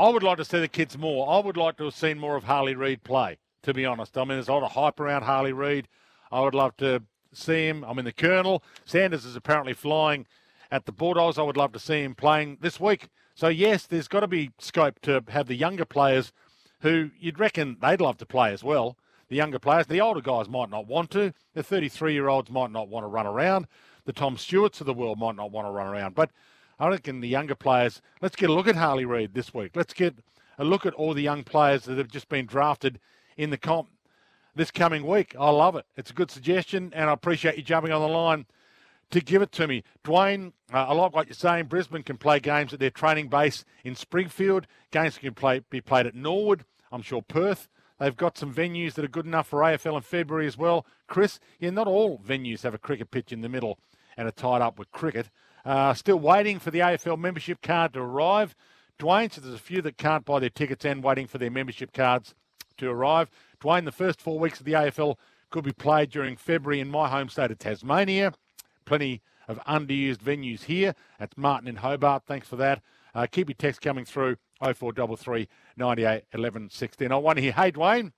I 0.02 0.10
would 0.10 0.24
like 0.24 0.38
to 0.38 0.46
see 0.46 0.60
the 0.60 0.68
kids 0.68 0.98
more. 0.98 1.30
I 1.30 1.38
would 1.38 1.58
like 1.58 1.78
to 1.78 1.84
have 1.84 1.94
seen 1.94 2.18
more 2.18 2.36
of 2.36 2.46
Harley 2.46 2.74
Reid 2.74 3.04
play, 3.04 3.38
to 3.62 3.72
be 3.72 3.86
honest. 3.86 4.18
I 4.18 4.22
mean, 4.22 4.30
there's 4.30 4.48
a 4.48 4.54
lot 4.54 4.64
of 4.64 4.72
hype 4.72 5.00
around 5.00 5.22
Harley 5.22 5.54
Reid. 5.54 5.88
I 6.32 6.40
would 6.40 6.56
love 6.56 6.76
to 6.78 7.04
see 7.34 7.68
him. 7.68 7.86
I 7.86 7.94
mean, 7.94 8.06
the 8.06 8.12
Colonel. 8.12 8.64
Sanders 8.84 9.26
is 9.26 9.36
apparently 9.36 9.74
flying 9.74 10.26
at 10.72 10.88
the 10.88 10.92
Bulldogs. 10.92 11.38
I 11.38 11.44
would 11.44 11.56
love 11.56 11.72
to 11.74 11.80
see 11.80 12.02
him 12.02 12.16
playing 12.16 12.58
this 12.62 12.80
week. 12.80 13.10
So, 13.36 13.48
yes, 13.48 13.86
there's 13.86 14.08
got 14.08 14.22
to 14.22 14.28
be 14.28 14.50
scope 14.58 15.00
to 15.02 15.24
have 15.28 15.46
the 15.46 15.54
younger 15.54 15.86
players 15.86 16.34
who 16.80 17.12
you'd 17.20 17.40
reckon 17.40 17.78
they'd 17.80 18.02
love 18.02 18.18
to 18.18 18.26
play 18.26 18.52
as 18.52 18.64
well. 18.64 18.98
The 19.30 19.36
younger 19.36 19.60
players, 19.60 19.86
the 19.86 20.02
older 20.02 20.22
guys 20.22 20.50
might 20.50 20.72
not 20.72 20.88
want 20.88 21.12
to. 21.12 21.32
The 21.54 21.62
33 21.62 22.14
year 22.14 22.28
olds 22.28 22.50
might 22.50 22.72
not 22.72 22.90
want 22.90 23.04
to 23.04 23.08
run 23.08 23.28
around. 23.28 23.68
The 24.06 24.14
Tom 24.14 24.38
Stewarts 24.38 24.82
of 24.82 24.88
the 24.88 24.96
world 24.96 25.20
might 25.20 25.36
not 25.36 25.52
want 25.52 25.68
to 25.68 25.72
run 25.72 25.86
around. 25.86 26.16
But 26.16 26.32
I 26.82 26.88
reckon 26.88 27.22
the 27.22 27.28
younger 27.28 27.54
players, 27.54 28.02
let's 28.22 28.36
get 28.36 28.50
a 28.50 28.54
look 28.54 28.68
at 28.68 28.76
Harley 28.76 29.06
Reid 29.06 29.36
this 29.36 29.54
week. 29.54 29.74
Let's 29.76 29.94
get 29.94 30.16
a 30.58 30.64
look 30.64 30.84
at 30.84 30.96
all 30.96 31.14
the 31.14 31.22
young 31.22 31.44
players 31.44 31.84
that 31.84 32.00
have 32.00 32.08
just 32.08 32.28
been 32.28 32.48
drafted 32.48 33.00
in 33.38 33.52
the 33.52 33.58
comp 33.58 33.90
this 34.56 34.72
coming 34.72 35.06
week. 35.06 35.36
I 35.40 35.52
love 35.52 35.76
it. 35.76 35.86
It's 35.96 36.10
a 36.10 36.16
good 36.16 36.32
suggestion, 36.32 36.92
and 36.96 37.08
I 37.08 37.14
appreciate 37.14 37.56
you 37.56 37.62
jumping 37.62 37.92
on 37.92 38.02
the 38.02 38.08
line 38.08 38.48
to 39.12 39.22
give 39.22 39.44
it 39.44 39.52
to 39.52 39.68
me. 39.68 39.84
Dwayne, 40.04 40.54
uh, 40.74 40.88
I 40.88 40.94
like 40.94 41.14
what 41.14 41.28
you're 41.28 41.36
saying. 41.36 41.66
Brisbane 41.66 42.02
can 42.02 42.18
play 42.18 42.40
games 42.40 42.74
at 42.74 42.80
their 42.80 42.90
training 42.90 43.28
base 43.28 43.64
in 43.84 43.94
Springfield. 43.94 44.66
Games 44.90 45.20
can 45.20 45.36
play, 45.36 45.62
be 45.70 45.82
played 45.82 46.08
at 46.08 46.16
Norwood. 46.16 46.66
I'm 46.92 47.04
sure 47.04 47.22
Perth. 47.22 47.68
They've 48.00 48.18
got 48.18 48.40
some 48.40 48.52
venues 48.52 48.96
that 48.96 49.06
are 49.06 49.08
good 49.08 49.28
enough 49.28 49.50
for 49.50 49.60
AFL 49.60 49.98
in 49.98 50.02
February 50.02 50.48
as 50.48 50.58
well. 50.58 50.88
Chris, 51.06 51.40
yeah, 51.60 51.70
not 51.70 51.86
all 51.86 52.18
venues 52.18 52.64
have 52.64 52.74
a 52.74 52.80
cricket 52.80 53.12
pitch 53.12 53.32
in 53.32 53.42
the 53.42 53.50
middle 53.50 53.78
and 54.18 54.28
are 54.28 54.32
tied 54.32 54.64
up 54.64 54.80
with 54.80 54.92
cricket. 54.92 55.30
Uh, 55.66 55.94
still 55.94 56.20
waiting 56.20 56.60
for 56.60 56.72
the 56.72 56.80
AFL 56.80 57.20
membership 57.20 57.62
card 57.62 57.94
to 57.94 58.00
arrive. 58.00 58.56
Dwayne, 59.00 59.32
so 59.32 59.42
there's 59.42 59.56
a 59.56 59.60
few 59.60 59.82
that 59.82 59.98
can't 59.98 60.26
buy 60.26 60.40
their 60.40 60.50
tickets 60.50 60.86
and 60.86 61.04
waiting 61.04 61.28
for 61.28 61.38
their 61.38 61.52
membership 61.52 61.92
cards 61.94 62.36
to 62.78 62.90
arrive. 62.90 63.30
Dwayne, 63.60 63.86
the 63.86 63.92
first 63.92 64.22
four 64.22 64.40
weeks 64.40 64.60
of 64.60 64.66
the 64.66 64.74
AFL 64.74 65.16
could 65.50 65.64
be 65.64 65.74
played 65.74 66.10
during 66.10 66.36
February 66.36 66.80
in 66.80 66.90
my 66.90 67.10
home 67.10 67.30
state 67.30 67.52
of 67.52 67.60
Tasmania. 67.60 68.34
Plenty 68.86 69.22
of 69.48 69.60
underused 69.66 70.18
venues 70.18 70.64
here. 70.64 70.96
That's 71.20 71.38
Martin 71.38 71.68
in 71.68 71.78
Hobart. 71.78 72.24
Thanks 72.26 72.48
for 72.48 72.56
that. 72.58 72.82
Uh, 73.14 73.28
keep 73.30 73.50
your 73.50 73.56
text 73.56 73.82
coming 73.82 74.06
through 74.06 74.38
0433 74.62 75.48
98 75.78 76.24
11 76.34 76.70
16. 76.70 77.12
I 77.12 77.16
want 77.16 77.38
to 77.38 77.42
hear, 77.42 77.52
hey, 77.52 77.72
Dwayne, 77.72 78.14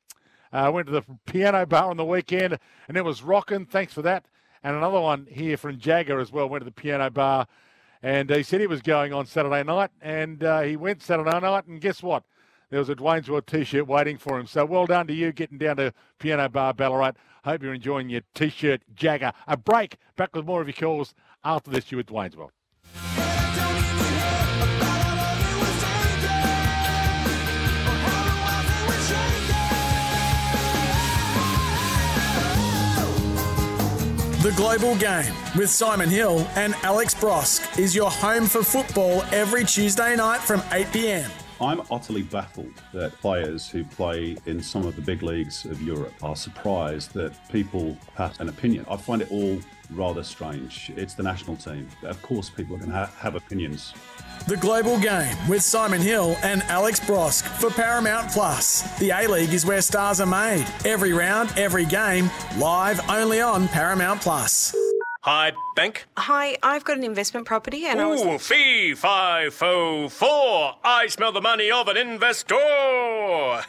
I 0.51 0.67
uh, 0.67 0.71
went 0.71 0.87
to 0.87 0.93
the 0.93 1.03
piano 1.25 1.65
bar 1.65 1.89
on 1.89 1.97
the 1.97 2.05
weekend 2.05 2.59
and 2.87 2.95
it 2.95 3.03
was 3.03 3.23
rocking. 3.23 3.65
Thanks 3.65 3.93
for 3.93 4.03
that. 4.03 4.25
And 4.63 4.75
another 4.75 5.01
one 5.01 5.27
here 5.29 5.57
from 5.57 5.77
Jagger 5.77 6.19
as 6.19 6.31
well. 6.31 6.47
Went 6.47 6.61
to 6.61 6.65
the 6.65 6.71
piano 6.71 7.09
bar 7.09 7.47
and 8.01 8.29
he 8.29 8.43
said 8.43 8.61
he 8.61 8.67
was 8.67 8.81
going 8.81 9.13
on 9.13 9.25
Saturday 9.25 9.63
night 9.63 9.91
and 10.01 10.43
uh, 10.43 10.61
he 10.61 10.75
went 10.75 11.01
Saturday 11.01 11.39
night 11.39 11.67
and 11.67 11.81
guess 11.81 12.01
what? 12.01 12.23
There 12.69 12.79
was 12.79 12.89
a 12.89 12.95
Dwayne's 12.95 13.29
World 13.29 13.45
t-shirt 13.45 13.87
waiting 13.87 14.17
for 14.17 14.39
him. 14.39 14.47
So 14.47 14.65
well 14.65 14.85
done 14.85 15.05
to 15.07 15.13
you 15.13 15.31
getting 15.31 15.59
down 15.59 15.77
to 15.77 15.93
Piano 16.17 16.49
Bar 16.49 16.73
Ballarat. 16.73 17.13
Hope 17.45 17.61
you're 17.61 17.73
enjoying 17.73 18.09
your 18.09 18.21
t-shirt 18.33 18.81
Jagger. 18.95 19.31
A 19.47 19.57
break. 19.57 19.97
Back 20.15 20.35
with 20.35 20.45
more 20.45 20.61
of 20.61 20.67
your 20.67 20.73
calls 20.73 21.13
after 21.43 21.69
this. 21.69 21.91
You 21.91 21.97
with 21.97 22.07
Dwayne's 22.07 22.35
World. 22.35 22.51
The 34.43 34.51
Global 34.57 34.97
Game 34.97 35.33
with 35.55 35.69
Simon 35.69 36.09
Hill 36.09 36.45
and 36.57 36.75
Alex 36.83 37.15
Brosque 37.15 37.79
is 37.79 37.95
your 37.95 38.11
home 38.11 38.45
for 38.45 38.61
football 38.61 39.23
every 39.31 39.63
Tuesday 39.63 40.17
night 40.17 40.41
from 40.41 40.61
8 40.73 40.91
pm. 40.91 41.31
I'm 41.61 41.81
utterly 41.89 42.23
baffled 42.23 42.73
that 42.93 43.13
players 43.21 43.69
who 43.69 43.85
play 43.85 44.35
in 44.45 44.61
some 44.61 44.85
of 44.85 44.97
the 44.97 45.01
big 45.01 45.23
leagues 45.23 45.63
of 45.63 45.81
Europe 45.81 46.13
are 46.21 46.35
surprised 46.35 47.13
that 47.13 47.31
people 47.53 47.97
have 48.15 48.37
an 48.41 48.49
opinion. 48.49 48.85
I 48.89 48.97
find 48.97 49.21
it 49.21 49.31
all 49.31 49.59
rather 49.91 50.23
strange. 50.23 50.91
It's 50.95 51.13
the 51.13 51.23
national 51.23 51.55
team. 51.57 51.87
Of 52.03 52.21
course, 52.21 52.49
people 52.49 52.75
are 52.75 52.79
going 52.79 52.91
to 52.91 52.97
ha- 52.97 53.11
have 53.17 53.35
opinions. 53.35 53.93
The 54.47 54.57
Global 54.57 54.99
Game 54.99 55.35
with 55.47 55.61
Simon 55.61 56.01
Hill 56.01 56.35
and 56.43 56.63
Alex 56.63 56.99
Brosque 56.99 57.45
for 57.59 57.69
Paramount 57.69 58.31
Plus. 58.31 58.81
The 58.99 59.11
A 59.11 59.27
League 59.27 59.53
is 59.53 59.65
where 59.65 59.81
stars 59.81 60.19
are 60.19 60.25
made. 60.25 60.65
Every 60.85 61.13
round, 61.13 61.53
every 61.57 61.85
game, 61.85 62.29
live 62.57 62.99
only 63.09 63.41
on 63.41 63.67
Paramount 63.67 64.21
Plus. 64.21 64.75
Hi, 65.23 65.53
bank. 65.73 66.05
Hi, 66.17 66.57
I've 66.61 66.83
got 66.83 66.97
an 66.97 67.05
investment 67.05 67.45
property 67.47 67.85
and 67.85 68.01
I 68.01 68.07
was. 68.07 68.21
Ooh, 68.21 68.37
fee, 68.37 68.93
fi, 68.93 69.49
fo, 69.51 70.09
four. 70.09 70.75
I 70.83 71.07
smell 71.07 71.31
the 71.31 71.39
money 71.39 71.71
of 71.71 71.87
an 71.87 71.95
investor. 71.95 72.55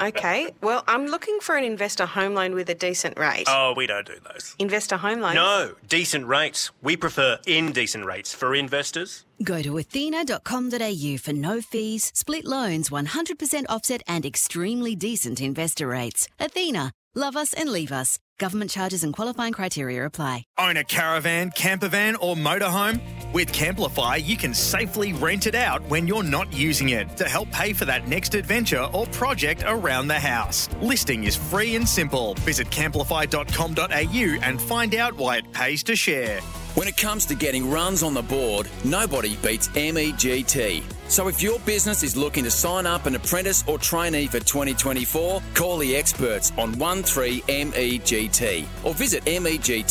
okay, 0.00 0.50
well, 0.60 0.82
I'm 0.88 1.06
looking 1.06 1.38
for 1.40 1.54
an 1.56 1.62
investor 1.62 2.04
home 2.04 2.34
loan 2.34 2.56
with 2.56 2.68
a 2.68 2.74
decent 2.74 3.16
rate. 3.16 3.44
Oh, 3.46 3.74
we 3.76 3.86
don't 3.86 4.04
do 4.04 4.16
those. 4.32 4.56
Investor 4.58 4.96
home 4.96 5.20
loans? 5.20 5.36
No, 5.36 5.76
decent 5.88 6.26
rates. 6.26 6.72
We 6.82 6.96
prefer 6.96 7.38
indecent 7.46 8.04
rates 8.04 8.34
for 8.34 8.52
investors. 8.52 9.24
Go 9.44 9.62
to 9.62 9.78
athena.com.au 9.78 11.16
for 11.18 11.32
no 11.32 11.60
fees, 11.60 12.10
split 12.12 12.44
loans, 12.44 12.90
100% 12.90 13.64
offset, 13.68 14.02
and 14.08 14.26
extremely 14.26 14.96
decent 14.96 15.40
investor 15.40 15.86
rates. 15.86 16.26
Athena, 16.40 16.90
love 17.14 17.36
us 17.36 17.54
and 17.54 17.70
leave 17.70 17.92
us. 17.92 18.18
Government 18.42 18.72
charges 18.72 19.04
and 19.04 19.14
qualifying 19.14 19.52
criteria 19.52 20.04
apply. 20.04 20.46
Own 20.58 20.76
a 20.76 20.82
caravan, 20.82 21.52
camper 21.52 21.86
van, 21.86 22.16
or 22.16 22.34
motorhome? 22.34 23.00
With 23.32 23.52
Camplify, 23.52 24.16
you 24.16 24.36
can 24.36 24.52
safely 24.52 25.12
rent 25.12 25.46
it 25.46 25.54
out 25.54 25.80
when 25.88 26.08
you're 26.08 26.24
not 26.24 26.52
using 26.52 26.88
it 26.88 27.16
to 27.18 27.28
help 27.28 27.52
pay 27.52 27.72
for 27.72 27.84
that 27.84 28.08
next 28.08 28.34
adventure 28.34 28.88
or 28.92 29.06
project 29.06 29.62
around 29.64 30.08
the 30.08 30.18
house. 30.18 30.68
Listing 30.80 31.22
is 31.22 31.36
free 31.36 31.76
and 31.76 31.88
simple. 31.88 32.34
Visit 32.40 32.66
camplify.com.au 32.70 34.46
and 34.48 34.60
find 34.60 34.96
out 34.96 35.14
why 35.16 35.36
it 35.36 35.52
pays 35.52 35.84
to 35.84 35.94
share. 35.94 36.40
When 36.74 36.88
it 36.88 36.96
comes 36.96 37.26
to 37.26 37.36
getting 37.36 37.70
runs 37.70 38.02
on 38.02 38.12
the 38.12 38.22
board, 38.22 38.66
nobody 38.84 39.36
beats 39.36 39.68
MEGT. 39.68 40.82
So 41.12 41.28
if 41.28 41.42
your 41.42 41.58
business 41.60 42.02
is 42.02 42.16
looking 42.16 42.42
to 42.44 42.50
sign 42.50 42.86
up 42.86 43.04
an 43.04 43.14
apprentice 43.14 43.62
or 43.66 43.78
trainee 43.78 44.28
for 44.28 44.40
2024, 44.40 45.42
call 45.52 45.76
the 45.76 45.94
experts 45.94 46.52
on 46.56 46.74
13MEGT 46.76 48.66
or 48.82 48.94
visit 48.94 49.22
meg.com.au. 49.26 49.82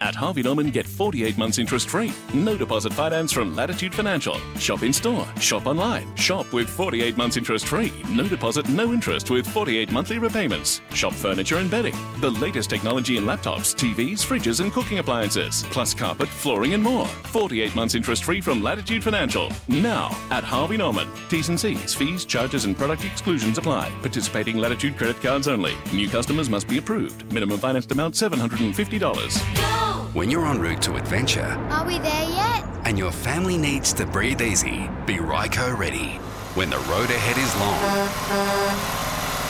At 0.00 0.14
Harvey 0.14 0.42
Norman, 0.42 0.70
get 0.70 0.86
48 0.86 1.36
months 1.36 1.58
interest 1.58 1.90
free. 1.90 2.12
No 2.32 2.56
deposit 2.56 2.92
finance 2.92 3.32
from 3.32 3.56
Latitude 3.56 3.92
Financial. 3.92 4.36
Shop 4.56 4.84
in 4.84 4.92
store, 4.92 5.26
shop 5.40 5.66
online, 5.66 6.14
shop 6.14 6.52
with 6.52 6.70
48 6.70 7.16
months 7.16 7.36
interest 7.36 7.66
free. 7.66 7.92
No 8.08 8.28
deposit, 8.28 8.68
no 8.68 8.92
interest 8.92 9.28
with 9.28 9.44
48 9.44 9.90
monthly 9.90 10.20
repayments. 10.20 10.80
Shop 10.94 11.12
furniture 11.12 11.56
and 11.56 11.68
bedding. 11.68 11.96
The 12.20 12.30
latest 12.30 12.70
technology 12.70 13.16
in 13.16 13.24
laptops, 13.24 13.74
TVs, 13.74 14.24
fridges, 14.24 14.60
and 14.60 14.72
cooking 14.72 15.00
appliances. 15.00 15.64
Plus 15.70 15.94
carpet, 15.94 16.28
flooring, 16.28 16.74
and 16.74 16.82
more. 16.82 17.06
48 17.06 17.74
months 17.74 17.96
interest 17.96 18.22
free 18.22 18.40
from 18.40 18.62
Latitude 18.62 19.02
Financial. 19.02 19.50
Now 19.66 20.16
at 20.30 20.44
Harvey 20.44 20.76
Norman. 20.76 21.08
T's 21.28 21.48
and 21.48 21.58
C's, 21.58 21.92
fees, 21.92 22.24
charges, 22.24 22.66
and 22.66 22.78
product 22.78 23.04
exclusions 23.04 23.58
apply. 23.58 23.90
Participating 24.00 24.58
Latitude 24.58 24.96
credit 24.96 25.20
cards 25.20 25.48
only. 25.48 25.74
New 25.92 26.08
customers 26.08 26.48
must 26.48 26.68
be 26.68 26.78
approved. 26.78 27.30
Minimum 27.32 27.58
financed 27.58 27.90
amount 27.90 28.14
$750. 28.14 29.87
When 30.12 30.30
you're 30.30 30.46
en 30.46 30.60
route 30.60 30.82
to 30.82 30.96
adventure, 30.96 31.56
Are 31.70 31.86
we 31.86 31.98
there 31.98 32.28
yet? 32.30 32.64
and 32.84 32.98
your 32.98 33.12
family 33.12 33.56
needs 33.56 33.92
to 33.94 34.06
breathe 34.06 34.40
easy, 34.42 34.88
be 35.06 35.16
Ryco 35.16 35.76
ready. 35.76 36.20
When 36.54 36.70
the 36.70 36.78
road 36.90 37.10
ahead 37.10 37.36
is 37.38 37.54
long 37.56 37.78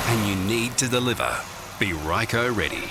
and 0.09 0.29
you 0.29 0.37
need 0.47 0.77
to 0.79 0.89
deliver, 0.89 1.31
be 1.79 1.91
Ryco 1.91 2.55
ready. 2.55 2.89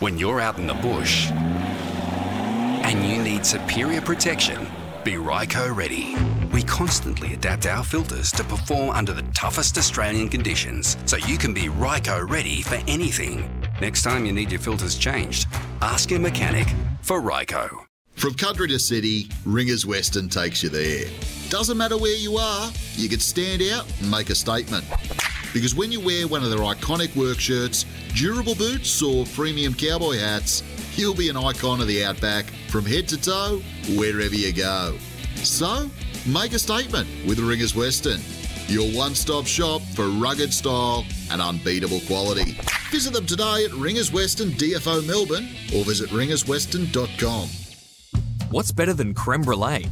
When 0.00 0.18
you're 0.18 0.40
out 0.40 0.58
in 0.58 0.66
the 0.66 0.74
bush 0.74 1.30
and 1.30 3.04
you 3.08 3.22
need 3.22 3.44
superior 3.46 4.00
protection, 4.00 4.66
be 5.04 5.12
Ryco 5.14 5.74
ready. 5.74 6.16
We 6.54 6.62
constantly 6.62 7.34
adapt 7.34 7.66
our 7.66 7.82
filters 7.82 8.30
to 8.30 8.44
perform 8.44 8.90
under 8.90 9.12
the 9.12 9.24
toughest 9.34 9.76
Australian 9.76 10.28
conditions 10.28 10.96
so 11.04 11.16
you 11.16 11.36
can 11.36 11.52
be 11.52 11.62
Ryco 11.62 12.30
ready 12.30 12.62
for 12.62 12.76
anything. 12.86 13.50
Next 13.80 14.02
time 14.04 14.24
you 14.24 14.32
need 14.32 14.52
your 14.52 14.60
filters 14.60 14.96
changed, 14.96 15.48
ask 15.82 16.12
your 16.12 16.20
mechanic 16.20 16.68
for 17.02 17.20
Ryco. 17.20 17.84
From 18.12 18.34
country 18.34 18.68
to 18.68 18.78
city, 18.78 19.28
Ringers 19.44 19.84
Western 19.84 20.28
takes 20.28 20.62
you 20.62 20.68
there. 20.68 21.10
Doesn't 21.48 21.76
matter 21.76 21.98
where 21.98 22.16
you 22.16 22.36
are, 22.36 22.70
you 22.92 23.08
can 23.08 23.18
stand 23.18 23.60
out 23.72 23.92
and 24.00 24.08
make 24.08 24.30
a 24.30 24.36
statement. 24.36 24.84
Because 25.52 25.74
when 25.74 25.90
you 25.90 25.98
wear 25.98 26.28
one 26.28 26.44
of 26.44 26.50
their 26.50 26.60
iconic 26.60 27.16
work 27.16 27.40
shirts, 27.40 27.84
durable 28.14 28.54
boots, 28.54 29.02
or 29.02 29.26
premium 29.34 29.74
cowboy 29.74 30.18
hats, 30.18 30.62
you'll 30.94 31.16
be 31.16 31.28
an 31.28 31.36
icon 31.36 31.80
of 31.80 31.88
the 31.88 32.04
outback 32.04 32.44
from 32.68 32.84
head 32.84 33.08
to 33.08 33.20
toe, 33.20 33.60
wherever 33.96 34.36
you 34.36 34.52
go. 34.52 34.96
So, 35.42 35.90
make 36.26 36.52
a 36.52 36.58
statement 36.58 37.08
with 37.26 37.38
Ringers 37.38 37.74
Western. 37.74 38.20
your 38.66 38.90
one 38.96 39.14
stop 39.14 39.46
shop 39.46 39.82
for 39.94 40.08
rugged 40.08 40.52
style 40.52 41.04
and 41.30 41.42
unbeatable 41.42 42.00
quality. 42.06 42.56
Visit 42.90 43.12
them 43.12 43.26
today 43.26 43.66
at 43.66 43.72
Ringers 43.74 44.12
Western 44.12 44.50
DFO 44.52 45.06
Melbourne 45.06 45.48
or 45.74 45.84
visit 45.84 46.08
ringerswestern.com. 46.10 47.48
What's 48.50 48.72
better 48.72 48.94
than 48.94 49.12
creme 49.14 49.42
brulee? 49.42 49.86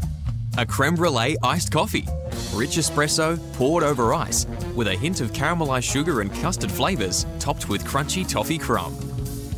A 0.58 0.64
creme 0.64 0.94
brulee 0.94 1.36
iced 1.42 1.70
coffee. 1.72 2.06
Rich 2.54 2.76
espresso 2.76 3.38
poured 3.54 3.82
over 3.82 4.14
ice 4.14 4.46
with 4.74 4.88
a 4.88 4.94
hint 4.94 5.20
of 5.20 5.32
caramelised 5.32 5.90
sugar 5.90 6.20
and 6.20 6.32
custard 6.36 6.70
flavours 6.70 7.26
topped 7.40 7.68
with 7.68 7.84
crunchy 7.84 8.26
toffee 8.28 8.58
crumb. 8.58 8.96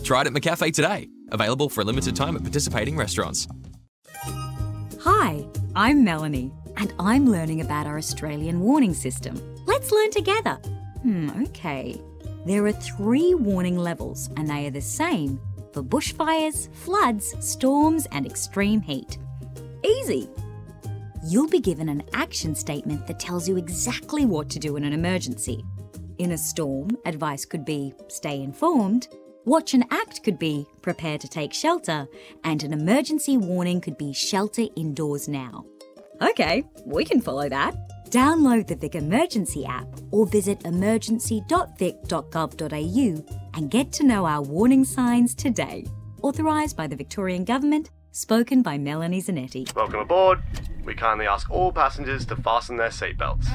Try 0.02 0.22
it 0.22 0.26
at 0.26 0.32
McCafe 0.32 0.72
today. 0.72 1.08
Available 1.30 1.68
for 1.68 1.82
a 1.82 1.84
limited 1.84 2.14
time 2.16 2.36
at 2.36 2.42
participating 2.42 2.96
restaurants. 2.96 3.46
Hi, 5.00 5.44
I'm 5.74 6.04
Melanie, 6.04 6.52
and 6.76 6.92
I'm 6.98 7.30
learning 7.30 7.60
about 7.60 7.86
our 7.86 7.98
Australian 7.98 8.60
warning 8.60 8.94
system. 8.94 9.40
Let's 9.66 9.90
learn 9.90 10.10
together. 10.10 10.58
Hmm, 11.02 11.30
okay. 11.44 12.00
There 12.46 12.64
are 12.66 12.72
three 12.72 13.34
warning 13.34 13.78
levels, 13.78 14.28
and 14.36 14.48
they 14.48 14.66
are 14.66 14.70
the 14.70 14.80
same 14.80 15.40
for 15.72 15.82
bushfires, 15.82 16.72
floods, 16.74 17.34
storms, 17.40 18.06
and 18.12 18.26
extreme 18.26 18.80
heat. 18.80 19.18
Easy. 19.84 20.28
You'll 21.26 21.48
be 21.48 21.60
given 21.60 21.88
an 21.88 22.02
action 22.12 22.54
statement 22.54 23.06
that 23.06 23.18
tells 23.18 23.48
you 23.48 23.56
exactly 23.56 24.24
what 24.24 24.50
to 24.50 24.58
do 24.58 24.76
in 24.76 24.84
an 24.84 24.92
emergency. 24.92 25.64
In 26.18 26.32
a 26.32 26.38
storm, 26.38 26.96
advice 27.06 27.44
could 27.44 27.64
be 27.64 27.92
stay 28.08 28.42
informed, 28.42 29.08
watch 29.44 29.74
and 29.74 29.84
act 29.90 30.22
could 30.22 30.38
be 30.38 30.66
prepare 30.82 31.18
to 31.18 31.28
take 31.28 31.52
shelter, 31.52 32.06
and 32.44 32.62
an 32.62 32.72
emergency 32.72 33.36
warning 33.36 33.80
could 33.80 33.98
be 33.98 34.12
shelter 34.12 34.66
indoors 34.76 35.28
now. 35.28 35.64
Okay, 36.22 36.64
we 36.84 37.04
can 37.04 37.20
follow 37.20 37.48
that. 37.48 37.74
Download 38.10 38.66
the 38.66 38.76
Vic 38.76 38.94
Emergency 38.94 39.66
app 39.66 39.88
or 40.12 40.26
visit 40.26 40.64
emergency.vic.gov.au 40.64 43.24
and 43.54 43.70
get 43.70 43.92
to 43.92 44.04
know 44.04 44.24
our 44.24 44.42
warning 44.42 44.84
signs 44.84 45.34
today. 45.34 45.84
Authorised 46.22 46.76
by 46.76 46.86
the 46.86 46.96
Victorian 46.96 47.44
Government, 47.44 47.90
spoken 48.12 48.62
by 48.62 48.78
Melanie 48.78 49.20
Zanetti. 49.20 49.74
Welcome 49.74 50.00
aboard. 50.00 50.40
We 50.84 50.94
kindly 50.94 51.26
ask 51.26 51.50
all 51.50 51.72
passengers 51.72 52.24
to 52.26 52.36
fasten 52.36 52.76
their 52.76 52.90
seatbelts. 52.90 53.46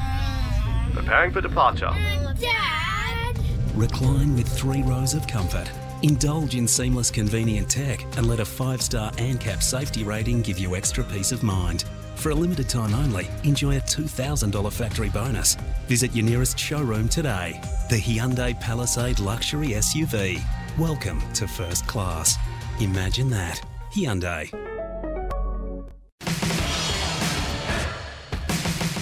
Preparing 0.94 1.31
for 1.31 1.41
departure. 1.41 1.91
Dad! 2.40 3.40
Recline 3.76 4.36
with 4.36 4.48
three 4.48 4.81
rows 4.84 5.14
of 5.14 5.27
comfort. 5.27 5.69
Indulge 6.02 6.56
in 6.56 6.68
seamless, 6.68 7.11
convenient 7.11 7.69
tech 7.69 8.03
and 8.18 8.27
let 8.27 8.40
a 8.40 8.45
five 8.45 8.81
star 8.81 9.11
ANCAP 9.14 9.61
safety 9.61 10.03
rating 10.03 10.41
give 10.41 10.60
you 10.60 10.76
extra 10.76 11.03
peace 11.06 11.31
of 11.31 11.44
mind. 11.44 11.86
For 12.20 12.32
a 12.32 12.36
limited 12.36 12.68
time 12.68 12.94
only, 12.94 13.30
enjoy 13.46 13.78
a 13.78 13.82
$2,000 13.82 14.74
factory 14.74 15.08
bonus. 15.08 15.56
Visit 15.88 16.14
your 16.14 16.26
nearest 16.26 16.60
showroom 16.60 17.08
today. 17.08 17.62
The 17.90 17.96
Hyundai 17.96 18.60
Palisade 18.60 19.20
Luxury 19.20 19.70
SUV. 19.70 20.41
Welcome 20.78 21.22
to 21.36 21.48
first 21.48 21.88
class. 21.88 22.36
Imagine 22.82 23.30
that. 23.30 23.62
Hyundai. 23.94 24.52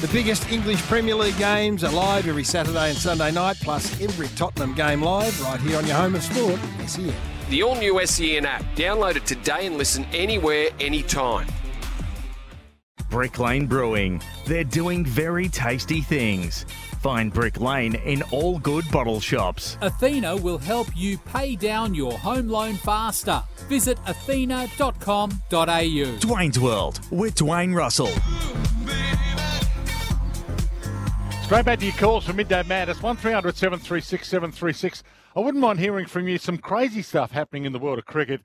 The 0.01 0.09
biggest 0.13 0.51
English 0.51 0.83
Premier 0.83 1.15
League 1.15 1.39
games 1.39 1.83
are 1.83 1.91
live 1.91 2.27
every 2.27 2.43
Saturday 2.43 2.89
and 2.91 2.97
Sunday 2.99 3.31
night, 3.31 3.57
plus 3.61 3.99
every 3.99 4.27
Tottenham 4.27 4.75
game 4.75 5.01
live 5.01 5.41
right 5.41 5.59
here 5.59 5.79
on 5.79 5.87
your 5.87 5.95
home 5.95 6.13
of 6.13 6.21
sport, 6.21 6.59
SEN. 6.85 7.15
The 7.49 7.63
all 7.63 7.77
new 7.77 7.99
SEN 8.05 8.45
app. 8.45 8.61
Download 8.75 9.15
it 9.15 9.25
today 9.25 9.65
and 9.65 9.75
listen 9.75 10.05
anywhere, 10.13 10.67
anytime. 10.79 11.47
Brick 13.09 13.39
Lane 13.39 13.65
Brewing. 13.65 14.21
They're 14.45 14.63
doing 14.63 15.05
very 15.05 15.49
tasty 15.49 16.01
things. 16.01 16.65
Find 17.01 17.31
Brick 17.31 17.59
Lane 17.59 17.95
in 17.95 18.21
all 18.31 18.59
good 18.59 18.83
bottle 18.91 19.19
shops. 19.19 19.77
Athena 19.81 20.35
will 20.35 20.57
help 20.57 20.87
you 20.95 21.17
pay 21.17 21.55
down 21.55 21.93
your 21.93 22.17
home 22.17 22.49
loan 22.49 22.75
faster. 22.75 23.41
Visit 23.69 23.97
athena.com.au. 24.07 25.37
Dwayne's 25.39 26.59
World 26.59 26.99
with 27.11 27.35
Dwayne 27.35 27.75
Russell. 27.75 28.11
Straight 31.43 31.63
back 31.63 31.79
to 31.79 31.85
your 31.85 31.95
calls 31.95 32.25
for 32.25 32.33
Midday 32.33 32.61
Madness, 32.63 33.01
1300 33.01 33.55
736 33.55 34.27
736. 34.27 35.03
I 35.33 35.39
wouldn't 35.39 35.61
mind 35.61 35.79
hearing 35.79 36.05
from 36.05 36.27
you 36.27 36.37
some 36.37 36.57
crazy 36.57 37.01
stuff 37.01 37.31
happening 37.31 37.63
in 37.63 37.71
the 37.71 37.79
world 37.79 37.99
of 37.99 38.05
cricket 38.05 38.41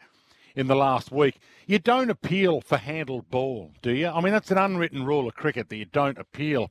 in 0.55 0.67
the 0.67 0.77
last 0.77 1.11
week. 1.11 1.39
You 1.67 1.79
don't 1.79 2.11
appeal 2.11 2.61
for 2.61 2.77
handled 2.77 3.31
ball, 3.31 3.73
do 3.83 3.93
you? 3.93 4.09
I 4.09 4.21
mean, 4.21 4.33
that's 4.33 4.51
an 4.51 4.59
unwritten 4.59 5.05
rule 5.05 5.29
of 5.29 5.35
cricket 5.35 5.69
that 5.69 5.77
you 5.77 5.85
don't 5.85 6.19
appeal 6.19 6.71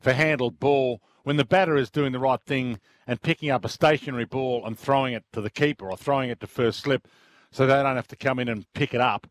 for 0.00 0.12
handled 0.12 0.58
ball 0.60 1.00
when 1.22 1.36
the 1.36 1.44
batter 1.44 1.76
is 1.76 1.90
doing 1.90 2.12
the 2.12 2.18
right 2.18 2.40
thing 2.40 2.80
and 3.06 3.22
picking 3.22 3.50
up 3.50 3.64
a 3.64 3.68
stationary 3.68 4.24
ball 4.24 4.64
and 4.66 4.78
throwing 4.78 5.14
it 5.14 5.24
to 5.32 5.40
the 5.40 5.50
keeper 5.50 5.90
or 5.90 5.96
throwing 5.96 6.30
it 6.30 6.40
to 6.40 6.46
first 6.46 6.80
slip 6.80 7.08
so 7.50 7.66
they 7.66 7.82
don't 7.82 7.96
have 7.96 8.08
to 8.08 8.16
come 8.16 8.38
in 8.38 8.48
and 8.48 8.70
pick 8.72 8.94
it 8.94 9.00
up. 9.00 9.26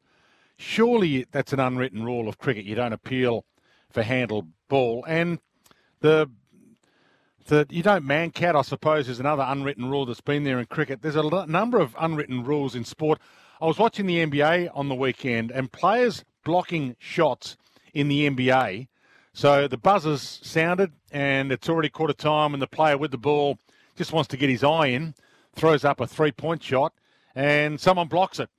Surely 0.57 1.25
that's 1.31 1.53
an 1.53 1.59
unwritten 1.59 2.03
rule 2.03 2.29
of 2.29 2.37
cricket. 2.37 2.65
You 2.65 2.75
don't 2.75 2.93
appeal 2.93 3.45
for 3.89 4.03
handled 4.03 4.47
ball. 4.69 5.03
And 5.07 5.39
the 5.99 6.29
that 7.47 7.71
you 7.71 7.83
don't 7.83 8.05
Mankad, 8.05 8.55
I 8.55 8.61
suppose, 8.61 9.09
is 9.09 9.19
another 9.19 9.43
unwritten 9.45 9.89
rule 9.89 10.05
that's 10.05 10.21
been 10.21 10.43
there 10.43 10.59
in 10.59 10.65
cricket. 10.67 11.01
There's 11.01 11.15
a 11.15 11.45
number 11.47 11.79
of 11.79 11.95
unwritten 11.99 12.43
rules 12.43 12.75
in 12.75 12.85
sport. 12.85 13.19
I 13.61 13.65
was 13.65 13.77
watching 13.77 14.07
the 14.07 14.25
NBA 14.25 14.71
on 14.73 14.89
the 14.89 14.95
weekend, 14.95 15.51
and 15.51 15.71
players 15.71 16.25
blocking 16.43 16.95
shots 16.97 17.57
in 17.93 18.07
the 18.07 18.27
NBA. 18.27 18.87
So 19.33 19.67
the 19.67 19.77
buzzers 19.77 20.39
sounded, 20.41 20.93
and 21.11 21.51
it's 21.51 21.69
already 21.69 21.89
quarter 21.89 22.15
time, 22.15 22.55
and 22.55 22.61
the 22.61 22.65
player 22.65 22.97
with 22.97 23.11
the 23.11 23.19
ball 23.19 23.59
just 23.95 24.13
wants 24.13 24.29
to 24.29 24.37
get 24.37 24.49
his 24.49 24.63
eye 24.63 24.87
in, 24.87 25.13
throws 25.55 25.85
up 25.85 25.99
a 25.99 26.07
three 26.07 26.31
point 26.31 26.63
shot, 26.63 26.93
and 27.35 27.79
someone 27.79 28.07
blocks 28.07 28.39
it. 28.39 28.49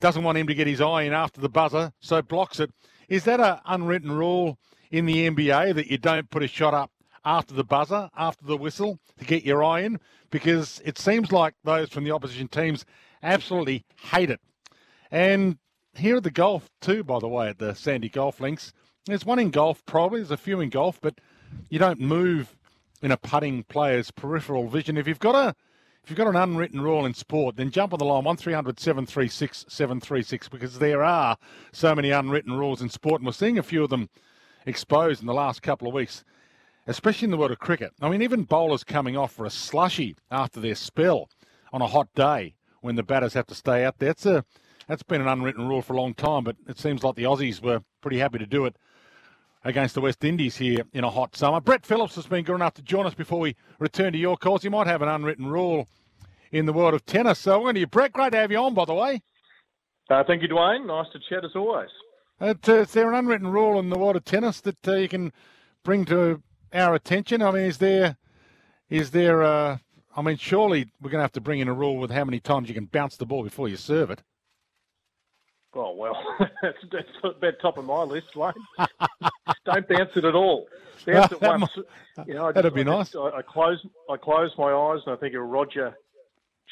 Doesn't 0.00 0.24
want 0.24 0.38
him 0.38 0.46
to 0.46 0.54
get 0.54 0.66
his 0.66 0.80
eye 0.80 1.02
in 1.02 1.12
after 1.12 1.42
the 1.42 1.50
buzzer, 1.50 1.92
so 2.00 2.22
blocks 2.22 2.60
it. 2.60 2.70
Is 3.10 3.24
that 3.24 3.40
an 3.40 3.58
unwritten 3.66 4.10
rule 4.10 4.58
in 4.90 5.04
the 5.04 5.28
NBA 5.28 5.74
that 5.74 5.88
you 5.88 5.98
don't 5.98 6.30
put 6.30 6.42
a 6.42 6.48
shot 6.48 6.72
up 6.72 6.90
after 7.26 7.52
the 7.52 7.62
buzzer, 7.62 8.08
after 8.16 8.46
the 8.46 8.56
whistle, 8.56 9.00
to 9.18 9.26
get 9.26 9.44
your 9.44 9.62
eye 9.62 9.80
in? 9.80 10.00
Because 10.30 10.80
it 10.82 10.96
seems 10.96 11.30
like 11.30 11.52
those 11.62 11.90
from 11.90 12.04
the 12.04 12.12
opposition 12.12 12.48
teams 12.48 12.86
absolutely 13.22 13.84
hate 13.96 14.30
it. 14.30 14.40
And 15.10 15.58
here 15.94 16.16
at 16.16 16.22
the 16.22 16.30
golf, 16.30 16.70
too, 16.80 17.02
by 17.04 17.18
the 17.18 17.28
way, 17.28 17.48
at 17.48 17.58
the 17.58 17.74
Sandy 17.74 18.08
Golf 18.08 18.40
Links, 18.40 18.72
there's 19.06 19.26
one 19.26 19.38
in 19.38 19.50
golf, 19.50 19.84
probably. 19.86 20.20
There's 20.20 20.30
a 20.30 20.36
few 20.36 20.60
in 20.60 20.70
golf, 20.70 21.00
but 21.00 21.20
you 21.68 21.78
don't 21.78 22.00
move 22.00 22.56
in 23.02 23.10
a 23.10 23.16
putting 23.16 23.64
player's 23.64 24.10
peripheral 24.10 24.68
vision. 24.68 24.96
If 24.96 25.08
you've 25.08 25.18
got 25.18 25.34
a 25.34 25.54
if 26.02 26.08
you've 26.08 26.16
got 26.16 26.28
an 26.28 26.36
unwritten 26.36 26.80
rule 26.80 27.04
in 27.04 27.12
sport, 27.12 27.56
then 27.56 27.70
jump 27.70 27.92
on 27.92 27.98
the 27.98 28.06
line 28.06 28.24
1300 28.24 28.80
736 28.80 29.66
736 29.68 30.48
because 30.48 30.78
there 30.78 31.02
are 31.02 31.36
so 31.72 31.94
many 31.94 32.10
unwritten 32.10 32.54
rules 32.54 32.80
in 32.80 32.88
sport, 32.88 33.20
and 33.20 33.26
we're 33.26 33.32
seeing 33.32 33.58
a 33.58 33.62
few 33.62 33.84
of 33.84 33.90
them 33.90 34.08
exposed 34.64 35.20
in 35.20 35.26
the 35.26 35.34
last 35.34 35.62
couple 35.62 35.86
of 35.86 35.94
weeks, 35.94 36.24
especially 36.86 37.26
in 37.26 37.30
the 37.30 37.36
world 37.36 37.50
of 37.50 37.58
cricket. 37.58 37.92
I 38.00 38.08
mean, 38.08 38.22
even 38.22 38.44
bowlers 38.44 38.82
coming 38.82 39.16
off 39.16 39.32
for 39.32 39.44
a 39.44 39.50
slushy 39.50 40.16
after 40.30 40.58
their 40.58 40.74
spell 40.74 41.28
on 41.72 41.82
a 41.82 41.86
hot 41.86 42.08
day 42.14 42.54
when 42.80 42.96
the 42.96 43.02
batters 43.02 43.34
have 43.34 43.46
to 43.46 43.54
stay 43.54 43.84
out 43.84 43.98
there. 43.98 44.10
That's 44.10 44.26
a 44.26 44.44
that's 44.88 45.02
been 45.04 45.20
an 45.20 45.28
unwritten 45.28 45.68
rule 45.68 45.82
for 45.82 45.92
a 45.92 45.96
long 45.96 46.14
time, 46.14 46.42
but 46.42 46.56
it 46.66 46.78
seems 46.78 47.04
like 47.04 47.14
the 47.14 47.22
Aussies 47.22 47.62
were 47.62 47.82
pretty 48.00 48.18
happy 48.18 48.38
to 48.38 48.46
do 48.46 48.64
it 48.64 48.76
against 49.62 49.94
the 49.94 50.00
West 50.00 50.24
Indies 50.24 50.56
here 50.56 50.82
in 50.92 51.04
a 51.04 51.10
hot 51.10 51.36
summer. 51.36 51.60
Brett 51.60 51.86
Phillips 51.86 52.16
has 52.16 52.26
been 52.26 52.44
good 52.44 52.56
enough 52.56 52.74
to 52.74 52.82
join 52.82 53.06
us 53.06 53.14
before 53.14 53.38
we 53.38 53.54
return 53.78 54.12
to 54.12 54.18
your 54.18 54.36
calls. 54.36 54.64
You 54.64 54.70
might 54.70 54.88
have 54.88 55.00
an 55.00 55.08
unwritten 55.08 55.46
rule 55.46 55.86
in 56.50 56.66
the 56.66 56.72
world 56.72 56.94
of 56.94 57.06
tennis. 57.06 57.38
So 57.38 57.58
we're 57.58 57.66
going 57.66 57.74
to 57.74 57.80
you, 57.80 57.86
Brett. 57.86 58.12
Great 58.12 58.32
to 58.32 58.38
have 58.38 58.50
you 58.50 58.58
on, 58.58 58.74
by 58.74 58.84
the 58.84 58.94
way. 58.94 59.22
Uh, 60.08 60.24
thank 60.26 60.42
you, 60.42 60.48
Dwayne. 60.48 60.86
Nice 60.86 61.06
to 61.12 61.20
chat 61.28 61.44
as 61.44 61.52
always. 61.54 61.90
Uh, 62.40 62.54
is 62.66 62.92
there 62.92 63.10
an 63.10 63.14
unwritten 63.14 63.48
rule 63.48 63.78
in 63.78 63.90
the 63.90 63.98
world 63.98 64.16
of 64.16 64.24
tennis 64.24 64.60
that 64.62 64.88
uh, 64.88 64.94
you 64.94 65.08
can 65.08 65.32
bring 65.84 66.04
to 66.06 66.42
our 66.72 66.94
attention? 66.94 67.42
I 67.42 67.52
mean, 67.52 67.66
is 67.66 67.78
there, 67.78 68.16
is 68.88 69.12
there? 69.12 69.78
I 70.16 70.22
mean, 70.22 70.36
surely 70.36 70.90
we're 71.00 71.10
going 71.10 71.20
to 71.20 71.24
have 71.24 71.32
to 71.32 71.40
bring 71.40 71.60
in 71.60 71.68
a 71.68 71.72
rule 71.74 71.96
with 71.96 72.10
how 72.10 72.24
many 72.24 72.40
times 72.40 72.68
you 72.68 72.74
can 72.74 72.86
bounce 72.86 73.16
the 73.16 73.26
ball 73.26 73.42
before 73.44 73.68
you 73.68 73.76
serve 73.76 74.10
it. 74.10 74.22
Oh 75.72 75.94
well, 75.94 76.16
that's, 76.62 76.78
that's 76.90 77.08
about 77.22 77.54
top 77.62 77.78
of 77.78 77.84
my 77.84 78.02
list, 78.02 78.26
Dwayne. 78.34 78.52
Don't 79.64 79.88
bounce 79.88 80.10
it 80.16 80.24
at 80.24 80.34
all. 80.34 80.66
Bounce 81.06 81.30
it 81.30 81.40
once. 81.42 81.70
You 82.26 82.34
know, 82.34 82.46
I 82.46 82.52
That'd 82.52 82.72
just, 82.72 82.74
be 82.84 82.90
I 82.90 82.96
nice. 82.96 83.10
just- 83.10 83.16
I, 83.16 83.38
I 83.38 83.42
close, 83.42 83.78
I 84.10 84.16
close 84.16 84.50
my 84.58 84.72
eyes, 84.72 84.98
and 85.06 85.14
I 85.14 85.18
think 85.20 85.34
of 85.36 85.42
Roger 85.42 85.94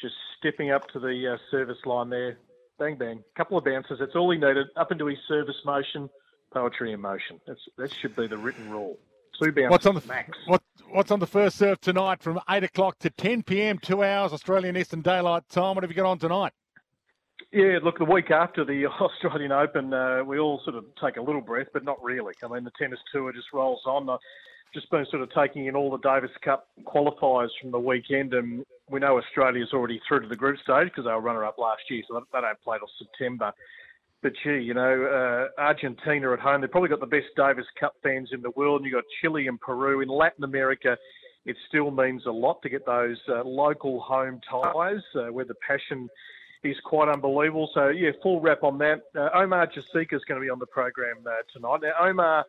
just 0.01 0.15
stepping 0.37 0.71
up 0.71 0.89
to 0.89 0.99
the 0.99 1.33
uh, 1.33 1.37
service 1.49 1.77
line 1.85 2.09
there. 2.09 2.39
Bang 2.77 2.97
bang, 2.97 3.23
a 3.33 3.37
couple 3.37 3.57
of 3.57 3.63
bounces. 3.63 3.99
That's 3.99 4.15
all 4.15 4.31
he 4.31 4.37
needed. 4.37 4.67
Up 4.75 4.91
into 4.91 5.05
his 5.05 5.17
service 5.29 5.55
motion, 5.65 6.09
poetry 6.53 6.91
in 6.91 6.99
motion. 6.99 7.39
That's 7.47 7.59
that 7.77 7.93
should 7.93 8.15
be 8.17 8.27
the 8.27 8.37
written 8.37 8.69
rule. 8.69 8.97
Two 9.41 9.51
bounces 9.51 9.71
What's 9.71 9.85
on 9.85 9.95
the 9.95 10.03
max. 10.07 10.37
what, 10.47 10.61
What's 10.91 11.11
on 11.11 11.19
the 11.19 11.27
first 11.27 11.57
serve 11.57 11.79
tonight 11.81 12.21
from 12.21 12.39
eight 12.49 12.63
o'clock 12.63 12.99
to 12.99 13.09
ten 13.09 13.43
p.m. 13.43 13.77
Two 13.79 14.03
hours 14.03 14.33
Australian 14.33 14.75
Eastern 14.75 15.01
Daylight 15.01 15.43
Time. 15.49 15.75
What 15.75 15.83
have 15.83 15.91
you 15.91 15.95
got 15.95 16.07
on 16.07 16.19
tonight? 16.19 16.51
Yeah, 17.51 17.79
look, 17.83 17.97
the 17.97 18.05
week 18.05 18.31
after 18.31 18.65
the 18.65 18.85
Australian 19.01 19.51
Open, 19.51 19.93
uh, 19.93 20.23
we 20.23 20.39
all 20.39 20.61
sort 20.63 20.75
of 20.75 20.85
take 21.01 21.17
a 21.17 21.21
little 21.21 21.41
breath, 21.41 21.67
but 21.73 21.83
not 21.83 22.03
really. 22.03 22.33
I 22.43 22.47
mean, 22.47 22.63
the 22.63 22.71
tennis 22.79 22.99
tour 23.11 23.31
just 23.31 23.47
rolls 23.53 23.81
on. 23.85 24.09
I, 24.09 24.17
just 24.73 24.89
been 24.91 25.05
sort 25.09 25.23
of 25.23 25.29
taking 25.33 25.65
in 25.65 25.75
all 25.75 25.89
the 25.89 25.97
Davis 25.97 26.31
Cup 26.43 26.67
qualifiers 26.85 27.49
from 27.61 27.71
the 27.71 27.79
weekend, 27.79 28.33
and 28.33 28.63
we 28.89 28.99
know 28.99 29.17
Australia's 29.17 29.69
already 29.73 29.99
through 30.07 30.21
to 30.21 30.27
the 30.27 30.35
group 30.35 30.57
stage 30.59 30.85
because 30.85 31.05
they 31.05 31.11
were 31.11 31.21
runner-up 31.21 31.57
last 31.57 31.81
year, 31.89 32.03
so 32.07 32.23
they 32.31 32.41
don't 32.41 32.61
play 32.61 32.77
till 32.77 32.89
September. 32.99 33.51
But 34.21 34.33
gee, 34.43 34.59
you 34.59 34.73
know, 34.73 35.49
uh, 35.57 35.61
Argentina 35.61 36.33
at 36.33 36.39
home, 36.39 36.61
they've 36.61 36.71
probably 36.71 36.89
got 36.89 36.99
the 36.99 37.05
best 37.05 37.27
Davis 37.37 37.65
Cup 37.79 37.93
fans 38.03 38.29
in 38.33 38.41
the 38.41 38.51
world. 38.51 38.81
And 38.81 38.89
you've 38.89 39.01
got 39.01 39.05
Chile 39.21 39.47
and 39.47 39.59
Peru. 39.59 40.01
In 40.01 40.09
Latin 40.09 40.43
America, 40.43 40.97
it 41.45 41.55
still 41.67 41.89
means 41.89 42.25
a 42.25 42.31
lot 42.31 42.61
to 42.63 42.69
get 42.69 42.85
those 42.85 43.17
uh, 43.29 43.43
local 43.43 44.01
home 44.01 44.41
ties 44.49 45.01
uh, 45.15 45.31
where 45.31 45.45
the 45.45 45.55
passion 45.65 46.09
is 46.63 46.75
quite 46.83 47.07
unbelievable. 47.07 47.69
So, 47.73 47.87
yeah, 47.87 48.11
full 48.21 48.41
wrap 48.41 48.63
on 48.63 48.77
that. 48.79 49.03
Uh, 49.15 49.29
Omar 49.33 49.67
Jasika 49.67 50.13
is 50.13 50.23
going 50.27 50.41
to 50.41 50.45
be 50.45 50.49
on 50.49 50.59
the 50.59 50.67
program 50.67 51.17
uh, 51.25 51.31
tonight. 51.53 51.79
Now, 51.83 52.05
Omar 52.05 52.45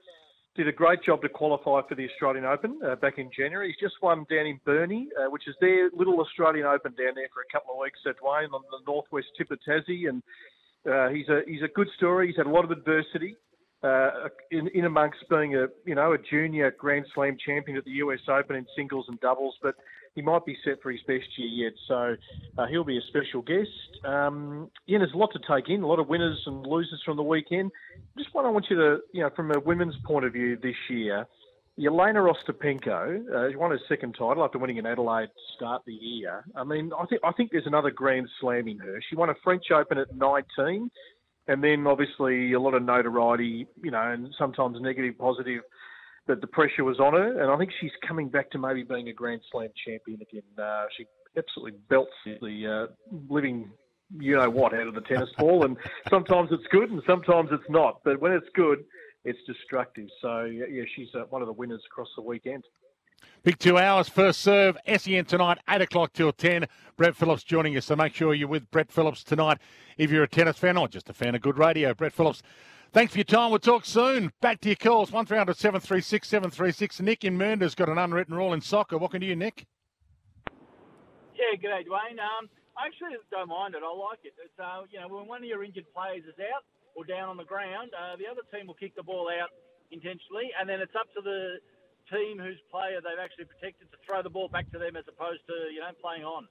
did 0.57 0.67
a 0.67 0.73
great 0.73 1.03
job 1.05 1.23
to 1.23 1.29
qualify 1.29 1.81
for 1.89 1.95
the 1.95 2.09
Australian 2.11 2.45
Open 2.45 2.81
uh, 2.85 2.97
back 2.97 3.19
in 3.19 3.31
January. 3.35 3.69
He's 3.69 3.89
just 3.89 4.03
won 4.03 4.27
down 4.29 4.47
in 4.47 4.59
Burnie, 4.65 5.09
uh, 5.17 5.31
which 5.31 5.47
is 5.47 5.55
their 5.61 5.91
little 5.95 6.21
Australian 6.21 6.67
Open 6.67 6.93
down 6.99 7.15
there 7.15 7.29
for 7.33 7.43
a 7.43 7.53
couple 7.53 7.75
of 7.75 7.81
weeks 7.81 8.01
at 8.07 8.17
Dwayne 8.19 8.53
on 8.53 8.63
the 8.73 8.81
northwest 8.85 9.29
tip 9.39 9.53
of 9.53 9.59
Tassie. 9.67 10.09
And 10.09 10.23
uh, 10.89 11.09
he's 11.09 11.29
a 11.29 11.41
he's 11.47 11.63
a 11.63 11.69
good 11.69 11.89
story. 11.97 12.29
He's 12.29 12.37
had 12.37 12.47
a 12.47 12.51
lot 12.51 12.65
of 12.65 12.71
adversity 12.71 13.37
uh, 13.83 14.29
in, 14.51 14.69
in 14.75 14.85
amongst 14.85 15.19
being 15.29 15.57
a 15.57 15.67
you 15.85 15.95
know 15.95 16.13
a 16.13 16.19
junior 16.19 16.71
Grand 16.71 17.07
Slam 17.15 17.37
champion 17.45 17.77
at 17.77 17.85
the 17.85 17.93
US 17.93 18.21
Open 18.29 18.57
in 18.57 18.67
singles 18.77 19.07
and 19.09 19.19
doubles, 19.21 19.55
but 19.63 19.75
he 20.15 20.23
might 20.23 20.45
be 20.45 20.57
set 20.65 20.83
for 20.83 20.91
his 20.91 21.01
best 21.03 21.27
year 21.37 21.69
yet. 21.69 21.73
So 21.87 22.17
uh, 22.59 22.67
he'll 22.67 22.85
be 22.85 22.99
a 22.99 23.03
special 23.09 23.43
guest. 23.43 23.71
Um, 24.05 24.71
yeah, 24.87 24.99
there's 24.99 25.15
a 25.15 25.17
lot 25.17 25.31
to 25.33 25.39
take 25.49 25.69
in, 25.71 25.83
a 25.83 25.87
lot 25.87 25.99
of 25.99 26.09
winners 26.09 26.41
and 26.47 26.67
losers 26.67 27.01
from 27.05 27.17
the 27.17 27.23
weekend. 27.23 27.71
Just 28.19 28.31
what 28.33 28.45
I 28.45 28.51
want 28.51 28.67
you 28.69 28.77
to 28.77 28.99
you 29.13 29.23
know 29.23 29.31
from 29.35 29.51
a 29.51 29.61
women's 29.61 29.97
point 30.05 30.25
of 30.25 30.33
view 30.33 30.57
this 30.63 30.77
year. 30.89 31.27
Jelena 31.81 32.31
Ostapenko, 32.31 33.55
uh, 33.55 33.59
won 33.59 33.71
her 33.71 33.81
second 33.89 34.13
title 34.13 34.45
after 34.45 34.59
winning 34.59 34.77
in 34.77 34.87
Adelaide 34.87 35.27
to 35.27 35.55
start 35.57 35.83
the 35.87 35.95
year. 35.95 36.45
I 36.55 36.65
mean, 36.65 36.91
I 36.99 37.07
think 37.07 37.23
I 37.25 37.33
think 37.33 37.53
there's 37.53 37.67
another 37.67 37.91
Grand 37.91 38.29
Slam 38.41 38.69
in 38.69 38.79
her. 38.79 39.01
She 39.09 39.17
won 39.17 39.31
a 39.31 39.35
French 39.43 39.71
Open 39.71 39.97
at 39.97 40.15
19, 40.15 40.91
and 41.49 41.65
then 41.65 41.87
obviously 41.87 42.53
a 42.53 42.61
lot 42.61 42.75
of 42.75 42.83
notoriety, 42.83 43.67
you 43.83 43.91
know, 43.91 44.03
and 44.03 44.35
sometimes 44.39 44.79
negative, 44.81 45.17
positive. 45.19 45.63
That 46.27 46.43
the 46.43 46.47
pressure 46.47 46.85
was 46.85 47.01
on 47.01 47.15
her, 47.15 47.43
and 47.43 47.51
I 47.51 47.57
think 47.57 47.73
she's 47.81 47.91
coming 48.07 48.29
back 48.29 48.51
to 48.51 48.59
maybe 48.59 48.85
being 48.85 49.09
a 49.09 49.13
Grand 49.13 49.41
Slam 49.51 49.71
champion 49.85 50.21
again. 50.21 50.43
Uh, 50.63 50.85
she 50.97 51.07
absolutely 51.37 51.81
belts 51.89 52.13
the 52.25 52.89
uh, 52.91 53.17
living 53.29 53.71
you 54.19 54.37
know 54.37 54.51
what 54.51 54.75
out 54.75 54.87
of 54.87 54.95
the 54.95 55.01
tennis 55.01 55.31
ball, 55.39 55.65
and 55.65 55.77
sometimes 56.09 56.51
it's 56.53 56.67
good 56.71 56.91
and 56.91 57.03
sometimes 57.07 57.49
it's 57.53 57.69
not. 57.69 58.01
But 58.05 58.21
when 58.21 58.33
it's 58.33 58.49
good, 58.55 58.85
it's 59.25 59.39
destructive. 59.47 60.09
So 60.21 60.45
yeah, 60.45 60.85
she's 60.95 61.09
uh, 61.15 61.25
one 61.31 61.43
of 61.43 61.47
the 61.47 61.53
winners 61.53 61.83
across 61.87 62.09
the 62.17 62.23
weekend. 62.23 62.65
Big 63.43 63.59
two 63.59 63.79
hours, 63.79 64.09
first 64.09 64.41
serve, 64.41 64.77
SEN 64.97 65.25
tonight, 65.25 65.59
8 65.69 65.83
o'clock 65.83 66.13
till 66.13 66.33
10. 66.33 66.67
Brett 66.97 67.17
Phillips 67.17 67.43
joining 67.43 67.77
us, 67.77 67.87
so 67.87 67.97
make 67.97 68.15
sure 68.15 68.35
you're 68.35 68.49
with 68.49 68.71
Brett 68.71 68.91
Phillips 68.91 69.25
tonight 69.25 69.59
if 69.99 70.11
you're 70.11 70.25
a 70.25 70.29
tennis 70.29 70.59
fan 70.59 70.77
or 70.77 70.89
just 70.89 71.09
a 71.09 71.13
fan 71.13 71.35
of 71.35 71.41
good 71.41 71.59
radio. 71.59 71.95
Brett 71.95 72.13
Phillips, 72.13 72.43
thanks 72.93 73.13
for 73.13 73.19
your 73.19 73.25
time. 73.25 73.51
We'll 73.51 73.59
talk 73.59 73.85
soon. 73.85 74.33
Back 74.41 74.61
to 74.63 74.69
your 74.69 74.77
calls, 74.77 75.11
1300 75.11 75.57
736 75.57 76.29
736. 76.29 77.01
Nick 77.01 77.25
in 77.25 77.37
Mernda's 77.39 77.75
got 77.75 77.89
an 77.89 77.99
unwritten 77.99 78.35
rule 78.35 78.53
in 78.53 78.61
soccer. 78.61 78.99
What 78.99 79.13
to 79.13 79.25
you, 79.25 79.37
Nick? 79.37 79.67
Yeah, 81.35 81.57
g'day, 81.57 81.87
Dwayne. 81.87 82.21
Um, 82.21 82.49
I 82.77 82.87
actually 82.87 83.17
don't 83.31 83.49
mind 83.49 83.75
it. 83.75 83.83
I 83.83 83.89
like 83.89 84.21
it. 84.25 84.35
It's, 84.45 84.59
uh, 84.59 84.83
you 84.91 85.01
know, 85.01 85.09
when 85.09 85.27
one 85.27 85.43
of 85.43 85.49
your 85.49 85.65
injured 85.65 85.87
players 85.95 86.25
is 86.25 86.37
out, 86.41 86.65
or 86.95 87.05
down 87.05 87.29
on 87.29 87.37
the 87.37 87.45
ground, 87.45 87.91
uh, 87.95 88.17
the 88.17 88.27
other 88.27 88.43
team 88.53 88.67
will 88.67 88.75
kick 88.75 88.95
the 88.97 89.03
ball 89.03 89.29
out 89.29 89.51
intentionally, 89.91 90.51
and 90.59 90.69
then 90.69 90.81
it's 90.81 90.95
up 90.95 91.13
to 91.15 91.23
the 91.23 91.59
team 92.11 92.39
whose 92.39 92.59
player 92.71 93.01
they've 93.03 93.23
actually 93.23 93.45
protected 93.45 93.91
to 93.91 93.97
throw 94.07 94.23
the 94.23 94.31
ball 94.31 94.49
back 94.49 94.71
to 94.73 94.79
them 94.79 94.97
as 94.97 95.05
opposed 95.09 95.41
to 95.47 95.73
you 95.73 95.81
know 95.81 95.91
playing 96.03 96.25
on. 96.25 96.49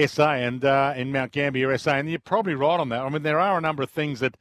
SA, 0.06 0.32
and 0.32 0.64
uh, 0.64 0.94
in 0.96 1.12
Mount 1.12 1.32
Gambier, 1.32 1.76
SA. 1.78 1.92
And 1.92 2.10
you're 2.10 2.18
probably 2.18 2.54
right 2.54 2.80
on 2.80 2.88
that. 2.90 3.00
I 3.00 3.08
mean, 3.08 3.22
there 3.22 3.40
are 3.40 3.58
a 3.58 3.60
number 3.60 3.82
of 3.82 3.90
things 3.90 4.20
that 4.20 4.36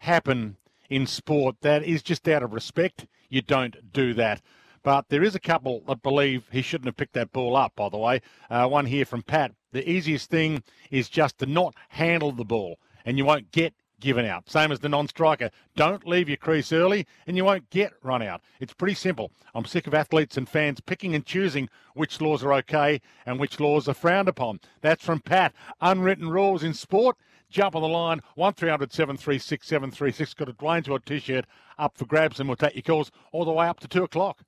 happen 0.00 0.56
in 0.88 1.06
sport 1.06 1.56
that 1.62 1.82
is 1.82 2.02
just 2.02 2.28
out 2.28 2.42
of 2.42 2.52
respect. 2.52 3.06
You 3.28 3.42
don't 3.42 3.92
do 3.92 4.14
that. 4.14 4.40
But 4.84 5.08
there 5.08 5.22
is 5.22 5.34
a 5.34 5.40
couple 5.40 5.80
that 5.88 6.02
believe 6.02 6.44
he 6.52 6.60
shouldn't 6.60 6.86
have 6.86 6.96
picked 6.96 7.14
that 7.14 7.32
ball 7.32 7.56
up, 7.56 7.74
by 7.74 7.88
the 7.88 7.96
way. 7.96 8.20
Uh, 8.50 8.68
one 8.68 8.84
here 8.84 9.06
from 9.06 9.22
Pat. 9.22 9.52
The 9.72 9.88
easiest 9.90 10.30
thing 10.30 10.62
is 10.90 11.08
just 11.08 11.38
to 11.38 11.46
not 11.46 11.74
handle 11.88 12.32
the 12.32 12.44
ball, 12.44 12.78
and 13.04 13.16
you 13.16 13.24
won't 13.24 13.50
get 13.50 13.74
given 13.98 14.26
out. 14.26 14.50
Same 14.50 14.70
as 14.70 14.80
the 14.80 14.90
non 14.90 15.08
striker. 15.08 15.50
Don't 15.74 16.06
leave 16.06 16.28
your 16.28 16.36
crease 16.36 16.70
early, 16.70 17.06
and 17.26 17.34
you 17.34 17.46
won't 17.46 17.70
get 17.70 17.94
run 18.02 18.20
out. 18.20 18.42
It's 18.60 18.74
pretty 18.74 18.94
simple. 18.94 19.32
I'm 19.54 19.64
sick 19.64 19.86
of 19.86 19.94
athletes 19.94 20.36
and 20.36 20.46
fans 20.46 20.80
picking 20.80 21.14
and 21.14 21.24
choosing 21.24 21.70
which 21.94 22.20
laws 22.20 22.44
are 22.44 22.52
okay 22.52 23.00
and 23.24 23.40
which 23.40 23.60
laws 23.60 23.88
are 23.88 23.94
frowned 23.94 24.28
upon. 24.28 24.60
That's 24.82 25.02
from 25.02 25.20
Pat. 25.20 25.54
Unwritten 25.80 26.28
rules 26.28 26.62
in 26.62 26.74
sport. 26.74 27.16
Jump 27.54 27.76
on 27.76 27.82
the 27.82 27.88
line, 27.88 28.20
1300 28.34 28.92
736 28.92 29.64
736. 29.64 30.34
Got 30.34 30.48
a 30.48 30.52
Dwayne's 30.54 30.88
World 30.88 31.06
t 31.06 31.20
shirt 31.20 31.46
up 31.78 31.96
for 31.96 32.04
grabs, 32.04 32.40
and 32.40 32.48
we'll 32.48 32.56
take 32.56 32.74
your 32.74 32.82
calls 32.82 33.12
all 33.30 33.44
the 33.44 33.52
way 33.52 33.68
up 33.68 33.78
to 33.78 33.86
2 33.86 34.02
o'clock. 34.02 34.40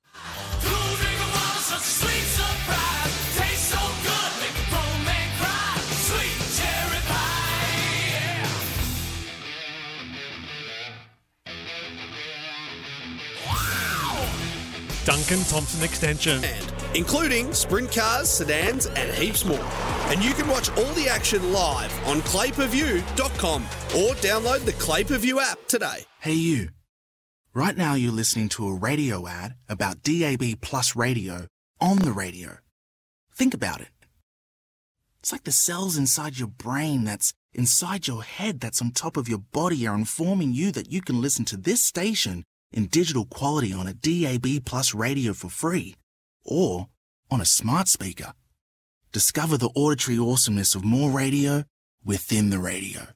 Duncan 15.05 15.39
Thompson 15.45 15.85
Extension. 15.85 16.66
Including 16.95 17.53
sprint 17.53 17.91
cars, 17.91 18.29
sedans, 18.29 18.85
and 18.85 19.11
heaps 19.13 19.45
more. 19.45 19.67
And 20.07 20.23
you 20.23 20.33
can 20.33 20.47
watch 20.47 20.69
all 20.77 20.93
the 20.93 21.09
action 21.09 21.51
live 21.51 21.93
on 22.07 22.21
clayperview.com 22.21 23.63
or 23.63 24.13
download 24.15 24.65
the 24.65 24.73
Clay 24.73 25.03
Per 25.03 25.17
app 25.39 25.67
today. 25.67 26.05
Hey, 26.19 26.33
you. 26.33 26.69
Right 27.53 27.75
now, 27.75 27.95
you're 27.95 28.11
listening 28.11 28.49
to 28.49 28.67
a 28.67 28.73
radio 28.75 29.27
ad 29.27 29.55
about 29.67 30.03
DAB 30.03 30.61
Plus 30.61 30.95
radio 30.95 31.47
on 31.81 31.99
the 31.99 32.11
radio. 32.11 32.57
Think 33.33 33.53
about 33.53 33.81
it. 33.81 33.89
It's 35.19 35.31
like 35.31 35.43
the 35.43 35.51
cells 35.51 35.97
inside 35.97 36.39
your 36.39 36.47
brain 36.47 37.03
that's 37.03 37.33
inside 37.53 38.07
your 38.07 38.23
head 38.23 38.59
that's 38.59 38.81
on 38.81 38.91
top 38.91 39.17
of 39.17 39.27
your 39.27 39.39
body 39.51 39.85
are 39.87 39.95
informing 39.95 40.53
you 40.53 40.71
that 40.71 40.91
you 40.91 41.01
can 41.01 41.19
listen 41.19 41.43
to 41.45 41.57
this 41.57 41.83
station 41.83 42.43
in 42.71 42.85
digital 42.85 43.25
quality 43.25 43.73
on 43.73 43.87
a 43.87 43.93
DAB 43.93 44.63
Plus 44.65 44.93
radio 44.93 45.33
for 45.33 45.49
free 45.49 45.95
or 46.47 46.87
on 47.29 47.41
a 47.41 47.45
smart 47.45 47.87
speaker. 47.87 48.33
Discover 49.11 49.57
the 49.57 49.69
auditory 49.75 50.17
awesomeness 50.17 50.75
of 50.75 50.83
more 50.83 51.11
radio 51.11 51.63
within 52.03 52.49
the 52.49 52.59
radio. 52.59 53.07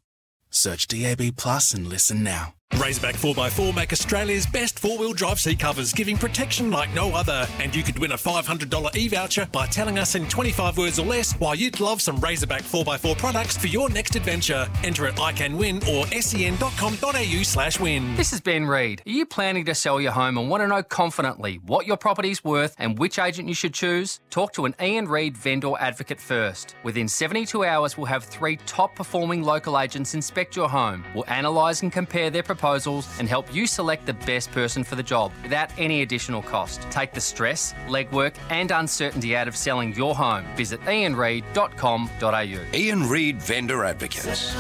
Search 0.50 0.88
DAB 0.88 1.36
Plus 1.38 1.74
and 1.74 1.88
listen 1.88 2.24
now. 2.24 2.56
Razorback 2.80 3.16
4x4 3.16 3.76
make 3.76 3.92
Australia's 3.94 4.46
best 4.48 4.80
four 4.80 4.98
wheel 4.98 5.14
drive 5.14 5.40
seat 5.40 5.60
covers, 5.60 5.94
giving 5.94 6.18
protection 6.18 6.72
like 6.72 6.94
no 6.94 7.14
other. 7.14 7.48
And 7.60 7.76
you 7.76 7.84
could 7.84 8.00
win 8.00 8.12
a 8.14 8.18
$500 8.18 8.96
e 8.96 9.08
voucher 9.08 9.48
by 9.52 9.68
telling 9.68 10.00
us 10.00 10.16
in 10.16 10.28
25 10.28 10.78
words 10.78 10.98
or 10.98 11.06
less 11.06 11.34
why 11.34 11.54
you'd 11.54 11.80
love 11.80 12.02
some 12.02 12.20
Razorback 12.20 12.64
4x4 12.64 13.18
products 13.18 13.58
for 13.58 13.68
your 13.68 13.90
next 13.90 14.16
adventure. 14.16 14.68
Enter 14.84 15.08
at 15.08 15.20
I 15.20 15.32
Can 15.34 15.58
Win 15.58 15.78
or 15.90 16.08
sen.com.au 16.08 17.44
slash 17.44 17.80
win. 17.80 18.16
This 18.16 18.34
is 18.34 18.42
Ben 18.42 18.66
Reed. 18.66 19.02
Are 19.06 19.12
you 19.12 19.26
planning 19.26 19.66
to 19.66 19.76
sell 19.76 20.02
your 20.02 20.12
home 20.12 20.38
and 20.38 20.50
want 20.50 20.62
to 20.62 20.68
know 20.68 20.82
confidently 20.84 21.60
what 21.66 21.86
your 21.86 21.98
property's 21.98 22.44
worth 22.44 22.76
and 22.80 22.98
which 22.98 23.20
agent 23.20 23.48
you 23.48 23.54
should 23.54 23.74
choose? 23.74 24.22
Talk 24.30 24.54
to 24.54 24.66
an 24.66 24.76
Ian 24.82 25.08
Reed 25.08 25.38
vendor 25.38 25.74
advocate 25.80 26.20
first. 26.20 26.76
Within 26.84 27.08
72 27.08 27.64
hours, 27.64 27.98
we'll 27.98 28.06
have 28.08 28.24
three 28.24 28.58
top 28.66 28.96
performing 28.96 29.44
local 29.44 29.80
agents 29.80 30.16
inspect 30.16 30.56
your 30.56 30.70
home. 30.70 31.04
We'll 31.14 31.26
analyse 31.28 31.82
and 31.84 31.92
compare 31.92 32.30
their 32.30 32.44
proposals 32.62 33.08
and 33.20 33.28
help 33.28 33.54
you 33.54 33.66
select 33.66 34.06
the 34.06 34.14
best 34.14 34.52
person 34.52 34.84
for 34.84 34.96
the 34.96 35.02
job 35.04 35.32
without 35.42 35.72
any 35.80 36.04
additional 36.04 36.44
cost. 36.44 36.82
Take 36.92 37.12
the 37.12 37.22
stress, 37.22 37.74
legwork, 37.88 38.36
and 38.52 38.70
uncertainty 38.70 39.36
out 39.36 39.48
of 39.48 39.58
selling 39.58 39.96
your 39.96 40.14
home. 40.14 40.46
Visit 40.56 40.80
ianreed.com.au. 40.82 42.78
Ian 42.78 43.10
Reed 43.10 43.42
Vendor 43.42 43.84
Advocates. 43.84 44.54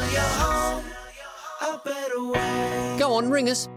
Go 3.00 3.14
on, 3.14 3.30
ring 3.30 3.50
us. 3.50 3.70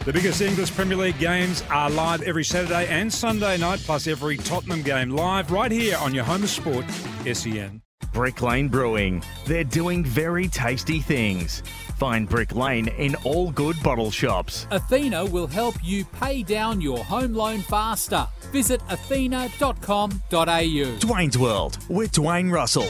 The 0.06 0.14
biggest 0.14 0.40
English 0.40 0.72
Premier 0.76 0.98
League 0.98 1.18
games 1.18 1.64
are 1.72 1.90
live 1.90 2.22
every 2.22 2.44
Saturday 2.44 2.86
and 2.90 3.12
Sunday 3.12 3.58
night, 3.58 3.80
plus 3.80 4.06
every 4.06 4.38
Tottenham 4.38 4.84
game 4.84 5.10
live 5.10 5.50
right 5.50 5.72
here 5.72 5.98
on 5.98 6.14
your 6.14 6.24
home 6.24 6.44
of 6.44 6.50
sport, 6.52 6.86
SEN. 7.34 7.82
Brick 8.14 8.44
Lane 8.44 8.68
Brewing. 8.68 9.24
They're 9.48 9.64
doing 9.64 10.06
very 10.06 10.48
tasty 10.48 11.00
things. 11.00 11.62
Find 11.98 12.30
Brick 12.30 12.54
Lane 12.54 12.88
in 13.00 13.16
all 13.24 13.50
good 13.50 13.82
bottle 13.82 14.12
shops. 14.12 14.68
Athena 14.70 15.26
will 15.26 15.48
help 15.48 15.74
you 15.84 16.06
pay 16.06 16.44
down 16.44 16.82
your 16.82 17.04
home 17.04 17.34
loan 17.34 17.62
faster. 17.62 18.28
Visit 18.52 18.82
athena.com.au. 18.90 20.20
Dwayne's 20.30 21.38
World 21.40 21.80
with 21.90 22.12
Dwayne 22.12 22.52
Russell. 22.52 22.86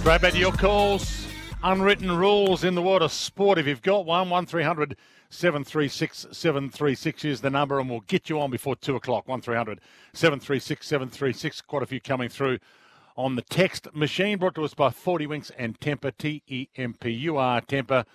Straight 0.00 0.22
back 0.22 0.32
to 0.32 0.38
your 0.38 0.52
calls. 0.52 1.26
Unwritten 1.62 2.10
rules 2.10 2.64
in 2.64 2.74
the 2.74 2.80
world 2.80 3.02
of 3.02 3.12
sport. 3.12 3.58
If 3.58 3.66
you've 3.66 3.82
got 3.82 4.06
one, 4.06 4.30
1300 4.30 4.96
736 5.28 6.26
736 6.32 7.24
is 7.26 7.42
the 7.42 7.50
number, 7.50 7.78
and 7.78 7.90
we'll 7.90 8.00
get 8.00 8.30
you 8.30 8.40
on 8.40 8.50
before 8.50 8.74
2 8.76 8.96
o'clock. 8.96 9.28
1300 9.28 9.78
736 10.14 10.86
736. 10.86 11.60
Quite 11.60 11.82
a 11.82 11.86
few 11.86 12.00
coming 12.00 12.30
through 12.30 12.58
on 13.14 13.36
the 13.36 13.42
text 13.42 13.94
machine. 13.94 14.38
Brought 14.38 14.54
to 14.54 14.64
us 14.64 14.72
by 14.72 14.88
40 14.88 15.26
Winks 15.26 15.52
and 15.58 15.78
Tempur, 15.80 16.16
T 16.16 16.42
E 16.46 16.68
M 16.76 16.94
P 16.94 17.10
U 17.10 17.36
R, 17.36 17.60
Tempur. 17.60 18.06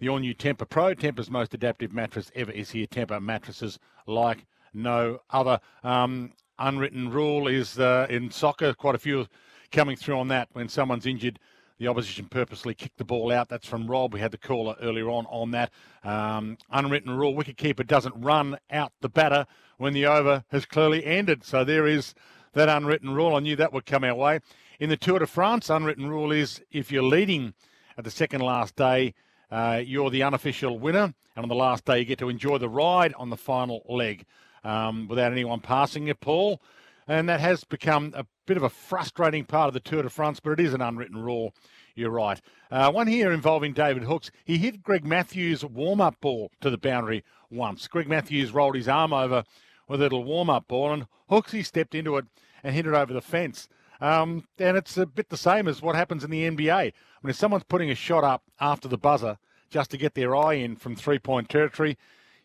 The 0.00 0.08
all 0.08 0.20
new 0.20 0.34
Tempur 0.34 0.66
Pro, 0.66 0.94
Tempur's 0.94 1.30
most 1.30 1.52
adaptive 1.52 1.92
mattress 1.92 2.32
ever 2.34 2.52
is 2.52 2.70
here. 2.70 2.86
Tempur 2.86 3.20
mattresses 3.20 3.78
like 4.06 4.46
no 4.72 5.20
other. 5.28 5.60
Um, 5.84 6.32
unwritten 6.58 7.10
rule 7.10 7.48
is 7.48 7.78
uh, 7.78 8.06
in 8.08 8.30
soccer, 8.30 8.72
quite 8.72 8.94
a 8.94 8.98
few 8.98 9.26
coming 9.70 9.96
through 9.96 10.18
on 10.18 10.28
that. 10.28 10.48
When 10.52 10.68
someone's 10.68 11.06
injured, 11.06 11.38
the 11.78 11.88
opposition 11.88 12.26
purposely 12.26 12.74
kicked 12.74 12.98
the 12.98 13.04
ball 13.04 13.32
out. 13.32 13.48
That's 13.48 13.66
from 13.66 13.88
Rob. 13.88 14.14
We 14.14 14.20
had 14.20 14.30
the 14.30 14.38
caller 14.38 14.76
earlier 14.80 15.10
on 15.10 15.26
on 15.26 15.50
that. 15.52 15.72
Um, 16.02 16.56
unwritten 16.70 17.16
rule: 17.16 17.34
wicketkeeper 17.34 17.86
doesn't 17.86 18.14
run 18.16 18.58
out 18.70 18.92
the 19.00 19.08
batter 19.08 19.46
when 19.78 19.92
the 19.92 20.06
over 20.06 20.44
has 20.48 20.66
clearly 20.66 21.04
ended. 21.04 21.44
So 21.44 21.64
there 21.64 21.86
is 21.86 22.14
that 22.52 22.68
unwritten 22.68 23.10
rule. 23.10 23.34
I 23.34 23.40
knew 23.40 23.56
that 23.56 23.72
would 23.72 23.86
come 23.86 24.04
our 24.04 24.14
way. 24.14 24.40
In 24.78 24.88
the 24.88 24.96
Tour 24.96 25.20
de 25.20 25.26
France, 25.26 25.70
unwritten 25.70 26.08
rule 26.08 26.32
is 26.32 26.62
if 26.70 26.90
you're 26.90 27.02
leading 27.02 27.54
at 27.96 28.04
the 28.04 28.10
second 28.10 28.40
last 28.40 28.76
day, 28.76 29.14
uh, 29.50 29.80
you're 29.84 30.10
the 30.10 30.22
unofficial 30.22 30.78
winner, 30.78 31.14
and 31.36 31.42
on 31.42 31.48
the 31.48 31.54
last 31.54 31.84
day 31.84 31.98
you 31.98 32.04
get 32.04 32.18
to 32.18 32.28
enjoy 32.28 32.58
the 32.58 32.68
ride 32.68 33.14
on 33.14 33.30
the 33.30 33.36
final 33.36 33.84
leg 33.88 34.24
um, 34.64 35.06
without 35.08 35.32
anyone 35.32 35.60
passing 35.60 36.06
you, 36.06 36.14
Paul 36.14 36.60
and 37.06 37.28
that 37.28 37.40
has 37.40 37.64
become 37.64 38.12
a 38.16 38.26
bit 38.46 38.56
of 38.56 38.62
a 38.62 38.70
frustrating 38.70 39.44
part 39.44 39.68
of 39.68 39.74
the 39.74 39.80
Tour 39.80 40.02
de 40.02 40.10
France, 40.10 40.40
but 40.40 40.52
it 40.52 40.60
is 40.60 40.74
an 40.74 40.80
unwritten 40.80 41.22
rule. 41.22 41.54
You're 41.94 42.10
right. 42.10 42.40
Uh, 42.70 42.90
one 42.90 43.06
here 43.06 43.32
involving 43.32 43.72
David 43.72 44.04
Hookes. 44.04 44.30
He 44.44 44.58
hit 44.58 44.82
Greg 44.82 45.04
Matthews' 45.04 45.64
warm 45.64 46.00
up 46.00 46.20
ball 46.20 46.50
to 46.60 46.70
the 46.70 46.78
boundary 46.78 47.24
once. 47.50 47.86
Greg 47.86 48.08
Matthews 48.08 48.52
rolled 48.52 48.74
his 48.74 48.88
arm 48.88 49.12
over 49.12 49.44
with 49.88 50.00
a 50.00 50.04
little 50.04 50.24
warm 50.24 50.50
up 50.50 50.66
ball, 50.68 50.92
and 50.92 51.06
Hookesy 51.30 51.62
stepped 51.62 51.94
into 51.94 52.16
it 52.16 52.24
and 52.62 52.74
hit 52.74 52.86
it 52.86 52.94
over 52.94 53.12
the 53.12 53.20
fence. 53.20 53.68
Um, 54.00 54.48
and 54.58 54.76
it's 54.76 54.96
a 54.96 55.06
bit 55.06 55.28
the 55.28 55.36
same 55.36 55.68
as 55.68 55.80
what 55.80 55.94
happens 55.94 56.24
in 56.24 56.30
the 56.30 56.42
NBA. 56.42 56.72
I 56.72 56.92
mean, 57.22 57.30
if 57.30 57.36
someone's 57.36 57.64
putting 57.64 57.90
a 57.90 57.94
shot 57.94 58.24
up 58.24 58.42
after 58.60 58.88
the 58.88 58.98
buzzer 58.98 59.38
just 59.70 59.90
to 59.92 59.96
get 59.96 60.14
their 60.14 60.34
eye 60.34 60.54
in 60.54 60.76
from 60.76 60.96
three 60.96 61.18
point 61.18 61.48
territory, 61.48 61.96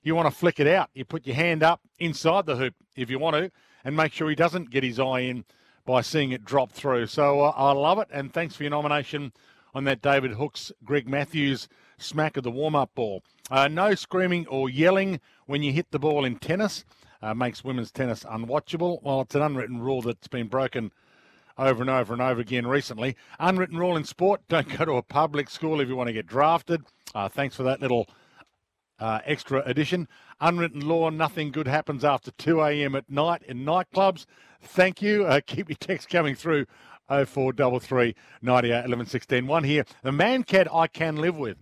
you 0.03 0.15
want 0.15 0.29
to 0.29 0.35
flick 0.35 0.59
it 0.59 0.67
out. 0.67 0.89
You 0.93 1.05
put 1.05 1.25
your 1.25 1.35
hand 1.35 1.63
up 1.63 1.81
inside 1.97 2.45
the 2.45 2.55
hoop 2.55 2.75
if 2.95 3.09
you 3.09 3.19
want 3.19 3.35
to 3.35 3.51
and 3.83 3.95
make 3.95 4.13
sure 4.13 4.29
he 4.29 4.35
doesn't 4.35 4.71
get 4.71 4.83
his 4.83 4.99
eye 4.99 5.21
in 5.21 5.45
by 5.85 6.01
seeing 6.01 6.31
it 6.31 6.45
drop 6.45 6.71
through. 6.71 7.07
So 7.07 7.41
uh, 7.41 7.53
I 7.55 7.71
love 7.71 7.99
it, 7.99 8.07
and 8.11 8.33
thanks 8.33 8.55
for 8.55 8.63
your 8.63 8.71
nomination 8.71 9.33
on 9.73 9.83
that 9.85 10.01
David 10.01 10.31
Hookes, 10.31 10.71
Greg 10.83 11.07
Matthews 11.07 11.67
smack 11.97 12.37
of 12.37 12.43
the 12.43 12.51
warm 12.51 12.75
up 12.75 12.93
ball. 12.95 13.23
Uh, 13.51 13.67
no 13.67 13.95
screaming 13.95 14.47
or 14.47 14.69
yelling 14.69 15.19
when 15.45 15.63
you 15.63 15.71
hit 15.71 15.91
the 15.91 15.99
ball 15.99 16.25
in 16.25 16.37
tennis. 16.37 16.85
Uh, 17.21 17.33
makes 17.33 17.63
women's 17.63 17.91
tennis 17.91 18.23
unwatchable. 18.23 19.03
Well, 19.03 19.21
it's 19.21 19.35
an 19.35 19.41
unwritten 19.41 19.81
rule 19.81 20.01
that's 20.01 20.29
been 20.29 20.47
broken 20.47 20.91
over 21.57 21.81
and 21.81 21.89
over 21.89 22.13
and 22.13 22.21
over 22.21 22.39
again 22.39 22.65
recently. 22.65 23.17
Unwritten 23.39 23.77
rule 23.77 23.97
in 23.97 24.05
sport 24.05 24.41
don't 24.47 24.77
go 24.77 24.85
to 24.85 24.93
a 24.93 25.03
public 25.03 25.49
school 25.49 25.81
if 25.81 25.89
you 25.89 25.97
want 25.97 26.07
to 26.07 26.13
get 26.13 26.27
drafted. 26.27 26.83
Uh, 27.13 27.27
thanks 27.27 27.55
for 27.55 27.63
that 27.63 27.81
little 27.81 28.07
uh, 28.99 29.19
extra 29.25 29.61
edition. 29.65 30.07
Unwritten 30.41 30.87
law, 30.87 31.09
nothing 31.09 31.51
good 31.51 31.67
happens 31.67 32.03
after 32.03 32.31
2 32.31 32.61
a.m. 32.61 32.95
at 32.95 33.09
night 33.09 33.43
in 33.43 33.65
nightclubs. 33.65 34.25
Thank 34.61 35.01
you. 35.01 35.25
Uh, 35.25 35.41
keep 35.45 35.69
your 35.69 35.77
text 35.77 36.09
coming 36.09 36.35
through 36.35 36.65
0433 37.09 38.15
98 38.41 38.85
11 38.85 39.05
16. 39.05 39.47
One 39.47 39.63
here. 39.63 39.85
The 40.03 40.11
Mankad 40.11 40.67
I 40.73 40.87
can 40.87 41.15
live 41.15 41.37
with 41.37 41.57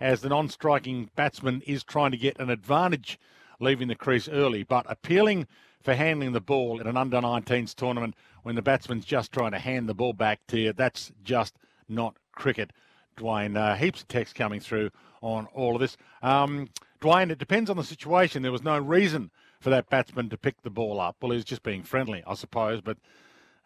as 0.00 0.20
the 0.20 0.28
non 0.28 0.48
striking 0.48 1.10
batsman 1.16 1.62
is 1.66 1.84
trying 1.84 2.10
to 2.10 2.16
get 2.16 2.38
an 2.38 2.50
advantage 2.50 3.18
leaving 3.60 3.88
the 3.88 3.94
crease 3.94 4.28
early, 4.28 4.64
but 4.64 4.84
appealing 4.88 5.46
for 5.82 5.94
handling 5.94 6.32
the 6.32 6.40
ball 6.40 6.80
in 6.80 6.86
an 6.86 6.96
under 6.96 7.18
19s 7.18 7.74
tournament 7.74 8.14
when 8.42 8.54
the 8.54 8.62
batsman's 8.62 9.04
just 9.04 9.32
trying 9.32 9.52
to 9.52 9.58
hand 9.58 9.88
the 9.88 9.94
ball 9.94 10.12
back 10.12 10.40
to 10.48 10.58
you. 10.58 10.72
That's 10.72 11.12
just 11.22 11.56
not 11.88 12.16
cricket. 12.32 12.72
Dwayne, 13.16 13.56
uh, 13.56 13.74
heaps 13.76 14.02
of 14.02 14.08
text 14.08 14.34
coming 14.34 14.60
through 14.60 14.90
on 15.20 15.46
all 15.54 15.74
of 15.74 15.80
this. 15.80 15.96
Um, 16.22 16.68
Dwayne, 17.00 17.30
it 17.30 17.38
depends 17.38 17.70
on 17.70 17.76
the 17.76 17.84
situation. 17.84 18.42
There 18.42 18.52
was 18.52 18.62
no 18.62 18.78
reason 18.78 19.30
for 19.60 19.70
that 19.70 19.88
batsman 19.88 20.28
to 20.30 20.36
pick 20.36 20.60
the 20.62 20.70
ball 20.70 21.00
up. 21.00 21.16
Well, 21.20 21.30
he 21.30 21.36
was 21.36 21.44
just 21.44 21.62
being 21.62 21.82
friendly, 21.82 22.22
I 22.26 22.34
suppose, 22.34 22.80
but 22.80 22.98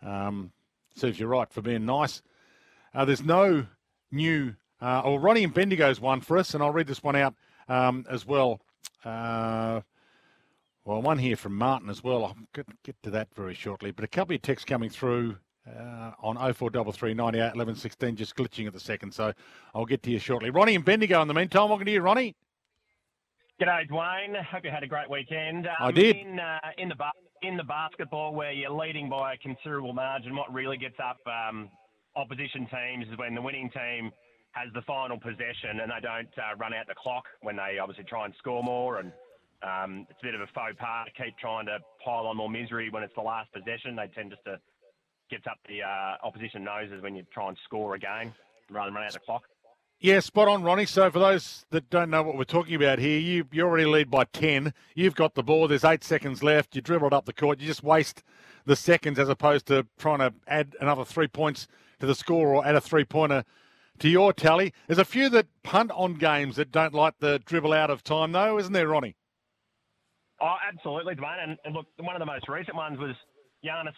um, 0.03 0.53
serves 0.95 1.19
you 1.19 1.27
right 1.27 1.51
for 1.53 1.63
being 1.63 1.85
nice. 1.85 2.23
Uh, 2.95 3.05
there's 3.05 3.25
no 3.25 3.67
new. 4.11 4.55
Uh, 4.81 5.03
oh, 5.05 5.17
Ronnie 5.17 5.45
and 5.45 5.55
Bendigo's 5.55 6.01
one 6.01 6.21
for 6.21 6.39
us, 6.39 6.55
and 6.55 6.63
I'll 6.63 6.73
read 6.73 6.87
this 6.87 7.03
one 7.03 7.17
out 7.17 7.35
um, 7.69 8.05
as 8.11 8.27
well. 8.27 8.61
Uh, 9.05 9.81
well, 10.85 11.03
one 11.03 11.19
here 11.19 11.37
from 11.37 11.57
Martin 11.57 11.89
as 11.89 12.05
well. 12.05 12.25
I'll 12.25 12.37
get, 12.55 12.67
get 12.83 13.03
to 13.03 13.11
that 13.11 13.35
very 13.35 13.55
shortly. 13.55 13.91
But 13.91 14.05
a 14.05 14.09
couple 14.09 14.35
of 14.35 14.43
texts 14.43 14.67
coming 14.67 14.91
through 14.91 15.37
uh, 15.69 16.13
on 16.21 16.37
0433 16.37 17.15
98 17.15 17.53
11 17.55 17.75
16, 17.75 18.17
just 18.17 18.37
glitching 18.37 18.67
at 18.67 18.73
the 18.73 18.81
second. 18.81 19.13
So 19.13 19.33
I'll 19.75 19.85
get 19.85 20.03
to 20.05 20.11
you 20.11 20.19
shortly. 20.19 20.51
Ronnie 20.51 20.75
and 20.75 20.85
Bendigo 20.85 21.21
in 21.23 21.29
the 21.29 21.35
meantime. 21.35 21.69
Welcome 21.69 21.87
to 21.87 21.93
you, 21.93 22.01
Ronnie. 22.01 22.35
G'day, 23.61 23.89
Dwayne. 23.89 24.45
Hope 24.45 24.65
you 24.65 24.71
had 24.71 24.83
a 24.83 24.87
great 24.87 25.09
weekend. 25.09 25.67
Um, 25.67 25.75
I 25.81 25.91
did. 25.91 26.17
In, 26.17 26.39
uh, 26.39 26.59
in, 26.77 26.89
the 26.91 26.95
ba- 26.95 27.11
in 27.43 27.57
the 27.57 27.65
basketball, 27.65 28.35
where 28.35 28.53
you're 28.53 28.71
leading 28.71 29.09
by 29.09 29.35
a 29.35 29.37
considerable 29.39 29.95
margin, 29.95 30.37
what 30.37 30.53
really 30.53 30.77
gets 30.77 30.97
up 31.03 31.17
um, 31.27 31.71
opposition 32.17 32.69
teams 32.71 33.07
is 33.11 33.19
when 33.19 33.35
the 33.35 33.41
winning 33.41 33.71
team 33.71 34.13
has 34.53 34.69
the 34.75 34.83
final 34.83 35.19
possession 35.19 35.81
and 35.83 35.91
they 35.91 36.01
don't 36.03 36.33
uh, 36.39 36.57
run 36.57 36.73
out 36.73 36.87
the 36.87 36.95
clock 36.97 37.25
when 37.43 37.57
they 37.57 37.79
obviously 37.79 38.05
try 38.05 38.25
and 38.25 38.35
score 38.39 38.63
more. 38.63 38.99
And 38.99 39.13
um, 39.63 40.07
it's 40.11 40.19
a 40.23 40.27
bit 40.27 40.35
of 40.35 40.41
a 40.43 40.47
faux 40.55 40.77
pas 40.79 41.07
to 41.07 41.23
keep 41.23 41.37
trying 41.39 41.67
to 41.67 41.79
pile 42.05 42.27
on 42.27 42.37
more 42.37 42.51
misery 42.51 42.91
when 42.91 43.03
it's 43.03 43.15
the 43.17 43.23
last 43.23 43.53
possession. 43.53 43.97
They 43.97 44.09
tend 44.15 44.31
just 44.31 44.45
to 44.45 44.59
gets 45.31 45.47
up 45.47 45.59
the 45.69 45.83
uh, 45.83 46.17
opposition 46.27 46.65
noses 46.65 47.03
when 47.03 47.15
you 47.15 47.25
try 47.33 47.49
and 47.49 47.57
score 47.65 47.95
a 47.95 47.99
game 47.99 48.33
rather 48.71 48.89
than 48.89 48.95
run 48.95 49.05
out 49.05 49.13
the 49.13 49.19
clock. 49.21 49.43
Yeah, 49.99 50.21
spot 50.21 50.47
on, 50.49 50.63
Ronnie. 50.63 50.85
So 50.85 51.11
for 51.11 51.19
those 51.19 51.65
that 51.71 51.89
don't 51.89 52.11
know 52.11 52.23
what 52.23 52.37
we're 52.37 52.45
talking 52.45 52.75
about 52.75 52.99
here, 52.99 53.19
you 53.19 53.47
you 53.51 53.63
already 53.63 53.87
lead 53.87 54.11
by 54.11 54.25
ten. 54.25 54.75
You've 54.95 55.15
got 55.15 55.35
the 55.35 55.43
ball. 55.43 55.69
There's 55.69 55.85
eight 55.85 56.05
seconds 56.05 56.43
left. 56.43 56.77
You 56.77 56.83
dribble 56.83 57.07
it 57.07 57.13
up 57.15 57.25
the 57.25 57.33
court. 57.33 57.61
You 57.61 57.67
just 57.67 57.83
waste 57.83 58.23
the 58.67 58.77
seconds 58.77 59.19
as 59.19 59.31
opposed 59.31 59.67
to 59.67 59.87
trying 59.99 60.19
to 60.19 60.35
add 60.47 60.77
another 60.81 61.05
three 61.05 61.29
points 61.29 61.67
to 62.01 62.07
the 62.07 62.15
score 62.15 62.55
or 62.55 62.67
add 62.67 62.75
a 62.75 62.81
three 62.81 63.05
pointer 63.05 63.45
to 64.01 64.09
your 64.09 64.35
tally. 64.35 64.75
There's 64.87 64.99
a 64.99 65.05
few 65.05 65.31
that 65.31 65.47
punt 65.63 65.91
on 65.93 66.15
games 66.15 66.57
that 66.57 66.71
don't 66.71 66.93
like 66.93 67.15
the 67.19 67.39
dribble 67.39 67.73
out 67.73 67.89
of 67.89 68.05
time, 68.05 68.33
though, 68.33 68.59
isn't 68.59 68.73
there, 68.75 68.89
Ronnie? 68.89 69.17
Oh, 70.43 70.57
absolutely, 70.69 71.15
Dwayne. 71.15 71.43
And, 71.43 71.57
and 71.65 71.75
look, 71.75 71.87
one 71.99 72.15
of 72.15 72.21
the 72.21 72.27
most 72.27 72.47
recent 72.49 72.77
ones 72.77 72.99
was 72.99 73.17
Giannis 73.65 73.95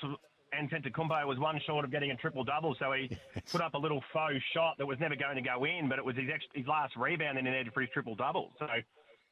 Antetokounmpo 0.55 1.27
was 1.27 1.39
one 1.39 1.61
short 1.67 1.85
of 1.85 1.91
getting 1.91 2.11
a 2.11 2.17
triple 2.17 2.45
double, 2.45 2.75
so 2.79 2.93
he 2.93 3.09
yes. 3.35 3.45
put 3.51 3.61
up 3.61 3.75
a 3.75 3.79
little 3.79 4.03
faux 4.13 4.37
shot 4.55 4.77
that 4.79 4.87
was 4.87 4.99
never 5.01 5.17
going 5.17 5.37
to 5.37 5.43
go 5.43 5.65
in, 5.65 5.89
but 5.89 5.99
it 5.99 6.05
was 6.05 6.17
his, 6.17 6.29
ex- 6.33 6.45
his 6.55 6.67
last 6.67 6.97
rebound 6.97 7.39
and 7.39 7.47
he 7.47 7.53
needed 7.53 7.73
for 7.73 7.81
his 7.81 7.91
triple 7.91 8.15
double. 8.15 8.53
So 8.59 8.67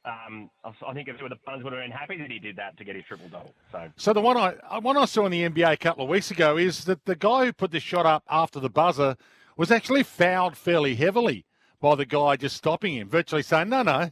um, 0.05 0.49
I 0.63 0.93
think 0.93 1.09
of 1.09 1.17
the 1.17 1.35
punters 1.45 1.63
would 1.63 1.73
have 1.73 1.81
been 1.81 1.91
happy 1.91 2.17
that 2.17 2.31
he 2.31 2.39
did 2.39 2.55
that 2.55 2.77
to 2.77 2.83
get 2.83 2.95
his 2.95 3.05
triple 3.05 3.27
double. 3.29 3.53
So, 3.71 3.89
so 3.97 4.13
the 4.13 4.21
one 4.21 4.37
I 4.37 4.79
one 4.79 4.97
I 4.97 5.05
saw 5.05 5.25
in 5.25 5.31
the 5.31 5.49
NBA 5.49 5.73
a 5.73 5.77
couple 5.77 6.03
of 6.03 6.09
weeks 6.09 6.31
ago 6.31 6.57
is 6.57 6.85
that 6.85 7.05
the 7.05 7.15
guy 7.15 7.45
who 7.45 7.53
put 7.53 7.71
the 7.71 7.79
shot 7.79 8.05
up 8.05 8.23
after 8.29 8.59
the 8.59 8.69
buzzer 8.69 9.17
was 9.57 9.71
actually 9.71 10.03
fouled 10.03 10.55
fairly 10.55 10.95
heavily 10.95 11.45
by 11.81 11.95
the 11.95 12.05
guy 12.05 12.37
just 12.37 12.55
stopping 12.55 12.93
him, 12.93 13.09
virtually 13.09 13.43
saying, 13.43 13.69
no, 13.69 13.83
no, 13.83 14.11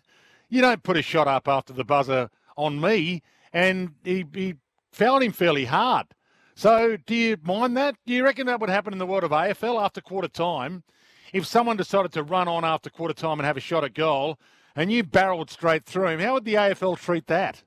you 0.49 0.61
don't 0.61 0.83
put 0.83 0.97
a 0.97 1.01
shot 1.01 1.27
up 1.27 1.47
after 1.47 1.73
the 1.73 1.85
buzzer 1.85 2.29
on 2.57 2.81
me. 2.81 3.21
And 3.53 3.93
he, 4.03 4.25
he 4.33 4.55
fouled 4.91 5.23
him 5.23 5.31
fairly 5.31 5.65
hard. 5.65 6.07
So 6.55 6.97
do 7.05 7.15
you 7.15 7.37
mind 7.43 7.75
that? 7.77 7.95
Do 8.05 8.13
you 8.13 8.23
reckon 8.23 8.47
that 8.47 8.59
would 8.59 8.69
happen 8.69 8.93
in 8.93 8.99
the 8.99 9.05
world 9.05 9.23
of 9.23 9.31
AFL 9.31 9.83
after 9.83 10.01
quarter 10.01 10.27
time? 10.29 10.83
If 11.33 11.45
someone 11.45 11.75
decided 11.75 12.13
to 12.13 12.23
run 12.23 12.47
on 12.47 12.63
after 12.63 12.89
quarter 12.89 13.13
time 13.13 13.39
and 13.39 13.45
have 13.45 13.57
a 13.57 13.61
shot 13.61 13.83
at 13.83 13.93
goal 13.93 14.39
and 14.75 14.91
you 14.91 15.03
barreled 15.03 15.49
straight 15.49 15.85
through 15.85 16.07
him, 16.09 16.19
how 16.21 16.33
would 16.33 16.45
the 16.45 16.53
AFL 16.53 16.97
treat 16.97 17.27
that? 17.27 17.63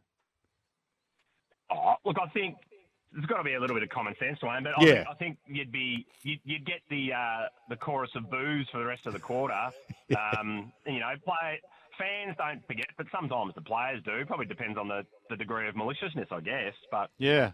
Oh, 1.71 1.95
look, 2.07 2.17
I 2.19 2.29
think 2.31 2.57
there's 3.13 3.27
got 3.27 3.39
to 3.39 3.45
be 3.45 3.55
a 3.55 3.61
little 3.61 3.77
bit 3.77 3.83
of 3.83 3.91
common 3.91 4.15
sense, 4.19 4.39
Wayne. 4.43 4.63
But 4.63 4.73
I, 4.79 4.83
Yeah. 4.85 4.95
think, 4.95 5.07
I 5.11 5.15
think 5.15 5.39
you'd 5.47 5.73
be 5.73 6.07
you'd, 6.23 6.41
you'd 6.45 6.65
get 6.65 6.81
the 6.89 7.13
uh, 7.13 7.49
the 7.69 7.77
chorus 7.77 8.11
of 8.17 8.31
boos 8.31 8.67
for 8.73 8.79
the 8.79 8.87
rest 8.87 9.07
of 9.07 9.13
the 9.13 9.21
quarter. 9.21 9.55
Um, 10.41 10.73
you 10.87 11.01
know, 11.01 11.13
play 11.23 11.61
fans 11.99 12.35
don't 12.39 12.67
forget, 12.67 12.87
but 12.97 13.07
sometimes 13.13 13.53
the 13.55 13.61
players 13.61 14.03
do. 14.07 14.25
Probably 14.25 14.47
depends 14.47 14.79
on 14.79 14.89
the, 14.89 15.05
the 15.29 15.37
degree 15.37 15.69
of 15.69 15.77
maliciousness, 15.77 16.29
I 16.31 16.41
guess. 16.41 16.73
But 16.91 17.11
Yeah. 17.19 17.53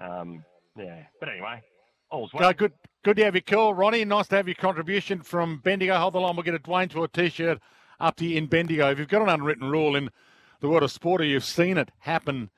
um, 0.00 0.44
yeah. 0.76 1.04
But 1.20 1.28
anyway, 1.28 1.62
all's 2.10 2.32
well. 2.32 2.52
Go, 2.52 2.56
good, 2.56 2.72
good 3.04 3.16
to 3.16 3.24
have 3.24 3.34
you 3.34 3.42
call, 3.42 3.74
Ronnie. 3.74 4.04
Nice 4.04 4.28
to 4.28 4.36
have 4.36 4.48
your 4.48 4.54
contribution 4.54 5.22
from 5.22 5.58
Bendigo. 5.58 5.96
Hold 5.96 6.14
the 6.14 6.20
line. 6.20 6.36
We'll 6.36 6.44
get 6.44 6.54
a 6.54 6.58
Dwayne 6.58 6.90
to 6.90 7.04
a 7.04 7.08
t-shirt 7.08 7.60
up 8.00 8.16
to 8.16 8.26
you 8.26 8.38
in 8.38 8.46
Bendigo. 8.46 8.90
If 8.90 8.98
you've 8.98 9.08
got 9.08 9.22
an 9.22 9.28
unwritten 9.28 9.70
rule 9.70 9.96
in 9.96 10.10
the 10.60 10.68
world 10.68 10.82
of 10.82 10.90
sport, 10.90 11.20
or 11.20 11.24
you've 11.24 11.44
seen 11.44 11.78
it 11.78 11.90
happen 12.00 12.50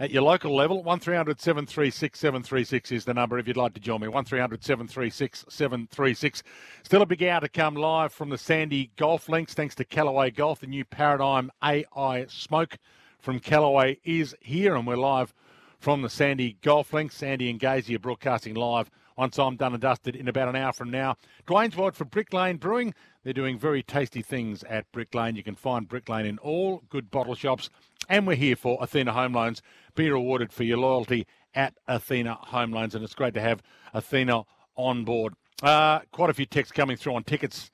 at 0.00 0.10
your 0.10 0.22
local 0.22 0.54
level, 0.54 0.82
one 0.82 1.00
736 1.00 2.18
736 2.18 2.92
is 2.92 3.04
the 3.04 3.14
number 3.14 3.38
if 3.38 3.48
you'd 3.48 3.56
like 3.56 3.74
to 3.74 3.80
join 3.80 4.00
me. 4.00 4.08
One 4.08 4.24
736 4.24 5.44
736. 5.48 6.42
Still 6.84 7.02
a 7.02 7.06
big 7.06 7.22
hour 7.24 7.40
to 7.40 7.48
come 7.48 7.74
live 7.74 8.12
from 8.12 8.30
the 8.30 8.38
Sandy 8.38 8.90
Golf 8.96 9.28
Links. 9.28 9.54
Thanks 9.54 9.74
to 9.76 9.84
Callaway 9.84 10.30
Golf. 10.30 10.60
The 10.60 10.66
new 10.66 10.84
Paradigm 10.84 11.50
AI 11.62 12.26
Smoke 12.28 12.78
from 13.18 13.40
Callaway 13.40 13.98
is 14.04 14.36
here, 14.40 14.76
and 14.76 14.86
we're 14.86 14.96
live 14.96 15.34
from 15.78 16.02
the 16.02 16.10
Sandy 16.10 16.56
Golf 16.62 16.92
Links. 16.92 17.16
Sandy 17.16 17.50
and 17.50 17.60
Gazy 17.60 17.96
are 17.96 18.00
broadcasting 18.00 18.54
live 18.54 18.90
once 19.16 19.38
I'm 19.38 19.56
done 19.56 19.72
and 19.72 19.82
dusted 19.82 20.14
in 20.14 20.28
about 20.28 20.48
an 20.48 20.56
hour 20.56 20.72
from 20.72 20.90
now. 20.90 21.16
Dwayne's 21.46 21.76
World 21.76 21.96
for 21.96 22.04
Brick 22.04 22.32
Lane 22.32 22.56
Brewing. 22.56 22.94
They're 23.24 23.32
doing 23.32 23.58
very 23.58 23.82
tasty 23.82 24.22
things 24.22 24.62
at 24.64 24.90
Brick 24.92 25.14
Lane. 25.14 25.36
You 25.36 25.42
can 25.42 25.56
find 25.56 25.88
Brick 25.88 26.08
Lane 26.08 26.26
in 26.26 26.38
all 26.38 26.82
good 26.88 27.10
bottle 27.10 27.34
shops. 27.34 27.68
And 28.08 28.26
we're 28.26 28.36
here 28.36 28.56
for 28.56 28.78
Athena 28.80 29.12
Home 29.12 29.34
Loans. 29.34 29.60
Be 29.94 30.10
rewarded 30.10 30.52
for 30.52 30.64
your 30.64 30.78
loyalty 30.78 31.26
at 31.54 31.74
Athena 31.86 32.34
Home 32.34 32.72
Loans. 32.72 32.94
And 32.94 33.04
it's 33.04 33.14
great 33.14 33.34
to 33.34 33.40
have 33.40 33.62
Athena 33.92 34.44
on 34.76 35.04
board. 35.04 35.34
Uh, 35.62 36.00
quite 36.12 36.30
a 36.30 36.34
few 36.34 36.46
texts 36.46 36.72
coming 36.72 36.96
through 36.96 37.14
on 37.14 37.24
tickets 37.24 37.70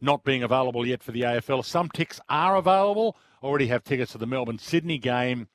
not 0.00 0.24
being 0.24 0.42
available 0.42 0.86
yet 0.86 1.02
for 1.02 1.12
the 1.12 1.22
AFL. 1.22 1.64
Some 1.64 1.90
ticks 1.90 2.20
are 2.28 2.56
available. 2.56 3.16
Already 3.42 3.66
have 3.66 3.84
tickets 3.84 4.12
for 4.12 4.18
the 4.18 4.26
Melbourne 4.26 4.58
Sydney 4.58 4.98
game. 4.98 5.48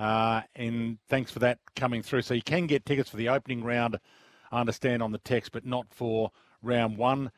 Uh, 0.00 0.40
and 0.56 0.96
thanks 1.10 1.30
for 1.30 1.40
that 1.40 1.58
coming 1.76 2.02
through. 2.02 2.22
So 2.22 2.32
you 2.32 2.40
can 2.40 2.66
get 2.66 2.86
tickets 2.86 3.10
for 3.10 3.18
the 3.18 3.28
opening 3.28 3.62
round, 3.62 4.00
I 4.50 4.58
understand, 4.58 5.02
on 5.02 5.12
the 5.12 5.18
text, 5.18 5.52
but 5.52 5.66
not 5.66 5.86
for 5.90 6.30
round 6.62 6.96
one 6.96 7.30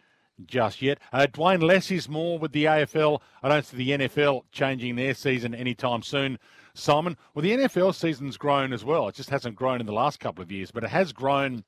just 0.46 0.80
yet. 0.80 0.98
Uh, 1.12 1.26
Dwayne, 1.30 1.60
less 1.60 1.90
is 1.90 2.08
more 2.08 2.38
with 2.38 2.52
the 2.52 2.66
AFL. 2.66 3.20
I 3.42 3.48
don't 3.48 3.66
see 3.66 3.76
the 3.76 3.90
NFL 3.90 4.42
changing 4.52 4.94
their 4.94 5.12
season 5.12 5.56
anytime 5.56 6.02
soon. 6.02 6.38
Simon, 6.74 7.16
well, 7.34 7.42
the 7.42 7.50
NFL 7.50 7.96
season's 7.96 8.36
grown 8.36 8.72
as 8.72 8.84
well. 8.84 9.08
It 9.08 9.16
just 9.16 9.30
hasn't 9.30 9.56
grown 9.56 9.80
in 9.80 9.86
the 9.86 9.92
last 9.92 10.20
couple 10.20 10.42
of 10.42 10.52
years, 10.52 10.70
but 10.70 10.84
it 10.84 10.90
has 10.90 11.12
grown. 11.12 11.64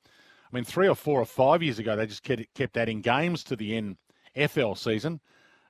I 0.51 0.55
mean, 0.55 0.63
three 0.63 0.87
or 0.87 0.95
four 0.95 1.19
or 1.19 1.25
five 1.25 1.61
years 1.61 1.77
ago, 1.77 1.97
they 1.97 2.07
just 2.07 2.23
kept, 2.23 2.41
kept 2.53 2.77
adding 2.77 3.01
games 3.01 3.43
to 3.45 3.57
the 3.57 3.95
NFL 4.33 4.77
season. 4.77 5.19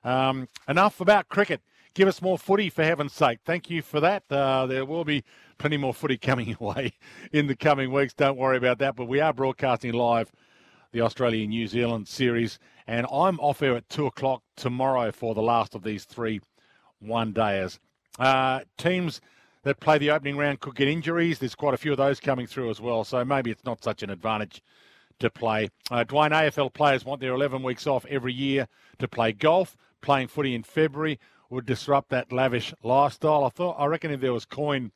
Um, 0.04 0.46
enough 0.68 1.00
about 1.00 1.28
cricket. 1.28 1.60
Give 1.96 2.08
us 2.08 2.20
more 2.20 2.36
footy, 2.36 2.68
for 2.68 2.84
heaven's 2.84 3.14
sake. 3.14 3.38
Thank 3.46 3.70
you 3.70 3.80
for 3.80 4.00
that. 4.00 4.24
Uh, 4.28 4.66
there 4.66 4.84
will 4.84 5.06
be 5.06 5.24
plenty 5.56 5.78
more 5.78 5.94
footy 5.94 6.18
coming 6.18 6.46
your 6.60 6.74
way 6.74 6.92
in 7.32 7.46
the 7.46 7.56
coming 7.56 7.90
weeks. 7.90 8.12
Don't 8.12 8.36
worry 8.36 8.58
about 8.58 8.78
that. 8.80 8.96
But 8.96 9.06
we 9.06 9.18
are 9.18 9.32
broadcasting 9.32 9.94
live 9.94 10.30
the 10.92 11.00
Australia 11.00 11.46
New 11.46 11.66
Zealand 11.66 12.06
series, 12.06 12.58
and 12.86 13.06
I'm 13.10 13.40
off 13.40 13.62
air 13.62 13.76
at 13.76 13.88
2 13.88 14.04
o'clock 14.04 14.42
tomorrow 14.58 15.10
for 15.10 15.34
the 15.34 15.40
last 15.40 15.74
of 15.74 15.84
these 15.84 16.04
three 16.04 16.42
one 17.00 17.32
dayers. 17.32 17.78
Uh, 18.18 18.60
teams 18.76 19.22
that 19.62 19.80
play 19.80 19.96
the 19.96 20.10
opening 20.10 20.36
round 20.36 20.60
could 20.60 20.74
get 20.74 20.88
injuries. 20.88 21.38
There's 21.38 21.54
quite 21.54 21.72
a 21.72 21.78
few 21.78 21.92
of 21.92 21.96
those 21.96 22.20
coming 22.20 22.46
through 22.46 22.68
as 22.68 22.78
well, 22.78 23.04
so 23.04 23.24
maybe 23.24 23.50
it's 23.50 23.64
not 23.64 23.82
such 23.82 24.02
an 24.02 24.10
advantage 24.10 24.62
to 25.20 25.30
play. 25.30 25.70
Uh, 25.90 26.04
Dwayne, 26.04 26.32
AFL 26.32 26.74
players 26.74 27.06
want 27.06 27.22
their 27.22 27.32
11 27.32 27.62
weeks 27.62 27.86
off 27.86 28.04
every 28.04 28.34
year 28.34 28.68
to 28.98 29.08
play 29.08 29.32
golf. 29.32 29.78
Playing 30.02 30.28
footy 30.28 30.54
in 30.54 30.62
February 30.62 31.18
would 31.50 31.66
disrupt 31.66 32.10
that 32.10 32.32
lavish 32.32 32.74
lifestyle. 32.82 33.44
I 33.44 33.50
thought, 33.50 33.76
I 33.78 33.86
reckon 33.86 34.10
if 34.10 34.20
there 34.20 34.32
was 34.32 34.44
coin 34.44 34.92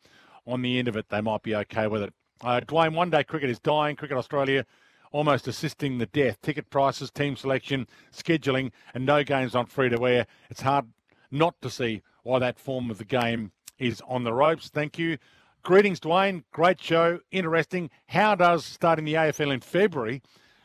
on 0.47 0.62
the 0.62 0.78
end 0.78 0.89
of 0.89 0.97
it, 0.97 1.09
they 1.09 1.20
might 1.20 1.43
be 1.43 1.55
okay 1.55 1.86
with 1.86 2.02
it. 2.02 2.14
Uh, 2.43 2.60
Dwayne, 2.60 2.94
one 2.94 3.10
day 3.10 3.22
cricket 3.22 3.51
is 3.51 3.59
dying. 3.59 3.97
Cricket 3.97 4.16
Australia 4.16 4.64
almost 5.12 5.48
assisting 5.48 5.98
the 5.98 6.06
death. 6.06 6.40
Ticket 6.40 6.70
prices, 6.70 7.10
team 7.10 7.36
selection, 7.36 7.86
scheduling, 8.12 8.70
and 8.94 9.05
no 9.05 9.22
games 9.24 9.55
on 9.55 9.66
free 9.66 9.89
to 9.89 10.06
air. 10.06 10.27
It's 10.48 10.62
hard 10.62 10.86
not 11.31 11.60
to 11.62 11.70
see 11.70 12.02
why 12.22 12.39
that 12.39 12.59
form 12.59 12.90
of 12.90 12.98
the 12.98 13.05
game 13.05 13.52
is 13.78 14.02
on 14.06 14.24
the 14.24 14.32
ropes. 14.32 14.68
Thank 14.68 14.98
you. 14.98 15.18
Greetings, 15.62 16.01
Dwayne. 16.01 16.44
Great 16.52 16.81
show. 16.81 17.20
Interesting. 17.31 17.90
How 18.06 18.35
does 18.35 18.64
starting 18.64 19.05
the 19.05 19.14
AFL 19.14 19.52
in 19.52 19.60
February 19.60 20.22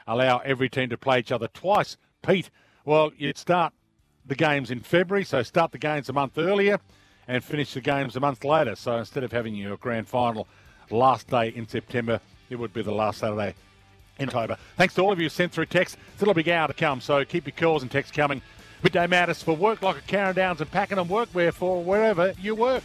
allow 0.08 0.38
every 0.40 0.70
team 0.70 0.90
to 0.90 0.98
play 0.98 1.20
each 1.20 1.32
other 1.32 1.48
twice? 1.48 1.98
Pete, 2.22 2.50
well, 2.86 3.12
you'd 3.18 3.38
start 3.38 3.74
the 4.28 4.36
games 4.36 4.72
in 4.72 4.80
February, 4.80 5.24
so 5.24 5.44
start 5.44 5.72
the 5.72 5.78
games 5.78 6.10
a 6.10 6.14
month 6.14 6.38
earlier 6.38 6.80
and 7.28 7.44
finish 7.44 7.74
the 7.74 7.82
games 7.82 8.16
a 8.16 8.20
month 8.20 8.44
later. 8.44 8.76
So 8.76 8.98
instead 8.98 9.24
of 9.24 9.32
having 9.32 9.56
your 9.56 9.78
grand 9.78 10.08
final 10.08 10.48
last 10.90 11.28
day 11.28 11.50
in 11.50 11.68
September, 11.68 12.20
it 12.50 12.56
would 12.56 12.74
be 12.74 12.82
the 12.82 12.92
last 12.92 13.20
Saturday 13.20 13.56
in 14.20 14.30
October. 14.30 14.58
Thanks 14.78 14.94
to 14.96 15.02
all 15.02 15.12
of 15.12 15.20
you 15.20 15.30
sent 15.30 15.52
through 15.52 15.66
texts. 15.68 15.98
Still 16.18 16.30
a 16.30 16.34
big 16.34 16.50
hour 16.50 16.68
to 16.68 16.74
come, 16.74 17.02
so 17.02 17.24
keep 17.26 17.46
your 17.46 17.56
calls 17.56 17.82
and 17.82 17.92
texts 17.92 18.16
coming. 18.16 18.42
Midday 18.84 19.08
Madness 19.08 19.42
for 19.42 19.56
Work 19.56 19.82
Locker 19.82 20.00
at 20.00 20.08
Carrum 20.08 20.36
Downs 20.36 20.62
and 20.62 20.70
Pakenham 20.70 21.08
Workwear 21.08 21.54
for 21.54 21.84
wherever 21.84 22.34
you 22.40 22.56
work. 22.56 22.84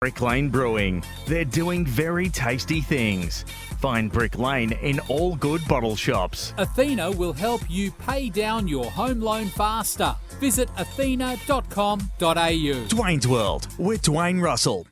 Brick 0.00 0.20
Lane 0.20 0.48
Brewing. 0.48 1.02
They're 1.26 1.44
doing 1.44 1.84
very 1.84 2.28
tasty 2.28 2.80
things. 2.80 3.42
Find 3.80 4.12
Brick 4.12 4.38
Lane 4.38 4.70
in 4.80 5.00
all 5.08 5.34
good 5.34 5.60
bottle 5.66 5.96
shops. 5.96 6.54
Athena 6.56 7.10
will 7.10 7.32
help 7.32 7.62
you 7.68 7.90
pay 7.90 8.30
down 8.30 8.68
your 8.68 8.88
home 8.92 9.20
loan 9.20 9.46
faster. 9.46 10.14
Visit 10.38 10.68
athena.com.au. 10.78 12.06
Dwayne's 12.06 13.26
World 13.26 13.66
with 13.76 14.02
Dwayne 14.02 14.40
Russell. 14.40 14.86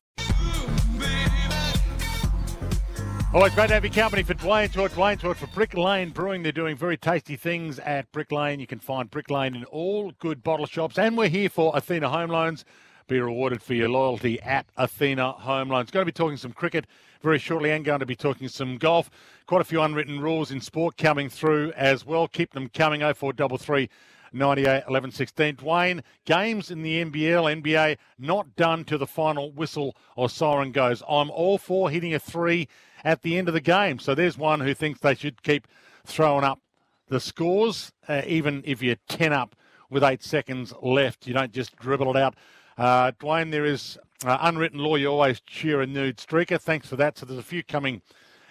Always 3.33 3.55
great 3.55 3.69
to 3.69 3.75
have 3.75 3.85
your 3.85 3.93
company 3.93 4.25
for 4.25 4.35
Dwayne 4.35 4.73
Tour, 4.73 4.89
Dwayne 4.89 5.21
Tour 5.21 5.35
for 5.35 5.47
Brick 5.49 5.75
Lane 5.75 6.11
Brewing. 6.11 6.43
They're 6.43 6.51
doing 6.51 6.77
very 6.77 6.97
tasty 6.97 7.37
things 7.37 7.79
at 7.79 8.11
Brick 8.11 8.33
Lane. 8.33 8.59
You 8.59 8.67
can 8.67 8.81
find 8.81 9.09
Brick 9.09 9.31
Lane 9.31 9.55
in 9.55 9.63
all 9.67 10.11
good 10.19 10.43
bottle 10.43 10.67
shops. 10.67 10.99
And 10.99 11.17
we're 11.17 11.29
here 11.29 11.49
for 11.49 11.71
Athena 11.77 12.09
Home 12.09 12.31
Loans. 12.31 12.65
Be 13.09 13.21
rewarded 13.21 13.63
for 13.63 13.75
your 13.75 13.89
loyalty 13.89 14.41
at 14.43 14.67
Athena 14.77 15.33
Home 15.33 15.69
Loans. 15.69 15.93
Going 15.93 16.03
to 16.03 16.07
be 16.07 16.13
talking 16.13 16.37
some 16.37 16.53
cricket 16.53 16.87
very 17.23 17.39
shortly 17.39 17.71
and 17.71 17.85
going 17.85 18.01
to 18.01 18.07
be 18.07 18.17
talking 18.17 18.49
some 18.49 18.79
golf. 18.79 19.11
Quite 19.47 19.61
a 19.61 19.65
few 19.65 19.81
unwritten 19.81 20.19
rules 20.19 20.51
in 20.51 20.61
sport 20.61 20.97
coming 20.97 21.29
through 21.29 21.73
as 21.77 22.05
well. 22.05 22.27
Keep 22.27 22.53
them 22.53 22.69
coming 22.69 23.03
0433 23.03 23.89
98 24.33 24.83
11 24.89 25.13
16. 25.13 25.57
Dwayne, 25.57 26.03
games 26.25 26.73
in 26.73 26.83
the 26.83 27.05
NBL, 27.05 27.63
NBA 27.63 27.97
not 28.19 28.57
done 28.57 28.83
till 28.83 28.99
the 28.99 29.07
final 29.07 29.53
whistle 29.53 29.97
or 30.17 30.29
siren 30.29 30.73
goes. 30.73 31.01
I'm 31.09 31.31
all 31.31 31.59
for 31.59 31.91
hitting 31.91 32.13
a 32.13 32.19
three 32.19 32.67
at 33.05 33.23
the 33.23 33.39
end 33.39 33.47
of 33.47 33.55
the 33.55 33.61
game. 33.61 34.01
So 34.01 34.17
there's 34.17 34.37
one 34.37 34.59
who 34.59 34.75
thinks 34.75 34.99
they 34.99 35.15
should 35.15 35.45
keep 35.45 35.69
throwing 36.05 36.43
up 36.43 36.61
the 37.07 37.21
scores, 37.21 37.93
uh, 38.09 38.23
even 38.27 38.65
if 38.67 38.83
you're 38.83 38.97
10 39.09 39.33
up 39.33 39.55
with 39.91 40.03
eight 40.03 40.25
seconds 40.25 40.73
left. 40.83 41.29
You 41.29 41.35
don't 41.35 41.53
just 41.53 41.77
dribble 41.77 42.11
it 42.11 42.21
out. 42.21 42.35
Uh, 42.79 43.13
Dwayne, 43.13 43.51
there 43.51 43.65
is 43.65 43.99
uh, 44.25 44.39
unwritten 44.41 44.79
law. 44.79 44.97
You 44.97 45.09
always 45.09 45.41
cheer 45.41 45.81
a 45.81 45.87
nude 45.87 46.19
streaker. 46.19 46.61
Thanks 46.61 46.89
for 46.89 46.97
that. 46.97 47.19
So 47.19 47.27
there's 47.27 47.39
a 47.39 47.43
few 47.43 47.63
coming 47.63 48.03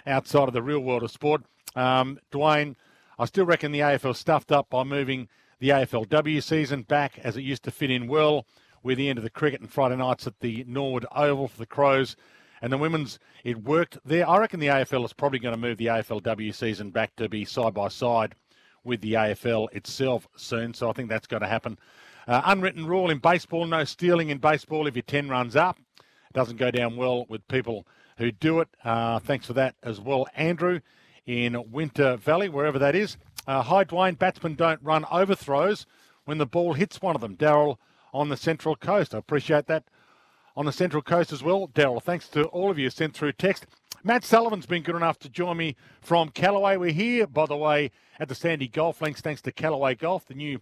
outside 0.07 0.47
of 0.47 0.53
the 0.53 0.63
real 0.63 0.79
world 0.79 1.03
of 1.03 1.11
sport. 1.11 1.43
Um, 1.75 2.19
Dwayne, 2.31 2.75
I 3.19 3.25
still 3.25 3.45
reckon 3.45 3.71
the 3.71 3.79
AFL 3.79 4.15
stuffed 4.15 4.51
up 4.51 4.69
by 4.69 4.83
moving 4.83 5.27
the 5.59 5.69
AFLW 5.69 6.41
season 6.43 6.83
back 6.83 7.19
as 7.19 7.37
it 7.37 7.41
used 7.41 7.63
to 7.63 7.71
fit 7.71 7.91
in 7.91 8.07
well 8.07 8.45
with 8.83 8.97
the 8.97 9.09
end 9.09 9.17
of 9.17 9.23
the 9.23 9.29
cricket 9.29 9.61
and 9.61 9.71
Friday 9.71 9.95
nights 9.95 10.27
at 10.27 10.39
the 10.39 10.63
Norwood 10.67 11.05
Oval 11.15 11.47
for 11.47 11.57
the 11.57 11.65
Crows 11.65 12.15
And 12.61 12.71
the 12.71 12.77
women's, 12.77 13.19
it 13.43 13.63
worked 13.63 13.97
there. 14.05 14.27
I 14.27 14.37
reckon 14.37 14.59
the 14.59 14.67
AFL 14.67 15.05
is 15.05 15.13
probably 15.13 15.39
going 15.39 15.55
to 15.55 15.61
move 15.61 15.77
the 15.77 15.87
AFLW 15.87 16.53
season 16.53 16.91
back 16.91 17.15
to 17.15 17.29
be 17.29 17.45
side 17.45 17.73
by 17.73 17.87
side 17.87 18.35
with 18.83 19.01
the 19.01 19.13
AFL 19.13 19.73
itself 19.73 20.27
soon. 20.35 20.73
So 20.73 20.89
I 20.89 20.93
think 20.93 21.09
that's 21.09 21.27
going 21.27 21.41
to 21.41 21.47
happen. 21.47 21.77
Uh, 22.27 22.41
unwritten 22.45 22.87
rule 22.87 23.09
in 23.09 23.19
baseball 23.19 23.65
no 23.65 23.83
stealing 23.83 24.29
in 24.29 24.39
baseball 24.39 24.87
if 24.87 24.95
you're 24.95 25.03
10 25.03 25.29
runs 25.29 25.55
up. 25.55 25.77
Doesn't 26.33 26.57
go 26.57 26.71
down 26.71 26.97
well 26.97 27.25
with 27.29 27.47
people 27.47 27.85
who 28.17 28.31
do 28.31 28.59
it. 28.59 28.67
Uh, 28.83 29.19
thanks 29.19 29.45
for 29.45 29.53
that 29.53 29.75
as 29.83 29.99
well, 30.01 30.27
Andrew, 30.35 30.79
in 31.25 31.71
Winter 31.71 32.17
Valley, 32.17 32.49
wherever 32.49 32.79
that 32.79 32.95
is. 32.95 33.17
Uh, 33.47 33.61
hi, 33.61 33.83
Dwayne. 33.83 34.17
Batsmen 34.17 34.55
don't 34.55 34.81
run 34.81 35.05
overthrows 35.11 35.85
when 36.25 36.37
the 36.37 36.45
ball 36.45 36.73
hits 36.73 37.01
one 37.01 37.15
of 37.15 37.21
them. 37.21 37.35
Daryl 37.35 37.77
on 38.13 38.29
the 38.29 38.37
Central 38.37 38.75
Coast. 38.75 39.13
I 39.13 39.19
appreciate 39.19 39.67
that 39.67 39.83
on 40.55 40.65
the 40.65 40.71
Central 40.71 41.01
Coast 41.01 41.31
as 41.31 41.43
well. 41.43 41.67
Daryl, 41.67 42.01
thanks 42.01 42.27
to 42.29 42.45
all 42.45 42.71
of 42.71 42.79
you 42.79 42.89
sent 42.89 43.13
through 43.13 43.33
text. 43.33 43.67
Matt 44.03 44.23
Sullivan's 44.23 44.65
been 44.65 44.83
good 44.83 44.95
enough 44.95 45.19
to 45.19 45.29
join 45.29 45.57
me 45.57 45.75
from 46.01 46.29
Callaway. 46.29 46.77
We're 46.77 46.91
here, 46.91 47.27
by 47.27 47.45
the 47.45 47.57
way, 47.57 47.91
at 48.19 48.29
the 48.29 48.35
Sandy 48.35 48.67
Golf 48.67 49.01
Links, 49.01 49.21
thanks 49.21 49.41
to 49.41 49.51
Callaway 49.51 49.95
Golf. 49.95 50.25
The 50.25 50.35
new 50.35 50.59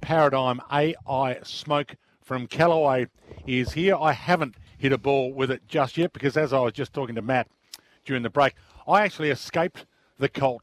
Paradigm 0.00 0.60
AI 0.70 1.38
Smoke 1.42 1.96
from 2.22 2.46
Callaway 2.46 3.06
is 3.46 3.72
here. 3.72 3.96
I 3.96 4.12
haven't 4.12 4.56
hit 4.78 4.92
a 4.92 4.98
ball 4.98 5.32
with 5.32 5.50
it 5.50 5.66
just 5.68 5.96
yet 5.96 6.12
because, 6.12 6.36
as 6.36 6.52
I 6.52 6.60
was 6.60 6.72
just 6.72 6.92
talking 6.92 7.14
to 7.14 7.22
Matt 7.22 7.48
during 8.04 8.22
the 8.22 8.30
break, 8.30 8.54
I 8.86 9.02
actually 9.02 9.30
escaped 9.30 9.86
the 10.18 10.28
cult 10.28 10.62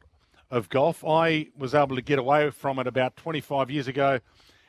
of 0.52 0.70
golf. 0.70 1.04
I 1.06 1.48
was 1.58 1.74
able 1.74 1.96
to 1.96 2.02
get 2.02 2.20
away 2.20 2.50
from 2.50 2.80
it 2.80 2.88
about 2.88 3.16
25 3.16 3.70
years 3.70 3.88
ago 3.88 4.20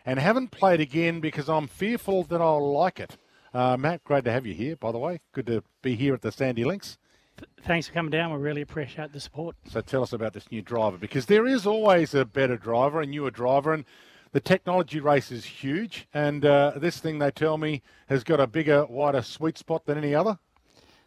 and 0.05 0.18
haven't 0.18 0.51
played 0.51 0.81
again 0.81 1.20
because 1.20 1.48
I'm 1.48 1.66
fearful 1.66 2.24
that 2.24 2.40
I'll 2.40 2.72
like 2.72 3.01
it. 3.01 3.16
Uh, 3.52 3.77
Matt, 3.77 4.05
great 4.05 4.24
to 4.24 4.32
have 4.32 4.47
you 4.47 4.55
here, 4.55 4.77
by 4.77 4.93
the 4.93 4.98
way. 4.98 5.20
Good 5.32 5.47
to 5.47 5.62
be 5.82 5.97
here 5.97 6.14
at 6.14 6.22
the 6.22 6.31
Sandy 6.31 6.64
Links. 6.64 6.98
Thanks 7.62 7.89
for 7.89 7.94
coming 7.94 8.10
down. 8.10 8.32
We 8.32 8.39
really 8.39 8.60
appreciate 8.60 9.12
the 9.12 9.20
support. 9.20 9.56
So 9.66 9.81
tell 9.81 10.02
us 10.02 10.12
about 10.12 10.35
this 10.35 10.51
new 10.51 10.62
driver 10.62 10.98
because 10.98 11.27
there 11.27 11.47
is 11.47 11.66
always 11.66 12.14
a 12.14 12.24
better 12.24 12.56
driver, 12.56 13.01
a 13.01 13.06
newer 13.06 13.31
driver, 13.31 13.72
and 13.72 13.85
the 14.32 14.40
technology 14.40 15.01
race 15.01 15.32
is 15.32 15.44
huge. 15.44 16.07
And 16.15 16.44
uh, 16.44 16.73
this 16.77 16.98
thing, 16.98 17.19
they 17.19 17.31
tell 17.31 17.59
me, 17.59 17.82
has 18.09 18.24
got 18.24 18.40
a 18.40 18.47
bigger, 18.47 18.86
wider 18.86 19.23
sweet 19.23 19.59
spot 19.59 19.86
than 19.86 19.98
any 19.98 20.15
other. 20.15 20.39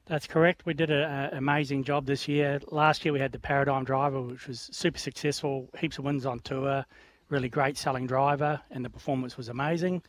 That's 0.05 0.27
correct. 0.27 0.65
We 0.65 0.73
did 0.73 0.91
an 0.91 1.33
amazing 1.33 1.85
job 1.85 2.05
this 2.05 2.27
year. 2.27 2.59
Last 2.71 3.05
year 3.05 3.13
we 3.13 3.19
had 3.19 3.31
the 3.31 3.39
Paradigm 3.39 3.85
driver, 3.85 4.21
which 4.21 4.47
was 4.47 4.69
super 4.73 4.97
successful, 4.97 5.69
heaps 5.79 5.97
of 5.97 6.03
wins 6.03 6.25
on 6.25 6.39
tour, 6.39 6.85
really 7.29 7.47
great 7.47 7.77
selling 7.77 8.05
driver, 8.05 8.59
and 8.69 8.83
the 8.83 8.89
performance 8.89 9.37
was 9.37 9.47
amazing. 9.47 10.01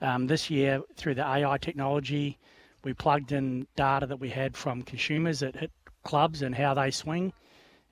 Um, 0.00 0.28
this 0.28 0.48
year, 0.48 0.80
through 0.96 1.16
the 1.16 1.26
AI 1.26 1.58
technology, 1.58 2.38
we 2.84 2.94
plugged 2.94 3.32
in 3.32 3.66
data 3.74 4.06
that 4.06 4.20
we 4.20 4.28
had 4.30 4.56
from 4.56 4.82
consumers 4.82 5.40
that 5.40 5.56
hit 5.56 5.72
clubs 6.04 6.42
and 6.42 6.54
how 6.54 6.74
they 6.74 6.92
swing, 6.92 7.32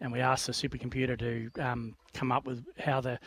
and 0.00 0.12
we 0.12 0.20
asked 0.20 0.46
the 0.46 0.52
supercomputer 0.52 1.18
to 1.18 1.50
um, 1.60 1.96
come 2.12 2.30
up 2.30 2.46
with 2.46 2.64
how 2.78 3.00
the 3.00 3.18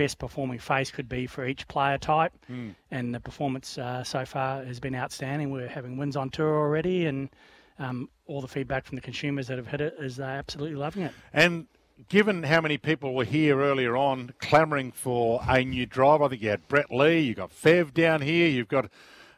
best 0.00 0.18
performing 0.18 0.58
face 0.58 0.90
could 0.90 1.10
be 1.10 1.26
for 1.26 1.46
each 1.46 1.68
player 1.68 1.98
type. 1.98 2.32
Mm. 2.50 2.74
And 2.90 3.14
the 3.14 3.20
performance 3.20 3.76
uh, 3.76 4.02
so 4.02 4.24
far 4.24 4.64
has 4.64 4.80
been 4.80 4.94
outstanding. 4.94 5.50
We're 5.50 5.68
having 5.68 5.98
wins 5.98 6.16
on 6.16 6.30
tour 6.30 6.58
already, 6.58 7.04
and 7.04 7.28
um, 7.78 8.08
all 8.26 8.40
the 8.40 8.48
feedback 8.48 8.86
from 8.86 8.96
the 8.96 9.02
consumers 9.02 9.46
that 9.48 9.58
have 9.58 9.66
hit 9.66 9.82
it 9.82 9.94
is 9.98 10.16
they're 10.16 10.38
absolutely 10.38 10.76
loving 10.76 11.02
it. 11.02 11.12
And 11.34 11.66
given 12.08 12.44
how 12.44 12.62
many 12.62 12.78
people 12.78 13.12
were 13.14 13.26
here 13.26 13.60
earlier 13.60 13.94
on 13.94 14.32
clamouring 14.38 14.90
for 14.90 15.42
a 15.46 15.62
new 15.62 15.84
driver, 15.84 16.24
I 16.24 16.28
think 16.28 16.40
you 16.40 16.48
had 16.48 16.66
Brett 16.66 16.90
Lee, 16.90 17.20
you've 17.20 17.36
got 17.36 17.50
Fev 17.50 17.92
down 17.92 18.22
here, 18.22 18.48
you've 18.48 18.68
got, 18.68 18.88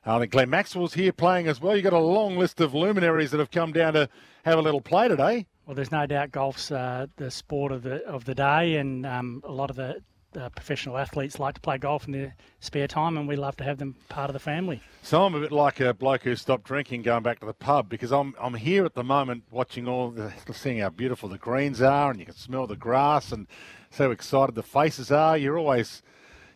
I 0.06 0.20
think 0.20 0.30
Glenn 0.30 0.48
Maxwell's 0.48 0.94
here 0.94 1.12
playing 1.12 1.48
as 1.48 1.60
well. 1.60 1.74
You've 1.74 1.82
got 1.82 1.92
a 1.92 1.98
long 1.98 2.38
list 2.38 2.60
of 2.60 2.72
luminaries 2.72 3.32
that 3.32 3.40
have 3.40 3.50
come 3.50 3.72
down 3.72 3.94
to 3.94 4.08
have 4.44 4.60
a 4.60 4.62
little 4.62 4.80
play 4.80 5.08
today. 5.08 5.46
Well, 5.66 5.74
there's 5.74 5.90
no 5.90 6.06
doubt 6.06 6.30
golf's 6.30 6.70
uh, 6.70 7.06
the 7.16 7.32
sport 7.32 7.72
of 7.72 7.82
the 7.82 8.04
of 8.06 8.24
the 8.24 8.34
day, 8.34 8.76
and 8.76 9.06
um, 9.06 9.42
a 9.44 9.52
lot 9.52 9.70
of 9.70 9.76
the 9.76 10.02
uh, 10.36 10.48
professional 10.50 10.98
athletes 10.98 11.38
like 11.38 11.54
to 11.54 11.60
play 11.60 11.78
golf 11.78 12.06
in 12.06 12.12
their 12.12 12.34
spare 12.60 12.88
time, 12.88 13.16
and 13.16 13.28
we 13.28 13.36
love 13.36 13.56
to 13.56 13.64
have 13.64 13.78
them 13.78 13.96
part 14.08 14.30
of 14.30 14.34
the 14.34 14.40
family. 14.40 14.80
So 15.02 15.24
I'm 15.24 15.34
a 15.34 15.40
bit 15.40 15.52
like 15.52 15.80
a 15.80 15.94
bloke 15.94 16.22
who 16.22 16.36
stopped 16.36 16.64
drinking, 16.64 17.02
going 17.02 17.22
back 17.22 17.40
to 17.40 17.46
the 17.46 17.54
pub 17.54 17.88
because 17.88 18.12
I'm 18.12 18.34
I'm 18.40 18.54
here 18.54 18.84
at 18.84 18.94
the 18.94 19.04
moment 19.04 19.44
watching 19.50 19.88
all 19.88 20.10
the 20.10 20.32
seeing 20.52 20.78
how 20.78 20.90
beautiful 20.90 21.28
the 21.28 21.38
greens 21.38 21.80
are, 21.80 22.10
and 22.10 22.20
you 22.20 22.26
can 22.26 22.34
smell 22.34 22.66
the 22.66 22.76
grass, 22.76 23.32
and 23.32 23.46
so 23.90 24.10
excited 24.10 24.54
the 24.54 24.62
faces 24.62 25.10
are. 25.10 25.36
You're 25.36 25.58
always 25.58 26.02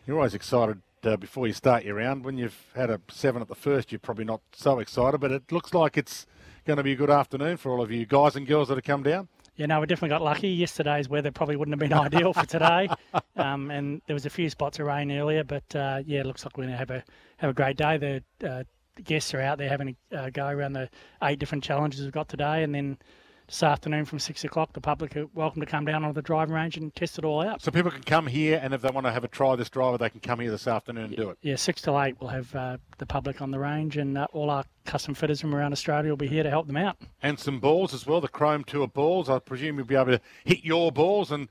you're 0.05 0.17
always 0.17 0.33
excited. 0.33 0.81
Uh, 1.03 1.15
before 1.15 1.45
you 1.45 1.53
start 1.53 1.85
your 1.85 1.95
round, 1.95 2.25
when 2.25 2.37
you've 2.37 2.65
had 2.75 2.89
a 2.89 2.99
seven 3.09 3.41
at 3.41 3.47
the 3.47 3.55
first, 3.55 3.91
you're 3.91 3.99
probably 3.99 4.25
not 4.25 4.41
so 4.51 4.79
excited. 4.79 5.19
But 5.19 5.31
it 5.31 5.51
looks 5.51 5.73
like 5.73 5.95
it's 5.95 6.25
going 6.65 6.77
to 6.77 6.83
be 6.83 6.93
a 6.93 6.95
good 6.95 7.11
afternoon 7.11 7.55
for 7.55 7.71
all 7.71 7.81
of 7.81 7.91
you 7.91 8.05
guys 8.05 8.35
and 8.35 8.45
girls 8.47 8.67
that 8.67 8.75
have 8.75 8.83
come 8.83 9.03
down. 9.03 9.29
Yeah, 9.57 9.65
no, 9.65 9.79
we 9.79 9.87
definitely 9.87 10.09
got 10.09 10.21
lucky. 10.21 10.49
Yesterday's 10.49 11.09
weather 11.09 11.31
probably 11.31 11.55
wouldn't 11.55 11.73
have 11.73 11.89
been 11.89 11.97
ideal 12.15 12.31
for 12.31 12.45
today, 12.45 12.87
um, 13.35 13.71
and 13.71 14.01
there 14.05 14.13
was 14.13 14.27
a 14.27 14.29
few 14.29 14.49
spots 14.51 14.79
of 14.79 14.85
rain 14.85 15.11
earlier. 15.11 15.43
But 15.43 15.75
uh, 15.75 16.03
yeah, 16.05 16.19
it 16.19 16.27
looks 16.27 16.45
like 16.45 16.55
we're 16.57 16.65
going 16.65 16.73
to 16.73 16.77
have 16.77 16.91
a 16.91 17.03
have 17.37 17.49
a 17.49 17.53
great 17.53 17.75
day. 17.75 17.97
The 17.97 18.47
uh, 18.47 18.63
guests 19.03 19.33
are 19.33 19.41
out 19.41 19.57
there 19.57 19.67
having 19.69 19.95
a 20.11 20.15
uh, 20.15 20.29
go 20.29 20.47
around 20.47 20.73
the 20.73 20.89
eight 21.23 21.39
different 21.39 21.63
challenges 21.63 22.03
we've 22.03 22.11
got 22.11 22.29
today, 22.29 22.61
and 22.61 22.73
then 22.73 22.99
this 23.47 23.63
afternoon 23.63 24.03
from 24.03 24.19
six 24.19 24.43
o'clock, 24.43 24.73
the 24.73 24.81
public 24.81 25.15
are 25.15 25.25
welcome 25.33 25.61
to 25.61 25.65
come 25.65 25.85
down 25.85 26.03
on 26.03 26.13
the 26.13 26.21
driving 26.21 26.53
range 26.53 26.75
and 26.75 26.93
test 26.93 27.17
it 27.17 27.23
all 27.23 27.41
out. 27.41 27.61
So 27.61 27.71
people 27.71 27.91
can 27.91 28.03
come 28.03 28.27
here, 28.27 28.59
and 28.61 28.73
if 28.73 28.81
they 28.81 28.89
want 28.89 29.07
to 29.07 29.11
have 29.11 29.23
a 29.23 29.29
try 29.29 29.55
this 29.55 29.69
driver, 29.69 29.97
they 29.97 30.09
can 30.09 30.19
come 30.19 30.41
here 30.41 30.51
this 30.51 30.67
afternoon 30.67 31.05
and 31.05 31.15
do 31.15 31.29
it. 31.29 31.37
Yeah, 31.41 31.55
six 31.55 31.81
till 31.81 31.99
eight, 32.01 32.15
we'll 32.19 32.29
have 32.29 32.53
uh, 32.53 32.77
the 32.97 33.05
public 33.05 33.41
on 33.41 33.51
the 33.51 33.59
range, 33.59 33.95
and 33.95 34.17
uh, 34.17 34.27
all 34.33 34.49
our 34.49 34.65
custom 34.85 35.13
fitters 35.13 35.39
from 35.39 35.55
around 35.55 35.71
Australia 35.71 36.09
will 36.09 36.17
be 36.17 36.27
here 36.27 36.43
to 36.43 36.49
help 36.49 36.67
them 36.67 36.75
out. 36.75 36.97
And 37.23 37.39
some 37.39 37.59
balls 37.59 37.93
as 37.93 38.05
well, 38.05 38.19
the 38.19 38.27
Chrome 38.27 38.65
Tour 38.65 38.87
balls. 38.87 39.29
I 39.29 39.39
presume 39.39 39.77
you'll 39.77 39.87
be 39.87 39.95
able 39.95 40.17
to 40.17 40.21
hit 40.43 40.65
your 40.65 40.91
balls 40.91 41.31
and 41.31 41.47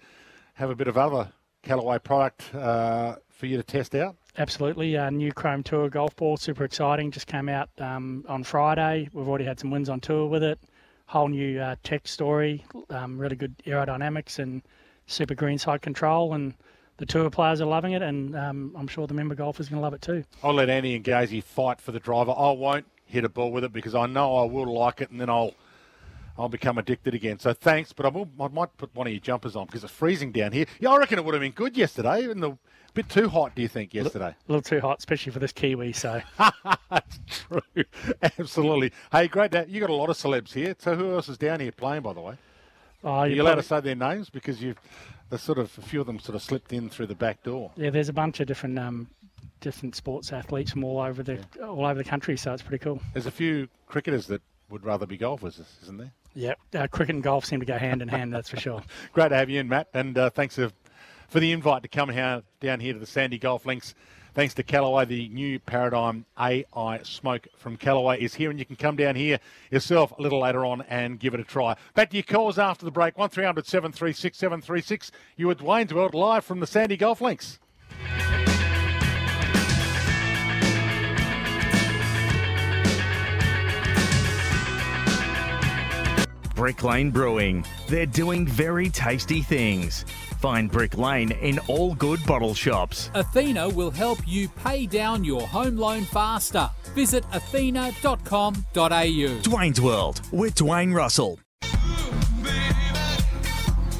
have 0.55 0.68
a 0.68 0.77
bit 0.77 0.89
of 0.89 0.98
other 0.98 1.32
Callaway 1.62 1.98
product 1.98 2.55
uh, 2.55 3.16
for 3.31 3.47
you 3.47 3.56
to 3.56 3.62
test 3.62 3.94
out. 3.94 4.16
Absolutely, 4.36 4.98
uh, 4.98 5.09
new 5.09 5.32
Chrome 5.32 5.62
Tour 5.62 5.89
golf 5.89 6.14
ball, 6.16 6.36
super 6.36 6.64
exciting. 6.64 7.10
Just 7.10 7.27
came 7.27 7.48
out 7.48 7.70
um, 7.78 8.23
on 8.28 8.44
Friday. 8.44 9.09
We've 9.14 9.27
already 9.27 9.47
had 9.47 9.59
some 9.59 9.70
wins 9.70 9.89
on 9.89 10.01
tour 10.01 10.27
with 10.27 10.43
it 10.43 10.59
whole 11.06 11.28
new 11.28 11.60
uh, 11.60 11.76
tech 11.82 12.06
story, 12.06 12.64
um, 12.90 13.18
really 13.18 13.36
good 13.36 13.56
aerodynamics 13.66 14.38
and 14.38 14.62
super 15.06 15.34
green 15.34 15.58
side 15.58 15.82
control, 15.82 16.34
and 16.34 16.54
the 16.98 17.06
tour 17.06 17.30
players 17.30 17.60
are 17.60 17.66
loving 17.66 17.92
it, 17.92 18.02
and 18.02 18.36
um, 18.36 18.74
I'm 18.76 18.88
sure 18.88 19.06
the 19.06 19.14
member 19.14 19.34
golfers 19.34 19.68
are 19.68 19.70
going 19.70 19.80
to 19.80 19.84
love 19.84 19.94
it 19.94 20.02
too. 20.02 20.24
I'll 20.42 20.54
let 20.54 20.68
Andy 20.68 20.94
and 20.96 21.04
Gazy 21.04 21.42
fight 21.42 21.80
for 21.80 21.92
the 21.92 22.00
driver. 22.00 22.32
I 22.36 22.50
won't 22.50 22.86
hit 23.04 23.24
a 23.24 23.28
ball 23.28 23.52
with 23.52 23.64
it 23.64 23.72
because 23.72 23.94
I 23.94 24.06
know 24.06 24.36
I 24.36 24.44
will 24.44 24.72
like 24.72 25.00
it, 25.00 25.10
and 25.10 25.20
then 25.20 25.30
I'll 25.30 25.54
I'll 26.38 26.48
become 26.48 26.76
addicted 26.76 27.14
again. 27.14 27.38
So 27.38 27.52
thanks, 27.54 27.92
but 27.92 28.04
I, 28.04 28.10
will, 28.10 28.28
I 28.38 28.48
might 28.48 28.76
put 28.76 28.94
one 28.94 29.06
of 29.06 29.12
your 29.12 29.20
jumpers 29.20 29.56
on 29.56 29.66
because 29.66 29.84
it's 29.84 29.92
freezing 29.92 30.32
down 30.32 30.52
here. 30.52 30.66
Yeah, 30.80 30.90
I 30.90 30.98
reckon 30.98 31.18
it 31.18 31.24
would 31.24 31.34
have 31.34 31.40
been 31.40 31.52
good 31.52 31.76
yesterday, 31.76 32.22
even 32.22 32.40
the 32.40 32.58
bit 32.97 33.09
too 33.09 33.28
hot, 33.28 33.55
do 33.55 33.62
you 33.62 33.68
think, 33.68 33.94
yesterday? 33.94 34.28
A 34.31 34.36
little 34.48 34.62
too 34.62 34.81
hot, 34.81 34.98
especially 34.98 35.31
for 35.32 35.39
this 35.39 35.52
Kiwi, 35.52 35.93
so. 35.93 36.20
That's 36.90 37.20
true. 37.28 37.85
Absolutely. 38.23 38.93
Hey, 39.12 39.28
great. 39.28 39.52
That, 39.52 39.68
you 39.68 39.81
got 39.81 39.90
a 39.90 39.94
lot 39.94 40.10
of 40.10 40.16
celebs 40.16 40.52
here. 40.52 40.74
So 40.78 40.97
who 40.97 41.12
else 41.12 41.28
is 41.28 41.39
down 41.39 41.60
here 41.60 41.73
playing, 41.73 42.02
by 42.02 42.12
the 42.12 42.20
way? 42.20 42.36
Oh, 43.05 43.10
Are 43.10 43.28
you 43.28 43.43
allowed 43.43 43.51
probably- 43.51 43.62
to 43.62 43.68
say 43.68 43.81
their 43.81 43.94
names? 43.94 44.31
Because 44.31 44.60
you've, 44.62 44.78
there's 45.31 45.43
sort 45.43 45.59
of, 45.59 45.77
a 45.78 45.82
few 45.82 46.01
of 46.01 46.06
them 46.06 46.18
sort 46.18 46.35
of 46.35 46.43
slipped 46.43 46.73
in 46.73 46.89
through 46.89 47.06
the 47.06 47.14
back 47.14 47.43
door. 47.43 47.70
Yeah, 47.77 47.90
there's 47.90 48.09
a 48.09 48.12
bunch 48.12 48.40
of 48.40 48.47
different 48.47 48.78
um, 48.78 49.09
different 49.60 49.94
sports 49.94 50.32
athletes 50.32 50.70
from 50.73 50.85
all 50.85 51.01
over 51.01 51.23
the 51.23 51.39
all 51.62 51.85
over 51.86 51.94
the 51.94 52.05
country, 52.09 52.36
so 52.36 52.52
it's 52.52 52.62
pretty 52.62 52.82
cool. 52.82 53.01
There's 53.12 53.27
a 53.27 53.31
few 53.31 53.68
cricketers 53.86 54.27
that 54.28 54.43
would 54.70 54.85
rather 54.85 55.06
be 55.06 55.16
golfers, 55.16 55.60
isn't 55.82 55.98
there? 55.98 56.12
Yep, 56.35 56.59
uh, 56.74 56.86
cricket 56.89 57.14
and 57.14 57.24
golf 57.24 57.44
seem 57.44 57.60
to 57.60 57.66
go 57.66 57.78
hand 57.78 58.02
in 58.02 58.09
hand, 58.09 58.32
that's 58.32 58.51
for 58.51 58.59
sure. 58.59 58.82
Great 59.12 59.28
to 59.31 59.36
have 59.36 59.48
you 59.48 59.60
in, 59.60 59.68
Matt, 59.68 59.89
and 59.94 60.18
uh, 60.18 60.28
thanks 60.31 60.56
for, 60.56 60.70
for 61.28 61.40
the 61.40 61.52
invite 61.52 61.82
to 61.82 61.88
come 61.88 62.08
down 62.60 62.80
here 62.80 62.92
to 62.92 62.98
the 62.98 63.06
Sandy 63.06 63.38
Golf 63.38 63.66
Links. 63.66 63.94
Thanks 64.34 64.52
to 64.54 64.62
Callaway, 64.62 65.06
the 65.06 65.28
new 65.30 65.58
Paradigm 65.58 66.26
AI 66.38 67.00
Smoke 67.04 67.48
from 67.56 67.78
Callaway 67.78 68.20
is 68.20 68.34
here, 68.34 68.50
and 68.50 68.58
you 68.58 68.66
can 68.66 68.76
come 68.76 68.94
down 68.94 69.14
here 69.14 69.40
yourself 69.70 70.12
a 70.18 70.20
little 70.20 70.40
later 70.40 70.62
on 70.66 70.82
and 70.90 71.18
give 71.18 71.32
it 71.32 71.40
a 71.40 71.44
try. 71.44 71.74
Back 71.94 72.10
to 72.10 72.16
your 72.16 72.22
calls 72.22 72.58
after 72.58 72.84
the 72.84 72.90
break, 72.90 73.16
1300 73.16 73.66
736 73.66 74.36
736. 74.36 75.10
You 75.36 75.50
at 75.50 75.56
Dwayne's 75.56 75.94
World, 75.94 76.14
live 76.14 76.44
from 76.44 76.60
the 76.60 76.66
Sandy 76.66 76.98
Golf 76.98 77.22
Links. 77.22 77.58
Brick 86.54 86.82
Lane 86.82 87.10
Brewing. 87.10 87.64
They're 87.86 88.06
doing 88.06 88.46
very 88.46 88.88
tasty 88.88 89.42
things. 89.42 90.04
Find 90.40 90.70
Brick 90.70 90.96
Lane 90.96 91.32
in 91.32 91.58
all 91.68 91.94
good 91.94 92.24
bottle 92.26 92.54
shops. 92.54 93.10
Athena 93.14 93.68
will 93.68 93.90
help 93.90 94.18
you 94.26 94.48
pay 94.48 94.86
down 94.86 95.24
your 95.24 95.46
home 95.46 95.76
loan 95.76 96.02
faster. 96.02 96.68
Visit 96.94 97.24
athena.com.au. 97.32 98.62
Dwayne's 98.62 99.80
World 99.80 100.20
with 100.32 100.54
Dwayne 100.54 100.94
Russell. 100.94 101.38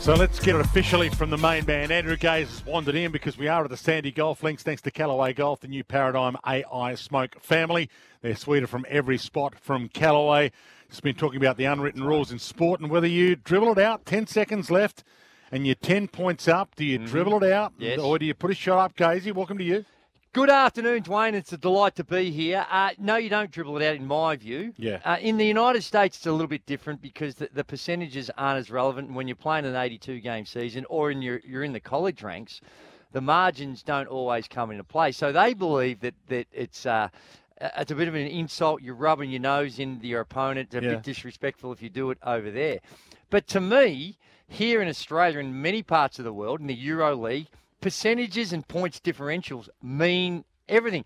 So 0.07 0.15
let's 0.15 0.39
get 0.39 0.55
it 0.55 0.61
officially 0.61 1.09
from 1.09 1.31
the 1.31 1.37
main 1.37 1.67
man. 1.67 1.91
Andrew 1.91 2.17
Gaze 2.17 2.49
has 2.49 2.65
wandered 2.65 2.95
in 2.95 3.11
because 3.11 3.37
we 3.37 3.49
are 3.49 3.65
at 3.65 3.71
the 3.71 3.77
Sandy 3.77 4.13
Golf 4.13 4.41
Links 4.45 4.63
thanks 4.63 4.81
to 4.83 4.93
Callaway 4.93 5.33
Golf, 5.33 5.59
the 5.59 5.67
new 5.67 5.83
Paradigm 5.83 6.37
AI 6.47 6.95
Smoke 6.95 7.35
family. 7.43 7.91
They're 8.23 8.37
sweeter 8.37 8.69
from 8.69 8.87
every 8.89 9.19
spot 9.19 9.59
from 9.59 9.89
Callaway. 9.89 10.53
Just 10.89 11.03
been 11.03 11.17
talking 11.17 11.41
about 11.41 11.57
the 11.57 11.65
unwritten 11.65 12.05
rules 12.05 12.31
in 12.31 12.39
sport 12.39 12.79
and 12.79 12.89
whether 12.89 13.09
you 13.09 13.35
dribble 13.35 13.73
it 13.73 13.79
out, 13.79 14.07
10 14.07 14.29
seconds 14.29 14.71
left, 14.71 15.03
and 15.53 15.67
you're 15.67 15.75
10 15.77 16.09
points 16.09 16.49
up. 16.49 16.75
Do 16.77 16.85
you 16.85 16.99
dribble 16.99 17.43
it 17.45 17.53
out? 17.53 17.73
Yes. 17.79 17.99
Or 17.99 18.19
do 18.19 18.27
you 18.27 18.35
put 18.35 18.51
a 18.51 18.55
shot 18.55 18.79
up, 18.79 18.97
Gazy? 18.97 19.33
Welcome 19.33 19.59
to 19.59 19.65
you. 19.65 19.85
Good 20.33 20.51
afternoon, 20.51 21.03
Dwayne. 21.03 21.33
It's 21.33 21.53
a 21.55 21.57
delight 21.57 21.97
to 21.97 22.05
be 22.05 22.31
here. 22.31 22.67
Uh, 22.71 22.91
no, 22.99 23.17
you 23.17 23.31
don't 23.31 23.51
dribble 23.51 23.79
it 23.81 23.87
out, 23.87 23.97
in 23.97 24.07
my 24.07 24.37
view. 24.37 24.75
Yeah. 24.77 24.99
Uh, 25.03 25.17
in 25.19 25.39
the 25.39 25.47
United 25.47 25.83
States, 25.83 26.19
it's 26.19 26.27
a 26.27 26.33
little 26.33 26.47
bit 26.47 26.67
different 26.67 27.01
because 27.01 27.37
the, 27.37 27.49
the 27.55 27.65
percentages 27.65 28.31
aren't 28.37 28.59
as 28.59 28.71
relevant 28.71 29.13
when 29.13 29.29
you're 29.29 29.35
playing 29.37 29.65
an 29.65 29.75
82 29.75 30.21
game 30.21 30.45
season 30.45 30.85
or 30.91 31.11
in 31.11 31.23
your, 31.23 31.41
you're 31.43 31.65
in 31.65 31.73
the 31.73 31.81
college 31.81 32.23
ranks. 32.23 32.61
The 33.13 33.23
margins 33.23 33.83
don't 33.83 34.09
always 34.09 34.47
come 34.47 34.71
into 34.71 34.85
play. 34.85 35.13
So 35.13 35.33
they 35.33 35.55
believe 35.55 36.01
that, 36.01 36.15
that 36.29 36.47
it's. 36.53 36.85
Uh, 36.87 37.09
it's 37.59 37.91
a 37.91 37.95
bit 37.95 38.07
of 38.07 38.15
an 38.15 38.27
insult. 38.27 38.83
You're 38.83 38.95
rubbing 38.95 39.31
your 39.31 39.41
nose 39.41 39.79
into 39.79 40.07
your 40.07 40.21
opponent. 40.21 40.69
It's 40.75 40.75
a 40.75 40.87
Yeah. 40.87 40.95
bit 40.97 41.03
disrespectful 41.03 41.73
if 41.73 41.81
you 41.81 41.89
do 41.89 42.11
it 42.11 42.19
over 42.23 42.51
there. 42.51 42.81
But 43.31 43.47
to 43.49 43.61
me, 43.63 44.19
here 44.49 44.81
in 44.81 44.89
Australia 44.89 45.39
and 45.39 45.55
many 45.63 45.83
parts 45.83 46.19
of 46.19 46.25
the 46.25 46.33
world, 46.33 46.61
in 46.61 46.67
the 46.67 46.75
Euro 46.75 47.15
League, 47.17 47.49
percentages 47.81 48.53
and 48.53 48.67
points 48.67 49.01
differentials 49.01 49.69
mean 49.83 50.45
everything. 50.69 51.05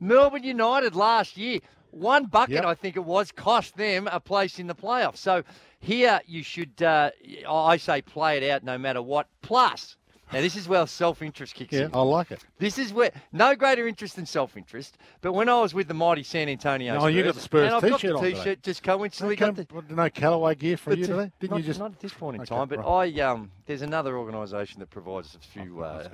Melbourne 0.00 0.42
United 0.42 0.94
last 0.94 1.36
year, 1.36 1.60
one 1.90 2.26
bucket, 2.26 2.64
I 2.64 2.74
think 2.74 2.96
it 2.96 3.04
was, 3.04 3.30
cost 3.32 3.76
them 3.76 4.08
a 4.10 4.18
place 4.18 4.58
in 4.58 4.66
the 4.66 4.74
playoffs. 4.74 5.18
So 5.18 5.42
here 5.78 6.20
you 6.26 6.42
should, 6.42 6.82
uh, 6.82 7.10
I 7.48 7.76
say, 7.76 8.02
play 8.02 8.38
it 8.38 8.50
out 8.50 8.64
no 8.64 8.78
matter 8.78 9.02
what. 9.02 9.28
Plus, 9.42 9.96
now 10.32 10.40
this 10.40 10.56
is 10.56 10.68
where 10.68 10.86
self-interest 10.86 11.54
kicks 11.54 11.72
Yeah, 11.72 11.86
in. 11.86 11.90
I 11.94 12.00
like 12.02 12.30
it. 12.30 12.40
This 12.58 12.78
is 12.78 12.92
where 12.92 13.10
no 13.32 13.54
greater 13.54 13.86
interest 13.86 14.16
than 14.16 14.26
self-interest. 14.26 14.98
But 15.20 15.32
when 15.32 15.48
I 15.48 15.60
was 15.60 15.74
with 15.74 15.88
the 15.88 15.94
mighty 15.94 16.22
San 16.22 16.48
Antonio, 16.48 16.96
Oh, 16.98 17.06
you 17.06 17.22
got 17.22 17.34
the 17.34 17.40
Spurs 17.40 17.66
and 17.66 17.74
I've 17.74 17.82
got 17.82 18.00
t-shirt 18.00 18.20
the. 18.20 18.30
T-shirt 18.32 18.62
just 18.62 18.82
coincidentally 18.82 19.34
Okay, 19.34 19.64
got 19.64 19.88
the, 19.88 19.94
no 19.94 20.10
Callaway 20.10 20.54
gear 20.54 20.76
for 20.76 20.90
you 20.94 21.04
to- 21.06 21.12
today? 21.12 21.32
Didn't 21.40 21.50
not, 21.52 21.56
you 21.58 21.62
just? 21.64 21.78
not 21.80 21.92
at 21.92 22.00
this 22.00 22.12
point 22.12 22.36
in 22.36 22.42
Okay, 22.42 22.54
time, 22.54 22.68
but 22.68 22.78
right. 22.78 23.16
I 23.18 23.20
um, 23.22 23.50
there's 23.66 23.82
another 23.82 24.16
organisation 24.16 24.80
that 24.80 24.90
provides 24.90 25.34
a 25.34 25.38
few 25.38 25.82
uh, 25.82 26.08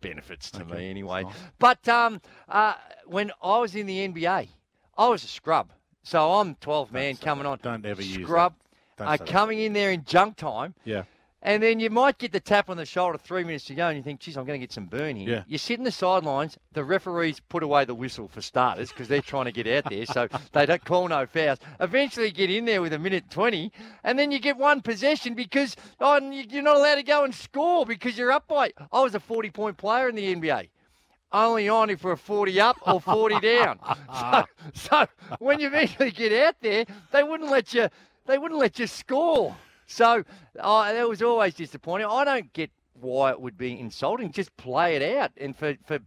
benefits 0.00 0.50
to 0.52 0.64
me 0.64 0.88
anyway. 0.90 1.24
But 1.58 1.88
um, 1.88 2.20
uh, 2.48 2.74
when 3.06 3.30
I 3.42 3.58
was 3.58 3.74
in 3.74 3.86
the 3.86 4.08
NBA, 4.08 4.48
I 4.96 5.08
was 5.08 5.24
a 5.24 5.28
scrub, 5.28 5.70
so 6.02 6.32
I'm 6.34 6.54
12 6.56 6.92
man 6.92 7.16
coming 7.16 7.46
on. 7.46 7.58
Don't 7.62 7.84
ever 7.84 8.02
use 8.02 8.16
that. 8.16 8.22
scrub. 8.24 8.54
Uh, 8.98 9.16
say 9.16 9.24
that. 9.24 9.30
coming 9.30 9.60
in 9.60 9.72
there 9.72 9.92
in 9.92 10.04
junk 10.04 10.36
time. 10.36 10.74
Yeah. 10.84 11.04
And 11.40 11.62
then 11.62 11.78
you 11.78 11.88
might 11.88 12.18
get 12.18 12.32
the 12.32 12.40
tap 12.40 12.68
on 12.68 12.76
the 12.76 12.84
shoulder 12.84 13.16
three 13.16 13.44
minutes 13.44 13.64
to 13.66 13.74
go, 13.74 13.86
and 13.86 13.96
you 13.96 14.02
think, 14.02 14.18
geez, 14.18 14.36
I'm 14.36 14.44
going 14.44 14.60
to 14.60 14.66
get 14.66 14.72
some 14.72 14.86
burn 14.86 15.14
here. 15.14 15.28
Yeah. 15.28 15.42
You 15.46 15.56
sit 15.56 15.78
in 15.78 15.84
the 15.84 15.92
sidelines. 15.92 16.58
The 16.72 16.82
referees 16.82 17.38
put 17.48 17.62
away 17.62 17.84
the 17.84 17.94
whistle 17.94 18.26
for 18.26 18.40
starters 18.40 18.88
because 18.88 19.06
they're 19.06 19.22
trying 19.22 19.44
to 19.44 19.52
get 19.52 19.68
out 19.68 19.88
there, 19.88 20.04
so 20.04 20.26
they 20.52 20.66
don't 20.66 20.84
call 20.84 21.06
no 21.06 21.26
fouls. 21.26 21.58
Eventually, 21.78 22.26
you 22.26 22.32
get 22.32 22.50
in 22.50 22.64
there 22.64 22.82
with 22.82 22.92
a 22.92 22.98
minute 22.98 23.30
20, 23.30 23.70
and 24.02 24.18
then 24.18 24.32
you 24.32 24.40
get 24.40 24.56
one 24.56 24.80
possession 24.80 25.34
because 25.34 25.76
oh, 26.00 26.18
you're 26.18 26.62
not 26.62 26.76
allowed 26.76 26.96
to 26.96 27.04
go 27.04 27.22
and 27.22 27.32
score 27.32 27.86
because 27.86 28.18
you're 28.18 28.32
up 28.32 28.48
by. 28.48 28.72
I 28.92 29.00
was 29.00 29.14
a 29.14 29.20
40 29.20 29.50
point 29.50 29.76
player 29.76 30.08
in 30.08 30.16
the 30.16 30.34
NBA. 30.34 30.68
Only 31.30 31.68
on 31.68 31.90
if 31.90 32.02
we're 32.02 32.16
40 32.16 32.60
up 32.60 32.78
or 32.86 33.00
40 33.00 33.40
down. 33.42 33.78
So, 34.12 34.44
so 34.74 35.06
when 35.38 35.60
you 35.60 35.68
eventually 35.68 36.10
get 36.10 36.32
out 36.32 36.56
there, 36.60 36.84
they 37.12 37.22
wouldn't 37.22 37.50
let 37.50 37.72
you. 37.74 37.88
They 38.26 38.38
wouldn't 38.38 38.58
let 38.58 38.78
you 38.78 38.86
score. 38.86 39.56
So 39.88 40.22
uh, 40.60 40.92
that 40.92 41.08
was 41.08 41.22
always 41.22 41.54
disappointing. 41.54 42.06
I 42.08 42.24
don't 42.24 42.52
get 42.52 42.70
why 43.00 43.30
it 43.30 43.40
would 43.40 43.56
be 43.56 43.78
insulting. 43.78 44.30
Just 44.30 44.56
play 44.56 44.96
it 44.96 45.16
out, 45.16 45.32
and 45.36 45.56
for 45.56 45.76
for 45.86 45.98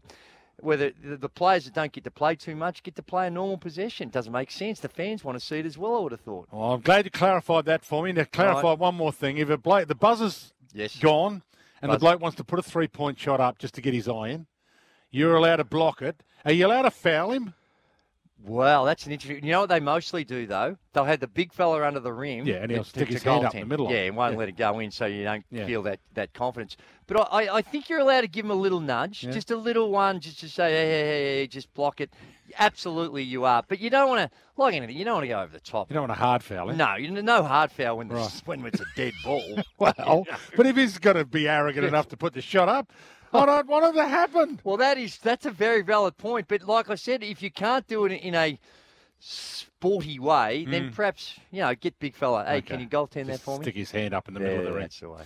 whether 0.61 0.91
the, 1.03 1.27
players 1.27 1.65
that 1.65 1.73
don't 1.73 1.91
get 1.91 2.03
to 2.03 2.11
play 2.11 2.35
too 2.35 2.55
much 2.55 2.83
get 2.83 2.95
to 2.95 3.01
play 3.01 3.25
a 3.25 3.31
normal 3.31 3.57
possession. 3.57 4.09
Doesn't 4.09 4.31
make 4.31 4.51
sense. 4.51 4.79
The 4.79 4.89
fans 4.89 5.23
want 5.23 5.39
to 5.39 5.43
see 5.43 5.57
it 5.57 5.65
as 5.65 5.75
well. 5.75 5.95
I 5.95 5.99
would 6.01 6.11
have 6.11 6.21
thought. 6.21 6.47
Well, 6.51 6.73
I'm 6.73 6.81
glad 6.81 7.05
you 7.05 7.11
clarified 7.11 7.65
that 7.65 7.83
for 7.83 8.03
me. 8.03 8.11
Now, 8.11 8.25
clarify 8.25 8.69
Right. 8.69 8.77
one 8.77 8.93
more 8.93 9.11
thing. 9.11 9.39
If 9.39 9.49
a 9.49 9.57
bloke, 9.57 9.87
the 9.87 9.95
buzzer's 9.95 10.53
Yes. 10.71 10.99
gone, 10.99 11.41
and 11.81 11.91
the 11.91 11.97
bloke 11.97 12.21
wants 12.21 12.37
to 12.37 12.43
put 12.43 12.59
a 12.59 12.61
three-point 12.61 13.17
shot 13.19 13.39
up 13.39 13.57
just 13.57 13.73
to 13.73 13.81
get 13.81 13.95
his 13.95 14.07
eye 14.07 14.27
in, 14.27 14.45
you're 15.09 15.35
allowed 15.35 15.55
to 15.55 15.63
block 15.63 16.03
it. 16.03 16.21
Are 16.45 16.51
you 16.51 16.67
allowed 16.67 16.83
to 16.83 16.91
foul 16.91 17.31
him? 17.31 17.55
Well, 18.43 18.85
that's 18.85 19.05
an 19.05 19.11
interesting. 19.11 19.45
You 19.45 19.51
know 19.51 19.61
what 19.61 19.69
they 19.69 19.79
mostly 19.79 20.23
do 20.23 20.47
though? 20.47 20.75
They'll 20.93 21.05
have 21.05 21.19
the 21.19 21.27
big 21.27 21.53
fella 21.53 21.85
under 21.85 21.99
the 21.99 22.11
rim. 22.11 22.45
Yeah, 22.47 22.55
and 22.55 22.71
he'll 22.71 22.83
stick 22.83 23.09
his 23.09 23.21
hand 23.23 23.45
up 23.45 23.53
goaltend. 23.53 23.59
the 23.61 23.65
middle 23.67 23.91
Yeah, 23.91 23.97
and 24.03 24.15
won't 24.15 24.33
Yeah. 24.33 24.39
let 24.39 24.49
it 24.49 24.57
go 24.57 24.79
in, 24.79 24.89
so 24.91 25.05
you 25.05 25.23
don't 25.23 25.45
Yeah. 25.51 25.65
feel 25.65 25.83
that, 25.83 25.99
that 26.15 26.33
confidence. 26.33 26.75
But 27.07 27.27
I, 27.31 27.57
I 27.57 27.61
think 27.61 27.87
you're 27.89 27.99
allowed 27.99 28.21
to 28.21 28.27
give 28.27 28.43
him 28.45 28.51
a 28.51 28.55
little 28.55 28.79
nudge, 28.79 29.23
Yeah. 29.23 29.31
just 29.31 29.51
a 29.51 29.55
little 29.55 29.91
one, 29.91 30.19
just 30.19 30.39
to 30.39 30.49
say, 30.49 30.71
hey, 30.71 30.85
hey, 30.89 30.99
hey, 31.05 31.23
hey, 31.41 31.47
just 31.47 31.71
block 31.73 32.01
it. 32.01 32.11
Absolutely, 32.59 33.23
you 33.23 33.45
are. 33.45 33.63
But 33.67 33.79
you 33.79 33.89
don't 33.89 34.09
want 34.09 34.29
to, 34.31 34.37
like 34.57 34.73
anything, 34.73 34.97
you 34.97 35.05
don't 35.05 35.15
want 35.15 35.23
to 35.23 35.27
go 35.29 35.39
over 35.41 35.53
the 35.53 35.59
top. 35.59 35.89
You 35.89 35.93
don't 35.93 36.03
want 36.09 36.11
a 36.11 36.15
hard 36.21 36.43
foul 36.43 36.69
him. 36.69 36.77
No, 36.77 36.95
you 36.95 37.09
no 37.21 37.43
hard 37.43 37.71
foul 37.71 37.97
when 37.97 38.09
Right. 38.09 38.41
when 38.45 38.65
it's 38.65 38.81
a 38.81 38.85
dead 38.95 39.13
ball. 39.23 39.41
Well, 39.79 40.25
but 40.57 40.65
if 40.65 40.75
he's 40.75 40.97
going 40.97 41.15
to 41.17 41.25
be 41.25 41.47
arrogant 41.47 41.85
enough 41.85 42.07
to 42.09 42.17
put 42.17 42.33
the 42.33 42.41
shot 42.41 42.69
up, 42.69 42.91
I 43.33 43.45
don't 43.45 43.67
want 43.67 43.95
it 43.95 43.97
to 43.99 44.07
happen. 44.07 44.59
Well, 44.63 44.77
that 44.77 44.97
is 44.97 45.17
that's 45.17 45.45
a 45.45 45.51
very 45.51 45.81
valid 45.81 46.17
point. 46.17 46.47
But 46.47 46.63
like 46.63 46.89
I 46.89 46.95
said, 46.95 47.23
if 47.23 47.41
you 47.41 47.51
can't 47.51 47.87
do 47.87 48.05
it 48.05 48.11
in 48.11 48.35
a 48.35 48.59
sporty 49.19 50.19
way, 50.19 50.65
then 50.65 50.89
Mm. 50.89 50.95
perhaps 50.95 51.39
you 51.51 51.61
know 51.61 51.73
get 51.75 51.97
big 51.99 52.15
fella. 52.15 52.43
Hey, 52.43 52.57
Okay. 52.57 52.67
can 52.67 52.79
you 52.79 52.87
goaltend 52.87 53.27
that 53.27 53.39
for 53.39 53.57
me? 53.59 53.63
Stick 53.65 53.75
his 53.75 53.91
hand 53.91 54.13
up 54.13 54.27
in 54.27 54.33
the 54.33 54.39
middle 54.39 54.57
of 54.57 54.63
the 54.63 54.69
Yeah, 54.71 54.75
ring. 54.75 54.83
that's 54.83 54.99
the 54.99 55.09
way. 55.09 55.21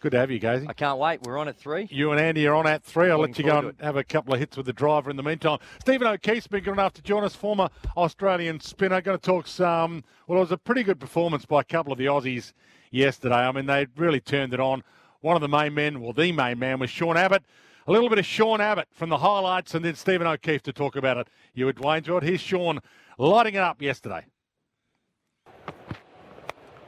Good 0.00 0.12
to 0.12 0.18
have 0.18 0.30
you, 0.30 0.40
Gazy. 0.40 0.66
I 0.68 0.72
can't 0.72 0.98
wait. 0.98 1.20
We're 1.22 1.36
on 1.36 1.48
at 1.48 1.58
three. 1.58 1.86
You 1.90 2.10
and 2.12 2.18
Andy 2.20 2.46
are 2.46 2.54
on 2.54 2.66
at 2.66 2.82
three. 2.82 3.10
I'll 3.10 3.18
let 3.18 3.36
you 3.38 3.44
go 3.44 3.58
and 3.58 3.80
have 3.82 3.96
a 3.96 4.04
couple 4.04 4.32
of 4.32 4.40
hits 4.40 4.56
with 4.56 4.64
the 4.64 4.72
driver 4.72 5.10
in 5.10 5.16
the 5.16 5.22
meantime. 5.22 5.58
Stephen 5.80 6.06
O'Keefe's 6.06 6.46
been 6.46 6.64
good 6.64 6.72
enough 6.72 6.94
to 6.94 7.02
join 7.02 7.22
us, 7.24 7.34
former 7.34 7.68
Australian 7.98 8.60
spinner. 8.60 9.02
Going 9.02 9.18
to 9.18 9.22
talk 9.22 9.46
some. 9.46 10.02
Well, 10.26 10.38
it 10.38 10.40
was 10.40 10.52
a 10.52 10.56
pretty 10.56 10.84
good 10.84 10.98
performance 11.00 11.44
by 11.44 11.60
a 11.60 11.64
couple 11.64 11.92
of 11.92 11.98
the 11.98 12.06
Aussies 12.06 12.54
yesterday. 12.90 13.34
I 13.34 13.52
mean, 13.52 13.66
they 13.66 13.88
really 13.96 14.20
turned 14.20 14.54
it 14.54 14.60
on. 14.60 14.82
One 15.20 15.36
of 15.36 15.42
the 15.42 15.48
main 15.48 15.74
men, 15.74 16.00
well, 16.00 16.14
the 16.14 16.32
main 16.32 16.58
man, 16.58 16.78
was 16.78 16.88
Sean 16.88 17.16
Abbott. 17.16 17.42
A 17.86 17.92
little 17.92 18.08
bit 18.08 18.18
of 18.18 18.24
Sean 18.24 18.60
Abbott 18.60 18.88
from 18.92 19.10
the 19.10 19.18
highlights, 19.18 19.74
and 19.74 19.84
then 19.84 19.94
Stephen 19.94 20.26
O'Keefe 20.26 20.62
to 20.62 20.72
talk 20.72 20.96
about 20.96 21.18
it. 21.18 21.28
You 21.52 21.68
at 21.68 21.76
Dwayne's 21.76 22.08
World. 22.08 22.22
Here's 22.22 22.40
Sean 22.40 22.80
lighting 23.18 23.54
it 23.54 23.60
up 23.60 23.82
yesterday. 23.82 24.24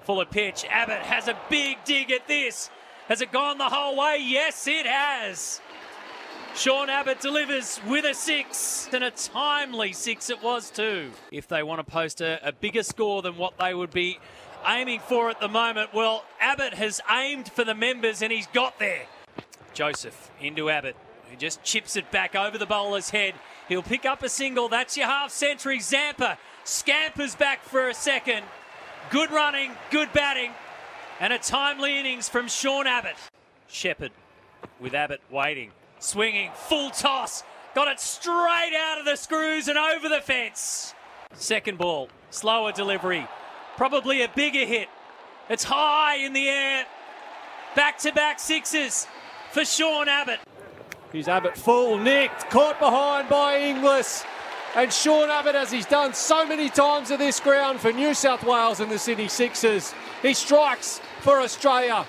Full 0.04 0.20
of 0.20 0.30
pitch. 0.30 0.64
Abbott 0.70 1.00
has 1.00 1.28
a 1.28 1.38
big 1.50 1.78
dig 1.84 2.10
at 2.10 2.26
this. 2.26 2.70
Has 3.08 3.20
it 3.20 3.32
gone 3.32 3.58
the 3.58 3.68
whole 3.68 3.98
way? 3.98 4.18
Yes, 4.22 4.66
it 4.66 4.86
has. 4.86 5.60
Sean 6.54 6.90
Abbott 6.90 7.20
delivers 7.20 7.80
with 7.88 8.04
a 8.04 8.14
six, 8.14 8.88
and 8.92 9.04
a 9.04 9.10
timely 9.10 9.92
six 9.92 10.30
it 10.30 10.42
was 10.42 10.70
too. 10.70 11.10
If 11.30 11.48
they 11.48 11.62
want 11.62 11.84
to 11.84 11.90
post 11.90 12.20
a, 12.20 12.46
a 12.46 12.52
bigger 12.52 12.82
score 12.82 13.22
than 13.22 13.36
what 13.36 13.58
they 13.58 13.74
would 13.74 13.90
be 13.90 14.18
aiming 14.66 15.00
for 15.00 15.30
at 15.30 15.40
the 15.40 15.48
moment, 15.48 15.92
well, 15.92 16.24
Abbott 16.40 16.74
has 16.74 17.00
aimed 17.10 17.50
for 17.50 17.64
the 17.64 17.74
members 17.74 18.22
and 18.22 18.32
he's 18.32 18.46
got 18.48 18.78
there. 18.78 19.06
Joseph 19.74 20.30
into 20.40 20.70
Abbott, 20.70 20.96
who 21.30 21.36
just 21.36 21.62
chips 21.62 21.96
it 21.96 22.10
back 22.10 22.34
over 22.34 22.58
the 22.58 22.66
bowler's 22.66 23.10
head. 23.10 23.34
He'll 23.68 23.82
pick 23.82 24.04
up 24.04 24.22
a 24.22 24.28
single. 24.28 24.68
That's 24.68 24.96
your 24.96 25.06
half 25.06 25.30
century. 25.30 25.80
Zampa 25.80 26.38
scampers 26.64 27.34
back 27.34 27.64
for 27.64 27.88
a 27.88 27.94
second. 27.94 28.44
Good 29.10 29.30
running, 29.30 29.72
good 29.90 30.12
batting, 30.12 30.52
and 31.20 31.32
a 31.32 31.38
timely 31.38 31.98
innings 31.98 32.28
from 32.28 32.48
Sean 32.48 32.86
Abbott. 32.86 33.16
Shepherd 33.68 34.12
with 34.80 34.94
Abbott 34.94 35.20
waiting, 35.30 35.70
swinging, 35.98 36.50
full 36.54 36.90
toss. 36.90 37.42
Got 37.74 37.88
it 37.88 38.00
straight 38.00 38.74
out 38.76 38.98
of 38.98 39.06
the 39.06 39.16
screws 39.16 39.68
and 39.68 39.78
over 39.78 40.08
the 40.08 40.20
fence. 40.20 40.94
Second 41.34 41.78
ball, 41.78 42.08
slower 42.30 42.72
delivery, 42.72 43.26
probably 43.76 44.22
a 44.22 44.28
bigger 44.28 44.64
hit. 44.64 44.88
It's 45.48 45.64
high 45.64 46.16
in 46.16 46.32
the 46.32 46.48
air. 46.48 46.86
Back 47.74 47.98
to 47.98 48.12
back 48.12 48.38
sixes 48.38 49.06
for 49.50 49.64
Sean 49.64 50.08
Abbott. 50.08 50.40
Here's 51.12 51.28
Abbott 51.28 51.56
full, 51.56 51.98
nicked, 51.98 52.48
caught 52.50 52.78
behind 52.78 53.28
by 53.28 53.58
Inglis. 53.58 54.24
And 54.74 54.90
Sean 54.90 55.28
Abbott, 55.28 55.54
as 55.54 55.70
he's 55.70 55.84
done 55.84 56.14
so 56.14 56.46
many 56.46 56.70
times 56.70 57.10
at 57.10 57.18
this 57.18 57.38
ground 57.40 57.80
for 57.80 57.92
New 57.92 58.14
South 58.14 58.42
Wales 58.42 58.80
and 58.80 58.90
the 58.90 58.98
Sydney 58.98 59.28
Sixers, 59.28 59.92
he 60.22 60.32
strikes 60.32 61.00
for 61.20 61.40
Australia. 61.40 62.06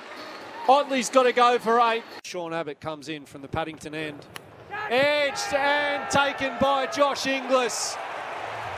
Otley's 0.69 1.09
got 1.09 1.23
to 1.23 1.33
go 1.33 1.59
for 1.59 1.81
eight. 1.81 2.03
Sean 2.23 2.53
Abbott 2.53 2.79
comes 2.79 3.09
in 3.09 3.25
from 3.25 3.41
the 3.41 3.49
Paddington 3.49 3.93
end. 3.93 4.25
Edged 4.89 5.53
and 5.53 6.09
taken 6.09 6.53
by 6.61 6.85
Josh 6.87 7.27
Inglis. 7.27 7.97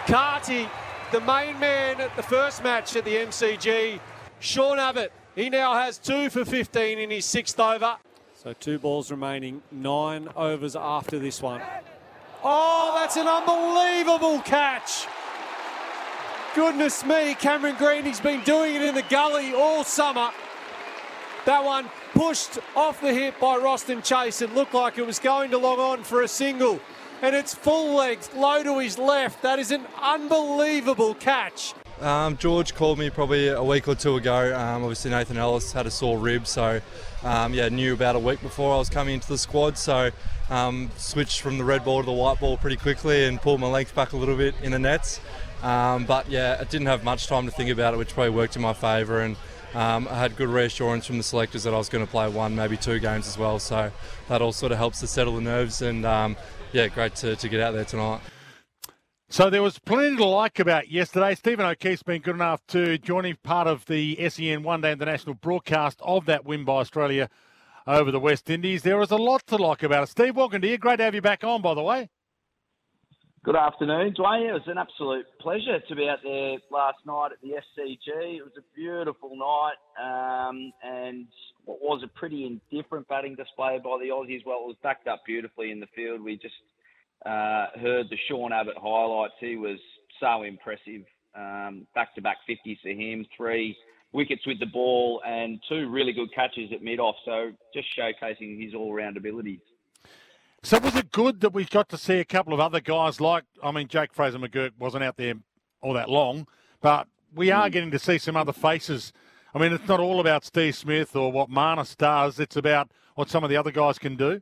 Carty, 0.08 0.68
the 1.16 1.22
main 1.22 1.58
man 1.62 2.02
at 2.02 2.14
the 2.18 2.24
first 2.24 2.62
match 2.62 2.94
at 2.98 3.06
the 3.06 3.16
MCG. 3.16 4.02
Sean 4.42 4.80
Abbott, 4.80 5.14
he 5.34 5.50
now 5.50 5.74
has 5.74 5.98
two 5.98 6.30
for 6.30 6.44
15 6.44 7.00
in 7.00 7.10
his 7.10 7.24
sixth 7.24 7.58
over. 7.58 7.96
So 8.34 8.52
two 8.52 8.78
balls 8.78 9.10
remaining, 9.12 9.62
nine 9.72 10.28
overs 10.36 10.76
after 10.76 11.18
this 11.18 11.42
one. 11.42 11.62
Oh, 12.44 12.98
that's 13.00 13.16
an 13.16 13.30
unbelievable 13.30 14.42
catch. 14.42 15.08
Goodness 16.54 17.06
me, 17.06 17.34
Cameron 17.36 17.78
Green, 17.78 18.04
he's 18.04 18.20
been 18.20 18.44
doing 18.44 18.76
it 18.76 18.82
in 18.82 18.94
the 18.94 19.04
gully 19.04 19.54
all 19.54 19.86
summer. 19.86 20.32
That 21.46 21.64
one 21.64 21.90
pushed 22.14 22.60
off 22.76 23.00
the 23.00 23.14
hip 23.14 23.40
by 23.40 23.58
Roston 23.58 24.04
Chase. 24.04 24.42
It 24.42 24.54
looked 24.54 24.74
like 24.74 24.98
it 24.98 25.08
was 25.08 25.20
going 25.20 25.52
to 25.52 25.58
long 25.58 25.80
on 25.80 26.04
for 26.04 26.24
a 26.24 26.28
single. 26.28 26.82
And 27.22 27.36
it's 27.36 27.56
full 27.56 27.96
length, 27.96 28.36
low 28.36 28.62
to 28.64 28.80
his 28.80 28.98
left. 28.98 29.42
That 29.42 29.58
is 29.58 29.72
an 29.72 29.86
unbelievable 30.02 31.16
catch. 31.16 31.74
Um, 32.02 32.36
George 32.38 32.76
called 32.76 33.00
me 33.00 33.10
probably 33.10 33.48
a 33.48 33.64
week 33.64 33.88
or 33.88 33.96
two 33.96 34.18
ago. 34.18 34.54
Um, 34.56 34.84
obviously, 34.84 35.12
Nathan 35.12 35.38
Ellis 35.38 35.72
had 35.72 35.86
a 35.86 35.92
sore 35.92 36.20
rib, 36.20 36.46
so 36.46 36.82
um, 37.24 37.54
yeah, 37.54 37.70
knew 37.70 37.94
about 37.94 38.18
a 38.18 38.20
week 38.20 38.42
before 38.42 38.76
I 38.76 38.78
was 38.78 38.90
coming 38.90 39.14
into 39.14 39.30
the 39.30 39.38
squad. 39.38 39.78
So 39.78 40.12
um, 40.50 40.92
switched 40.98 41.42
from 41.42 41.58
the 41.58 41.64
red 41.64 41.86
ball 41.86 42.02
to 42.02 42.06
the 42.06 42.12
white 42.12 42.40
ball 42.40 42.58
pretty 42.58 42.76
quickly 42.76 43.26
and 43.26 43.42
pulled 43.42 43.62
my 43.62 43.68
length 43.68 43.96
back 43.96 44.12
a 44.12 44.18
little 44.18 44.36
bit 44.36 44.56
in 44.62 44.74
the 44.74 44.80
nets. 44.80 45.22
Um, 45.64 46.06
but 46.06 46.30
yeah, 46.30 46.58
I 46.60 46.66
didn't 46.66 46.88
have 46.88 47.04
much 47.04 47.28
time 47.28 47.46
to 47.46 47.52
think 47.52 47.70
about 47.70 47.94
it, 47.94 47.98
which 47.98 48.14
probably 48.14 48.32
worked 48.32 48.58
in 48.58 48.62
my 48.62 48.74
favour. 48.74 49.22
And 49.22 49.38
um, 49.74 50.08
I 50.10 50.16
had 50.20 50.36
good 50.36 50.50
reassurance 50.50 51.06
from 51.06 51.18
the 51.18 51.24
selectors 51.24 51.64
that 51.64 51.74
I 51.74 51.78
was 51.78 51.90
going 51.90 52.06
to 52.06 52.12
play 52.12 52.30
one, 52.30 52.56
maybe 52.56 52.78
two 52.78 53.00
games 53.00 53.26
as 53.28 53.38
well. 53.38 53.58
So 53.58 53.92
that 54.28 54.42
all 54.42 54.52
sort 54.52 54.74
of 54.74 54.78
helps 54.78 55.00
to 55.00 55.08
settle 55.08 55.36
the 55.36 55.42
nerves. 55.42 55.82
And 55.82 56.06
yeah, 56.72 56.88
great 56.88 57.16
to, 57.16 57.36
to 57.36 57.50
get 57.50 57.60
out 57.60 57.74
there 57.74 57.86
tonight. 57.86 58.22
So 59.28 59.50
there 59.50 59.64
was 59.64 59.80
plenty 59.80 60.18
to 60.18 60.26
like 60.26 60.60
about 60.60 60.90
yesterday. 60.90 61.36
Stephen 61.36 61.66
O'Keefe's 61.66 62.04
been 62.04 62.22
good 62.22 62.36
enough 62.36 62.66
to 62.68 62.98
join 62.98 63.26
in 63.26 63.38
part 63.44 63.68
of 63.68 63.86
the 63.86 64.18
SEN 64.30 64.64
One 64.64 64.82
Day 64.82 64.92
International 64.92 65.34
broadcast 65.34 66.00
of 66.04 66.26
that 66.28 66.46
win 66.46 66.64
by 66.64 66.74
Australia 66.76 67.30
over 67.88 68.12
the 68.12 68.20
West 68.20 68.50
Indies. 68.50 68.84
There 68.84 68.98
was 68.98 69.12
a 69.12 69.18
lot 69.18 69.46
to 69.48 69.58
like 69.58 69.84
about 69.84 70.04
it. 70.04 70.10
Steve, 70.10 70.36
welcome 70.36 70.62
to 70.62 70.68
you. 70.68 70.78
Great 70.78 70.98
to 70.98 71.04
have 71.04 71.16
you 71.16 71.22
back 71.22 71.44
on, 71.44 71.62
by 71.62 71.74
the 71.74 71.82
way. 71.82 72.10
Good 73.46 73.56
afternoon, 73.56 74.16
Dwayne. 74.16 74.50
It 74.50 74.54
was 74.54 74.66
an 74.66 74.80
absolute 74.80 75.28
pleasure 75.40 75.80
to 75.80 75.96
be 75.96 76.10
out 76.10 76.18
there 76.24 76.58
last 76.72 76.98
night 77.06 77.30
at 77.32 77.40
the 77.44 77.50
SCG. 77.50 78.38
It 78.38 78.44
was 78.44 78.54
a 78.58 78.64
beautiful 78.76 79.38
night, 79.38 79.78
um, 80.02 80.74
and 80.84 81.28
what 81.64 81.80
was 81.80 82.02
a 82.04 82.08
pretty 82.08 82.48
indifferent 82.48 83.08
batting 83.08 83.36
display 83.36 83.78
by 83.78 84.00
the 84.02 84.10
Aussies. 84.10 84.44
Well, 84.48 84.62
it 84.62 84.68
was 84.68 84.78
backed 84.82 85.08
up 85.08 85.22
beautifully 85.28 85.70
in 85.70 85.80
the 85.80 85.86
field. 85.96 86.22
We 86.22 86.38
just 86.38 86.56
uh, 87.24 87.68
heard 87.80 88.08
the 88.10 88.18
Sean 88.28 88.52
Abbott 88.52 88.78
highlights. 88.82 89.36
He 89.40 89.58
was 89.58 89.78
so 90.20 90.42
impressive. 90.42 91.04
Um, 91.36 91.86
back-to-back 91.94 92.38
50s 92.50 92.82
for 92.82 92.90
him, 92.90 93.28
three 93.38 93.78
wickets 94.12 94.42
with 94.48 94.60
the 94.60 94.66
ball, 94.66 95.22
and 95.24 95.60
two 95.70 95.88
really 95.92 96.14
good 96.14 96.34
catches 96.34 96.72
at 96.74 96.82
mid-off. 96.82 97.18
So 97.26 97.52
just 97.76 97.90
showcasing 97.96 98.60
his 98.60 98.74
all-round 98.74 99.18
abilities. 99.18 99.60
So 100.66 100.80
was 100.80 100.96
it 100.96 101.12
good 101.12 101.42
that 101.42 101.54
we 101.54 101.64
got 101.66 101.90
to 101.90 101.98
see 101.98 102.16
a 102.16 102.26
couple 102.26 102.52
of 102.52 102.60
other 102.60 102.80
guys 102.80 103.22
like, 103.22 103.44
I 103.62 103.72
mean, 103.72 103.88
Jake 103.88 104.12
Fraser 104.12 104.40
McGurk 104.40 104.72
wasn't 104.80 105.04
out 105.04 105.16
there 105.16 105.36
all 105.80 105.94
that 105.94 106.10
long, 106.10 106.48
but 106.82 107.08
we 107.36 107.52
are 107.52 107.68
hmm. 107.68 107.72
getting 107.72 107.92
to 107.92 108.00
see 108.00 108.18
some 108.18 108.36
other 108.36 108.52
faces. 108.52 109.14
I 109.54 109.60
mean, 109.60 109.74
it's 109.74 109.88
not 109.88 110.00
all 110.00 110.20
about 110.20 110.44
Steve 110.44 110.76
Smith 110.76 111.16
or 111.16 111.32
what 111.32 111.52
Marnus 111.52 111.96
does. 111.96 112.40
It's 112.40 112.56
about 112.56 112.90
what 113.14 113.30
some 113.30 113.44
of 113.44 113.52
the 113.52 113.58
other 113.58 113.70
guys 113.70 114.00
can 114.00 114.16
do. 114.16 114.42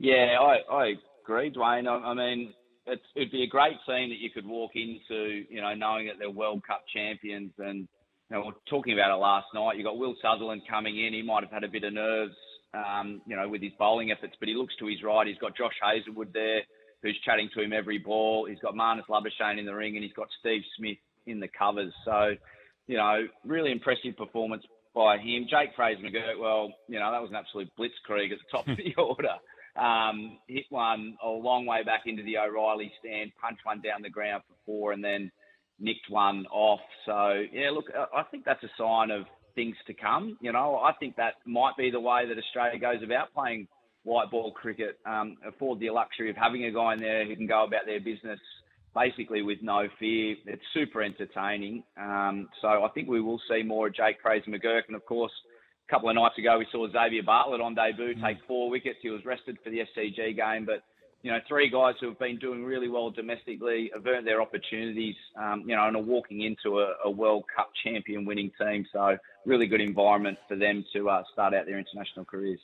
Yeah, 0.00 0.36
I, 0.40 0.56
I 0.68 0.94
agree, 1.22 1.52
Dwayne. 1.52 1.86
I, 1.86 2.04
I 2.04 2.14
mean, 2.14 2.52
it's, 2.86 3.06
it'd 3.14 3.30
be 3.30 3.44
a 3.44 3.48
great 3.48 3.76
team 3.86 4.08
that 4.08 4.18
you 4.18 4.30
could 4.30 4.46
walk 4.46 4.72
into, 4.74 5.44
you 5.48 5.60
know, 5.60 5.74
knowing 5.74 6.08
that 6.08 6.14
they're 6.18 6.28
World 6.28 6.64
Cup 6.66 6.82
champions. 6.92 7.52
And, 7.58 7.86
you 8.30 8.36
know, 8.36 8.40
we 8.40 8.48
are 8.48 8.54
talking 8.68 8.94
about 8.94 9.16
it 9.16 9.20
last 9.20 9.46
night. 9.54 9.76
You've 9.76 9.86
got 9.86 9.96
Will 9.96 10.16
Sutherland 10.20 10.62
coming 10.68 10.98
in. 11.06 11.14
He 11.14 11.22
might 11.22 11.44
have 11.44 11.52
had 11.52 11.62
a 11.62 11.68
bit 11.68 11.84
of 11.84 11.92
nerves 11.92 12.34
um, 12.74 13.20
you 13.26 13.36
know, 13.36 13.48
with 13.48 13.62
his 13.62 13.72
bowling 13.78 14.10
efforts. 14.10 14.34
But 14.38 14.48
he 14.48 14.54
looks 14.54 14.74
to 14.78 14.86
his 14.86 15.02
right. 15.02 15.26
He's 15.26 15.38
got 15.38 15.56
Josh 15.56 15.74
Hazlewood 15.82 16.32
there, 16.32 16.62
who's 17.02 17.18
chatting 17.24 17.48
to 17.54 17.62
him 17.62 17.72
every 17.72 17.98
ball. 17.98 18.46
He's 18.46 18.58
got 18.60 18.74
Marnus 18.74 19.06
Labuschagne 19.08 19.58
in 19.58 19.66
the 19.66 19.74
ring, 19.74 19.96
and 19.96 20.04
he's 20.04 20.14
got 20.14 20.28
Steve 20.40 20.62
Smith 20.76 20.98
in 21.26 21.40
the 21.40 21.48
covers. 21.48 21.92
So, 22.04 22.34
you 22.86 22.96
know, 22.96 23.26
really 23.44 23.72
impressive 23.72 24.16
performance 24.16 24.64
by 24.94 25.18
him. 25.18 25.46
Jake 25.48 25.70
Fraser 25.76 26.00
McGurk, 26.00 26.40
well, 26.40 26.72
you 26.88 26.98
know, 26.98 27.12
that 27.12 27.20
was 27.20 27.30
an 27.30 27.36
absolute 27.36 27.70
blitzkrieg 27.78 28.32
at 28.32 28.38
the 28.38 28.50
top 28.50 28.66
of 28.68 28.76
the 28.76 28.94
order. 29.00 29.36
Um, 29.76 30.38
hit 30.48 30.64
one 30.70 31.16
a 31.22 31.28
long 31.28 31.66
way 31.66 31.82
back 31.84 32.02
into 32.06 32.22
the 32.22 32.38
O'Reilly 32.38 32.90
stand, 32.98 33.32
punched 33.40 33.64
one 33.64 33.82
down 33.82 34.00
the 34.02 34.08
ground 34.08 34.42
for 34.48 34.54
four, 34.64 34.92
and 34.92 35.04
then 35.04 35.30
nicked 35.78 36.08
one 36.08 36.46
off. 36.50 36.80
So, 37.04 37.42
yeah, 37.52 37.70
look, 37.70 37.86
I 37.94 38.22
think 38.22 38.44
that's 38.46 38.62
a 38.64 38.70
sign 38.78 39.10
of 39.10 39.26
things 39.56 39.74
to 39.88 39.94
come. 39.94 40.38
You 40.40 40.52
know, 40.52 40.76
I 40.76 40.92
think 41.00 41.16
that 41.16 41.34
might 41.44 41.76
be 41.76 41.90
the 41.90 41.98
way 41.98 42.28
that 42.28 42.38
Australia 42.38 42.78
goes 42.78 43.02
about 43.02 43.34
playing 43.34 43.66
white 44.04 44.30
ball 44.30 44.52
cricket. 44.52 45.00
Um, 45.04 45.36
afford 45.44 45.80
the 45.80 45.90
luxury 45.90 46.30
of 46.30 46.36
having 46.36 46.64
a 46.64 46.70
guy 46.70 46.94
in 46.94 47.00
there 47.00 47.26
who 47.26 47.34
can 47.34 47.48
go 47.48 47.64
about 47.64 47.86
their 47.86 47.98
business 47.98 48.38
basically 48.94 49.42
with 49.42 49.58
no 49.60 49.88
fear. 49.98 50.36
It's 50.46 50.62
super 50.72 51.02
entertaining. 51.02 51.82
Um, 52.00 52.48
so 52.62 52.68
I 52.68 52.88
think 52.94 53.08
we 53.08 53.20
will 53.20 53.40
see 53.50 53.62
more 53.62 53.88
of 53.88 53.94
Jake 53.94 54.16
Fraser 54.22 54.50
McGurk. 54.50 54.82
And 54.86 54.96
of 54.96 55.04
course, 55.04 55.32
a 55.86 55.92
couple 55.92 56.08
of 56.08 56.14
nights 56.14 56.38
ago, 56.38 56.58
we 56.58 56.66
saw 56.72 56.86
Xavier 56.90 57.22
Bartlett 57.22 57.60
on 57.60 57.74
debut 57.74 58.14
take 58.14 58.38
four 58.46 58.70
wickets. 58.70 58.98
He 59.02 59.10
was 59.10 59.24
rested 59.24 59.58
for 59.62 59.70
the 59.70 59.80
SCG 59.80 60.34
game, 60.36 60.64
but 60.64 60.82
you 61.26 61.32
know, 61.32 61.40
three 61.48 61.68
guys 61.68 61.94
who 62.00 62.06
have 62.06 62.20
been 62.20 62.38
doing 62.38 62.64
really 62.64 62.88
well 62.88 63.10
domestically, 63.10 63.90
have 63.92 64.06
earned 64.06 64.24
their 64.24 64.40
opportunities, 64.40 65.16
um, 65.34 65.64
you 65.66 65.74
know, 65.74 65.84
and 65.88 65.96
are 65.96 66.02
walking 66.02 66.42
into 66.42 66.78
a, 66.78 66.92
a, 67.04 67.10
World 67.10 67.42
Cup 67.54 67.72
champion 67.82 68.24
winning 68.24 68.52
team. 68.60 68.86
So, 68.92 69.18
really 69.44 69.66
good 69.66 69.80
environment 69.80 70.38
for 70.46 70.54
them 70.54 70.84
to 70.92 71.10
uh, 71.10 71.24
start 71.32 71.52
out 71.52 71.66
their 71.66 71.80
international 71.80 72.26
careers. 72.26 72.60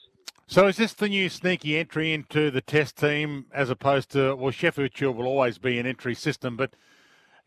So, 0.46 0.68
is 0.68 0.76
this 0.76 0.92
the 0.92 1.08
new 1.08 1.28
sneaky 1.28 1.76
entry 1.76 2.12
into 2.12 2.52
the 2.52 2.60
Test 2.60 2.96
team 2.96 3.46
as 3.52 3.68
opposed 3.68 4.12
to, 4.12 4.36
well, 4.36 4.52
Sheffield 4.52 4.96
Shield 4.96 5.16
will 5.16 5.26
always 5.26 5.58
be 5.58 5.80
an 5.80 5.86
entry 5.86 6.14
system, 6.14 6.56
but 6.56 6.74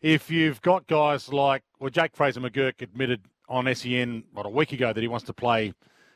if 0.02 0.30
you've 0.30 0.60
got 0.60 0.86
guys 0.86 1.32
like, 1.32 1.62
well, 1.80 1.88
Jake 1.88 2.14
Fraser 2.14 2.42
McGurk 2.42 2.82
admitted 2.82 3.22
on 3.48 3.74
SEN, 3.74 4.24
what, 4.34 4.44
a 4.44 4.50
week 4.50 4.72
ago 4.72 4.92
that 4.92 5.00
he 5.00 5.08
wants 5.08 5.24
to 5.24 5.32
play 5.32 5.72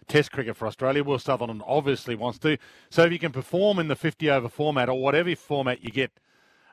Test 0.08 0.32
cricket 0.32 0.56
for 0.56 0.66
Australia. 0.66 1.04
Will 1.04 1.18
Sutherland 1.18 1.62
obviously 1.66 2.14
wants 2.14 2.38
to. 2.40 2.58
So 2.90 3.04
if 3.04 3.12
you 3.12 3.18
can 3.18 3.32
perform 3.32 3.78
in 3.78 3.88
the 3.88 3.96
50 3.96 4.30
over 4.30 4.48
format 4.48 4.88
or 4.88 5.00
whatever 5.00 5.34
format 5.36 5.84
you 5.84 5.90
get 5.90 6.10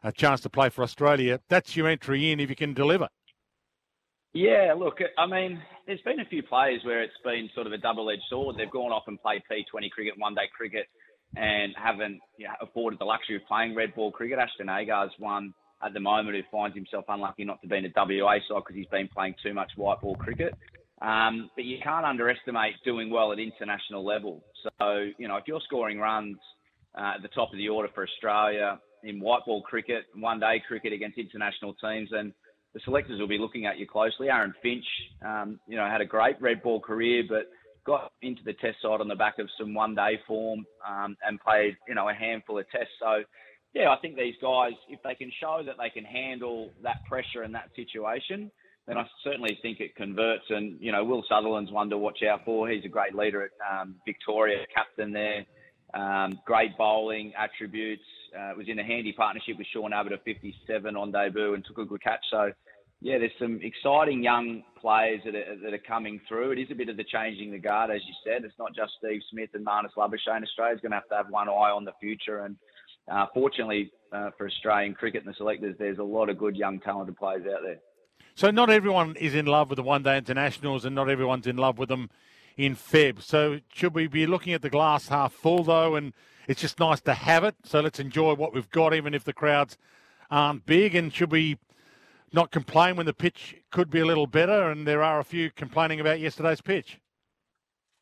a 0.04 0.12
chance 0.12 0.42
to 0.42 0.50
play 0.50 0.70
for 0.70 0.84
Australia, 0.84 1.40
that's 1.50 1.76
your 1.76 1.88
entry 1.88 2.32
in 2.32 2.40
if 2.40 2.50
you 2.50 2.56
can 2.56 2.74
deliver. 2.74 3.10
Yeah, 4.34 4.76
look, 4.78 5.00
I 5.18 5.26
mean, 5.26 5.62
there's 5.88 6.02
been 6.02 6.20
a 6.20 6.26
few 6.26 6.44
players 6.44 6.82
where 6.84 7.02
it's 7.02 7.14
been 7.24 7.50
sort 7.56 7.66
of 7.66 7.74
a 7.74 7.78
double-edged 7.78 8.22
sword. 8.30 8.56
They've 8.58 8.70
gone 8.70 8.92
off 8.92 9.04
and 9.08 9.20
played 9.20 9.42
T20 9.50 9.90
cricket, 9.90 10.14
one-day 10.18 10.50
cricket, 10.56 10.86
and 11.36 11.74
haven't 11.76 12.20
you 12.38 12.46
know, 12.46 12.54
afforded 12.62 13.00
the 13.00 13.06
luxury 13.06 13.38
of 13.38 13.42
playing 13.48 13.76
red 13.76 13.96
ball 13.96 14.12
cricket. 14.12 14.38
Ashton 14.38 14.68
Agar's 14.68 15.12
one 15.18 15.54
at 15.84 15.94
the 15.94 16.00
moment 16.00 16.36
who 16.36 16.44
finds 16.52 16.76
himself 16.76 17.06
unlucky 17.08 17.46
not 17.46 17.62
to 17.62 17.68
be 17.68 17.78
in 17.78 17.86
a 17.86 17.90
WA 17.96 18.36
side 18.48 18.62
because 18.64 18.76
he's 18.76 18.88
been 18.88 19.08
playing 19.08 19.36
too 19.44 19.54
much 19.54 19.72
white 19.76 20.02
ball 20.02 20.16
cricket. 20.16 20.54
Um, 21.02 21.52
but 21.56 21.66
you 21.66 21.78
can't 21.84 22.06
underestimate 22.06 22.74
doing 22.84 23.10
well 23.10 23.32
at 23.32 23.40
international 23.40 24.04
level. 24.04 24.44
So, 24.64 25.10
you 25.18 25.28
know, 25.28 25.38
if 25.38 25.44
you're 25.48 25.62
scoring 25.66 26.00
runs 26.00 26.38
uh, 26.98 27.14
at 27.16 27.22
the 27.22 27.28
top 27.30 27.52
of 27.52 27.58
the 27.58 27.70
order 27.70 27.90
for 27.94 28.04
Australia 28.04 28.80
in 29.04 29.20
white 29.20 29.42
ball 29.46 29.62
cricket, 29.62 30.06
one 30.16 30.40
day 30.40 30.62
cricket 30.68 30.94
against 30.94 31.20
international 31.20 31.76
teams, 31.76 32.10
then 32.12 32.34
the 32.74 32.80
selectors 32.84 33.20
will 33.20 33.28
be 33.28 33.38
looking 33.38 33.66
at 33.66 33.78
you 33.78 33.88
closely. 33.88 34.30
Aaron 34.30 34.54
Finch, 34.62 34.86
um, 35.24 35.60
you 35.68 35.78
know, 35.78 35.88
had 35.88 36.02
a 36.02 36.06
great 36.06 36.42
red 36.42 36.64
ball 36.64 36.80
career, 36.80 37.24
but 37.28 37.48
got 37.86 38.12
into 38.22 38.42
the 38.44 38.54
test 38.54 38.78
side 38.82 39.00
on 39.00 39.08
the 39.08 39.16
back 39.16 39.40
of 39.40 39.48
some 39.58 39.74
one 39.74 39.96
day 39.96 40.20
form 40.28 40.66
um, 40.88 41.16
and 41.26 41.40
played, 41.40 41.78
you 41.88 41.96
know, 41.96 42.10
a 42.10 42.14
handful 42.14 42.60
of 42.60 42.70
tests. 42.70 42.94
So, 43.00 43.24
yeah, 43.74 43.90
I 43.90 43.98
think 43.98 44.16
these 44.16 44.36
guys, 44.42 44.74
if 44.90 45.00
they 45.04 45.16
can 45.16 45.32
show 45.40 45.62
that 45.66 45.76
they 45.80 45.90
can 45.90 46.04
handle 46.04 46.72
that 46.84 47.06
pressure 47.08 47.44
and 47.44 47.54
that 47.56 47.70
situation, 47.76 48.52
then 48.88 48.98
I 48.98 49.06
certainly 49.24 49.60
think 49.62 49.82
it 49.82 49.96
converts. 49.96 50.46
And, 50.50 50.78
you 50.80 50.92
know, 50.92 51.04
Will 51.04 51.24
Sutherland's 51.28 51.72
one 51.72 51.90
to 51.90 51.98
watch 51.98 52.20
out 52.24 52.46
for. 52.46 52.70
He's 52.70 52.86
a 52.86 52.90
great 52.90 53.14
leader 53.14 53.44
at 53.44 53.82
um, 53.82 53.96
Victoria, 54.06 54.66
captain 54.74 55.12
there. 55.12 55.46
Um, 55.94 56.40
great 56.46 56.78
bowling 56.78 57.34
attributes. 57.38 58.04
Uh, 58.38 58.54
was 58.58 58.68
in 58.70 58.80
a 58.80 58.84
handy 58.84 59.14
partnership 59.14 59.58
with 59.58 59.68
Sean 59.74 59.94
Abbott 59.94 60.14
at 60.14 60.24
57 60.24 60.96
on 60.96 61.12
debut 61.12 61.54
and 61.54 61.66
took 61.66 61.80
a 61.80 61.86
good 61.86 62.02
catch. 62.02 62.24
So, 62.32 62.52
yeah, 63.02 63.18
there's 63.18 63.32
some 63.40 63.60
exciting 63.62 64.24
young 64.24 64.64
players 64.80 65.22
that 65.26 65.36
are, 65.36 65.58
that 65.64 65.74
are 65.74 65.84
coming 65.88 66.20
through. 66.28 66.52
It 66.52 66.60
is 66.60 66.68
a 66.72 66.76
bit 66.76 66.90
of 66.90 66.98
the 66.98 67.04
changing 67.04 67.52
the 67.52 67.60
guard, 67.60 67.92
as 67.92 68.02
you 68.08 68.14
said. 68.26 68.44
It's 68.44 68.58
not 68.58 68.74
just 68.76 68.94
Steve 69.00 69.22
Smith 69.32 69.50
and 69.54 69.66
Marnus 69.66 69.96
Labuschagne. 69.98 70.44
Australia's 70.44 70.82
going 70.82 70.92
to 70.92 70.98
have 70.98 71.10
to 71.10 71.16
have 71.16 71.30
one 71.30 71.50
eye 71.50 71.72
on 71.72 71.84
the 71.84 71.94
future. 72.00 72.46
And 72.46 72.56
uh, 73.12 73.26
fortunately 73.34 73.92
uh, 74.14 74.32
for 74.38 74.48
Australian 74.48 74.94
cricket 74.94 75.26
and 75.26 75.34
the 75.34 75.38
selectors, 75.38 75.76
there's 75.78 76.00
a 76.00 76.04
lot 76.04 76.30
of 76.30 76.38
good 76.38 76.56
young 76.56 76.80
talented 76.80 77.18
players 77.18 77.46
out 77.46 77.62
there. 77.64 77.80
So 78.36 78.52
not 78.52 78.70
everyone 78.70 79.16
is 79.16 79.34
in 79.34 79.46
love 79.46 79.70
with 79.70 79.78
the 79.78 79.84
one 79.84 80.04
day 80.04 80.18
internationals 80.18 80.86
and 80.86 80.96
not 80.96 81.10
everyone's 81.10 81.48
in 81.48 81.58
love 81.58 81.78
with 81.78 81.90
them 81.90 82.10
in 82.56 82.76
Feb. 82.76 83.22
So 83.22 83.60
should 83.74 83.96
we 83.96 84.08
be 84.08 84.28
looking 84.28 84.54
at 84.54 84.62
the 84.62 84.70
glass 84.70 85.08
half 85.08 85.34
full 85.34 85.64
though? 85.64 85.96
And 85.96 86.14
it's 86.48 86.62
just 86.62 86.80
nice 86.80 87.02
to 87.02 87.14
have 87.14 87.44
it. 87.44 87.56
So 87.64 87.80
let's 87.80 88.00
enjoy 88.00 88.36
what 88.36 88.54
we've 88.54 88.70
got, 88.70 88.94
even 88.94 89.14
if 89.14 89.24
the 89.24 89.34
crowds 89.34 89.78
aren't 90.30 90.66
big. 90.66 90.96
And 90.96 91.14
should 91.14 91.32
we 91.32 91.58
not 92.34 92.52
complain 92.52 92.96
when 92.96 93.06
the 93.06 93.14
pitch 93.14 93.56
could 93.72 93.90
be 93.90 94.00
a 94.00 94.06
little 94.06 94.28
better? 94.28 94.70
And 94.70 94.88
there 94.88 95.04
are 95.04 95.20
a 95.20 95.24
few 95.24 95.52
complaining 95.52 96.00
about 96.00 96.20
yesterday's 96.20 96.62
pitch. 96.62 97.00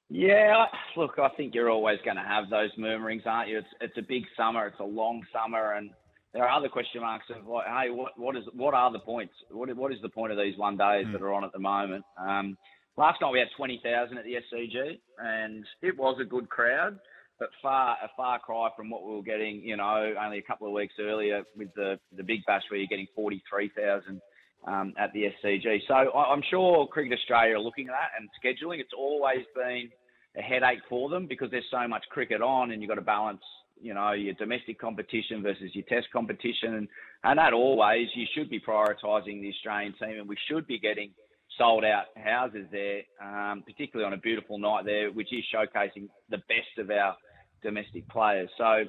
Yeah, 0.10 0.66
look, 0.96 1.18
I 1.18 1.30
think 1.30 1.56
you're 1.56 1.72
always 1.72 2.00
going 2.06 2.18
to 2.18 2.24
have 2.24 2.50
those 2.50 2.70
murmurings, 2.78 3.24
aren't 3.26 3.50
you? 3.50 3.58
It's 3.58 3.68
it's 3.82 3.98
a 3.98 4.04
big 4.04 4.24
summer, 4.38 4.68
it's 4.68 4.80
a 4.80 4.84
long 4.84 5.26
summer, 5.34 5.74
and 5.74 5.90
there 6.36 6.44
are 6.44 6.58
other 6.58 6.68
question 6.68 7.00
marks 7.00 7.28
of 7.34 7.48
like, 7.48 7.66
hey, 7.66 7.90
what 7.90 8.12
what 8.20 8.36
is 8.36 8.44
what 8.54 8.74
are 8.74 8.92
the 8.92 9.00
points? 9.00 9.34
What 9.50 9.74
what 9.78 9.94
is 9.94 10.00
the 10.02 10.10
point 10.10 10.34
of 10.34 10.38
these 10.38 10.58
one 10.58 10.76
days 10.76 11.06
mm. 11.08 11.14
that 11.14 11.22
are 11.22 11.34
on 11.34 11.46
at 11.46 11.54
the 11.54 11.60
moment? 11.60 12.04
Um, 12.20 12.58
last 12.98 13.22
night 13.22 13.32
we 13.32 13.40
had 13.40 13.48
20,000 13.56 14.18
at 14.18 14.26
the 14.26 14.34
SCG, 14.34 15.00
and 15.18 15.64
it 15.82 15.98
was 15.98 16.18
a 16.22 16.26
good 16.26 16.50
crowd, 16.50 17.00
but 17.40 17.48
far 17.62 17.96
a 18.04 18.10
far 18.18 18.40
cry 18.40 18.68
from 18.76 18.90
what 18.90 19.06
we 19.08 19.16
were 19.16 19.24
getting, 19.24 19.62
you 19.62 19.78
know, 19.78 20.14
only 20.22 20.38
a 20.40 20.42
couple 20.42 20.68
of 20.68 20.74
weeks 20.74 20.96
earlier 21.00 21.44
with 21.56 21.74
the 21.76 21.98
the 22.18 22.24
Big 22.24 22.46
Bash, 22.46 22.64
where 22.70 22.80
you're 22.82 22.88
getting 22.88 23.08
43,000 23.16 24.22
um, 24.68 24.94
at 25.00 25.14
the 25.14 25.32
SCG. 25.42 25.80
So 25.88 25.94
I, 25.94 26.34
I'm 26.34 26.44
sure 26.50 26.86
Cricket 26.88 27.18
Australia 27.18 27.56
are 27.56 27.62
looking 27.62 27.88
at 27.88 27.94
that 27.94 28.12
and 28.20 28.28
scheduling. 28.44 28.82
It's 28.82 28.94
always 28.98 29.46
been 29.56 29.90
a 30.38 30.42
headache 30.42 30.84
for 30.90 31.10
them 31.10 31.28
because 31.28 31.50
there's 31.50 31.64
so 31.72 31.88
much 31.88 32.04
cricket 32.10 32.42
on, 32.42 32.72
and 32.72 32.82
you've 32.82 32.90
got 32.90 32.96
to 32.96 33.02
balance, 33.02 33.42
you 33.82 33.94
know, 33.94 34.12
your 34.14 34.34
domestic 34.36 34.80
competition 34.80 35.42
versus 35.42 35.72
your 35.74 35.86
Test 35.88 36.08
competition, 36.12 36.88
and 37.24 37.40
that 37.40 37.54
always 37.54 38.08
you 38.16 38.26
should 38.36 38.50
be 38.50 38.60
prioritising 38.60 39.42
the 39.42 39.50
Australian 39.50 39.94
team, 39.94 40.20
and 40.20 40.28
we 40.28 40.38
should 40.50 40.66
be 40.68 40.80
getting 40.80 41.12
sold 41.58 41.86
out 41.86 42.06
houses 42.16 42.68
there, 42.72 43.02
um, 43.22 43.64
particularly 43.66 44.06
on 44.06 44.14
a 44.14 44.22
beautiful 44.22 44.58
night 44.58 44.86
there, 44.86 45.12
which 45.12 45.32
is 45.32 45.44
showcasing 45.54 46.08
the 46.30 46.38
best 46.38 46.78
of 46.78 46.90
our 46.90 47.16
domestic 47.64 48.08
players. 48.10 48.50
So, 48.58 48.84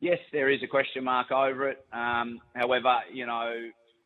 yes, 0.00 0.18
there 0.32 0.50
is 0.50 0.62
a 0.62 0.66
question 0.66 1.04
mark 1.04 1.30
over 1.32 1.68
it. 1.68 1.84
Um, 1.92 2.40
however, 2.54 2.98
you 3.12 3.26
know, 3.26 3.32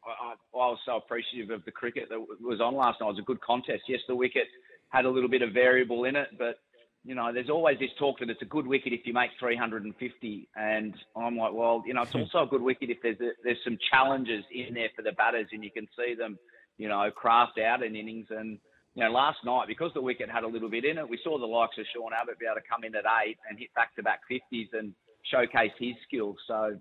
I, 0.06 0.32
I, 0.32 0.34
was 0.52 0.78
so 0.86 0.96
appreciative 0.96 1.50
of 1.50 1.64
the 1.64 1.72
cricket 1.72 2.08
that 2.10 2.18
was 2.40 2.60
on 2.60 2.74
last 2.74 3.00
night. 3.00 3.08
It 3.08 3.12
was 3.12 3.18
a 3.18 3.26
good 3.26 3.40
contest. 3.40 3.82
Yes, 3.88 4.00
the 4.08 4.16
wicket 4.16 4.46
had 4.88 5.04
a 5.04 5.10
little 5.10 5.28
bit 5.28 5.42
of 5.42 5.52
variable 5.52 6.04
in 6.04 6.16
it, 6.16 6.28
but 6.38 6.58
you 7.06 7.14
know, 7.14 7.32
there's 7.32 7.48
always 7.48 7.78
this 7.78 7.90
talk 7.98 8.18
that 8.18 8.28
it's 8.28 8.42
a 8.42 8.46
good 8.46 8.66
wicket 8.66 8.92
if 8.92 9.06
you 9.06 9.14
make 9.14 9.30
350, 9.38 10.48
and 10.56 10.94
I'm 11.16 11.36
like, 11.36 11.52
well, 11.52 11.82
you 11.86 11.94
know, 11.94 12.02
it's 12.02 12.14
also 12.14 12.42
a 12.42 12.46
good 12.46 12.62
wicket 12.62 12.90
if 12.90 12.98
there's 13.02 13.20
a, 13.20 13.30
there's 13.44 13.62
some 13.64 13.78
challenges 13.90 14.44
in 14.52 14.74
there 14.74 14.88
for 14.96 15.02
the 15.02 15.12
batters, 15.12 15.46
and 15.52 15.62
you 15.62 15.70
can 15.70 15.86
see 15.96 16.14
them 16.14 16.38
you 16.78 16.88
know, 16.88 17.10
craft 17.14 17.58
out 17.58 17.84
an 17.84 17.96
innings. 17.96 18.26
And, 18.30 18.58
you 18.94 19.04
know, 19.04 19.10
last 19.10 19.38
night, 19.44 19.68
because 19.68 19.90
the 19.94 20.00
wicket 20.00 20.30
had 20.30 20.44
a 20.44 20.48
little 20.48 20.70
bit 20.70 20.84
in 20.84 20.98
it, 20.98 21.08
we 21.08 21.18
saw 21.22 21.38
the 21.38 21.46
likes 21.46 21.76
of 21.78 21.86
Sean 21.94 22.12
Abbott 22.12 22.38
be 22.38 22.46
able 22.46 22.56
to 22.56 22.68
come 22.68 22.84
in 22.84 22.94
at 22.94 23.04
eight 23.24 23.38
and 23.48 23.58
hit 23.58 23.72
back 23.74 23.94
to 23.96 24.02
back 24.02 24.20
50s 24.30 24.68
and 24.72 24.94
showcase 25.30 25.72
his 25.78 25.94
skills. 26.06 26.36
So, 26.46 26.78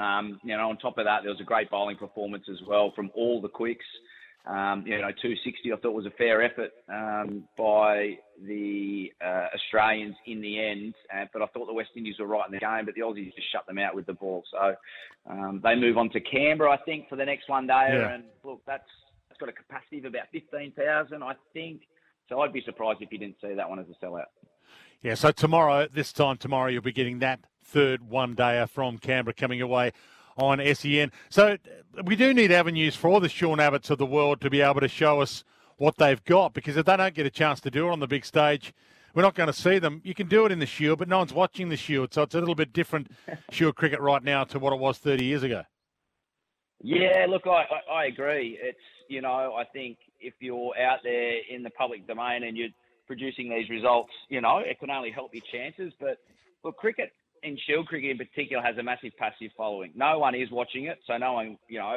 um, 0.00 0.38
you 0.44 0.56
know, 0.56 0.70
on 0.70 0.78
top 0.78 0.98
of 0.98 1.04
that, 1.04 1.20
there 1.22 1.32
was 1.32 1.40
a 1.40 1.44
great 1.44 1.70
bowling 1.70 1.96
performance 1.96 2.44
as 2.50 2.60
well 2.66 2.92
from 2.94 3.10
all 3.14 3.40
the 3.40 3.48
quicks. 3.48 3.86
Um, 4.46 4.84
you 4.86 4.96
know, 4.96 5.10
260 5.10 5.72
I 5.72 5.76
thought 5.76 5.92
was 5.92 6.06
a 6.06 6.10
fair 6.10 6.42
effort 6.42 6.72
um, 6.88 7.44
by 7.58 8.18
the 8.42 9.12
uh, 9.22 9.48
Australians 9.54 10.16
in 10.26 10.40
the 10.40 10.58
end, 10.58 10.94
uh, 11.14 11.26
but 11.32 11.42
I 11.42 11.46
thought 11.46 11.66
the 11.66 11.74
West 11.74 11.90
Indies 11.94 12.16
were 12.18 12.26
right 12.26 12.46
in 12.46 12.54
the 12.54 12.58
game, 12.58 12.86
but 12.86 12.94
the 12.94 13.02
Aussies 13.02 13.34
just 13.34 13.52
shut 13.52 13.66
them 13.66 13.78
out 13.78 13.94
with 13.94 14.06
the 14.06 14.14
ball. 14.14 14.42
So 14.50 14.74
um, 15.30 15.60
they 15.62 15.74
move 15.74 15.98
on 15.98 16.08
to 16.10 16.20
Canberra, 16.20 16.72
I 16.72 16.78
think, 16.78 17.08
for 17.08 17.16
the 17.16 17.24
next 17.24 17.48
one 17.48 17.66
day. 17.66 17.90
Yeah. 17.92 18.14
And 18.14 18.24
look, 18.42 18.62
that's 18.66 18.88
got 19.40 19.48
a 19.48 19.52
capacity 19.52 19.98
of 19.98 20.04
about 20.04 20.26
15,000, 20.30 21.22
I 21.22 21.32
think. 21.52 21.82
So 22.28 22.40
I'd 22.40 22.52
be 22.52 22.62
surprised 22.64 23.00
if 23.00 23.10
you 23.10 23.18
didn't 23.18 23.36
see 23.42 23.54
that 23.54 23.68
one 23.68 23.80
as 23.80 23.86
a 23.88 24.04
sellout. 24.04 24.26
Yeah, 25.00 25.14
so 25.14 25.32
tomorrow, 25.32 25.88
this 25.92 26.12
time 26.12 26.36
tomorrow, 26.36 26.68
you'll 26.68 26.82
be 26.82 26.92
getting 26.92 27.20
that 27.20 27.40
third 27.64 28.02
one 28.02 28.36
dayer 28.36 28.68
from 28.68 28.98
Canberra 28.98 29.32
coming 29.32 29.62
away 29.62 29.92
on 30.40 30.60
SEN. 30.74 31.12
So 31.28 31.56
we 32.04 32.16
do 32.16 32.32
need 32.34 32.52
avenues 32.52 32.96
for 32.96 33.08
all 33.08 33.20
the 33.20 33.28
Sean 33.28 33.58
Abbotts 33.58 33.90
of 33.90 33.98
the 33.98 34.06
world 34.06 34.40
to 34.40 34.50
be 34.50 34.60
able 34.60 34.80
to 34.80 34.88
show 34.88 35.20
us 35.20 35.44
what 35.76 35.96
they've 35.96 36.22
got 36.24 36.52
because 36.52 36.76
if 36.76 36.86
they 36.86 36.96
don't 36.96 37.14
get 37.14 37.26
a 37.26 37.30
chance 37.30 37.60
to 37.60 37.70
do 37.70 37.88
it 37.88 37.90
on 37.90 38.00
the 38.00 38.06
big 38.06 38.24
stage, 38.24 38.74
we're 39.14 39.22
not 39.22 39.34
going 39.34 39.48
to 39.48 39.52
see 39.52 39.78
them. 39.78 40.00
You 40.04 40.14
can 40.14 40.28
do 40.28 40.46
it 40.46 40.52
in 40.52 40.58
the 40.58 40.66
Shield, 40.66 40.98
but 40.98 41.08
no 41.08 41.18
one's 41.18 41.32
watching 41.32 41.68
the 41.68 41.76
Shield, 41.76 42.14
so 42.14 42.22
it's 42.22 42.34
a 42.34 42.38
little 42.38 42.54
bit 42.54 42.72
different 42.72 43.10
Shield 43.50 43.76
cricket 43.76 44.00
right 44.00 44.22
now 44.22 44.44
to 44.44 44.58
what 44.58 44.72
it 44.72 44.78
was 44.78 44.98
30 44.98 45.24
years 45.24 45.42
ago. 45.42 45.62
Yeah, 46.82 47.26
look, 47.28 47.42
I, 47.46 47.64
I, 47.90 47.92
I 47.92 48.04
agree. 48.06 48.58
It's 48.62 48.78
you 49.08 49.20
know, 49.20 49.54
I 49.58 49.64
think 49.64 49.98
if 50.20 50.34
you're 50.38 50.72
out 50.78 51.00
there 51.02 51.32
in 51.50 51.62
the 51.62 51.70
public 51.70 52.06
domain 52.06 52.44
and 52.44 52.56
you're 52.56 52.68
producing 53.06 53.50
these 53.50 53.68
results, 53.68 54.12
you 54.28 54.40
know, 54.40 54.58
it 54.58 54.78
can 54.78 54.88
only 54.88 55.10
help 55.10 55.34
your 55.34 55.42
chances. 55.52 55.92
But 55.98 56.18
look, 56.62 56.76
cricket 56.76 57.10
and 57.42 57.58
Shield 57.66 57.86
cricket 57.86 58.10
in 58.10 58.18
particular 58.18 58.62
has 58.62 58.76
a 58.78 58.82
massive 58.82 59.12
passive 59.18 59.50
following. 59.56 59.92
No 59.94 60.18
one 60.18 60.34
is 60.34 60.50
watching 60.50 60.84
it, 60.84 60.98
so 61.06 61.16
no 61.16 61.34
one, 61.34 61.58
you 61.68 61.78
know, 61.78 61.96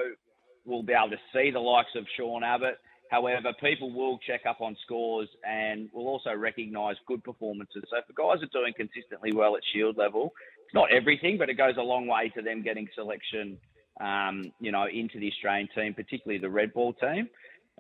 will 0.66 0.84
be 0.84 0.94
able 0.94 1.10
to 1.10 1.22
see 1.34 1.52
the 1.52 1.60
likes 1.60 1.90
of 1.96 2.06
Sean 2.18 2.44
Abbott. 2.44 2.78
However, 3.12 3.54
people 3.62 3.92
will 3.92 4.18
check 4.26 4.42
up 4.48 4.62
on 4.62 4.76
scores 4.84 5.28
and 5.48 5.90
will 5.94 6.08
also 6.08 6.34
recognise 6.34 6.96
good 7.08 7.24
performances. 7.24 7.84
So 7.90 7.98
if 7.98 8.16
guys 8.16 8.42
are 8.42 8.60
doing 8.60 8.74
consistently 8.76 9.32
well 9.34 9.56
at 9.56 9.62
Shield 9.72 9.98
level, 9.98 10.34
it's 10.66 10.74
not 10.74 10.92
everything, 10.92 11.38
but 11.38 11.50
it 11.50 11.56
goes 11.56 11.76
a 11.78 11.84
long 11.84 12.08
way 12.08 12.32
to 12.36 12.42
them 12.42 12.64
getting 12.64 12.88
selection 12.96 13.60
um, 14.02 14.52
you 14.60 14.72
know, 14.72 14.88
into 14.88 15.20
the 15.20 15.30
Australian 15.32 15.70
team, 15.76 15.94
particularly 15.94 16.40
the 16.40 16.50
red 16.50 16.74
ball 16.74 16.94
team. 16.94 17.30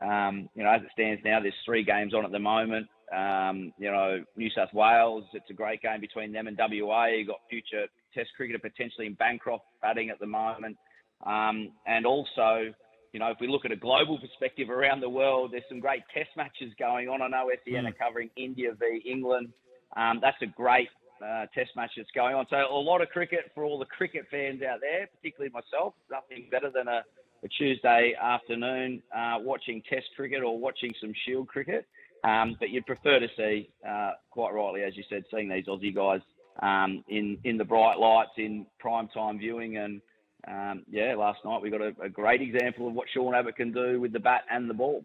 Um, 0.01 0.49
you 0.55 0.63
know, 0.63 0.69
as 0.69 0.81
it 0.81 0.89
stands 0.93 1.21
now, 1.23 1.39
there's 1.39 1.53
three 1.65 1.83
games 1.83 2.13
on 2.13 2.25
at 2.25 2.31
the 2.31 2.39
moment. 2.39 2.87
Um, 3.13 3.73
you 3.77 3.91
know, 3.91 4.23
New 4.35 4.49
South 4.55 4.73
Wales, 4.73 5.25
it's 5.33 5.49
a 5.49 5.53
great 5.53 5.81
game 5.81 6.01
between 6.01 6.31
them 6.31 6.47
and 6.47 6.57
WA. 6.57 7.05
You've 7.05 7.27
got 7.27 7.41
future 7.49 7.85
Test 8.13 8.29
cricketer 8.37 8.59
potentially 8.59 9.07
in 9.07 9.13
Bancroft 9.13 9.65
batting 9.81 10.09
at 10.09 10.19
the 10.19 10.27
moment. 10.27 10.77
Um, 11.25 11.71
and 11.87 12.05
also, 12.05 12.73
you 13.11 13.19
know, 13.19 13.29
if 13.29 13.37
we 13.39 13.47
look 13.47 13.65
at 13.65 13.71
a 13.71 13.75
global 13.75 14.19
perspective 14.19 14.69
around 14.69 15.01
the 15.01 15.09
world, 15.09 15.51
there's 15.51 15.63
some 15.69 15.79
great 15.79 16.03
Test 16.13 16.29
matches 16.35 16.73
going 16.79 17.09
on. 17.09 17.21
I 17.21 17.27
know 17.27 17.49
SEN 17.65 17.83
mm. 17.83 17.89
are 17.89 17.93
covering 17.93 18.29
India 18.35 18.71
v 18.77 19.01
England. 19.09 19.49
Um, 19.95 20.19
that's 20.21 20.41
a 20.41 20.47
great 20.47 20.89
uh, 21.23 21.45
test 21.53 21.71
match 21.75 21.91
that's 21.95 22.09
going 22.15 22.35
on. 22.35 22.45
So 22.49 22.57
a 22.57 22.73
lot 22.73 23.01
of 23.01 23.09
cricket 23.09 23.51
for 23.53 23.63
all 23.63 23.79
the 23.79 23.85
cricket 23.85 24.25
fans 24.29 24.61
out 24.61 24.79
there, 24.81 25.07
particularly 25.15 25.51
myself. 25.53 25.93
Nothing 26.11 26.47
better 26.51 26.69
than 26.73 26.87
a, 26.87 27.03
a 27.43 27.47
Tuesday 27.47 28.13
afternoon 28.21 29.01
uh, 29.15 29.37
watching 29.39 29.81
Test 29.89 30.07
cricket 30.15 30.43
or 30.43 30.57
watching 30.57 30.93
some 30.99 31.13
Shield 31.25 31.47
cricket. 31.47 31.87
Um, 32.23 32.55
but 32.59 32.69
you'd 32.69 32.85
prefer 32.85 33.19
to 33.19 33.27
see, 33.35 33.69
uh, 33.87 34.11
quite 34.31 34.53
rightly, 34.53 34.83
as 34.83 34.95
you 34.95 35.03
said, 35.09 35.23
seeing 35.29 35.49
these 35.49 35.65
Aussie 35.65 35.93
guys 35.93 36.21
um, 36.61 37.03
in 37.09 37.37
in 37.43 37.57
the 37.57 37.65
bright 37.65 37.97
lights 37.97 38.31
in 38.37 38.65
prime 38.79 39.09
time 39.09 39.37
viewing. 39.39 39.77
And 39.77 40.01
um, 40.47 40.83
yeah, 40.89 41.15
last 41.15 41.39
night 41.43 41.61
we 41.61 41.69
got 41.69 41.81
a, 41.81 41.93
a 42.01 42.09
great 42.09 42.41
example 42.41 42.87
of 42.87 42.93
what 42.93 43.07
Sean 43.13 43.35
Abbott 43.35 43.57
can 43.57 43.73
do 43.73 43.99
with 43.99 44.13
the 44.13 44.19
bat 44.19 44.43
and 44.49 44.69
the 44.69 44.73
ball. 44.73 45.03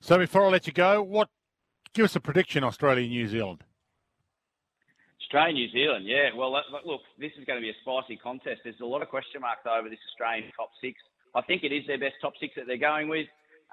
So 0.00 0.18
before 0.18 0.46
I 0.46 0.48
let 0.48 0.66
you 0.66 0.72
go, 0.72 1.02
what 1.02 1.28
give 1.92 2.04
us 2.04 2.16
a 2.16 2.20
prediction, 2.20 2.64
Australia 2.64 3.06
New 3.06 3.28
Zealand? 3.28 3.64
Australia, 5.20 5.54
New 5.54 5.70
Zealand, 5.72 6.06
yeah. 6.06 6.30
Well, 6.36 6.52
look, 6.52 7.00
this 7.18 7.32
is 7.38 7.44
going 7.46 7.58
to 7.58 7.62
be 7.62 7.70
a 7.70 7.74
spicy 7.82 8.16
contest. 8.16 8.60
There's 8.62 8.80
a 8.80 8.86
lot 8.86 9.02
of 9.02 9.08
question 9.08 9.40
marks 9.40 9.66
over 9.66 9.88
this 9.88 9.98
Australian 10.12 10.52
top 10.56 10.70
six. 10.80 11.00
I 11.34 11.42
think 11.42 11.64
it 11.64 11.72
is 11.72 11.84
their 11.86 11.98
best 11.98 12.14
top 12.20 12.34
six 12.38 12.54
that 12.56 12.66
they're 12.66 12.76
going 12.78 13.08
with. 13.08 13.26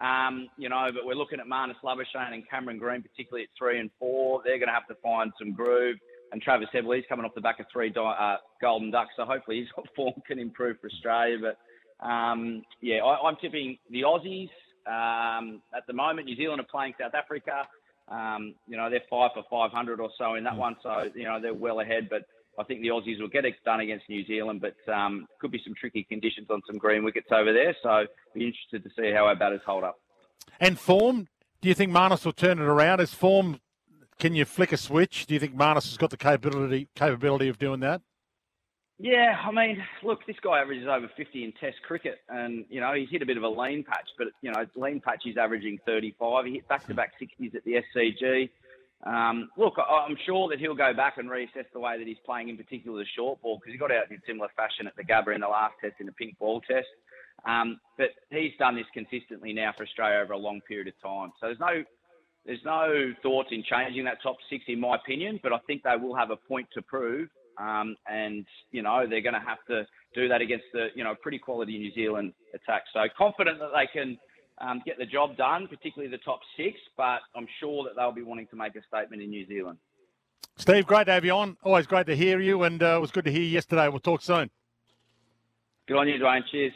Um, 0.03 0.49
you 0.57 0.67
know, 0.67 0.89
but 0.93 1.05
we're 1.05 1.15
looking 1.15 1.39
at 1.39 1.47
Marnus 1.47 1.75
Labuschagne 1.83 2.33
and 2.33 2.49
Cameron 2.49 2.77
Green, 2.77 3.01
particularly 3.01 3.43
at 3.43 3.49
three 3.57 3.79
and 3.79 3.89
four. 3.97 4.41
They're 4.43 4.57
going 4.57 4.67
to 4.67 4.73
have 4.73 4.87
to 4.87 4.95
find 5.01 5.31
some 5.39 5.53
groove. 5.53 5.97
And 6.33 6.41
Travis 6.41 6.67
Headley, 6.73 6.97
he's 6.97 7.05
coming 7.07 7.25
off 7.25 7.35
the 7.35 7.41
back 7.41 7.59
of 7.59 7.67
three 7.71 7.93
uh, 7.95 8.37
Golden 8.59 8.91
Ducks, 8.91 9.11
so 9.15 9.23
hopefully 9.23 9.59
his 9.59 9.69
form 9.95 10.13
can 10.27 10.39
improve 10.39 10.77
for 10.81 10.87
Australia. 10.87 11.37
But 11.39 12.05
um, 12.05 12.63
yeah, 12.81 12.97
I, 12.97 13.29
am 13.29 13.37
tipping 13.39 13.77
the 13.89 14.01
Aussies. 14.01 14.49
Um, 14.85 15.61
at 15.75 15.87
the 15.87 15.93
moment, 15.93 16.27
New 16.27 16.35
Zealand 16.35 16.59
are 16.59 16.67
playing 16.69 16.95
South 16.99 17.13
Africa. 17.13 17.65
Um, 18.09 18.55
you 18.67 18.75
know, 18.75 18.89
they're 18.89 19.03
five 19.09 19.31
for 19.33 19.43
500 19.49 20.01
or 20.01 20.09
so 20.17 20.35
in 20.35 20.43
that 20.43 20.57
one, 20.57 20.75
so 20.83 21.05
you 21.15 21.23
know 21.23 21.39
they're 21.39 21.53
well 21.53 21.79
ahead. 21.79 22.09
But 22.09 22.23
I 22.57 22.63
think 22.63 22.81
the 22.81 22.89
Aussies 22.89 23.19
will 23.19 23.29
get 23.29 23.45
it 23.45 23.55
done 23.65 23.79
against 23.79 24.07
New 24.09 24.25
Zealand, 24.25 24.61
but 24.61 24.93
um, 24.93 25.27
could 25.39 25.51
be 25.51 25.61
some 25.63 25.73
tricky 25.73 26.03
conditions 26.03 26.47
on 26.49 26.61
some 26.67 26.77
green 26.77 27.03
wickets 27.03 27.27
over 27.31 27.51
there. 27.51 27.75
So 27.81 28.05
be 28.33 28.45
interested 28.45 28.83
to 28.83 28.89
see 28.95 29.11
how 29.11 29.25
our 29.25 29.35
batters 29.35 29.61
hold 29.65 29.83
up. 29.83 29.99
And 30.59 30.77
form, 30.79 31.27
do 31.61 31.69
you 31.69 31.73
think 31.73 31.91
Marnus 31.91 32.25
will 32.25 32.33
turn 32.33 32.59
it 32.59 32.65
around? 32.65 32.99
Is 32.99 33.13
form? 33.13 33.59
Can 34.19 34.35
you 34.35 34.45
flick 34.45 34.71
a 34.71 34.77
switch? 34.77 35.25
Do 35.25 35.33
you 35.33 35.39
think 35.39 35.55
Marnus 35.55 35.85
has 35.85 35.97
got 35.97 36.11
the 36.11 36.17
capability 36.17 36.87
capability 36.95 37.49
of 37.49 37.57
doing 37.57 37.79
that? 37.79 38.01
Yeah, 38.99 39.35
I 39.43 39.51
mean, 39.51 39.83
look, 40.03 40.25
this 40.27 40.35
guy 40.41 40.61
averages 40.61 40.87
over 40.87 41.09
50 41.17 41.43
in 41.43 41.51
Test 41.53 41.77
cricket, 41.85 42.19
and 42.29 42.63
you 42.69 42.79
know 42.79 42.93
he's 42.93 43.09
hit 43.09 43.21
a 43.21 43.25
bit 43.25 43.37
of 43.37 43.43
a 43.43 43.49
lean 43.49 43.83
patch, 43.83 44.07
but 44.17 44.27
you 44.41 44.51
know 44.51 44.65
lean 44.75 45.01
patch 45.01 45.21
he's 45.23 45.37
averaging 45.37 45.79
35. 45.85 46.45
He 46.45 46.53
hit 46.53 46.67
back-to-back 46.67 47.13
60s 47.19 47.55
at 47.55 47.63
the 47.65 47.83
SCG. 47.95 48.49
Um, 49.05 49.49
look, 49.57 49.75
I'm 49.77 50.17
sure 50.25 50.47
that 50.49 50.59
he'll 50.59 50.75
go 50.75 50.93
back 50.93 51.17
and 51.17 51.29
reassess 51.29 51.65
the 51.73 51.79
way 51.79 51.97
that 51.97 52.07
he's 52.07 52.17
playing, 52.25 52.49
in 52.49 52.57
particular 52.57 52.99
the 52.99 53.05
short 53.15 53.41
ball, 53.41 53.57
because 53.57 53.73
he 53.73 53.77
got 53.77 53.91
out 53.91 54.09
in 54.09 54.21
similar 54.25 54.47
fashion 54.55 54.87
at 54.87 54.95
the 54.95 55.03
Gabba 55.03 55.35
in 55.35 55.41
the 55.41 55.47
last 55.47 55.75
test 55.81 55.95
in 55.99 56.05
the 56.05 56.13
pink 56.13 56.39
ball 56.39 56.61
test. 56.61 56.87
Um, 57.45 57.79
but 57.97 58.09
he's 58.29 58.53
done 58.57 58.75
this 58.75 58.85
consistently 58.93 59.51
now 59.51 59.73
for 59.75 59.83
Australia 59.83 60.19
over 60.23 60.33
a 60.33 60.37
long 60.37 60.61
period 60.67 60.87
of 60.87 60.93
time. 61.01 61.31
So 61.41 61.47
there's 61.47 61.59
no 61.59 61.83
there's 62.45 62.63
no 62.65 63.13
thoughts 63.21 63.49
in 63.51 63.63
changing 63.63 64.05
that 64.05 64.21
top 64.21 64.37
six, 64.49 64.63
in 64.67 64.79
my 64.79 64.95
opinion. 64.95 65.39
But 65.43 65.53
I 65.53 65.59
think 65.67 65.83
they 65.83 65.95
will 65.95 66.15
have 66.15 66.29
a 66.29 66.35
point 66.35 66.67
to 66.73 66.81
prove 66.81 67.29
um, 67.57 67.95
and, 68.07 68.45
you 68.71 68.81
know, 68.81 69.05
they're 69.09 69.21
going 69.21 69.33
to 69.33 69.39
have 69.39 69.63
to 69.67 69.85
do 70.15 70.27
that 70.27 70.41
against 70.41 70.65
the, 70.73 70.87
you 70.95 71.03
know, 71.03 71.15
pretty 71.21 71.39
quality 71.39 71.77
New 71.77 71.93
Zealand 71.93 72.33
attack. 72.53 72.83
So 72.93 73.01
confident 73.17 73.59
that 73.59 73.71
they 73.73 73.87
can 73.87 74.17
um, 74.59 74.81
get 74.85 74.97
the 74.97 75.05
job 75.05 75.35
done, 75.37 75.67
particularly 75.67 76.09
the 76.09 76.23
top 76.23 76.39
six, 76.57 76.77
but 76.95 77.19
I'm 77.35 77.47
sure 77.59 77.83
that 77.85 77.95
they'll 77.95 78.11
be 78.11 78.21
wanting 78.21 78.47
to 78.47 78.55
make 78.55 78.75
a 78.75 78.81
statement 78.87 79.21
in 79.21 79.29
New 79.29 79.47
Zealand. 79.47 79.77
Steve, 80.57 80.85
great 80.85 81.05
to 81.05 81.11
have 81.13 81.25
you 81.25 81.31
on. 81.31 81.57
Always 81.63 81.87
great 81.87 82.05
to 82.07 82.15
hear 82.15 82.39
you, 82.39 82.63
and 82.63 82.81
uh, 82.81 82.97
it 82.97 83.01
was 83.01 83.11
good 83.11 83.25
to 83.25 83.31
hear 83.31 83.41
you 83.41 83.47
yesterday. 83.47 83.87
We'll 83.87 83.99
talk 83.99 84.21
soon. 84.21 84.51
Good 85.87 85.97
on 85.97 86.07
you, 86.07 86.19
Dwayne. 86.19 86.43
Cheers. 86.49 86.73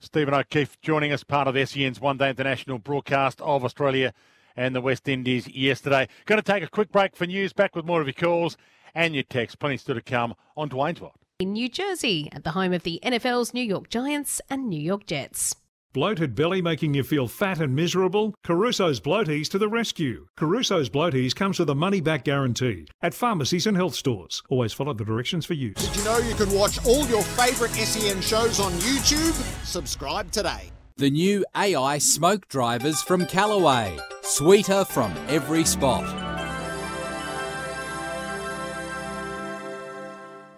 Stephen 0.00 0.34
O'Keefe 0.34 0.80
joining 0.80 1.12
us, 1.12 1.22
part 1.22 1.46
of 1.46 1.68
SEN's 1.68 2.00
One 2.00 2.16
Day 2.16 2.30
International 2.30 2.78
broadcast 2.78 3.40
of 3.40 3.64
Australia 3.64 4.12
and 4.56 4.74
the 4.74 4.80
West 4.80 5.08
Indies 5.08 5.46
yesterday. 5.48 6.08
Going 6.26 6.42
to 6.42 6.52
take 6.52 6.64
a 6.64 6.68
quick 6.68 6.90
break 6.90 7.14
for 7.14 7.24
news. 7.24 7.52
Back 7.52 7.76
with 7.76 7.84
more 7.84 8.00
of 8.00 8.08
your 8.08 8.14
calls 8.14 8.56
and 8.94 9.14
your 9.14 9.22
texts. 9.22 9.54
Plenty 9.54 9.76
still 9.76 9.94
to 9.94 10.02
come 10.02 10.34
on 10.56 10.68
Dwayne's 10.68 11.00
World. 11.00 11.14
In 11.38 11.52
New 11.52 11.68
Jersey, 11.68 12.28
at 12.32 12.44
the 12.44 12.50
home 12.50 12.72
of 12.72 12.82
the 12.82 13.00
NFL's 13.02 13.54
New 13.54 13.64
York 13.64 13.88
Giants 13.88 14.40
and 14.50 14.68
New 14.68 14.80
York 14.80 15.06
Jets. 15.06 15.54
Bloated 15.92 16.34
belly 16.34 16.62
making 16.62 16.94
you 16.94 17.02
feel 17.02 17.28
fat 17.28 17.60
and 17.60 17.76
miserable? 17.76 18.34
Caruso's 18.42 18.98
Bloaties 18.98 19.48
to 19.50 19.58
the 19.58 19.68
rescue. 19.68 20.26
Caruso's 20.38 20.88
Bloaties 20.88 21.34
comes 21.34 21.58
with 21.58 21.68
a 21.68 21.74
money 21.74 22.00
back 22.00 22.24
guarantee 22.24 22.86
at 23.02 23.12
pharmacies 23.12 23.66
and 23.66 23.76
health 23.76 23.94
stores. 23.94 24.42
Always 24.48 24.72
follow 24.72 24.94
the 24.94 25.04
directions 25.04 25.44
for 25.44 25.52
use. 25.52 25.76
Did 25.76 25.94
you 25.94 26.04
know 26.04 26.16
you 26.16 26.34
can 26.34 26.50
watch 26.54 26.82
all 26.86 27.06
your 27.08 27.22
favourite 27.22 27.74
SEN 27.74 28.22
shows 28.22 28.58
on 28.58 28.72
YouTube? 28.72 29.34
Subscribe 29.66 30.30
today. 30.30 30.70
The 30.96 31.10
new 31.10 31.44
AI 31.54 31.98
smoke 31.98 32.48
drivers 32.48 33.02
from 33.02 33.26
Callaway. 33.26 33.98
Sweeter 34.22 34.86
from 34.86 35.12
every 35.28 35.66
spot. 35.66 36.21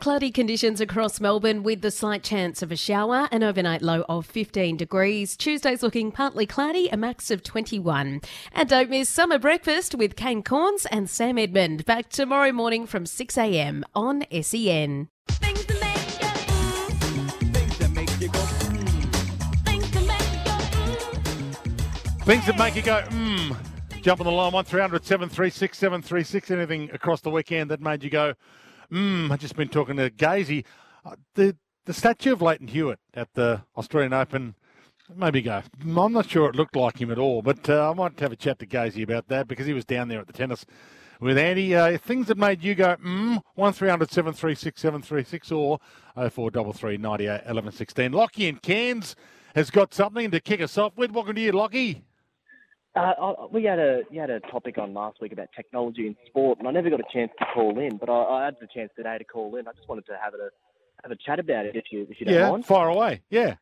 Cloudy 0.05 0.31
conditions 0.31 0.81
across 0.83 1.19
Melbourne 1.19 1.63
with 1.63 1.81
the 1.81 1.91
slight 1.91 2.23
chance 2.23 2.61
of 2.61 2.71
a 2.71 2.77
shower, 2.77 3.27
an 3.33 3.43
overnight 3.43 3.81
low 3.81 4.05
of 4.07 4.27
15 4.27 4.77
degrees. 4.77 5.35
Tuesday's 5.35 5.83
looking 5.83 6.13
partly 6.13 6.45
cloudy, 6.45 6.91
a 6.91 6.97
max 6.99 7.31
of 7.31 7.43
21. 7.43 8.21
And 8.53 8.69
don't 8.69 8.91
miss 8.91 9.09
summer 9.09 9.39
breakfast 9.39 9.95
with 9.95 10.15
Kane 10.15 10.43
Cornes 10.43 10.85
and 10.91 11.09
Sam 11.09 11.39
Edmund. 11.39 11.87
Back 11.87 12.11
tomorrow 12.11 12.53
morning 12.53 12.87
from 12.87 13.05
6am 13.05 13.83
on 13.95 14.27
SEN. 14.43 15.09
Things 15.29 15.65
to 15.65 15.81
make 17.89 18.21
you 18.21 18.29
go. 18.29 18.41
Mm. 18.41 19.05
Things 22.27 22.45
that 22.45 22.59
make 22.59 22.77
you 22.77 22.83
go, 22.83 23.03
mmm. 23.09 23.57
Jump 24.03 24.21
on 24.21 24.27
the 24.27 24.33
line, 24.33 24.53
1300 24.53 25.03
736 25.03 25.79
736. 25.79 26.51
Anything 26.51 26.91
across 26.93 27.23
the 27.23 27.31
weekend 27.31 27.71
that 27.71 27.81
made 27.81 28.05
you 28.05 28.11
go, 28.11 28.35
mmm. 28.93 29.31
I've 29.31 29.41
just 29.41 29.57
been 29.57 29.69
talking 29.69 29.97
to 29.97 30.11
Gazy. 30.11 30.65
Uh, 31.05 31.17
the, 31.35 31.57
the 31.85 31.95
statue 31.95 32.33
of 32.33 32.43
Lleyton 32.43 32.69
Hewitt 32.69 32.99
at 33.15 33.35
the 33.35 33.63
Australian 33.77 34.13
Open, 34.13 34.55
maybe 35.15 35.43
go. 35.43 35.63
I'm 35.83 36.13
not 36.13 36.31
sure 36.31 36.49
it 36.49 36.57
looked 36.57 36.77
like 36.77 37.01
him 37.01 37.11
at 37.11 37.19
all, 37.19 37.43
but 37.43 37.69
uh, 37.69 37.91
I 37.91 37.95
might 37.95 38.19
have 38.21 38.33
a 38.33 38.37
chat 38.37 38.59
to 38.61 38.67
Gazy 38.67 39.03
about 39.03 39.29
that 39.29 39.49
because 39.49 39.67
he 39.67 39.73
was 39.73 39.85
down 39.85 40.09
there 40.09 40.21
at 40.21 40.27
the 40.27 40.33
tennis 40.33 40.65
with 41.21 41.39
Andy. 41.39 41.75
Uh, 41.75 41.99
things 41.99 42.27
that 42.29 42.39
made 42.39 42.63
you 42.63 42.75
go, 42.75 42.97
mmm, 42.97 43.41
1300 43.55 44.11
736 44.11 44.81
736 44.81 45.53
or 45.53 45.79
0433 46.15 46.97
98 46.99 47.41
11 47.47 47.73
16. 47.73 48.13
Lockie 48.13 48.49
in 48.49 48.57
Cairns 48.57 49.17
has 49.55 49.71
got 49.71 49.95
something 49.95 50.31
to 50.31 50.41
kick 50.41 50.61
us 50.61 50.77
off 50.79 50.97
with. 50.97 51.13
Welcome 51.13 51.37
to 51.37 51.41
you, 51.41 51.53
Lockie. 51.53 52.05
Uh, 52.97 53.47
we 53.51 53.65
had 53.65 53.79
a 53.79 54.03
you 54.11 54.21
had 54.21 54.31
a 54.31 54.41
topic 54.41 54.79
on 54.79 54.95
last 54.95 55.21
week 55.21 55.33
about 55.33 55.49
technology 55.55 56.07
in 56.07 56.17
sport, 56.27 56.59
and 56.59 56.69
I 56.69 56.71
never 56.71 56.91
got 56.91 57.01
a 57.01 57.13
chance 57.13 57.33
to 57.41 57.47
call 57.53 57.79
in, 57.79 57.97
but 57.97 58.09
I, 58.09 58.13
I 58.13 58.45
had 58.45 58.55
the 58.61 58.69
chance 58.73 58.91
today 58.97 59.19
to 59.19 59.25
call 59.25 59.57
in. 59.57 59.67
I 59.67 59.73
just 59.73 59.89
wanted 59.89 60.07
to 60.07 60.17
have 60.23 60.35
a 60.35 60.51
have 61.03 61.11
a 61.11 61.17
chat 61.17 61.41
about 61.41 61.67
it 61.67 61.75
if 61.75 61.85
you 61.91 62.07
if 62.09 62.21
you 62.21 62.27
don't 62.27 62.35
yeah, 62.35 62.51
mind. 62.51 62.67
fire 62.67 62.89
away. 62.89 63.23
Yeah. 63.31 63.57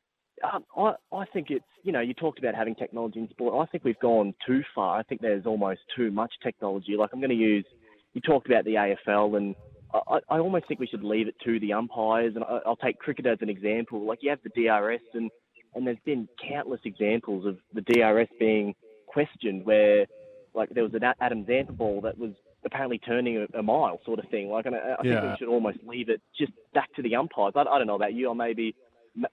Um, 0.44 0.64
I 0.76 0.94
I 1.14 1.24
think 1.32 1.50
it's 1.50 1.64
you 1.82 1.92
know 1.92 2.00
you 2.00 2.12
talked 2.12 2.40
about 2.40 2.54
having 2.54 2.74
technology 2.74 3.20
in 3.20 3.28
sport. 3.30 3.66
I 3.66 3.70
think 3.70 3.84
we've 3.84 3.98
gone 4.00 4.34
too 4.46 4.62
far. 4.74 4.98
I 4.98 5.02
think 5.02 5.22
there's 5.22 5.46
almost 5.46 5.80
too 5.96 6.10
much 6.10 6.32
technology. 6.42 6.96
Like 6.98 7.10
I'm 7.14 7.20
going 7.20 7.30
to 7.30 7.36
use 7.36 7.64
you 8.12 8.20
talked 8.20 8.46
about 8.46 8.66
the 8.66 8.74
AFL, 8.74 9.36
and 9.38 9.54
I, 9.94 10.18
I 10.28 10.38
almost 10.40 10.68
think 10.68 10.78
we 10.78 10.86
should 10.86 11.04
leave 11.04 11.28
it 11.28 11.36
to 11.44 11.58
the 11.58 11.72
umpires. 11.72 12.34
And 12.34 12.44
I, 12.44 12.60
I'll 12.66 12.76
take 12.76 12.98
cricket 12.98 13.26
as 13.26 13.38
an 13.40 13.48
example. 13.48 14.04
Like 14.04 14.18
you 14.20 14.28
have 14.28 14.40
the 14.42 14.50
DRS, 14.50 15.00
and 15.14 15.30
and 15.74 15.86
there's 15.86 15.96
been 16.04 16.28
countless 16.50 16.80
examples 16.84 17.46
of 17.46 17.56
the 17.72 17.80
DRS 17.80 18.28
being 18.38 18.74
questioned 19.12 19.64
where 19.64 20.06
like 20.54 20.68
there 20.70 20.82
was 20.84 20.94
an 20.94 21.02
Adam 21.20 21.46
Zampa 21.46 21.72
ball 21.72 22.00
that 22.02 22.18
was 22.18 22.32
apparently 22.64 22.98
turning 22.98 23.36
a, 23.54 23.58
a 23.58 23.62
mile 23.62 23.98
sort 24.04 24.18
of 24.18 24.28
thing. 24.30 24.48
Like, 24.50 24.66
and 24.66 24.74
I, 24.76 24.94
I 24.98 25.02
think 25.02 25.06
Yeah. 25.14 25.30
we 25.32 25.36
should 25.38 25.48
almost 25.48 25.78
leave 25.86 26.08
it 26.08 26.20
just 26.38 26.52
back 26.74 26.92
to 26.94 27.02
the 27.02 27.16
umpires. 27.16 27.52
I, 27.56 27.60
I 27.60 27.78
don't 27.78 27.86
know 27.86 27.94
about 27.96 28.14
you, 28.14 28.30
I 28.30 28.34
may 28.34 28.52
be 28.52 28.74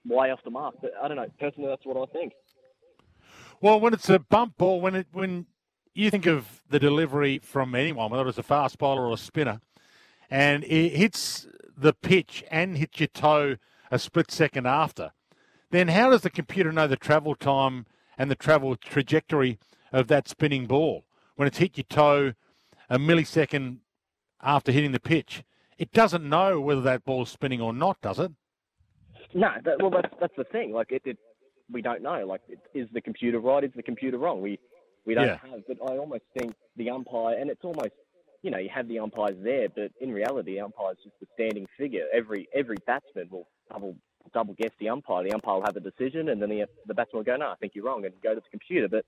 way 0.06 0.30
off 0.30 0.40
the 0.44 0.50
mark, 0.50 0.74
but 0.80 0.92
I 1.02 1.08
don't 1.08 1.16
know. 1.16 1.26
Personally, 1.38 1.68
that's 1.68 1.84
what 1.84 1.96
I 1.96 2.10
think. 2.12 2.32
Well, 3.60 3.78
when 3.80 3.92
it's 3.92 4.08
a 4.08 4.18
bump 4.18 4.56
ball, 4.56 4.80
when 4.80 4.94
it 4.94 5.06
when 5.12 5.46
you 5.94 6.10
think 6.10 6.26
of 6.26 6.62
the 6.70 6.78
delivery 6.78 7.38
from 7.38 7.74
anyone, 7.74 8.10
whether 8.10 8.26
it's 8.28 8.38
a 8.38 8.42
fast 8.42 8.78
bowler 8.78 9.06
or 9.06 9.14
a 9.14 9.18
spinner, 9.18 9.60
and 10.30 10.64
it 10.64 10.90
hits 10.92 11.46
the 11.76 11.92
pitch 11.92 12.44
and 12.50 12.78
hits 12.78 13.00
your 13.00 13.08
toe 13.08 13.56
a 13.90 13.98
split 13.98 14.30
second 14.30 14.66
after, 14.66 15.12
then 15.70 15.88
how 15.88 16.10
does 16.10 16.22
the 16.22 16.30
computer 16.30 16.72
know 16.72 16.86
the 16.86 16.96
travel 16.96 17.34
time 17.34 17.86
and 18.20 18.30
the 18.30 18.34
travel 18.34 18.76
trajectory 18.76 19.58
of 19.94 20.06
that 20.08 20.28
spinning 20.28 20.66
ball 20.66 21.06
when 21.36 21.48
it's 21.48 21.56
hit 21.56 21.78
your 21.78 21.84
toe 21.88 22.34
a 22.90 22.98
millisecond 22.98 23.78
after 24.42 24.70
hitting 24.70 24.92
the 24.92 25.00
pitch? 25.00 25.42
It 25.78 25.90
doesn't 25.90 26.28
know 26.28 26.60
whether 26.60 26.82
that 26.82 27.06
ball's 27.06 27.30
spinning 27.30 27.62
or 27.62 27.72
not, 27.72 27.98
does 28.02 28.18
it? 28.18 28.30
No, 29.32 29.48
that, 29.64 29.80
well, 29.80 29.90
that's 29.90 30.12
that's 30.20 30.36
the 30.36 30.44
thing. 30.44 30.70
Like, 30.70 30.92
it, 30.92 31.00
it 31.06 31.16
we 31.72 31.80
don't 31.80 32.02
know. 32.02 32.26
Like, 32.26 32.42
it, 32.46 32.58
is 32.74 32.88
the 32.92 33.00
computer 33.00 33.40
right? 33.40 33.64
Is 33.64 33.70
the 33.74 33.82
computer 33.82 34.18
wrong? 34.18 34.42
We 34.42 34.58
we 35.06 35.14
don't 35.14 35.24
Yeah. 35.26 35.38
have. 35.50 35.60
But 35.66 35.78
I 35.90 35.96
almost 35.96 36.24
think 36.38 36.52
the 36.76 36.90
umpire, 36.90 37.38
and 37.38 37.48
it's 37.48 37.64
almost 37.64 37.94
you 38.42 38.50
know 38.50 38.58
you 38.58 38.68
have 38.74 38.86
the 38.86 38.98
umpires 38.98 39.38
there, 39.42 39.68
but 39.74 39.92
in 40.02 40.12
reality, 40.12 40.56
the 40.56 40.60
umpire's 40.60 40.98
just 41.02 41.16
a 41.22 41.26
standing 41.32 41.66
figure. 41.78 42.04
Every 42.12 42.48
every 42.54 42.76
batsman 42.86 43.28
will 43.30 43.48
double 43.72 43.96
double 44.32 44.54
guess 44.54 44.70
the 44.78 44.88
umpire. 44.88 45.24
The 45.24 45.32
umpire 45.32 45.56
will 45.56 45.64
have 45.64 45.76
a 45.76 45.80
decision, 45.80 46.28
and 46.28 46.40
then 46.40 46.48
the 46.50 46.64
the 46.86 46.94
batsman 46.94 47.18
will 47.18 47.24
go, 47.24 47.36
no, 47.36 47.48
I 47.50 47.56
think 47.56 47.74
you're 47.74 47.84
wrong, 47.84 48.04
and 48.04 48.14
go 48.22 48.34
to 48.34 48.40
the 48.40 48.50
computer. 48.50 48.88
But 48.88 49.04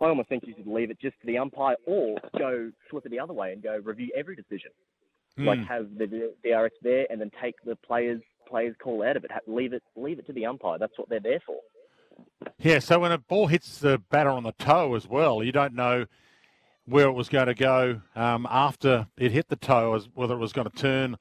I 0.00 0.06
almost 0.08 0.28
think 0.28 0.44
you 0.46 0.54
should 0.56 0.66
leave 0.66 0.90
it 0.90 0.98
just 1.00 1.20
to 1.20 1.26
the 1.26 1.38
umpire, 1.38 1.76
or 1.86 2.18
go 2.38 2.70
flip 2.90 3.06
it 3.06 3.10
the 3.10 3.20
other 3.20 3.32
way 3.34 3.52
and 3.52 3.62
go 3.62 3.76
review 3.82 4.10
every 4.16 4.36
decision. 4.36 4.70
Like 5.38 5.60
Mm. 5.60 5.66
have 5.66 5.96
the 5.96 6.06
DRS 6.42 6.72
there, 6.82 7.06
and 7.08 7.20
then 7.20 7.30
take 7.40 7.54
the 7.64 7.76
players 7.76 8.20
players 8.46 8.74
call 8.82 9.02
out 9.02 9.16
of 9.16 9.24
it. 9.24 9.30
Leave 9.46 9.72
it 9.72 9.82
leave 9.96 10.18
it 10.18 10.26
to 10.26 10.32
the 10.32 10.44
umpire. 10.46 10.78
That's 10.78 10.98
what 10.98 11.08
they're 11.08 11.20
there 11.20 11.40
for. 11.46 11.56
Yeah, 12.58 12.80
so 12.80 12.98
when 12.98 13.12
a 13.12 13.18
ball 13.18 13.46
hits 13.46 13.78
the 13.78 13.98
batter 14.10 14.28
on 14.28 14.42
the 14.42 14.52
toe 14.52 14.94
as 14.94 15.08
well, 15.08 15.42
you 15.42 15.50
don't 15.52 15.74
know 15.74 16.04
where 16.84 17.06
it 17.06 17.12
was 17.12 17.28
going 17.28 17.46
to 17.46 17.54
go 17.54 18.02
um, 18.14 18.46
after 18.50 19.06
it 19.16 19.32
hit 19.32 19.48
the 19.48 19.56
toe, 19.56 19.94
as 19.94 20.08
whether 20.14 20.34
it 20.34 20.38
was 20.38 20.52
going 20.52 20.68
to 20.68 20.76
turn 20.76 21.16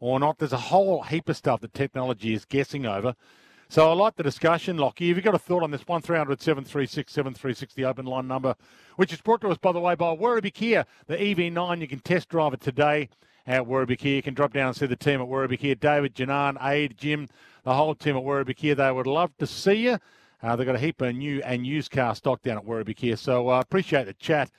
or 0.00 0.20
not. 0.20 0.38
There's 0.38 0.52
a 0.52 0.56
whole 0.56 1.02
heap 1.02 1.28
of 1.28 1.36
stuff 1.36 1.60
that 1.60 1.74
technology 1.74 2.34
is 2.34 2.44
guessing 2.44 2.86
over. 2.86 3.14
So 3.68 3.90
I 3.90 3.94
like 3.94 4.14
the 4.14 4.22
discussion, 4.22 4.76
Lockie. 4.76 5.08
Have 5.08 5.16
you 5.16 5.22
got 5.22 5.34
a 5.34 5.38
thought 5.38 5.64
on 5.64 5.72
this? 5.72 5.86
1300 5.86 6.40
736 6.40 7.12
736, 7.12 7.74
the 7.74 7.84
open 7.84 8.06
line 8.06 8.28
number, 8.28 8.54
which 8.94 9.12
is 9.12 9.20
brought 9.20 9.40
to 9.40 9.48
us, 9.48 9.58
by 9.58 9.72
the 9.72 9.80
way, 9.80 9.96
by 9.96 10.14
Werribee 10.14 10.54
Kia, 10.54 10.86
the 11.08 11.16
EV9. 11.16 11.80
You 11.80 11.88
can 11.88 11.98
test 11.98 12.28
drive 12.28 12.54
it 12.54 12.60
today 12.60 13.08
at 13.44 13.64
Werribee 13.64 13.98
Kia. 13.98 14.16
You 14.16 14.22
can 14.22 14.34
drop 14.34 14.52
down 14.52 14.68
and 14.68 14.76
see 14.76 14.86
the 14.86 14.94
team 14.94 15.20
at 15.20 15.26
Werribee 15.26 15.58
Kia. 15.58 15.74
David, 15.74 16.14
Janan, 16.14 16.56
Aid, 16.64 16.96
Jim, 16.96 17.28
the 17.64 17.74
whole 17.74 17.96
team 17.96 18.16
at 18.16 18.22
Werribee 18.22 18.56
Kia. 18.56 18.76
They 18.76 18.92
would 18.92 19.08
love 19.08 19.36
to 19.38 19.46
see 19.46 19.74
you. 19.74 19.98
Uh, 20.42 20.54
they've 20.54 20.66
got 20.66 20.76
a 20.76 20.80
heap 20.80 21.00
of 21.00 21.14
new 21.16 21.42
and 21.42 21.66
used 21.66 21.90
car 21.90 22.14
stock 22.14 22.42
down 22.42 22.58
at 22.58 22.64
Werribee 22.64 22.96
Kia. 22.96 23.16
So 23.16 23.48
I 23.48 23.58
uh, 23.58 23.60
appreciate 23.60 24.04
the 24.04 24.14
chat. 24.14 24.50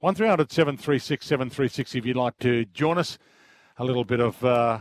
1300 0.00 0.50
736 0.50 1.26
736 1.26 1.94
if 1.94 2.06
you'd 2.06 2.16
like 2.16 2.38
to 2.38 2.64
join 2.66 2.96
us. 2.96 3.18
A 3.78 3.84
little 3.84 4.04
bit 4.04 4.20
of 4.20 4.42
uh, 4.42 4.80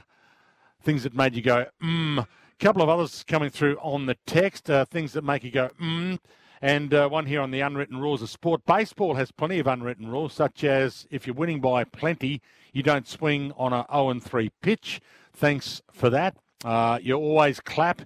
things 0.81 1.03
that 1.03 1.13
made 1.13 1.35
you 1.35 1.41
go, 1.41 1.65
mmm. 1.83 2.19
A 2.19 2.27
couple 2.63 2.81
of 2.81 2.87
others 2.87 3.25
coming 3.27 3.49
through 3.49 3.77
on 3.81 4.05
the 4.05 4.15
text, 4.25 4.69
uh, 4.69 4.85
things 4.85 5.11
that 5.13 5.23
make 5.23 5.43
you 5.43 5.51
go, 5.51 5.69
mmm. 5.81 6.17
And 6.61 6.93
uh, 6.93 7.09
one 7.09 7.25
here 7.25 7.41
on 7.41 7.51
the 7.51 7.59
unwritten 7.59 7.99
rules 7.99 8.21
of 8.21 8.29
sport. 8.29 8.65
Baseball 8.65 9.15
has 9.15 9.31
plenty 9.31 9.59
of 9.59 9.67
unwritten 9.67 10.07
rules, 10.07 10.33
such 10.33 10.63
as 10.63 11.05
if 11.11 11.27
you're 11.27 11.35
winning 11.35 11.59
by 11.59 11.83
plenty, 11.83 12.41
you 12.71 12.83
don't 12.83 13.05
swing 13.05 13.51
on 13.57 13.73
a 13.73 13.85
0 13.91 14.19
3 14.21 14.49
pitch. 14.61 15.01
Thanks 15.33 15.81
for 15.91 16.09
that. 16.09 16.37
Uh, 16.63 16.97
you 17.01 17.15
always 17.15 17.59
clap 17.59 18.01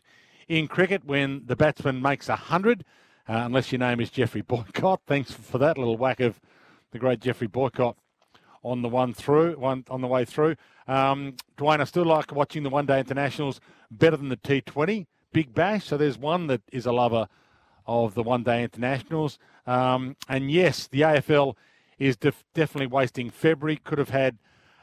in 0.47 0.67
cricket 0.67 1.05
when 1.05 1.43
the 1.45 1.55
batsman 1.55 2.01
makes 2.01 2.27
100, 2.27 2.83
uh, 3.27 3.33
unless 3.45 3.71
your 3.71 3.79
name 3.79 3.99
is 3.99 4.09
Geoffrey 4.09 4.41
Boycott. 4.41 5.01
Thanks 5.05 5.31
for 5.31 5.59
that 5.59 5.77
little 5.77 5.97
whack 5.97 6.19
of 6.19 6.41
the 6.91 6.97
great 6.97 7.19
Geoffrey 7.19 7.47
Boycott 7.47 7.95
on 8.63 8.81
the 8.81 8.89
one 8.89 9.13
through, 9.13 9.53
one 9.53 9.85
on 9.89 10.01
the 10.01 10.07
way 10.07 10.25
through. 10.25 10.55
Um, 10.87 11.35
Dwayne, 11.57 11.79
I 11.79 11.83
still 11.85 12.05
like 12.05 12.33
watching 12.33 12.63
the 12.63 12.69
one 12.69 12.85
day 12.85 12.99
internationals 12.99 13.59
better 13.91 14.17
than 14.17 14.29
the 14.29 14.37
T20 14.37 15.05
Big 15.31 15.53
Bash. 15.53 15.85
So 15.85 15.97
there's 15.97 16.17
one 16.17 16.47
that 16.47 16.61
is 16.71 16.85
a 16.85 16.91
lover 16.91 17.27
of 17.85 18.13
the 18.15 18.23
one 18.23 18.43
day 18.43 18.63
internationals. 18.63 19.39
Um, 19.65 20.15
and 20.27 20.51
yes, 20.51 20.87
the 20.87 21.01
AFL 21.01 21.55
is 21.97 22.17
def- 22.17 22.45
definitely 22.53 22.87
wasting 22.87 23.29
February. 23.29 23.77
Could 23.77 23.99
have 23.99 24.09
had 24.09 24.37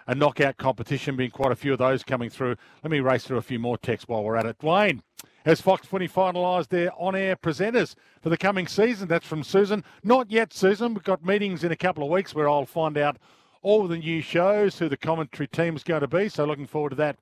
a 0.07 0.15
knockout 0.15 0.57
competition, 0.57 1.17
been 1.17 1.31
quite 1.31 1.51
a 1.53 1.57
few 1.57 1.73
of 1.73 1.79
those 1.79 2.05
coming 2.05 2.31
through. 2.31 2.57
Let 2.83 2.91
me 2.91 3.01
race 3.01 3.25
through 3.25 3.39
a 3.39 3.43
few 3.43 3.59
more 3.59 3.77
texts 3.77 4.09
while 4.09 4.23
we're 4.23 4.37
at 4.37 4.47
it. 4.47 4.59
Dwayne, 4.59 5.01
has 5.45 5.61
Fox 5.61 5.87
Footy 5.87 6.09
finalised 6.09 6.69
their 6.69 6.91
on 6.97 7.15
air 7.15 7.37
presenters 7.37 7.95
for 8.21 8.31
the 8.31 8.37
coming 8.37 8.67
season? 8.67 9.07
That's 9.07 9.27
from 9.27 9.45
Susan. 9.45 9.85
Not 10.03 10.31
yet, 10.31 10.53
Susan. 10.53 10.93
We've 10.93 11.05
got 11.05 11.25
meetings 11.25 11.63
in 11.63 11.71
a 11.71 11.77
couple 11.77 12.03
of 12.03 12.11
weeks 12.11 12.35
where 12.35 12.49
I'll 12.49 12.67
find 12.67 12.99
out 12.99 13.17
all 13.63 13.87
the 13.87 13.99
new 13.99 14.21
shows, 14.21 14.79
who 14.79 14.89
the 14.89 14.97
commentary 14.97 15.49
team's 15.49 15.83
going 15.83 16.01
to 16.01 16.09
be. 16.09 16.29
So 16.29 16.45
looking 16.45 16.67
forward 16.67 16.91
to 16.91 16.97
that 16.97 17.17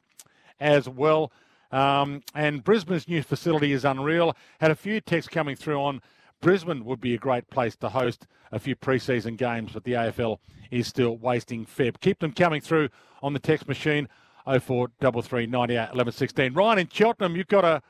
as 0.60 0.88
well. 0.88 1.32
Um, 1.72 2.22
and 2.34 2.62
Brisbane's 2.62 3.08
new 3.08 3.22
facility 3.22 3.72
is 3.72 3.84
unreal. 3.84 4.36
Had 4.60 4.70
a 4.70 4.76
few 4.76 5.00
texts 5.00 5.32
coming 5.32 5.56
through 5.56 5.80
on 5.80 6.00
Brisbane 6.40 6.84
would 6.84 7.00
be 7.00 7.14
a 7.14 7.18
great 7.18 7.48
place 7.50 7.74
to 7.76 7.88
host 7.88 8.26
a 8.52 8.58
few 8.58 8.76
preseason 8.76 9.36
games, 9.36 9.72
but 9.72 9.84
the 9.84 9.92
AFL 9.92 10.38
is 10.70 10.86
still 10.86 11.16
wasting 11.16 11.64
Feb. 11.64 12.00
Keep 12.00 12.20
them 12.20 12.32
coming 12.32 12.60
through 12.60 12.90
on 13.22 13.32
the 13.32 13.38
text 13.38 13.66
machine 13.66 14.08
0433 14.46 15.46
98 15.46 15.88
11 15.94 16.12
16. 16.12 16.54
Ryan 16.54 16.78
in 16.80 16.88
Cheltenham, 16.88 17.34
you've 17.34 17.48
got 17.48 17.64
a, 17.64 17.82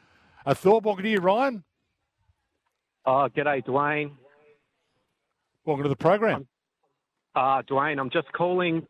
a 0.47 0.55
thought. 0.55 0.85
Welcome 0.85 1.03
to 1.03 1.11
you, 1.11 1.19
Ryan. 1.19 1.65
Oh, 3.05 3.29
g'day, 3.35 3.65
Dwayne. 3.65 4.13
Welcome 5.65 5.83
to 5.83 5.89
the 5.89 5.97
program. 5.97 6.47
Uh, 7.35 7.63
Dwayne, 7.63 7.99
I'm 7.99 8.11
just 8.11 8.31
calling 8.33 8.87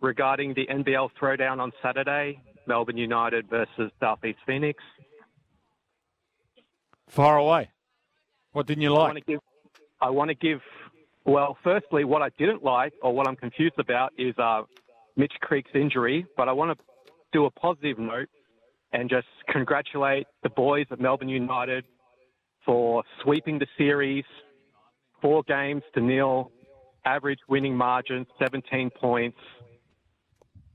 regarding 0.00 0.54
the 0.54 0.66
NBL 0.66 1.10
throwdown 1.20 1.60
on 1.60 1.72
Saturday, 1.82 2.40
Melbourne 2.66 2.96
United 2.96 3.48
versus 3.48 3.92
Southeast 4.00 4.38
Phoenix. 4.46 4.82
Far 7.08 7.36
away. 7.38 7.70
What 8.52 8.66
didn't 8.66 8.82
you 8.82 8.94
I 8.96 8.98
like? 8.98 9.14
want 9.14 9.18
to 9.26 9.32
give, 9.32 9.40
I 10.00 10.10
want 10.10 10.28
to 10.30 10.34
give, 10.34 10.60
well, 11.24 11.56
firstly, 11.62 12.04
what 12.04 12.22
I 12.22 12.30
didn't 12.38 12.64
like 12.64 12.92
or 13.02 13.14
what 13.14 13.28
I'm 13.28 13.36
confused 13.36 13.78
about 13.78 14.12
is 14.18 14.36
uh, 14.38 14.62
Mitch 15.16 15.32
Creek's 15.40 15.70
injury, 15.74 16.26
but 16.36 16.48
I 16.48 16.52
want 16.52 16.76
to 16.76 16.84
do 17.32 17.46
a 17.46 17.50
positive 17.50 17.98
note 17.98 18.28
and 18.92 19.08
just 19.08 19.26
congratulate 19.48 20.26
the 20.42 20.50
boys 20.50 20.86
at 20.90 21.00
Melbourne 21.00 21.28
United 21.28 21.84
for 22.64 23.04
sweeping 23.22 23.58
the 23.58 23.66
series, 23.76 24.24
four 25.20 25.42
games 25.44 25.82
to 25.94 26.00
nil, 26.00 26.50
average 27.04 27.40
winning 27.48 27.76
margin, 27.76 28.26
17 28.38 28.90
points. 28.90 29.38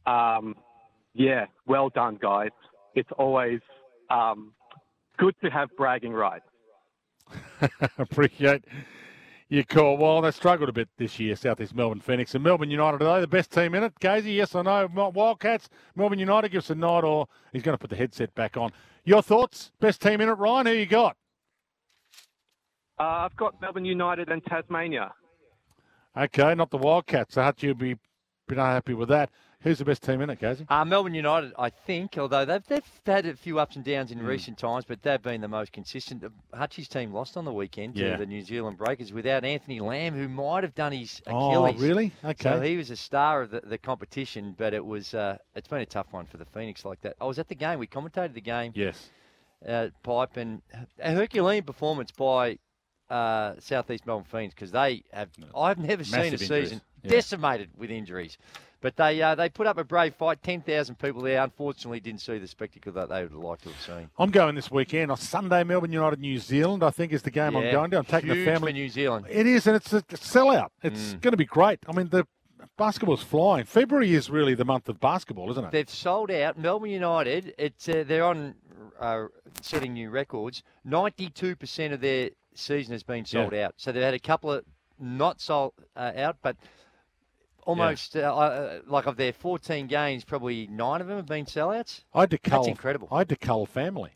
Um, 0.06 0.56
yeah, 1.14 1.45
well 1.65 1.89
done, 1.89 2.18
guys. 2.22 2.49
It's 2.95 3.10
always 3.18 3.60
um, 4.10 4.53
good 5.18 5.35
to 5.43 5.49
have 5.49 5.69
bragging 5.77 6.14
rights. 6.14 6.45
Appreciate 7.97 8.64
your 9.49 9.64
call. 9.64 9.97
Well, 9.97 10.22
they 10.22 10.31
struggled 10.31 10.69
a 10.69 10.73
bit 10.73 10.89
this 10.97 11.19
year, 11.19 11.35
Southeast 11.35 11.76
Melbourne 11.76 11.99
Phoenix. 11.99 12.34
And 12.35 12.43
Melbourne 12.43 12.72
United, 12.72 13.01
are 13.01 13.15
they 13.15 13.22
the 13.22 13.27
best 13.27 13.51
team 13.51 13.76
in 13.76 13.84
it? 13.84 13.93
Gazy, 13.99 14.35
yes 14.35 14.56
or 14.56 14.64
no? 14.64 14.88
Wildcats, 15.14 15.69
Melbourne 15.95 16.19
United 16.19 16.51
gives 16.51 16.69
a 16.69 16.76
nod, 16.76 17.03
or 17.03 17.27
he's 17.51 17.64
going 17.64 17.73
to 17.73 17.80
put 17.80 17.89
the 17.89 17.95
headset 17.95 18.34
back 18.35 18.57
on. 18.57 18.72
Your 19.03 19.22
thoughts? 19.22 19.72
Best 19.80 20.01
team 20.01 20.22
in 20.22 20.30
it, 20.30 20.34
Ryan? 20.34 20.68
Who 20.68 20.73
you 20.73 20.85
got? 20.85 21.18
Uh, 22.99 23.03
I've 23.03 23.35
got 23.38 23.60
Melbourne 23.61 23.85
United 23.85 24.30
and 24.30 24.43
Tasmania. 24.45 25.11
Okay, 26.18 26.56
not 26.56 26.69
the 26.72 26.77
Wildcats. 26.77 27.36
So 27.36 27.44
Hutch, 27.44 27.64
you'll 27.64 27.76
be, 27.76 27.95
be 28.48 28.56
not 28.56 28.68
happy 28.72 28.94
with 28.94 29.10
that. 29.10 29.30
Who's 29.61 29.77
the 29.77 29.84
best 29.86 30.03
team 30.03 30.22
in 30.22 30.30
it, 30.30 30.40
Gazy? 30.40 30.65
Uh, 30.69 30.86
Melbourne 30.86 31.14
United, 31.14 31.52
I 31.60 31.69
think, 31.69 32.18
although 32.18 32.45
they've, 32.45 32.65
they've 32.68 33.02
had 33.06 33.26
a 33.26 33.36
few 33.36 33.60
ups 33.60 33.76
and 33.76 33.84
downs 33.84 34.10
in 34.10 34.19
Mm. 34.19 34.26
recent 34.27 34.57
times, 34.57 34.86
but 34.86 35.02
they've 35.02 35.22
been 35.22 35.41
the 35.41 35.49
most 35.49 35.73
consistent. 35.73 36.23
Hutchie's 36.53 36.88
team 36.88 37.11
lost 37.14 37.36
on 37.36 37.44
the 37.44 37.52
weekend 37.52 37.98
Yeah. 37.98 38.11
to 38.11 38.18
the 38.19 38.26
New 38.26 38.41
Zealand 38.41 38.77
Breakers 38.77 39.11
without 39.11 39.44
Anthony 39.44 39.81
Lamb, 39.81 40.14
who 40.14 40.30
might 40.30 40.64
have 40.64 40.73
done 40.76 40.94
his 40.94 41.19
Achilles. 41.27 41.57
Oh, 41.57 41.65
Achilles. 41.65 41.81
really? 41.81 42.11
So 42.23 42.30
Okay. 42.30 42.69
he 42.69 42.77
was 42.77 42.90
a 42.90 42.95
star 42.95 43.41
of 43.41 43.52
the, 43.52 43.60
the 43.60 43.77
competition, 43.77 44.56
but 44.57 44.73
it 44.73 44.86
was 44.86 45.14
uh, 45.14 45.38
it's 45.56 45.68
been 45.68 45.81
a 45.81 45.86
tough 45.86 46.07
one 46.11 46.26
for 46.26 46.38
the 46.38 46.45
Phoenix 46.45 46.86
like 46.86 47.02
that. 47.02 47.18
I 47.19 47.26
was 47.26 47.38
at 47.38 47.49
the 47.49 47.56
game. 47.56 47.80
We 47.80 47.88
commentated 47.88 48.34
the 48.34 48.41
game. 48.41 48.72
Yes. 48.76 49.10
Uh, 49.68 49.90
Pipe 50.03 50.38
and 50.38 50.61
a 50.99 51.11
Herculean 51.11 51.65
performance 51.65 52.11
by 52.11 52.60
uh, 53.10 53.53
Southeast 53.60 54.06
Melbourne 54.06 54.26
Phoenix 54.30 54.53
because 54.53 54.72
they 54.72 55.03
have. 55.14 55.30
I've 55.56 55.77
never 55.77 56.03
seen 56.03 56.34
a 56.34 56.38
season 56.38 56.81
Yeah. 57.03 57.10
decimated 57.11 57.69
with 57.77 57.90
injuries. 57.91 58.38
But 58.81 58.95
they 58.95 59.22
uh, 59.22 59.36
they 59.36 59.49
put 59.49 59.68
up 59.68 59.77
a 59.77 59.84
brave 59.84 60.15
fight. 60.15 60.41
Ten 60.41 60.61
thousand 60.61 60.99
people 60.99 61.22
there. 61.22 61.44
Unfortunately, 61.44 61.99
didn't 61.99 62.22
see 62.22 62.38
the 62.38 62.48
spectacle 62.48 62.94
that 62.94 63.10
they 63.10 63.23
would 63.23 63.31
have 63.31 63.41
liked 63.41 63.64
to 63.64 63.69
have 63.69 63.81
seen. 63.81 64.10
I'm 64.18 64.31
going 64.31 64.56
this 64.56 64.72
weekend 64.72 65.11
on 65.11 65.18
Sunday, 65.18 65.65
Melbourne 65.65 65.91
United, 65.91 66.19
New 66.22 66.40
Zealand. 66.40 66.81
I 66.81 66.90
think 66.90 67.11
is 67.11 67.22
the 67.23 67.30
game 67.31 67.57
I'm 67.57 67.72
going 67.72 67.91
to. 67.91 67.98
I'm 67.98 68.06
taking 68.06 68.30
the 68.30 68.45
family. 68.45 68.72
New 68.72 68.88
Zealand. 68.88 69.26
It 69.30 69.45
is, 69.45 69.68
and 69.68 69.76
it's 69.76 69.91
a 69.91 70.02
sellout. 70.03 70.69
It's 70.81 71.14
Mm. 71.14 71.19
going 71.22 71.31
to 71.34 71.38
be 71.38 71.44
great. 71.45 71.80
I 71.90 71.91
mean, 71.91 72.07
the 72.07 72.26
basketball's 72.77 73.22
flying. 73.22 73.65
February 73.65 74.14
is 74.14 74.30
really 74.30 74.53
the 74.53 74.64
month 74.64 74.88
of 74.88 75.02
basketball, 75.02 75.52
isn't 75.52 75.65
it? 75.65 75.72
They've 75.72 75.90
sold 75.90 76.31
out. 76.31 76.57
Melbourne 76.57 76.90
United. 76.91 77.53
It's 77.57 77.90
uh, 77.90 78.06
they're 78.07 78.23
on 78.23 78.56
uh, 78.98 79.26
setting 79.61 79.91
new 79.94 80.10
records. 80.10 80.64
Ninety-two 80.86 81.57
percent 81.57 81.94
of 81.94 81.99
their 81.99 82.30
season 82.60 82.94
has 82.94 83.03
been 83.03 83.26
sold 83.26 83.53
out. 83.53 83.73
So 83.77 83.91
they've 83.91 84.03
had 84.03 84.14
a 84.14 84.19
couple 84.19 84.52
of 84.52 84.65
not 84.99 85.41
sold 85.41 85.73
uh, 85.95 86.11
out, 86.15 86.38
but 86.41 86.57
almost 87.64 88.15
uh, 88.15 88.19
uh, 88.19 88.80
like 88.88 89.06
of 89.06 89.18
their 89.18 89.34
fourteen 89.34 89.88
games, 89.88 90.23
probably 90.23 90.68
nine 90.68 91.02
of 91.02 91.07
them 91.07 91.18
have 91.18 91.26
been 91.26 91.45
sellouts. 91.45 92.03
I 92.14 92.22
had 92.22 92.31
to 92.31 92.38
cull. 92.38 92.64
That's 92.64 92.69
incredible. 92.69 93.07
I 93.11 93.19
had 93.19 93.30
to 93.30 93.36
cull 93.36 93.65
family. 93.65 94.11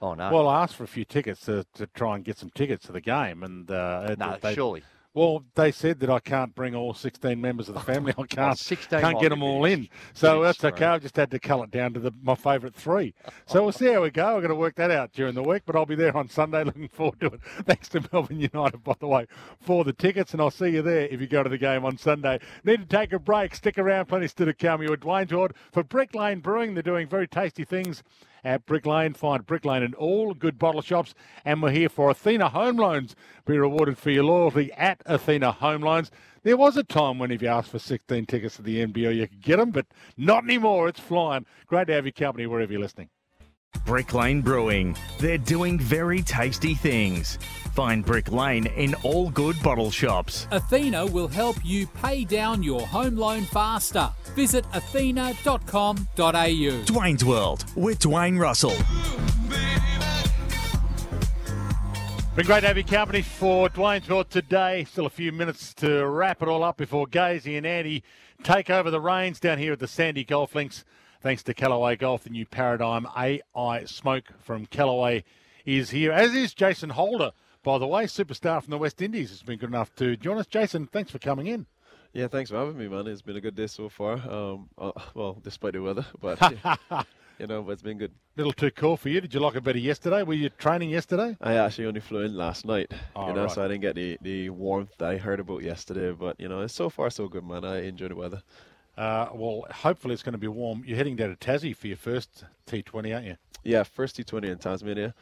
Oh 0.00 0.14
no. 0.14 0.32
Well, 0.32 0.48
I 0.48 0.62
asked 0.62 0.76
for 0.76 0.84
a 0.84 0.88
few 0.88 1.04
tickets 1.04 1.44
to, 1.46 1.64
to 1.74 1.86
try 1.86 2.16
and 2.16 2.24
get 2.24 2.36
some 2.38 2.50
tickets 2.50 2.86
to 2.86 2.92
the 2.92 3.00
game, 3.00 3.42
and 3.42 3.70
uh, 3.70 4.14
No, 4.18 4.36
they, 4.40 4.54
surely. 4.54 4.82
Well, 5.14 5.44
they 5.54 5.70
said 5.70 6.00
that 6.00 6.10
I 6.10 6.18
can't 6.18 6.52
bring 6.56 6.74
all 6.74 6.92
16 6.92 7.40
members 7.40 7.68
of 7.68 7.74
the 7.74 7.80
family. 7.80 8.12
I 8.18 8.22
can't, 8.28 8.58
16 8.58 9.00
can't 9.00 9.20
get 9.20 9.28
them 9.28 9.44
all 9.44 9.64
in. 9.64 9.88
So 10.12 10.42
that's 10.42 10.64
okay. 10.64 10.86
I 10.86 10.98
just 10.98 11.14
had 11.14 11.30
to 11.30 11.38
cull 11.38 11.62
it 11.62 11.70
down 11.70 11.94
to 11.94 12.00
the, 12.00 12.12
my 12.20 12.34
favourite 12.34 12.74
three. 12.74 13.14
So 13.46 13.62
we'll 13.62 13.70
see 13.70 13.92
how 13.92 14.02
we 14.02 14.10
go. 14.10 14.36
I've 14.36 14.42
got 14.42 14.48
to 14.48 14.56
work 14.56 14.74
that 14.74 14.90
out 14.90 15.12
during 15.12 15.36
the 15.36 15.42
week, 15.44 15.62
but 15.66 15.76
I'll 15.76 15.86
be 15.86 15.94
there 15.94 16.16
on 16.16 16.28
Sunday. 16.28 16.64
Looking 16.64 16.88
forward 16.88 17.20
to 17.20 17.26
it. 17.26 17.40
Thanks 17.64 17.88
to 17.90 18.02
Melbourne 18.12 18.40
United, 18.40 18.82
by 18.82 18.96
the 18.98 19.06
way, 19.06 19.26
for 19.60 19.84
the 19.84 19.92
tickets, 19.92 20.32
and 20.32 20.42
I'll 20.42 20.50
see 20.50 20.70
you 20.70 20.82
there 20.82 21.06
if 21.06 21.20
you 21.20 21.28
go 21.28 21.44
to 21.44 21.48
the 21.48 21.58
game 21.58 21.84
on 21.84 21.96
Sunday. 21.96 22.40
Need 22.64 22.88
to 22.88 22.96
take 22.96 23.12
a 23.12 23.20
break. 23.20 23.54
Stick 23.54 23.78
around. 23.78 24.06
Plenty 24.06 24.26
still 24.26 24.46
to 24.46 24.52
come. 24.52 24.82
You're 24.82 24.94
at 24.94 25.00
Dwayne's 25.00 25.32
World 25.32 25.52
for 25.70 25.84
Brick 25.84 26.16
Lane 26.16 26.40
Brewing. 26.40 26.74
They're 26.74 26.82
doing 26.82 27.06
very 27.06 27.28
tasty 27.28 27.64
things 27.64 28.02
at 28.44 28.66
Brick 28.66 28.86
Lane. 28.86 29.14
Find 29.14 29.46
Brick 29.46 29.64
Lane 29.64 29.82
in 29.82 29.94
all 29.94 30.34
good 30.34 30.58
bottle 30.58 30.82
shops. 30.82 31.14
And 31.44 31.62
we're 31.62 31.70
here 31.70 31.88
for 31.88 32.10
Athena 32.10 32.50
Home 32.50 32.76
Loans. 32.76 33.16
Be 33.46 33.58
rewarded 33.58 33.98
for 33.98 34.10
your 34.10 34.24
loyalty 34.24 34.72
at 34.74 35.02
Athena 35.06 35.52
Home 35.52 35.82
Loans. 35.82 36.10
There 36.42 36.56
was 36.56 36.76
a 36.76 36.84
time 36.84 37.18
when 37.18 37.30
if 37.30 37.40
you 37.40 37.48
asked 37.48 37.70
for 37.70 37.78
16 37.78 38.26
tickets 38.26 38.56
to 38.56 38.62
the 38.62 38.84
NBL, 38.86 39.16
you 39.16 39.26
could 39.26 39.40
get 39.40 39.56
them, 39.56 39.70
but 39.70 39.86
not 40.16 40.44
anymore. 40.44 40.88
It's 40.88 41.00
flying. 41.00 41.46
Great 41.66 41.86
to 41.86 41.94
have 41.94 42.04
your 42.04 42.12
company 42.12 42.46
wherever 42.46 42.70
you're 42.70 42.82
listening. 42.82 43.08
Brick 43.84 44.14
Lane 44.14 44.40
Brewing. 44.40 44.96
They're 45.18 45.38
doing 45.38 45.78
very 45.78 46.22
tasty 46.22 46.74
things. 46.74 47.38
Find 47.74 48.04
Brick 48.04 48.30
Lane 48.30 48.66
in 48.66 48.94
all 49.02 49.30
good 49.30 49.60
bottle 49.62 49.90
shops. 49.90 50.46
Athena 50.50 51.06
will 51.06 51.28
help 51.28 51.56
you 51.64 51.86
pay 51.86 52.24
down 52.24 52.62
your 52.62 52.86
home 52.86 53.16
loan 53.16 53.42
faster. 53.42 54.10
Visit 54.34 54.64
athena.com.au. 54.72 56.04
Dwayne's 56.06 57.24
World 57.24 57.64
with 57.76 57.98
Dwayne 57.98 58.38
Russell. 58.38 58.74
Been 62.36 62.46
great 62.46 62.62
to 62.62 62.66
have 62.66 62.76
your 62.76 62.86
company 62.86 63.22
for 63.22 63.68
Dwayne's 63.68 64.08
World 64.08 64.28
today. 64.28 64.84
Still 64.90 65.06
a 65.06 65.10
few 65.10 65.30
minutes 65.30 65.72
to 65.74 66.04
wrap 66.04 66.42
it 66.42 66.48
all 66.48 66.64
up 66.64 66.76
before 66.76 67.06
Gazy 67.06 67.56
and 67.56 67.64
Andy 67.64 68.02
take 68.42 68.70
over 68.70 68.90
the 68.90 69.00
reins 69.00 69.38
down 69.38 69.58
here 69.58 69.72
at 69.72 69.78
the 69.78 69.86
Sandy 69.86 70.24
Golf 70.24 70.54
Links. 70.54 70.84
Thanks 71.24 71.42
to 71.44 71.54
Callaway 71.54 71.96
Golf, 71.96 72.24
the 72.24 72.28
new 72.28 72.44
paradigm 72.44 73.06
AI 73.16 73.84
smoke 73.86 74.24
from 74.42 74.66
Callaway 74.66 75.24
is 75.64 75.88
here, 75.88 76.12
as 76.12 76.34
is 76.34 76.52
Jason 76.52 76.90
Holder, 76.90 77.32
by 77.62 77.78
the 77.78 77.86
way, 77.86 78.04
superstar 78.04 78.62
from 78.62 78.72
the 78.72 78.76
West 78.76 79.00
Indies, 79.00 79.32
It's 79.32 79.42
been 79.42 79.58
good 79.58 79.70
enough 79.70 79.94
to 79.96 80.18
join 80.18 80.36
us. 80.36 80.46
Jason, 80.46 80.86
thanks 80.86 81.10
for 81.10 81.18
coming 81.18 81.46
in. 81.46 81.64
Yeah, 82.12 82.28
thanks 82.28 82.50
for 82.50 82.58
having 82.58 82.76
me, 82.76 82.88
man. 82.88 83.06
It's 83.06 83.22
been 83.22 83.36
a 83.36 83.40
good 83.40 83.54
day 83.54 83.68
so 83.68 83.88
far. 83.88 84.16
Um, 84.30 84.68
uh, 84.76 84.92
well, 85.14 85.38
despite 85.42 85.72
the 85.72 85.80
weather, 85.80 86.04
but 86.20 86.38
you 87.38 87.46
know, 87.46 87.62
but 87.62 87.72
it's 87.72 87.80
been 87.82 87.96
good. 87.96 88.10
A 88.10 88.40
Little 88.40 88.52
too 88.52 88.70
cool 88.72 88.98
for 88.98 89.08
you. 89.08 89.22
Did 89.22 89.32
you 89.32 89.40
like 89.40 89.54
it 89.56 89.64
better 89.64 89.78
yesterday? 89.78 90.24
Were 90.24 90.34
you 90.34 90.50
training 90.50 90.90
yesterday? 90.90 91.38
I 91.40 91.54
actually 91.54 91.86
only 91.86 92.00
flew 92.00 92.20
in 92.20 92.36
last 92.36 92.66
night, 92.66 92.92
Oh, 93.16 93.28
you 93.28 93.32
know, 93.32 93.44
right. 93.44 93.50
so 93.50 93.64
I 93.64 93.68
didn't 93.68 93.80
get 93.80 93.94
the, 93.94 94.18
the 94.20 94.50
warmth 94.50 94.92
that 94.98 95.08
I 95.08 95.16
heard 95.16 95.40
about 95.40 95.62
yesterday. 95.62 96.12
But 96.12 96.38
you 96.38 96.50
know, 96.50 96.60
it's 96.60 96.74
so 96.74 96.90
far 96.90 97.08
so 97.08 97.28
good, 97.28 97.44
man. 97.46 97.64
I 97.64 97.86
enjoy 97.86 98.08
the 98.08 98.14
weather. 98.16 98.42
Uh, 98.96 99.28
well, 99.34 99.66
hopefully 99.70 100.14
it's 100.14 100.22
going 100.22 100.34
to 100.34 100.38
be 100.38 100.48
warm. 100.48 100.84
You're 100.86 100.96
heading 100.96 101.16
down 101.16 101.30
to 101.30 101.36
Tassie 101.36 101.76
for 101.76 101.88
your 101.88 101.96
first 101.96 102.44
T20, 102.66 103.14
aren't 103.14 103.26
you? 103.26 103.36
Yeah, 103.64 103.82
first 103.82 104.16
T20 104.16 104.44
in 104.44 104.58
Tasmania, 104.58 105.14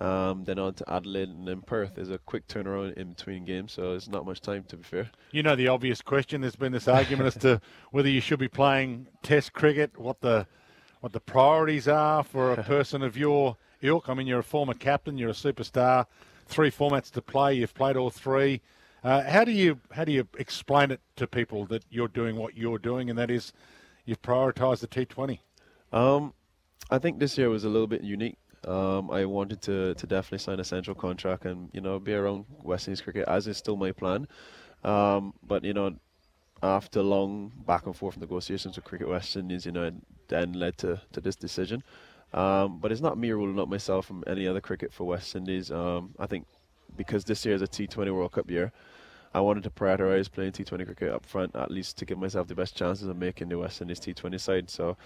um, 0.00 0.44
then 0.44 0.58
on 0.58 0.74
to 0.74 0.92
Adelaide 0.92 1.30
and 1.30 1.48
then 1.48 1.62
Perth. 1.62 1.92
There's 1.94 2.10
a 2.10 2.18
quick 2.18 2.46
turnaround 2.46 2.94
in 2.94 3.08
between 3.10 3.44
games, 3.44 3.72
so 3.72 3.90
there's 3.90 4.08
not 4.08 4.26
much 4.26 4.40
time 4.40 4.64
to 4.64 4.76
be 4.76 4.82
fair. 4.82 5.10
You 5.32 5.42
know 5.42 5.56
the 5.56 5.68
obvious 5.68 6.02
question. 6.02 6.42
There's 6.42 6.56
been 6.56 6.72
this 6.72 6.88
argument 6.88 7.28
as 7.28 7.36
to 7.42 7.60
whether 7.90 8.08
you 8.08 8.20
should 8.20 8.38
be 8.38 8.48
playing 8.48 9.08
Test 9.22 9.54
cricket, 9.54 9.98
what 9.98 10.20
the 10.20 10.46
what 11.00 11.12
the 11.12 11.20
priorities 11.20 11.88
are 11.88 12.22
for 12.22 12.52
a 12.52 12.62
person 12.62 13.02
of 13.02 13.16
your 13.16 13.56
ilk. 13.82 14.08
I 14.08 14.14
mean, 14.14 14.26
you're 14.26 14.40
a 14.40 14.44
former 14.44 14.74
captain, 14.74 15.18
you're 15.18 15.30
a 15.30 15.34
superstar. 15.34 16.06
Three 16.48 16.70
formats 16.70 17.10
to 17.12 17.22
play. 17.22 17.54
You've 17.54 17.74
played 17.74 17.96
all 17.96 18.10
three. 18.10 18.60
Uh, 19.06 19.22
how 19.22 19.44
do 19.44 19.52
you 19.52 19.78
how 19.92 20.04
do 20.04 20.10
you 20.10 20.26
explain 20.36 20.90
it 20.90 21.00
to 21.14 21.28
people 21.28 21.64
that 21.64 21.84
you're 21.90 22.08
doing 22.08 22.34
what 22.34 22.56
you're 22.56 22.76
doing, 22.76 23.08
and 23.08 23.16
that 23.16 23.30
is 23.30 23.52
you've 24.04 24.20
prioritised 24.20 24.80
the 24.80 24.88
T20? 24.88 25.38
Um, 25.92 26.34
I 26.90 26.98
think 26.98 27.20
this 27.20 27.38
year 27.38 27.48
was 27.48 27.62
a 27.62 27.68
little 27.68 27.86
bit 27.86 28.02
unique. 28.02 28.36
Um, 28.66 29.12
I 29.12 29.24
wanted 29.24 29.62
to, 29.62 29.94
to 29.94 30.06
definitely 30.08 30.38
sign 30.38 30.58
a 30.58 30.64
central 30.64 30.96
contract 30.96 31.44
and 31.44 31.70
you 31.72 31.80
know 31.80 32.00
be 32.00 32.14
around 32.14 32.46
West 32.64 32.88
Indies 32.88 33.00
cricket 33.00 33.28
as 33.28 33.46
is 33.46 33.56
still 33.56 33.76
my 33.76 33.92
plan. 33.92 34.26
Um, 34.82 35.34
but 35.40 35.62
you 35.62 35.72
know, 35.72 35.94
after 36.64 37.00
long 37.00 37.52
back 37.64 37.86
and 37.86 37.94
forth 37.94 38.16
negotiations 38.16 38.74
with 38.74 38.84
Cricket 38.84 39.08
West 39.08 39.36
Indies, 39.36 39.66
you 39.66 39.70
know, 39.70 39.84
it 39.84 39.94
then 40.26 40.54
led 40.54 40.78
to, 40.78 41.00
to 41.12 41.20
this 41.20 41.36
decision. 41.36 41.84
Um, 42.34 42.80
but 42.80 42.90
it's 42.90 43.00
not 43.00 43.16
me 43.16 43.30
ruling 43.30 43.60
out 43.60 43.68
myself 43.68 44.06
from 44.06 44.24
any 44.26 44.48
other 44.48 44.60
cricket 44.60 44.92
for 44.92 45.04
West 45.04 45.36
Indies. 45.36 45.70
Um, 45.70 46.12
I 46.18 46.26
think 46.26 46.44
because 46.96 47.24
this 47.24 47.44
year 47.44 47.54
is 47.54 47.62
a 47.62 47.68
T20 47.68 48.12
World 48.12 48.32
Cup 48.32 48.50
year, 48.50 48.72
I 49.36 49.40
wanted 49.40 49.64
to 49.64 49.70
prioritize 49.70 50.32
playing 50.32 50.52
T20 50.52 50.86
cricket 50.86 51.12
up 51.12 51.26
front, 51.26 51.54
at 51.54 51.70
least 51.70 51.98
to 51.98 52.06
give 52.06 52.16
myself 52.16 52.48
the 52.48 52.54
best 52.54 52.74
chances 52.74 53.06
of 53.06 53.18
making 53.18 53.50
the 53.50 53.58
West 53.58 53.82
Indies 53.82 54.00
T20 54.00 54.40
side. 54.40 54.70
So, 54.70 54.96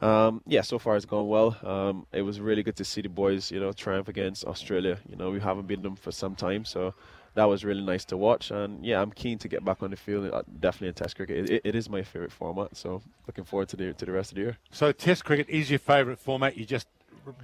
um, 0.00 0.42
yeah, 0.48 0.62
so 0.62 0.80
far 0.80 0.96
it's 0.96 1.04
gone 1.04 1.28
well. 1.28 1.56
Um, 1.62 2.04
it 2.12 2.22
was 2.22 2.40
really 2.40 2.64
good 2.64 2.74
to 2.74 2.84
see 2.84 3.02
the 3.02 3.08
boys, 3.08 3.52
you 3.52 3.60
know, 3.60 3.70
triumph 3.70 4.08
against 4.08 4.44
Australia. 4.44 4.98
You 5.08 5.14
know, 5.14 5.30
we 5.30 5.38
haven't 5.38 5.68
beaten 5.68 5.84
them 5.84 5.94
for 5.94 6.10
some 6.10 6.34
time, 6.34 6.64
so 6.64 6.92
that 7.34 7.44
was 7.44 7.64
really 7.64 7.82
nice 7.82 8.04
to 8.06 8.16
watch. 8.16 8.50
And 8.50 8.84
yeah, 8.84 9.00
I'm 9.00 9.12
keen 9.12 9.38
to 9.38 9.46
get 9.46 9.64
back 9.64 9.80
on 9.80 9.92
the 9.92 9.96
field. 9.96 10.28
Uh, 10.34 10.42
definitely 10.58 10.88
in 10.88 10.94
Test 10.94 11.14
cricket, 11.14 11.48
it, 11.48 11.62
it 11.64 11.76
is 11.76 11.88
my 11.88 12.02
favorite 12.02 12.32
format. 12.32 12.76
So 12.76 13.00
looking 13.28 13.44
forward 13.44 13.68
to 13.68 13.76
the 13.76 13.92
to 13.92 14.04
the 14.04 14.10
rest 14.10 14.32
of 14.32 14.36
the 14.36 14.40
year. 14.40 14.58
So 14.72 14.90
Test 14.90 15.24
cricket 15.24 15.48
is 15.48 15.70
your 15.70 15.78
favourite 15.78 16.18
format. 16.18 16.56
You 16.56 16.64
just 16.64 16.88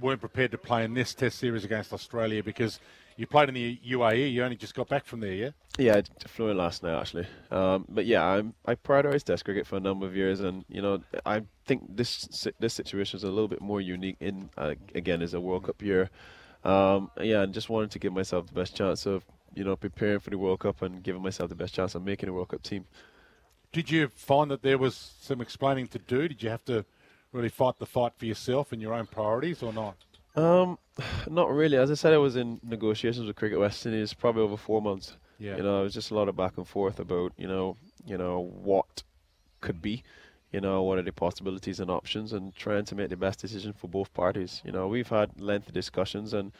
weren't 0.01 0.19
prepared 0.19 0.51
to 0.51 0.57
play 0.57 0.83
in 0.83 0.95
this 0.95 1.13
Test 1.13 1.39
series 1.39 1.63
against 1.63 1.93
Australia 1.93 2.43
because 2.43 2.81
you 3.17 3.27
played 3.27 3.49
in 3.49 3.55
the 3.55 3.79
UAE. 3.87 4.31
You 4.31 4.43
only 4.43 4.55
just 4.55 4.75
got 4.75 4.89
back 4.89 5.05
from 5.05 5.19
there, 5.19 5.33
yeah? 5.33 5.49
Yeah, 5.77 5.97
I 5.97 6.27
flew 6.27 6.49
in 6.49 6.57
last 6.57 6.83
night 6.83 6.99
actually. 6.99 7.27
Um, 7.51 7.85
but 7.89 8.05
yeah, 8.05 8.23
I'm, 8.23 8.53
I 8.65 8.75
prioritise 8.75 9.23
Test 9.23 9.45
cricket 9.45 9.67
for 9.67 9.77
a 9.77 9.79
number 9.79 10.05
of 10.05 10.15
years, 10.15 10.39
and 10.41 10.65
you 10.69 10.81
know, 10.81 11.01
I 11.25 11.43
think 11.65 11.95
this 11.95 12.47
this 12.59 12.73
situation 12.73 13.17
is 13.17 13.23
a 13.23 13.29
little 13.29 13.47
bit 13.47 13.61
more 13.61 13.81
unique. 13.81 14.17
In 14.19 14.49
uh, 14.57 14.75
again, 14.93 15.21
is 15.21 15.33
a 15.33 15.41
World 15.41 15.63
Cup 15.65 15.81
year. 15.81 16.09
Um, 16.63 17.11
yeah, 17.21 17.43
and 17.43 17.53
just 17.53 17.69
wanted 17.69 17.91
to 17.91 17.99
give 17.99 18.13
myself 18.13 18.47
the 18.47 18.53
best 18.53 18.75
chance 18.75 19.05
of 19.05 19.23
you 19.53 19.63
know 19.63 19.75
preparing 19.75 20.19
for 20.19 20.29
the 20.29 20.37
World 20.37 20.59
Cup 20.59 20.81
and 20.81 21.03
giving 21.03 21.21
myself 21.21 21.49
the 21.49 21.55
best 21.55 21.73
chance 21.73 21.95
of 21.95 22.03
making 22.03 22.29
a 22.29 22.33
World 22.33 22.49
Cup 22.49 22.63
team. 22.63 22.85
Did 23.71 23.91
you 23.91 24.07
find 24.07 24.49
that 24.51 24.61
there 24.61 24.77
was 24.77 25.13
some 25.21 25.41
explaining 25.41 25.87
to 25.87 25.99
do? 25.99 26.27
Did 26.27 26.41
you 26.41 26.49
have 26.49 26.63
to 26.65 26.85
really 27.33 27.49
fight 27.49 27.77
the 27.77 27.85
fight 27.85 28.13
for 28.17 28.25
yourself 28.25 28.71
and 28.71 28.81
your 28.81 28.93
own 28.93 29.05
priorities, 29.05 29.61
or 29.61 29.73
not? 29.73 29.95
Um, 30.35 30.77
not 31.29 31.51
really. 31.51 31.77
As 31.77 31.91
I 31.91 31.95
said, 31.95 32.13
I 32.13 32.17
was 32.17 32.35
in 32.35 32.59
negotiations 32.63 33.27
with 33.27 33.35
Cricket 33.35 33.59
West 33.59 33.85
Indies 33.85 34.13
probably 34.13 34.43
over 34.43 34.57
four 34.57 34.81
months. 34.81 35.17
Yeah. 35.39 35.57
You 35.57 35.63
know, 35.63 35.81
it 35.81 35.83
was 35.83 35.93
just 35.93 36.11
a 36.11 36.15
lot 36.15 36.29
of 36.29 36.35
back 36.35 36.57
and 36.57 36.67
forth 36.67 36.99
about 36.99 37.33
you 37.37 37.47
know, 37.47 37.77
you 38.05 38.17
know 38.17 38.39
what 38.39 39.03
could 39.61 39.81
be, 39.81 40.03
you 40.51 40.61
know, 40.61 40.83
what 40.83 40.97
are 40.97 41.01
the 41.01 41.11
possibilities 41.11 41.79
and 41.79 41.91
options, 41.91 42.31
and 42.33 42.55
trying 42.55 42.85
to 42.85 42.95
make 42.95 43.09
the 43.09 43.17
best 43.17 43.39
decision 43.39 43.73
for 43.73 43.87
both 43.87 44.13
parties. 44.13 44.61
You 44.63 44.71
know, 44.71 44.87
we've 44.87 45.09
had 45.09 45.29
lengthy 45.39 45.71
discussions 45.71 46.33
and 46.33 46.51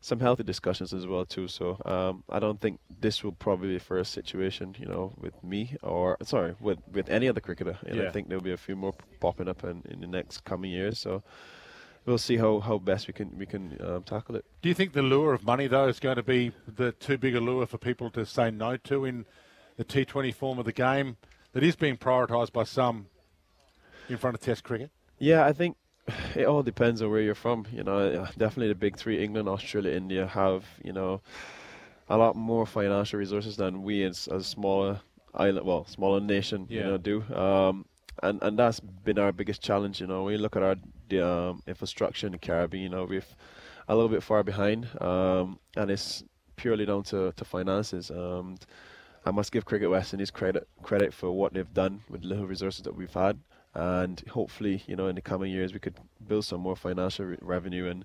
some 0.00 0.20
healthy 0.20 0.44
discussions 0.44 0.92
as 0.92 1.06
well 1.06 1.24
too. 1.24 1.48
So 1.48 1.80
um, 1.84 2.22
I 2.28 2.38
don't 2.38 2.60
think 2.60 2.78
this 3.00 3.24
will 3.24 3.32
probably 3.32 3.68
be 3.68 3.74
the 3.74 3.84
first 3.84 4.12
situation, 4.12 4.76
you 4.78 4.86
know, 4.86 5.12
with 5.18 5.42
me 5.42 5.76
or 5.82 6.16
sorry, 6.22 6.54
with 6.60 6.78
with 6.92 7.08
any 7.08 7.28
other 7.28 7.40
cricketer. 7.40 7.78
And 7.86 7.96
Yeah. 7.96 8.08
I 8.08 8.10
think 8.10 8.28
there'll 8.28 8.44
be 8.44 8.52
a 8.52 8.56
few 8.58 8.76
more 8.76 8.94
popping 9.20 9.48
up 9.48 9.64
in, 9.64 9.82
in 9.88 10.00
the 10.00 10.06
next 10.06 10.44
coming 10.44 10.70
years. 10.70 10.98
So 10.98 11.22
we'll 12.08 12.18
see 12.18 12.38
how, 12.38 12.58
how 12.60 12.78
best 12.78 13.06
we 13.06 13.12
can 13.12 13.38
we 13.38 13.46
can 13.46 13.78
um, 13.84 14.02
tackle 14.02 14.34
it. 14.34 14.44
Do 14.62 14.68
you 14.68 14.74
think 14.74 14.94
the 14.94 15.02
lure 15.02 15.34
of 15.34 15.44
money, 15.44 15.66
though, 15.66 15.86
is 15.86 16.00
going 16.00 16.16
to 16.16 16.22
be 16.22 16.52
the 16.66 16.92
too 16.92 17.18
big 17.18 17.36
a 17.36 17.40
lure 17.40 17.66
for 17.66 17.78
people 17.78 18.10
to 18.12 18.24
say 18.24 18.50
no 18.50 18.76
to 18.78 19.04
in 19.04 19.26
the 19.76 19.84
T20 19.84 20.34
form 20.34 20.58
of 20.58 20.64
the 20.64 20.72
game 20.72 21.18
that 21.52 21.62
is 21.62 21.76
being 21.76 21.96
prioritised 21.96 22.52
by 22.52 22.64
some 22.64 23.06
in 24.08 24.16
front 24.16 24.34
of 24.34 24.40
Test 24.40 24.64
cricket? 24.64 24.90
Yeah, 25.18 25.44
I 25.44 25.52
think 25.52 25.76
it 26.34 26.46
all 26.46 26.62
depends 26.62 27.02
on 27.02 27.10
where 27.10 27.20
you're 27.20 27.34
from. 27.34 27.66
You 27.72 27.84
know, 27.84 28.26
definitely 28.38 28.68
the 28.68 28.74
big 28.74 28.96
three: 28.96 29.22
England, 29.22 29.48
Australia, 29.48 29.92
India 29.92 30.26
have 30.26 30.64
you 30.82 30.92
know 30.92 31.20
a 32.08 32.16
lot 32.16 32.34
more 32.34 32.66
financial 32.66 33.18
resources 33.18 33.56
than 33.56 33.82
we 33.82 34.02
as 34.02 34.28
a 34.28 34.42
smaller 34.42 35.00
island, 35.34 35.66
well, 35.66 35.84
smaller 35.84 36.20
nation, 36.20 36.66
you 36.70 36.82
know, 36.82 36.96
do. 36.96 37.22
Um, 37.34 37.84
and 38.22 38.42
and 38.42 38.58
that's 38.58 38.80
been 38.80 39.18
our 39.18 39.30
biggest 39.30 39.62
challenge. 39.62 40.00
You 40.00 40.06
know, 40.06 40.24
we 40.24 40.38
look 40.38 40.56
at 40.56 40.62
our 40.62 40.76
the, 41.08 41.26
um, 41.26 41.62
infrastructure 41.66 42.26
in 42.26 42.32
the 42.32 42.38
Caribbean, 42.38 42.82
you 42.82 42.88
know, 42.88 43.04
we're 43.04 43.22
a 43.88 43.94
little 43.94 44.08
bit 44.08 44.22
far 44.22 44.42
behind, 44.42 44.86
um, 45.00 45.58
and 45.76 45.90
it's 45.90 46.24
purely 46.56 46.84
down 46.84 47.02
to 47.04 47.32
to 47.32 47.44
finances. 47.44 48.10
Um, 48.10 48.56
I 49.24 49.30
must 49.30 49.52
give 49.52 49.64
Cricket 49.64 49.90
West 49.90 50.12
Indies 50.12 50.30
credit 50.30 50.68
credit 50.82 51.12
for 51.12 51.30
what 51.30 51.54
they've 51.54 51.74
done 51.74 52.00
with 52.08 52.24
little 52.24 52.46
resources 52.46 52.82
that 52.82 52.94
we've 52.94 53.12
had, 53.12 53.38
and 53.74 54.22
hopefully, 54.30 54.82
you 54.86 54.96
know, 54.96 55.08
in 55.08 55.14
the 55.14 55.22
coming 55.22 55.50
years 55.52 55.72
we 55.72 55.80
could 55.80 55.96
build 56.26 56.44
some 56.44 56.60
more 56.60 56.76
financial 56.76 57.26
re- 57.26 57.38
revenue 57.40 57.88
and 57.88 58.04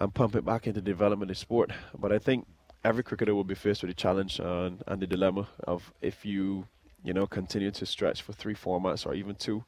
and 0.00 0.14
pump 0.14 0.34
it 0.34 0.44
back 0.44 0.66
into 0.66 0.80
development 0.80 1.30
of 1.30 1.38
sport. 1.38 1.70
But 1.98 2.12
I 2.12 2.18
think 2.18 2.46
every 2.84 3.02
cricketer 3.02 3.34
will 3.34 3.44
be 3.44 3.54
faced 3.54 3.82
with 3.82 3.90
the 3.90 3.94
challenge 3.94 4.40
and, 4.40 4.82
and 4.86 5.00
the 5.00 5.06
dilemma 5.06 5.48
of 5.64 5.92
if 6.00 6.24
you 6.24 6.66
you 7.04 7.12
know 7.12 7.26
continue 7.26 7.70
to 7.70 7.86
stretch 7.86 8.22
for 8.22 8.32
three 8.32 8.54
formats 8.54 9.06
or 9.06 9.14
even 9.14 9.34
two, 9.34 9.64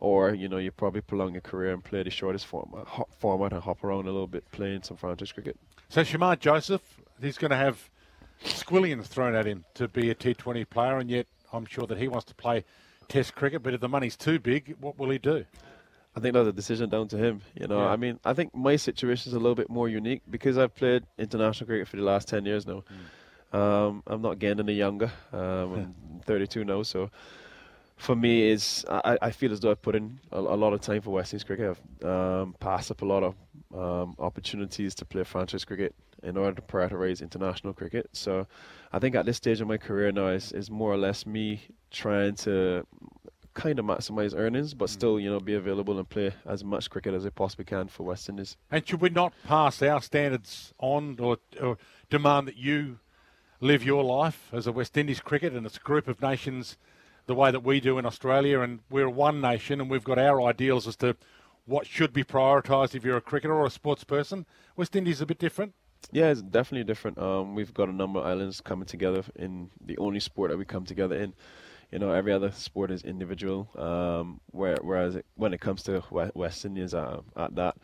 or 0.00 0.34
you 0.34 0.48
know 0.48 0.58
you 0.58 0.70
probably 0.70 1.00
prolong 1.00 1.32
your 1.32 1.40
career 1.40 1.72
and 1.72 1.82
play 1.82 2.02
the 2.02 2.10
shortest 2.10 2.46
format, 2.46 2.86
hop, 2.86 3.08
format 3.18 3.52
and 3.52 3.62
hop 3.62 3.82
around 3.84 4.02
a 4.06 4.10
little 4.12 4.26
bit 4.26 4.44
playing 4.52 4.82
some 4.82 4.96
franchise 4.96 5.32
cricket. 5.32 5.56
So 5.88 6.02
Shamar 6.02 6.38
Joseph, 6.38 6.82
he's 7.20 7.38
going 7.38 7.50
to 7.50 7.56
have 7.56 7.90
squillions 8.44 9.06
thrown 9.06 9.34
at 9.34 9.46
him 9.46 9.64
to 9.74 9.88
be 9.88 10.10
a 10.10 10.14
T20 10.14 10.68
player, 10.68 10.98
and 10.98 11.10
yet 11.10 11.26
I'm 11.52 11.64
sure 11.66 11.86
that 11.86 11.98
he 11.98 12.08
wants 12.08 12.26
to 12.26 12.34
play 12.34 12.64
Test 13.08 13.34
cricket. 13.34 13.62
But 13.62 13.72
if 13.74 13.80
the 13.80 13.88
money's 13.88 14.16
too 14.16 14.38
big, 14.38 14.76
what 14.80 14.98
will 14.98 15.08
he 15.10 15.18
do? 15.18 15.44
I 16.14 16.20
think 16.20 16.34
that's 16.34 16.48
a 16.48 16.52
decision 16.52 16.90
down 16.90 17.08
to 17.08 17.16
him. 17.16 17.40
You 17.54 17.66
know, 17.68 17.78
Yeah. 17.78 17.88
I 17.88 17.96
mean, 17.96 18.20
I 18.24 18.34
think 18.34 18.54
my 18.54 18.76
situation 18.76 19.30
is 19.30 19.34
a 19.34 19.38
little 19.38 19.54
bit 19.54 19.70
more 19.70 19.88
unique 19.88 20.22
because 20.28 20.58
I've 20.58 20.74
played 20.74 21.04
international 21.16 21.66
cricket 21.68 21.88
for 21.88 21.96
the 21.96 22.02
last 22.02 22.28
ten 22.28 22.44
years 22.44 22.66
now. 22.66 22.84
Um, 23.52 24.02
I'm 24.06 24.20
not 24.20 24.38
getting 24.38 24.60
any 24.60 24.74
younger. 24.74 25.10
Um, 25.32 25.40
I'm 25.40 25.94
32 26.26 26.64
now, 26.64 26.82
so 26.82 27.10
for 27.98 28.16
me, 28.16 28.48
is 28.48 28.84
I, 28.88 29.18
I 29.20 29.30
feel 29.30 29.52
as 29.52 29.60
though 29.60 29.70
I've 29.70 29.82
put 29.82 29.96
in 29.96 30.18
a, 30.32 30.38
a 30.38 30.56
lot 30.56 30.72
of 30.72 30.80
time 30.80 31.02
for 31.02 31.10
West 31.10 31.32
Indies 31.32 31.44
cricket. 31.44 31.76
I've 31.76 32.06
um, 32.06 32.54
passed 32.60 32.90
up 32.90 33.02
a 33.02 33.04
lot 33.04 33.22
of 33.22 33.34
um, 33.74 34.14
opportunities 34.18 34.94
to 34.96 35.04
play 35.04 35.24
franchise 35.24 35.64
cricket 35.64 35.94
in 36.22 36.36
order 36.36 36.54
to 36.54 36.62
prioritize 36.62 37.20
international 37.20 37.72
cricket. 37.72 38.08
So 38.12 38.46
I 38.92 38.98
think 38.98 39.14
at 39.14 39.26
this 39.26 39.36
stage 39.36 39.60
of 39.60 39.68
my 39.68 39.76
career 39.76 40.10
now 40.12 40.28
is, 40.28 40.52
is 40.52 40.70
more 40.70 40.92
or 40.92 40.96
less 40.96 41.26
me 41.26 41.60
trying 41.90 42.34
to 42.36 42.86
kind 43.54 43.78
of 43.78 43.84
maximize 43.84 44.34
earnings, 44.36 44.74
but 44.74 44.88
still, 44.88 45.18
you 45.18 45.28
know, 45.28 45.40
be 45.40 45.54
available 45.54 45.98
and 45.98 46.08
play 46.08 46.32
as 46.46 46.64
much 46.64 46.88
cricket 46.90 47.14
as 47.14 47.26
I 47.26 47.30
possibly 47.30 47.64
can 47.64 47.88
for 47.88 48.04
West 48.04 48.28
Indies. 48.28 48.56
And 48.70 48.86
should 48.86 49.00
we 49.00 49.10
not 49.10 49.32
pass 49.44 49.82
our 49.82 50.00
standards 50.00 50.72
on 50.78 51.18
or, 51.18 51.38
or 51.60 51.76
demand 52.08 52.46
that 52.48 52.56
you 52.56 53.00
live 53.60 53.82
your 53.82 54.04
life 54.04 54.48
as 54.52 54.68
a 54.68 54.72
West 54.72 54.96
Indies 54.96 55.20
cricket 55.20 55.52
and 55.52 55.66
it's 55.66 55.76
a 55.76 55.80
group 55.80 56.06
of 56.06 56.22
nations 56.22 56.76
the 57.28 57.34
way 57.34 57.50
that 57.50 57.60
we 57.60 57.78
do 57.78 57.98
in 57.98 58.06
Australia 58.06 58.60
and 58.60 58.80
we're 58.90 59.08
one 59.08 59.40
nation 59.40 59.80
and 59.80 59.90
we've 59.90 60.02
got 60.02 60.18
our 60.18 60.40
ideals 60.42 60.88
as 60.88 60.96
to 60.96 61.14
what 61.66 61.86
should 61.86 62.10
be 62.12 62.24
prioritised 62.24 62.94
if 62.94 63.04
you're 63.04 63.18
a 63.18 63.20
cricketer 63.20 63.54
or 63.54 63.66
a 63.66 63.70
sports 63.70 64.02
person. 64.02 64.46
West 64.76 64.96
Indies 64.96 65.16
is 65.16 65.20
a 65.20 65.26
bit 65.26 65.38
different. 65.38 65.74
Yeah, 66.10 66.30
it's 66.30 66.40
definitely 66.40 66.84
different. 66.84 67.18
Um, 67.18 67.54
we've 67.54 67.74
got 67.74 67.90
a 67.90 67.92
number 67.92 68.20
of 68.20 68.26
islands 68.26 68.62
coming 68.62 68.86
together 68.86 69.22
in 69.36 69.68
the 69.84 69.98
only 69.98 70.20
sport 70.20 70.50
that 70.50 70.56
we 70.56 70.64
come 70.64 70.86
together 70.86 71.16
in. 71.16 71.34
You 71.92 71.98
know, 71.98 72.12
every 72.12 72.32
other 72.32 72.50
sport 72.50 72.90
is 72.90 73.02
individual. 73.02 73.68
Um, 73.76 74.40
where, 74.52 74.78
whereas 74.80 75.16
it, 75.16 75.26
when 75.34 75.52
it 75.52 75.60
comes 75.60 75.82
to 75.82 76.02
we- 76.10 76.30
West 76.34 76.64
Indies, 76.64 76.94
uh, 76.94 77.20
at 77.36 77.54
that. 77.56 77.76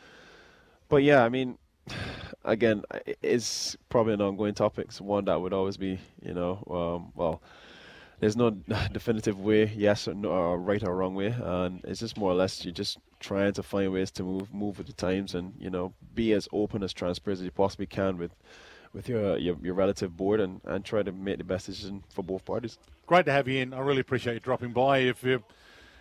But 0.88 1.02
yeah, 1.02 1.22
I 1.22 1.28
mean, 1.28 1.58
again, 2.46 2.82
it's 3.20 3.76
probably 3.90 4.14
an 4.14 4.22
ongoing 4.22 4.54
topic. 4.54 4.86
It's 4.88 5.02
one 5.02 5.26
that 5.26 5.38
would 5.38 5.52
always 5.52 5.76
be, 5.76 5.98
you 6.22 6.32
know, 6.32 6.64
um, 6.70 7.12
well, 7.14 7.42
there's 8.20 8.36
no 8.36 8.50
definitive 8.92 9.38
way, 9.38 9.72
yes 9.76 10.08
or 10.08 10.14
no, 10.14 10.30
or 10.30 10.58
right 10.58 10.82
or 10.82 10.94
wrong 10.96 11.14
way, 11.14 11.34
and 11.42 11.80
it's 11.84 12.00
just 12.00 12.16
more 12.16 12.30
or 12.30 12.34
less 12.34 12.64
you're 12.64 12.72
just 12.72 12.98
trying 13.20 13.52
to 13.54 13.62
find 13.62 13.92
ways 13.92 14.10
to 14.10 14.22
move 14.22 14.52
move 14.52 14.78
with 14.78 14.86
the 14.86 14.92
times 14.92 15.34
and 15.34 15.54
you 15.58 15.70
know 15.70 15.94
be 16.14 16.32
as 16.32 16.46
open 16.52 16.82
as 16.82 16.92
transparent 16.92 17.40
as 17.40 17.44
you 17.44 17.50
possibly 17.50 17.86
can 17.86 18.18
with 18.18 18.34
with 18.92 19.08
your 19.08 19.36
your, 19.38 19.56
your 19.62 19.74
relative 19.74 20.16
board 20.16 20.40
and 20.40 20.60
and 20.64 20.84
try 20.84 21.02
to 21.02 21.12
make 21.12 21.38
the 21.38 21.44
best 21.44 21.66
decision 21.66 22.02
for 22.10 22.22
both 22.22 22.44
parties. 22.44 22.78
Great 23.06 23.26
to 23.26 23.32
have 23.32 23.48
you 23.48 23.60
in. 23.60 23.74
I 23.74 23.80
really 23.80 24.00
appreciate 24.00 24.34
you 24.34 24.40
dropping 24.40 24.72
by. 24.72 24.98
If 24.98 25.22
you 25.24 25.42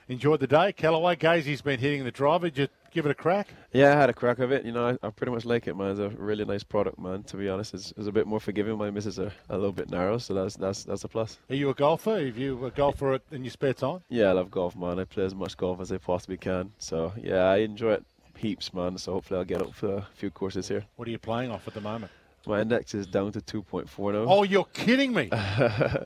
enjoyed 0.08 0.40
the 0.40 0.48
day, 0.48 0.74
Callaway 0.74 1.16
Gazy's 1.16 1.62
been 1.62 1.80
hitting 1.80 2.04
the 2.04 2.12
driver. 2.12 2.48
You 2.48 2.68
give 2.94 3.06
it 3.06 3.12
a 3.12 3.16
crack? 3.16 3.48
Yeah, 3.72 3.94
I 3.94 4.00
had 4.00 4.10
a 4.10 4.14
crack 4.14 4.40
of 4.40 4.52
it. 4.52 4.66
You 4.66 4.72
know, 4.72 4.88
I, 4.90 5.08
I 5.08 5.10
pretty 5.10 5.32
much 5.32 5.46
like 5.46 5.68
it, 5.68 5.76
man. 5.76 5.92
It's 5.92 6.00
a 6.00 6.10
really 6.10 6.46
nice 6.46 6.64
product, 6.64 7.00
man. 7.00 7.24
To 7.24 7.38
be 7.38 7.50
honest, 7.50 7.74
it's, 7.74 7.94
it's 7.98 8.08
a 8.08 8.12
bit 8.12 8.28
more 8.28 8.40
forgiving. 8.40 8.78
My 8.78 8.92
misses 8.92 9.20
are 9.20 9.32
a 9.50 9.56
little 9.56 9.72
bit 9.72 9.90
narrow, 9.90 10.18
so 10.18 10.34
that's 10.34 10.56
that's 10.56 10.84
that's 10.84 11.04
a 11.04 11.08
plus. 11.08 11.40
Are 11.50 11.56
you 11.56 11.70
a 11.70 11.74
golfer? 11.74 12.12
Are 12.12 12.22
you 12.22 12.66
a 12.66 12.72
golfer 12.72 13.20
in 13.32 13.44
your 13.44 13.52
spare 13.52 13.74
time? 13.74 14.02
Yeah, 14.10 14.30
I 14.30 14.32
love 14.34 14.52
golf, 14.52 14.76
man. 14.76 15.00
I 15.00 15.06
play 15.06 15.26
as 15.26 15.36
much 15.36 15.58
golf 15.58 15.82
as 15.82 15.92
I 15.92 15.98
possibly 15.98 16.38
can. 16.38 16.72
So 16.78 17.14
yeah, 17.22 17.46
I 17.46 17.58
enjoy 17.58 17.94
it 17.94 18.06
heaps, 18.38 18.74
man. 18.74 18.98
So 18.98 19.14
hopefully 19.14 19.40
I'll 19.40 19.46
get 19.46 19.62
up 19.62 19.74
for 19.74 19.98
a 19.98 20.08
few 20.14 20.30
courses 20.30 20.68
here. 20.68 20.86
What 20.96 21.08
are 21.08 21.12
you 21.12 21.20
playing 21.20 21.52
off 21.52 21.68
at 21.68 21.74
the 21.74 21.82
moment? 21.82 22.12
My 22.46 22.62
index 22.62 22.94
is 22.94 23.08
down 23.08 23.32
to 23.32 23.40
2.4 23.40 24.14
now. 24.14 24.26
Oh, 24.28 24.44
you're 24.44 24.66
kidding 24.74 25.14
me. 25.14 25.30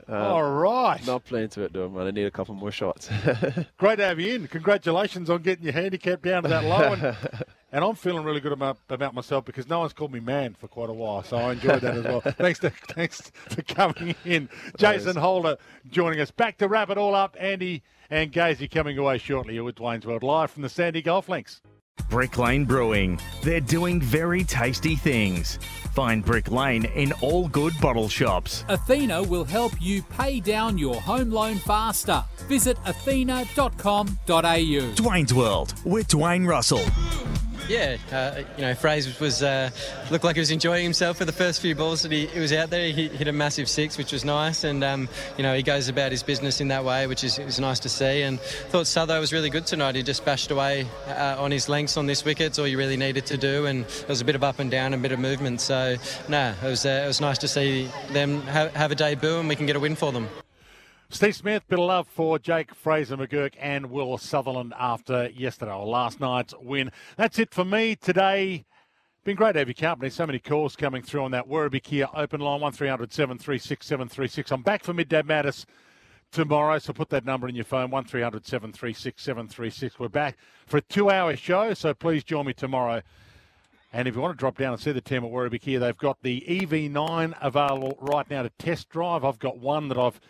Uh, 0.08 0.26
all 0.26 0.50
right. 0.52 1.04
Not 1.06 1.24
playing 1.24 1.48
to 1.50 1.62
it 1.62 1.72
though, 1.72 1.88
man. 1.88 2.06
I 2.06 2.10
need 2.10 2.24
a 2.24 2.30
couple 2.30 2.54
more 2.54 2.70
shots. 2.70 3.10
Great 3.78 3.96
to 3.96 4.04
have 4.04 4.18
you 4.18 4.34
in. 4.34 4.48
Congratulations 4.48 5.28
on 5.28 5.42
getting 5.42 5.64
your 5.64 5.72
handicap 5.72 6.22
down 6.22 6.44
to 6.44 6.48
that 6.48 6.64
low. 6.64 6.92
And, 6.92 7.02
and 7.72 7.84
I'm 7.84 7.94
feeling 7.94 8.24
really 8.24 8.40
good 8.40 8.52
about, 8.52 8.78
about 8.88 9.14
myself 9.14 9.44
because 9.44 9.68
no 9.68 9.80
one's 9.80 9.92
called 9.92 10.12
me 10.12 10.20
man 10.20 10.54
for 10.54 10.68
quite 10.68 10.88
a 10.88 10.94
while. 10.94 11.22
So 11.22 11.36
I 11.36 11.52
enjoyed 11.52 11.82
that 11.82 11.96
as 11.96 12.04
well. 12.04 12.20
thanks, 12.20 12.58
to, 12.60 12.70
thanks 12.70 13.30
for 13.48 13.62
coming 13.62 14.14
in. 14.24 14.48
Jason 14.78 15.16
Holder 15.16 15.56
joining 15.90 16.20
us. 16.20 16.30
Back 16.30 16.58
to 16.58 16.68
wrap 16.68 16.90
it 16.90 16.98
all 16.98 17.14
up. 17.14 17.36
Andy 17.38 17.82
and 18.10 18.32
Gazy 18.32 18.70
coming 18.70 18.96
away 18.98 19.18
shortly. 19.18 19.58
With 19.60 19.76
Dwayne's 19.76 20.06
World 20.06 20.22
live 20.22 20.50
from 20.50 20.62
the 20.62 20.68
Sandy 20.70 21.02
Golf 21.02 21.28
Links. 21.28 21.60
Brick 22.10 22.38
Lane 22.38 22.64
Brewing. 22.64 23.18
They're 23.42 23.60
doing 23.60 24.00
very 24.00 24.44
tasty 24.44 24.96
things. 24.96 25.58
Find 25.92 26.24
Brick 26.24 26.50
Lane 26.50 26.84
in 26.84 27.12
all 27.20 27.48
good 27.48 27.72
bottle 27.80 28.08
shops. 28.08 28.64
Athena 28.68 29.22
will 29.22 29.44
help 29.44 29.72
you 29.80 30.02
pay 30.02 30.40
down 30.40 30.78
your 30.78 31.00
home 31.00 31.30
loan 31.30 31.56
faster. 31.56 32.22
Visit 32.48 32.78
athena.com.au. 32.86 34.14
Dwayne's 34.16 35.34
World 35.34 35.74
with 35.84 36.08
Dwayne 36.08 36.46
Russell. 36.46 36.84
Yeah, 37.68 37.98
uh, 38.10 38.42
you 38.56 38.62
know, 38.62 38.74
Fraser 38.74 39.12
was 39.22 39.42
uh, 39.42 39.68
looked 40.10 40.24
like 40.24 40.36
he 40.36 40.40
was 40.40 40.50
enjoying 40.50 40.82
himself 40.82 41.18
for 41.18 41.26
the 41.26 41.32
first 41.32 41.60
few 41.60 41.74
balls 41.74 42.00
that 42.00 42.10
he, 42.10 42.24
he 42.26 42.40
was 42.40 42.50
out 42.50 42.70
there. 42.70 42.90
He 42.90 43.08
hit 43.08 43.28
a 43.28 43.32
massive 43.32 43.68
six, 43.68 43.98
which 43.98 44.10
was 44.10 44.24
nice, 44.24 44.64
and 44.64 44.82
um, 44.82 45.06
you 45.36 45.42
know 45.42 45.54
he 45.54 45.62
goes 45.62 45.90
about 45.90 46.10
his 46.10 46.22
business 46.22 46.62
in 46.62 46.68
that 46.68 46.82
way, 46.82 47.06
which 47.06 47.24
is, 47.24 47.38
is 47.38 47.60
nice 47.60 47.78
to 47.80 47.90
see. 47.90 48.22
And 48.22 48.40
thought 48.40 48.86
Sutho 48.86 49.20
was 49.20 49.34
really 49.34 49.50
good 49.50 49.66
tonight. 49.66 49.96
He 49.96 50.02
just 50.02 50.24
bashed 50.24 50.50
away 50.50 50.86
uh, 51.08 51.36
on 51.38 51.50
his 51.50 51.68
lengths 51.68 51.98
on 51.98 52.06
this 52.06 52.24
wicket. 52.24 52.46
It's 52.46 52.58
all 52.58 52.66
you 52.66 52.78
really 52.78 52.96
needed 52.96 53.26
to 53.26 53.36
do, 53.36 53.66
and 53.66 53.84
it 53.84 54.08
was 54.08 54.22
a 54.22 54.24
bit 54.24 54.34
of 54.34 54.42
up 54.42 54.60
and 54.60 54.70
down, 54.70 54.94
a 54.94 54.98
bit 54.98 55.12
of 55.12 55.18
movement. 55.18 55.60
So, 55.60 55.96
no, 56.26 56.54
it 56.62 56.66
was 56.66 56.86
uh, 56.86 57.02
it 57.04 57.06
was 57.06 57.20
nice 57.20 57.36
to 57.38 57.48
see 57.48 57.90
them 58.12 58.40
have, 58.42 58.74
have 58.74 58.92
a 58.92 58.94
debut, 58.94 59.40
and 59.40 59.46
we 59.48 59.56
can 59.56 59.66
get 59.66 59.76
a 59.76 59.80
win 59.80 59.94
for 59.94 60.10
them. 60.10 60.26
Steve 61.10 61.34
Smith, 61.34 61.66
bit 61.66 61.78
of 61.78 61.86
love 61.86 62.06
for 62.06 62.38
Jake 62.38 62.74
Fraser 62.74 63.16
McGurk 63.16 63.54
and 63.58 63.90
Will 63.90 64.18
Sutherland 64.18 64.74
after 64.78 65.30
yesterday 65.30 65.72
or 65.72 65.86
last 65.86 66.20
night's 66.20 66.52
win. 66.60 66.92
That's 67.16 67.38
it 67.38 67.54
for 67.54 67.64
me 67.64 67.96
today. 67.96 68.66
Been 69.24 69.34
great 69.34 69.54
to 69.54 69.60
have 69.60 69.68
your 69.68 69.74
company. 69.74 70.10
So 70.10 70.26
many 70.26 70.38
calls 70.38 70.76
coming 70.76 71.00
through 71.00 71.24
on 71.24 71.30
that 71.30 71.48
Werribee 71.48 71.82
Kia 71.82 72.08
open 72.12 72.42
line, 72.42 72.60
1300 72.60 73.10
736 73.10 73.86
736. 73.86 74.52
I'm 74.52 74.60
back 74.60 74.84
for 74.84 74.92
Midday 74.92 75.22
Madness 75.22 75.64
tomorrow, 76.30 76.78
so 76.78 76.92
put 76.92 77.08
that 77.08 77.24
number 77.24 77.48
in 77.48 77.54
your 77.54 77.64
phone, 77.64 77.90
1300 77.90 78.44
736 78.44 79.22
736. 79.22 79.98
We're 79.98 80.10
back 80.10 80.36
for 80.66 80.76
a 80.76 80.82
two 80.82 81.08
hour 81.08 81.34
show, 81.36 81.72
so 81.72 81.94
please 81.94 82.22
join 82.22 82.44
me 82.44 82.52
tomorrow. 82.52 83.00
And 83.94 84.06
if 84.06 84.14
you 84.14 84.20
want 84.20 84.36
to 84.36 84.38
drop 84.38 84.58
down 84.58 84.74
and 84.74 84.82
see 84.82 84.92
the 84.92 85.00
team 85.00 85.24
at 85.24 85.30
Werribee 85.30 85.62
Kia, 85.62 85.78
they've 85.78 85.96
got 85.96 86.18
the 86.22 86.44
EV9 86.46 87.34
available 87.40 87.96
right 87.98 88.28
now 88.28 88.42
to 88.42 88.50
test 88.58 88.90
drive. 88.90 89.24
I've 89.24 89.38
got 89.38 89.56
one 89.56 89.88
that 89.88 89.96
I've 89.96 90.20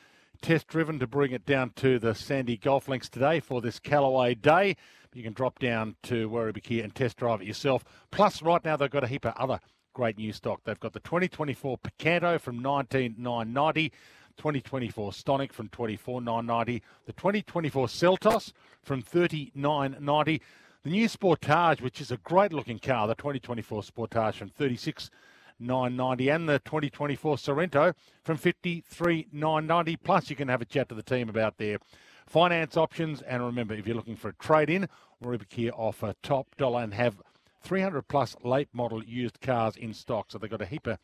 test 0.41 0.67
driven 0.67 0.99
to 0.99 1.07
bring 1.07 1.33
it 1.33 1.45
down 1.45 1.73
to 1.77 1.99
the 1.99 2.15
Sandy 2.15 2.57
Golf 2.57 2.89
Links 2.89 3.09
today 3.09 3.41
for 3.41 3.61
this 3.61 3.79
Callaway 3.79 4.35
Day. 4.35 4.77
You 5.15 5.23
can 5.23 5.33
drop 5.33 5.59
down 5.59 5.97
to 6.05 6.29
Werribee 6.29 6.63
Kia 6.63 6.85
and 6.85 6.95
test 6.95 7.17
drive 7.17 7.41
it 7.41 7.47
yourself. 7.47 7.85
Plus, 8.11 8.43
right 8.43 8.65
now 8.65 8.77
they've 8.77 8.91
got 8.91 9.05
a 9.05 9.09
heap 9.09 9.25
of 9.25 9.35
other 9.37 9.61
great 9.95 10.17
new 10.17 10.33
stock. 10.33 10.61
They've 10.65 10.79
got 10.79 10.93
the 10.93 11.01
2024 11.01 11.79
Picanto 11.79 12.41
from 12.41 12.63
19990. 12.63 13.93
2024 14.37 15.11
Stonic 15.11 15.53
from 15.53 15.69
24990, 15.69 16.83
the 17.07 17.13
2024 17.13 17.89
Seltos 17.89 18.53
from 18.85 19.03
3990, 19.03 20.41
the 20.85 20.91
new 20.91 21.09
Sportage, 21.09 21.81
which 21.81 22.01
is 22.01 22.13
a 22.13 22.17
great 22.19 22.53
looking 22.53 22.79
car, 22.79 23.09
the 23.09 23.17
2024 23.17 23.83
Sportage 23.83 24.35
from 24.35 24.49
36 24.49 25.11
990 25.59 26.29
and 26.29 26.49
the 26.49 26.59
2024 26.61 27.37
Sorento 27.37 27.95
from 28.23 28.37
53,990. 28.37 29.97
Plus, 29.97 30.31
you 30.31 30.37
can 30.37 30.49
have 30.49 30.63
a 30.63 30.65
chat 30.65 30.89
to 30.89 30.95
the 30.95 31.03
team 31.03 31.29
about 31.29 31.59
their 31.59 31.79
finance 32.27 32.77
options. 32.77 33.23
And 33.23 33.45
remember, 33.45 33.75
if 33.75 33.87
you're 33.87 33.97
looking 33.97 34.17
for 34.17 34.29
a 34.29 34.35
trade 34.35 34.71
in, 34.71 34.89
Werribee 35.23 35.49
Kia 35.49 35.71
offer 35.73 36.15
top 36.23 36.55
dollar 36.57 36.83
and 36.83 36.95
have 36.95 37.21
300 37.63 38.03
plus 38.03 38.37
late 38.45 38.69
model 38.73 39.03
used 39.05 39.41
cars 39.41 39.77
in 39.77 39.93
stock. 39.93 40.31
So 40.31 40.39
they've 40.39 40.51
got 40.51 40.63
a 40.63 40.67
heap 40.67 40.87
of 40.87 40.99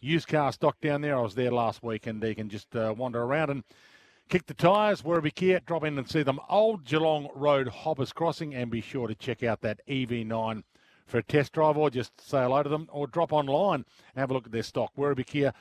used 0.00 0.28
car 0.28 0.52
stock 0.52 0.80
down 0.80 1.02
there. 1.02 1.16
I 1.16 1.20
was 1.20 1.34
there 1.34 1.50
last 1.50 1.82
week 1.82 2.06
and 2.06 2.22
you 2.22 2.34
can 2.34 2.48
just 2.48 2.74
uh, 2.74 2.94
wander 2.96 3.22
around 3.22 3.50
and 3.50 3.64
kick 4.28 4.46
the 4.46 4.54
tyres. 4.54 5.02
Werribee 5.02 5.34
Kia, 5.34 5.60
drop 5.60 5.84
in 5.84 5.98
and 5.98 6.08
see 6.08 6.22
them. 6.22 6.40
Old 6.48 6.84
Geelong 6.84 7.28
Road, 7.34 7.68
Hoppers 7.68 8.12
Crossing, 8.12 8.54
and 8.54 8.70
be 8.70 8.80
sure 8.80 9.08
to 9.08 9.14
check 9.14 9.42
out 9.42 9.60
that 9.60 9.80
EV9 9.86 10.62
for 11.10 11.18
a 11.18 11.22
test 11.22 11.52
drive 11.52 11.76
or 11.76 11.90
just 11.90 12.12
say 12.20 12.42
hello 12.42 12.62
to 12.62 12.68
them 12.68 12.88
or 12.92 13.06
drop 13.06 13.32
online 13.32 13.84
and 14.14 14.20
have 14.20 14.30
a 14.30 14.34
look 14.34 14.46
at 14.46 14.52
their 14.52 14.62
stock. 14.62 14.92
WerribeeKia.com.au 14.96 15.52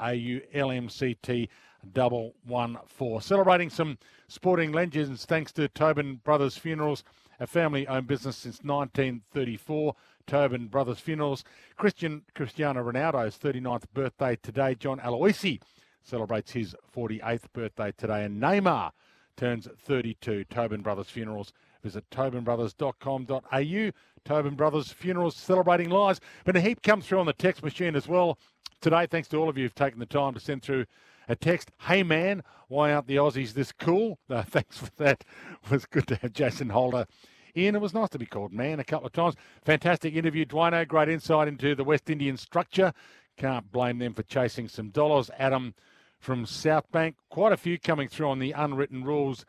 LMCT 0.00 1.48
double 1.92 2.34
one 2.44 2.78
four. 2.86 3.22
Celebrating 3.22 3.70
some 3.70 3.98
sporting 4.28 4.72
legends 4.72 5.24
thanks 5.24 5.52
to 5.52 5.68
Tobin 5.68 6.16
Brothers 6.16 6.56
Funerals, 6.56 7.04
a 7.38 7.46
family 7.46 7.86
owned 7.86 8.08
business 8.08 8.36
since 8.36 8.62
1934. 8.62 9.94
Tobin 10.26 10.66
Brothers 10.66 10.98
Funerals. 10.98 11.44
Christian 11.76 12.22
Cristiano 12.34 12.82
Ronaldo's 12.82 13.38
39th 13.38 13.84
birthday 13.94 14.36
today. 14.42 14.74
John 14.74 14.98
Aloisi 14.98 15.60
celebrates 16.02 16.50
his 16.52 16.74
48th 16.94 17.44
birthday 17.52 17.92
today. 17.96 18.24
And 18.24 18.42
Neymar 18.42 18.90
turns 19.36 19.68
32. 19.84 20.44
Tobin 20.44 20.82
Brothers 20.82 21.10
Funerals. 21.10 21.52
Visit 21.82 22.08
tobinbrothers.com.au. 22.10 23.92
Tobin 24.26 24.56
Brothers 24.56 24.92
Funerals 24.92 25.36
celebrating 25.36 25.88
lives. 25.88 26.20
But 26.44 26.56
a 26.56 26.60
heap 26.60 26.82
comes 26.82 27.06
through 27.06 27.20
on 27.20 27.26
the 27.26 27.32
text 27.32 27.62
machine 27.62 27.94
as 27.94 28.08
well 28.08 28.38
today. 28.80 29.06
Thanks 29.06 29.28
to 29.28 29.36
all 29.36 29.48
of 29.48 29.56
you 29.56 29.64
who've 29.64 29.74
taken 29.74 30.00
the 30.00 30.06
time 30.06 30.34
to 30.34 30.40
send 30.40 30.62
through 30.62 30.86
a 31.28 31.36
text. 31.36 31.70
Hey 31.82 32.02
man, 32.02 32.42
why 32.66 32.92
aren't 32.92 33.06
the 33.06 33.16
Aussies 33.16 33.52
this 33.52 33.70
cool? 33.70 34.18
No, 34.28 34.36
uh, 34.38 34.42
thanks 34.42 34.78
for 34.78 34.90
that. 34.96 35.22
It 35.64 35.70
was 35.70 35.86
good 35.86 36.08
to 36.08 36.16
have 36.16 36.32
Jason 36.32 36.70
Holder 36.70 37.06
in. 37.54 37.76
It 37.76 37.80
was 37.80 37.94
nice 37.94 38.08
to 38.10 38.18
be 38.18 38.26
called 38.26 38.52
man 38.52 38.80
a 38.80 38.84
couple 38.84 39.06
of 39.06 39.12
times. 39.12 39.36
Fantastic 39.64 40.14
interview, 40.14 40.44
Dwayno. 40.44 40.86
Great 40.88 41.08
insight 41.08 41.46
into 41.46 41.76
the 41.76 41.84
West 41.84 42.10
Indian 42.10 42.36
structure. 42.36 42.92
Can't 43.36 43.70
blame 43.70 43.98
them 43.98 44.12
for 44.12 44.24
chasing 44.24 44.66
some 44.66 44.90
dollars. 44.90 45.30
Adam 45.38 45.72
from 46.18 46.46
South 46.46 46.90
Bank. 46.90 47.14
Quite 47.30 47.52
a 47.52 47.56
few 47.56 47.78
coming 47.78 48.08
through 48.08 48.28
on 48.28 48.40
the 48.40 48.50
unwritten 48.50 49.04
rules 49.04 49.46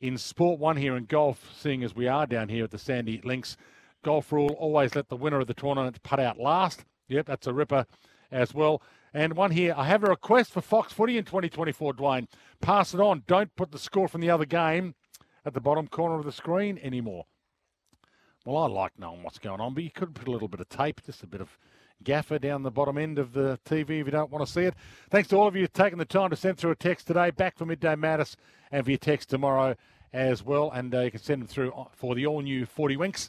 in 0.00 0.16
sport 0.16 0.60
one 0.60 0.76
here 0.76 0.96
in 0.96 1.06
golf, 1.06 1.50
seeing 1.52 1.82
as 1.82 1.96
we 1.96 2.06
are 2.06 2.26
down 2.26 2.48
here 2.48 2.62
at 2.62 2.70
the 2.70 2.78
Sandy 2.78 3.20
Links. 3.24 3.56
Golf 4.02 4.32
rule 4.32 4.56
always 4.58 4.94
let 4.94 5.08
the 5.08 5.16
winner 5.16 5.40
of 5.40 5.46
the 5.46 5.54
tournament 5.54 6.02
putt 6.02 6.20
out 6.20 6.38
last. 6.38 6.84
Yep, 7.08 7.26
that's 7.26 7.46
a 7.46 7.52
ripper 7.52 7.86
as 8.30 8.54
well. 8.54 8.82
And 9.12 9.34
one 9.34 9.50
here, 9.50 9.74
I 9.76 9.84
have 9.86 10.04
a 10.04 10.08
request 10.08 10.52
for 10.52 10.60
Fox 10.60 10.92
Footy 10.92 11.18
in 11.18 11.24
2024, 11.24 11.94
Dwayne. 11.94 12.28
Pass 12.60 12.94
it 12.94 13.00
on. 13.00 13.24
Don't 13.26 13.54
put 13.56 13.72
the 13.72 13.78
score 13.78 14.08
from 14.08 14.20
the 14.20 14.30
other 14.30 14.44
game 14.44 14.94
at 15.44 15.54
the 15.54 15.60
bottom 15.60 15.88
corner 15.88 16.18
of 16.18 16.24
the 16.24 16.32
screen 16.32 16.78
anymore. 16.82 17.26
Well, 18.46 18.62
I 18.62 18.68
like 18.68 18.92
knowing 18.98 19.22
what's 19.22 19.38
going 19.38 19.60
on, 19.60 19.74
but 19.74 19.82
you 19.82 19.90
could 19.90 20.14
put 20.14 20.28
a 20.28 20.30
little 20.30 20.48
bit 20.48 20.60
of 20.60 20.68
tape, 20.68 21.02
just 21.04 21.22
a 21.22 21.26
bit 21.26 21.40
of 21.40 21.58
gaffer 22.02 22.38
down 22.38 22.62
the 22.62 22.70
bottom 22.70 22.96
end 22.96 23.18
of 23.18 23.32
the 23.32 23.58
TV 23.66 24.00
if 24.00 24.06
you 24.06 24.12
don't 24.12 24.30
want 24.30 24.46
to 24.46 24.50
see 24.50 24.62
it. 24.62 24.74
Thanks 25.10 25.28
to 25.28 25.36
all 25.36 25.46
of 25.46 25.56
you 25.56 25.66
taking 25.66 25.98
the 25.98 26.04
time 26.04 26.30
to 26.30 26.36
send 26.36 26.56
through 26.56 26.70
a 26.70 26.76
text 26.76 27.06
today. 27.06 27.30
Back 27.30 27.58
for 27.58 27.66
Midday 27.66 27.96
Madness 27.96 28.36
and 28.70 28.84
for 28.84 28.90
your 28.90 28.98
text 28.98 29.28
tomorrow 29.28 29.76
as 30.12 30.42
well. 30.42 30.70
And 30.70 30.94
uh, 30.94 31.00
you 31.00 31.10
can 31.10 31.20
send 31.20 31.42
them 31.42 31.48
through 31.48 31.72
for 31.92 32.14
the 32.14 32.26
all 32.26 32.40
new 32.40 32.64
40 32.64 32.96
Winks. 32.96 33.28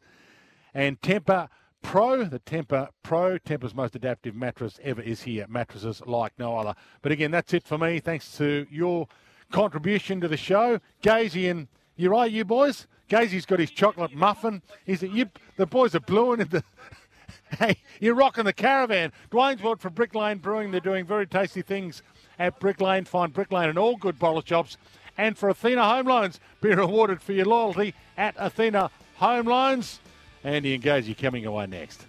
And 0.73 0.99
Tempur 1.01 1.49
Pro, 1.81 2.23
the 2.23 2.39
Tempur 2.39 2.89
Pro, 3.03 3.37
Tempur's 3.37 3.75
most 3.75 3.95
adaptive 3.95 4.35
mattress 4.35 4.79
ever 4.83 5.01
is 5.01 5.23
here. 5.23 5.45
Mattresses 5.49 6.01
like 6.05 6.33
no 6.37 6.57
other. 6.57 6.75
But 7.01 7.11
again, 7.11 7.31
that's 7.31 7.53
it 7.53 7.63
for 7.63 7.77
me. 7.77 7.99
Thanks 7.99 8.37
to 8.37 8.67
your 8.69 9.07
contribution 9.51 10.21
to 10.21 10.27
the 10.27 10.37
show. 10.37 10.79
Gazy 11.03 11.49
and 11.49 11.67
you 11.95 12.09
right, 12.09 12.31
you 12.31 12.45
boys? 12.45 12.87
Gazy's 13.09 13.45
got 13.45 13.59
his 13.59 13.71
chocolate 13.71 14.13
muffin. 14.13 14.61
He's 14.85 15.03
you, 15.03 15.29
the 15.57 15.65
boys 15.65 15.93
are 15.95 15.99
blowing 15.99 16.39
in 16.39 16.47
the. 16.47 16.63
hey, 17.59 17.77
you're 17.99 18.15
rocking 18.15 18.45
the 18.45 18.53
caravan. 18.53 19.11
Dwayne's 19.29 19.61
World 19.61 19.81
for 19.81 19.89
Brick 19.89 20.15
Lane 20.15 20.37
Brewing. 20.37 20.71
They're 20.71 20.79
doing 20.79 21.05
very 21.05 21.27
tasty 21.27 21.61
things 21.61 22.01
at 22.39 22.59
Brick 22.59 22.79
Lane. 22.79 23.05
Find 23.05 23.33
Brick 23.33 23.51
Lane 23.51 23.69
in 23.69 23.77
all 23.77 23.97
good 23.97 24.17
bottle 24.17 24.41
shops. 24.45 24.77
And 25.17 25.37
for 25.37 25.49
Athena 25.49 25.83
Home 25.83 26.07
Loans, 26.07 26.39
be 26.61 26.73
rewarded 26.73 27.21
for 27.21 27.33
your 27.33 27.45
loyalty 27.45 27.93
at 28.17 28.33
Athena 28.37 28.89
Home 29.17 29.45
Loans. 29.45 29.99
Andy 30.43 30.73
and 30.75 30.83
Gazy 30.83 31.17
coming 31.17 31.45
away 31.45 31.67
next. 31.67 32.05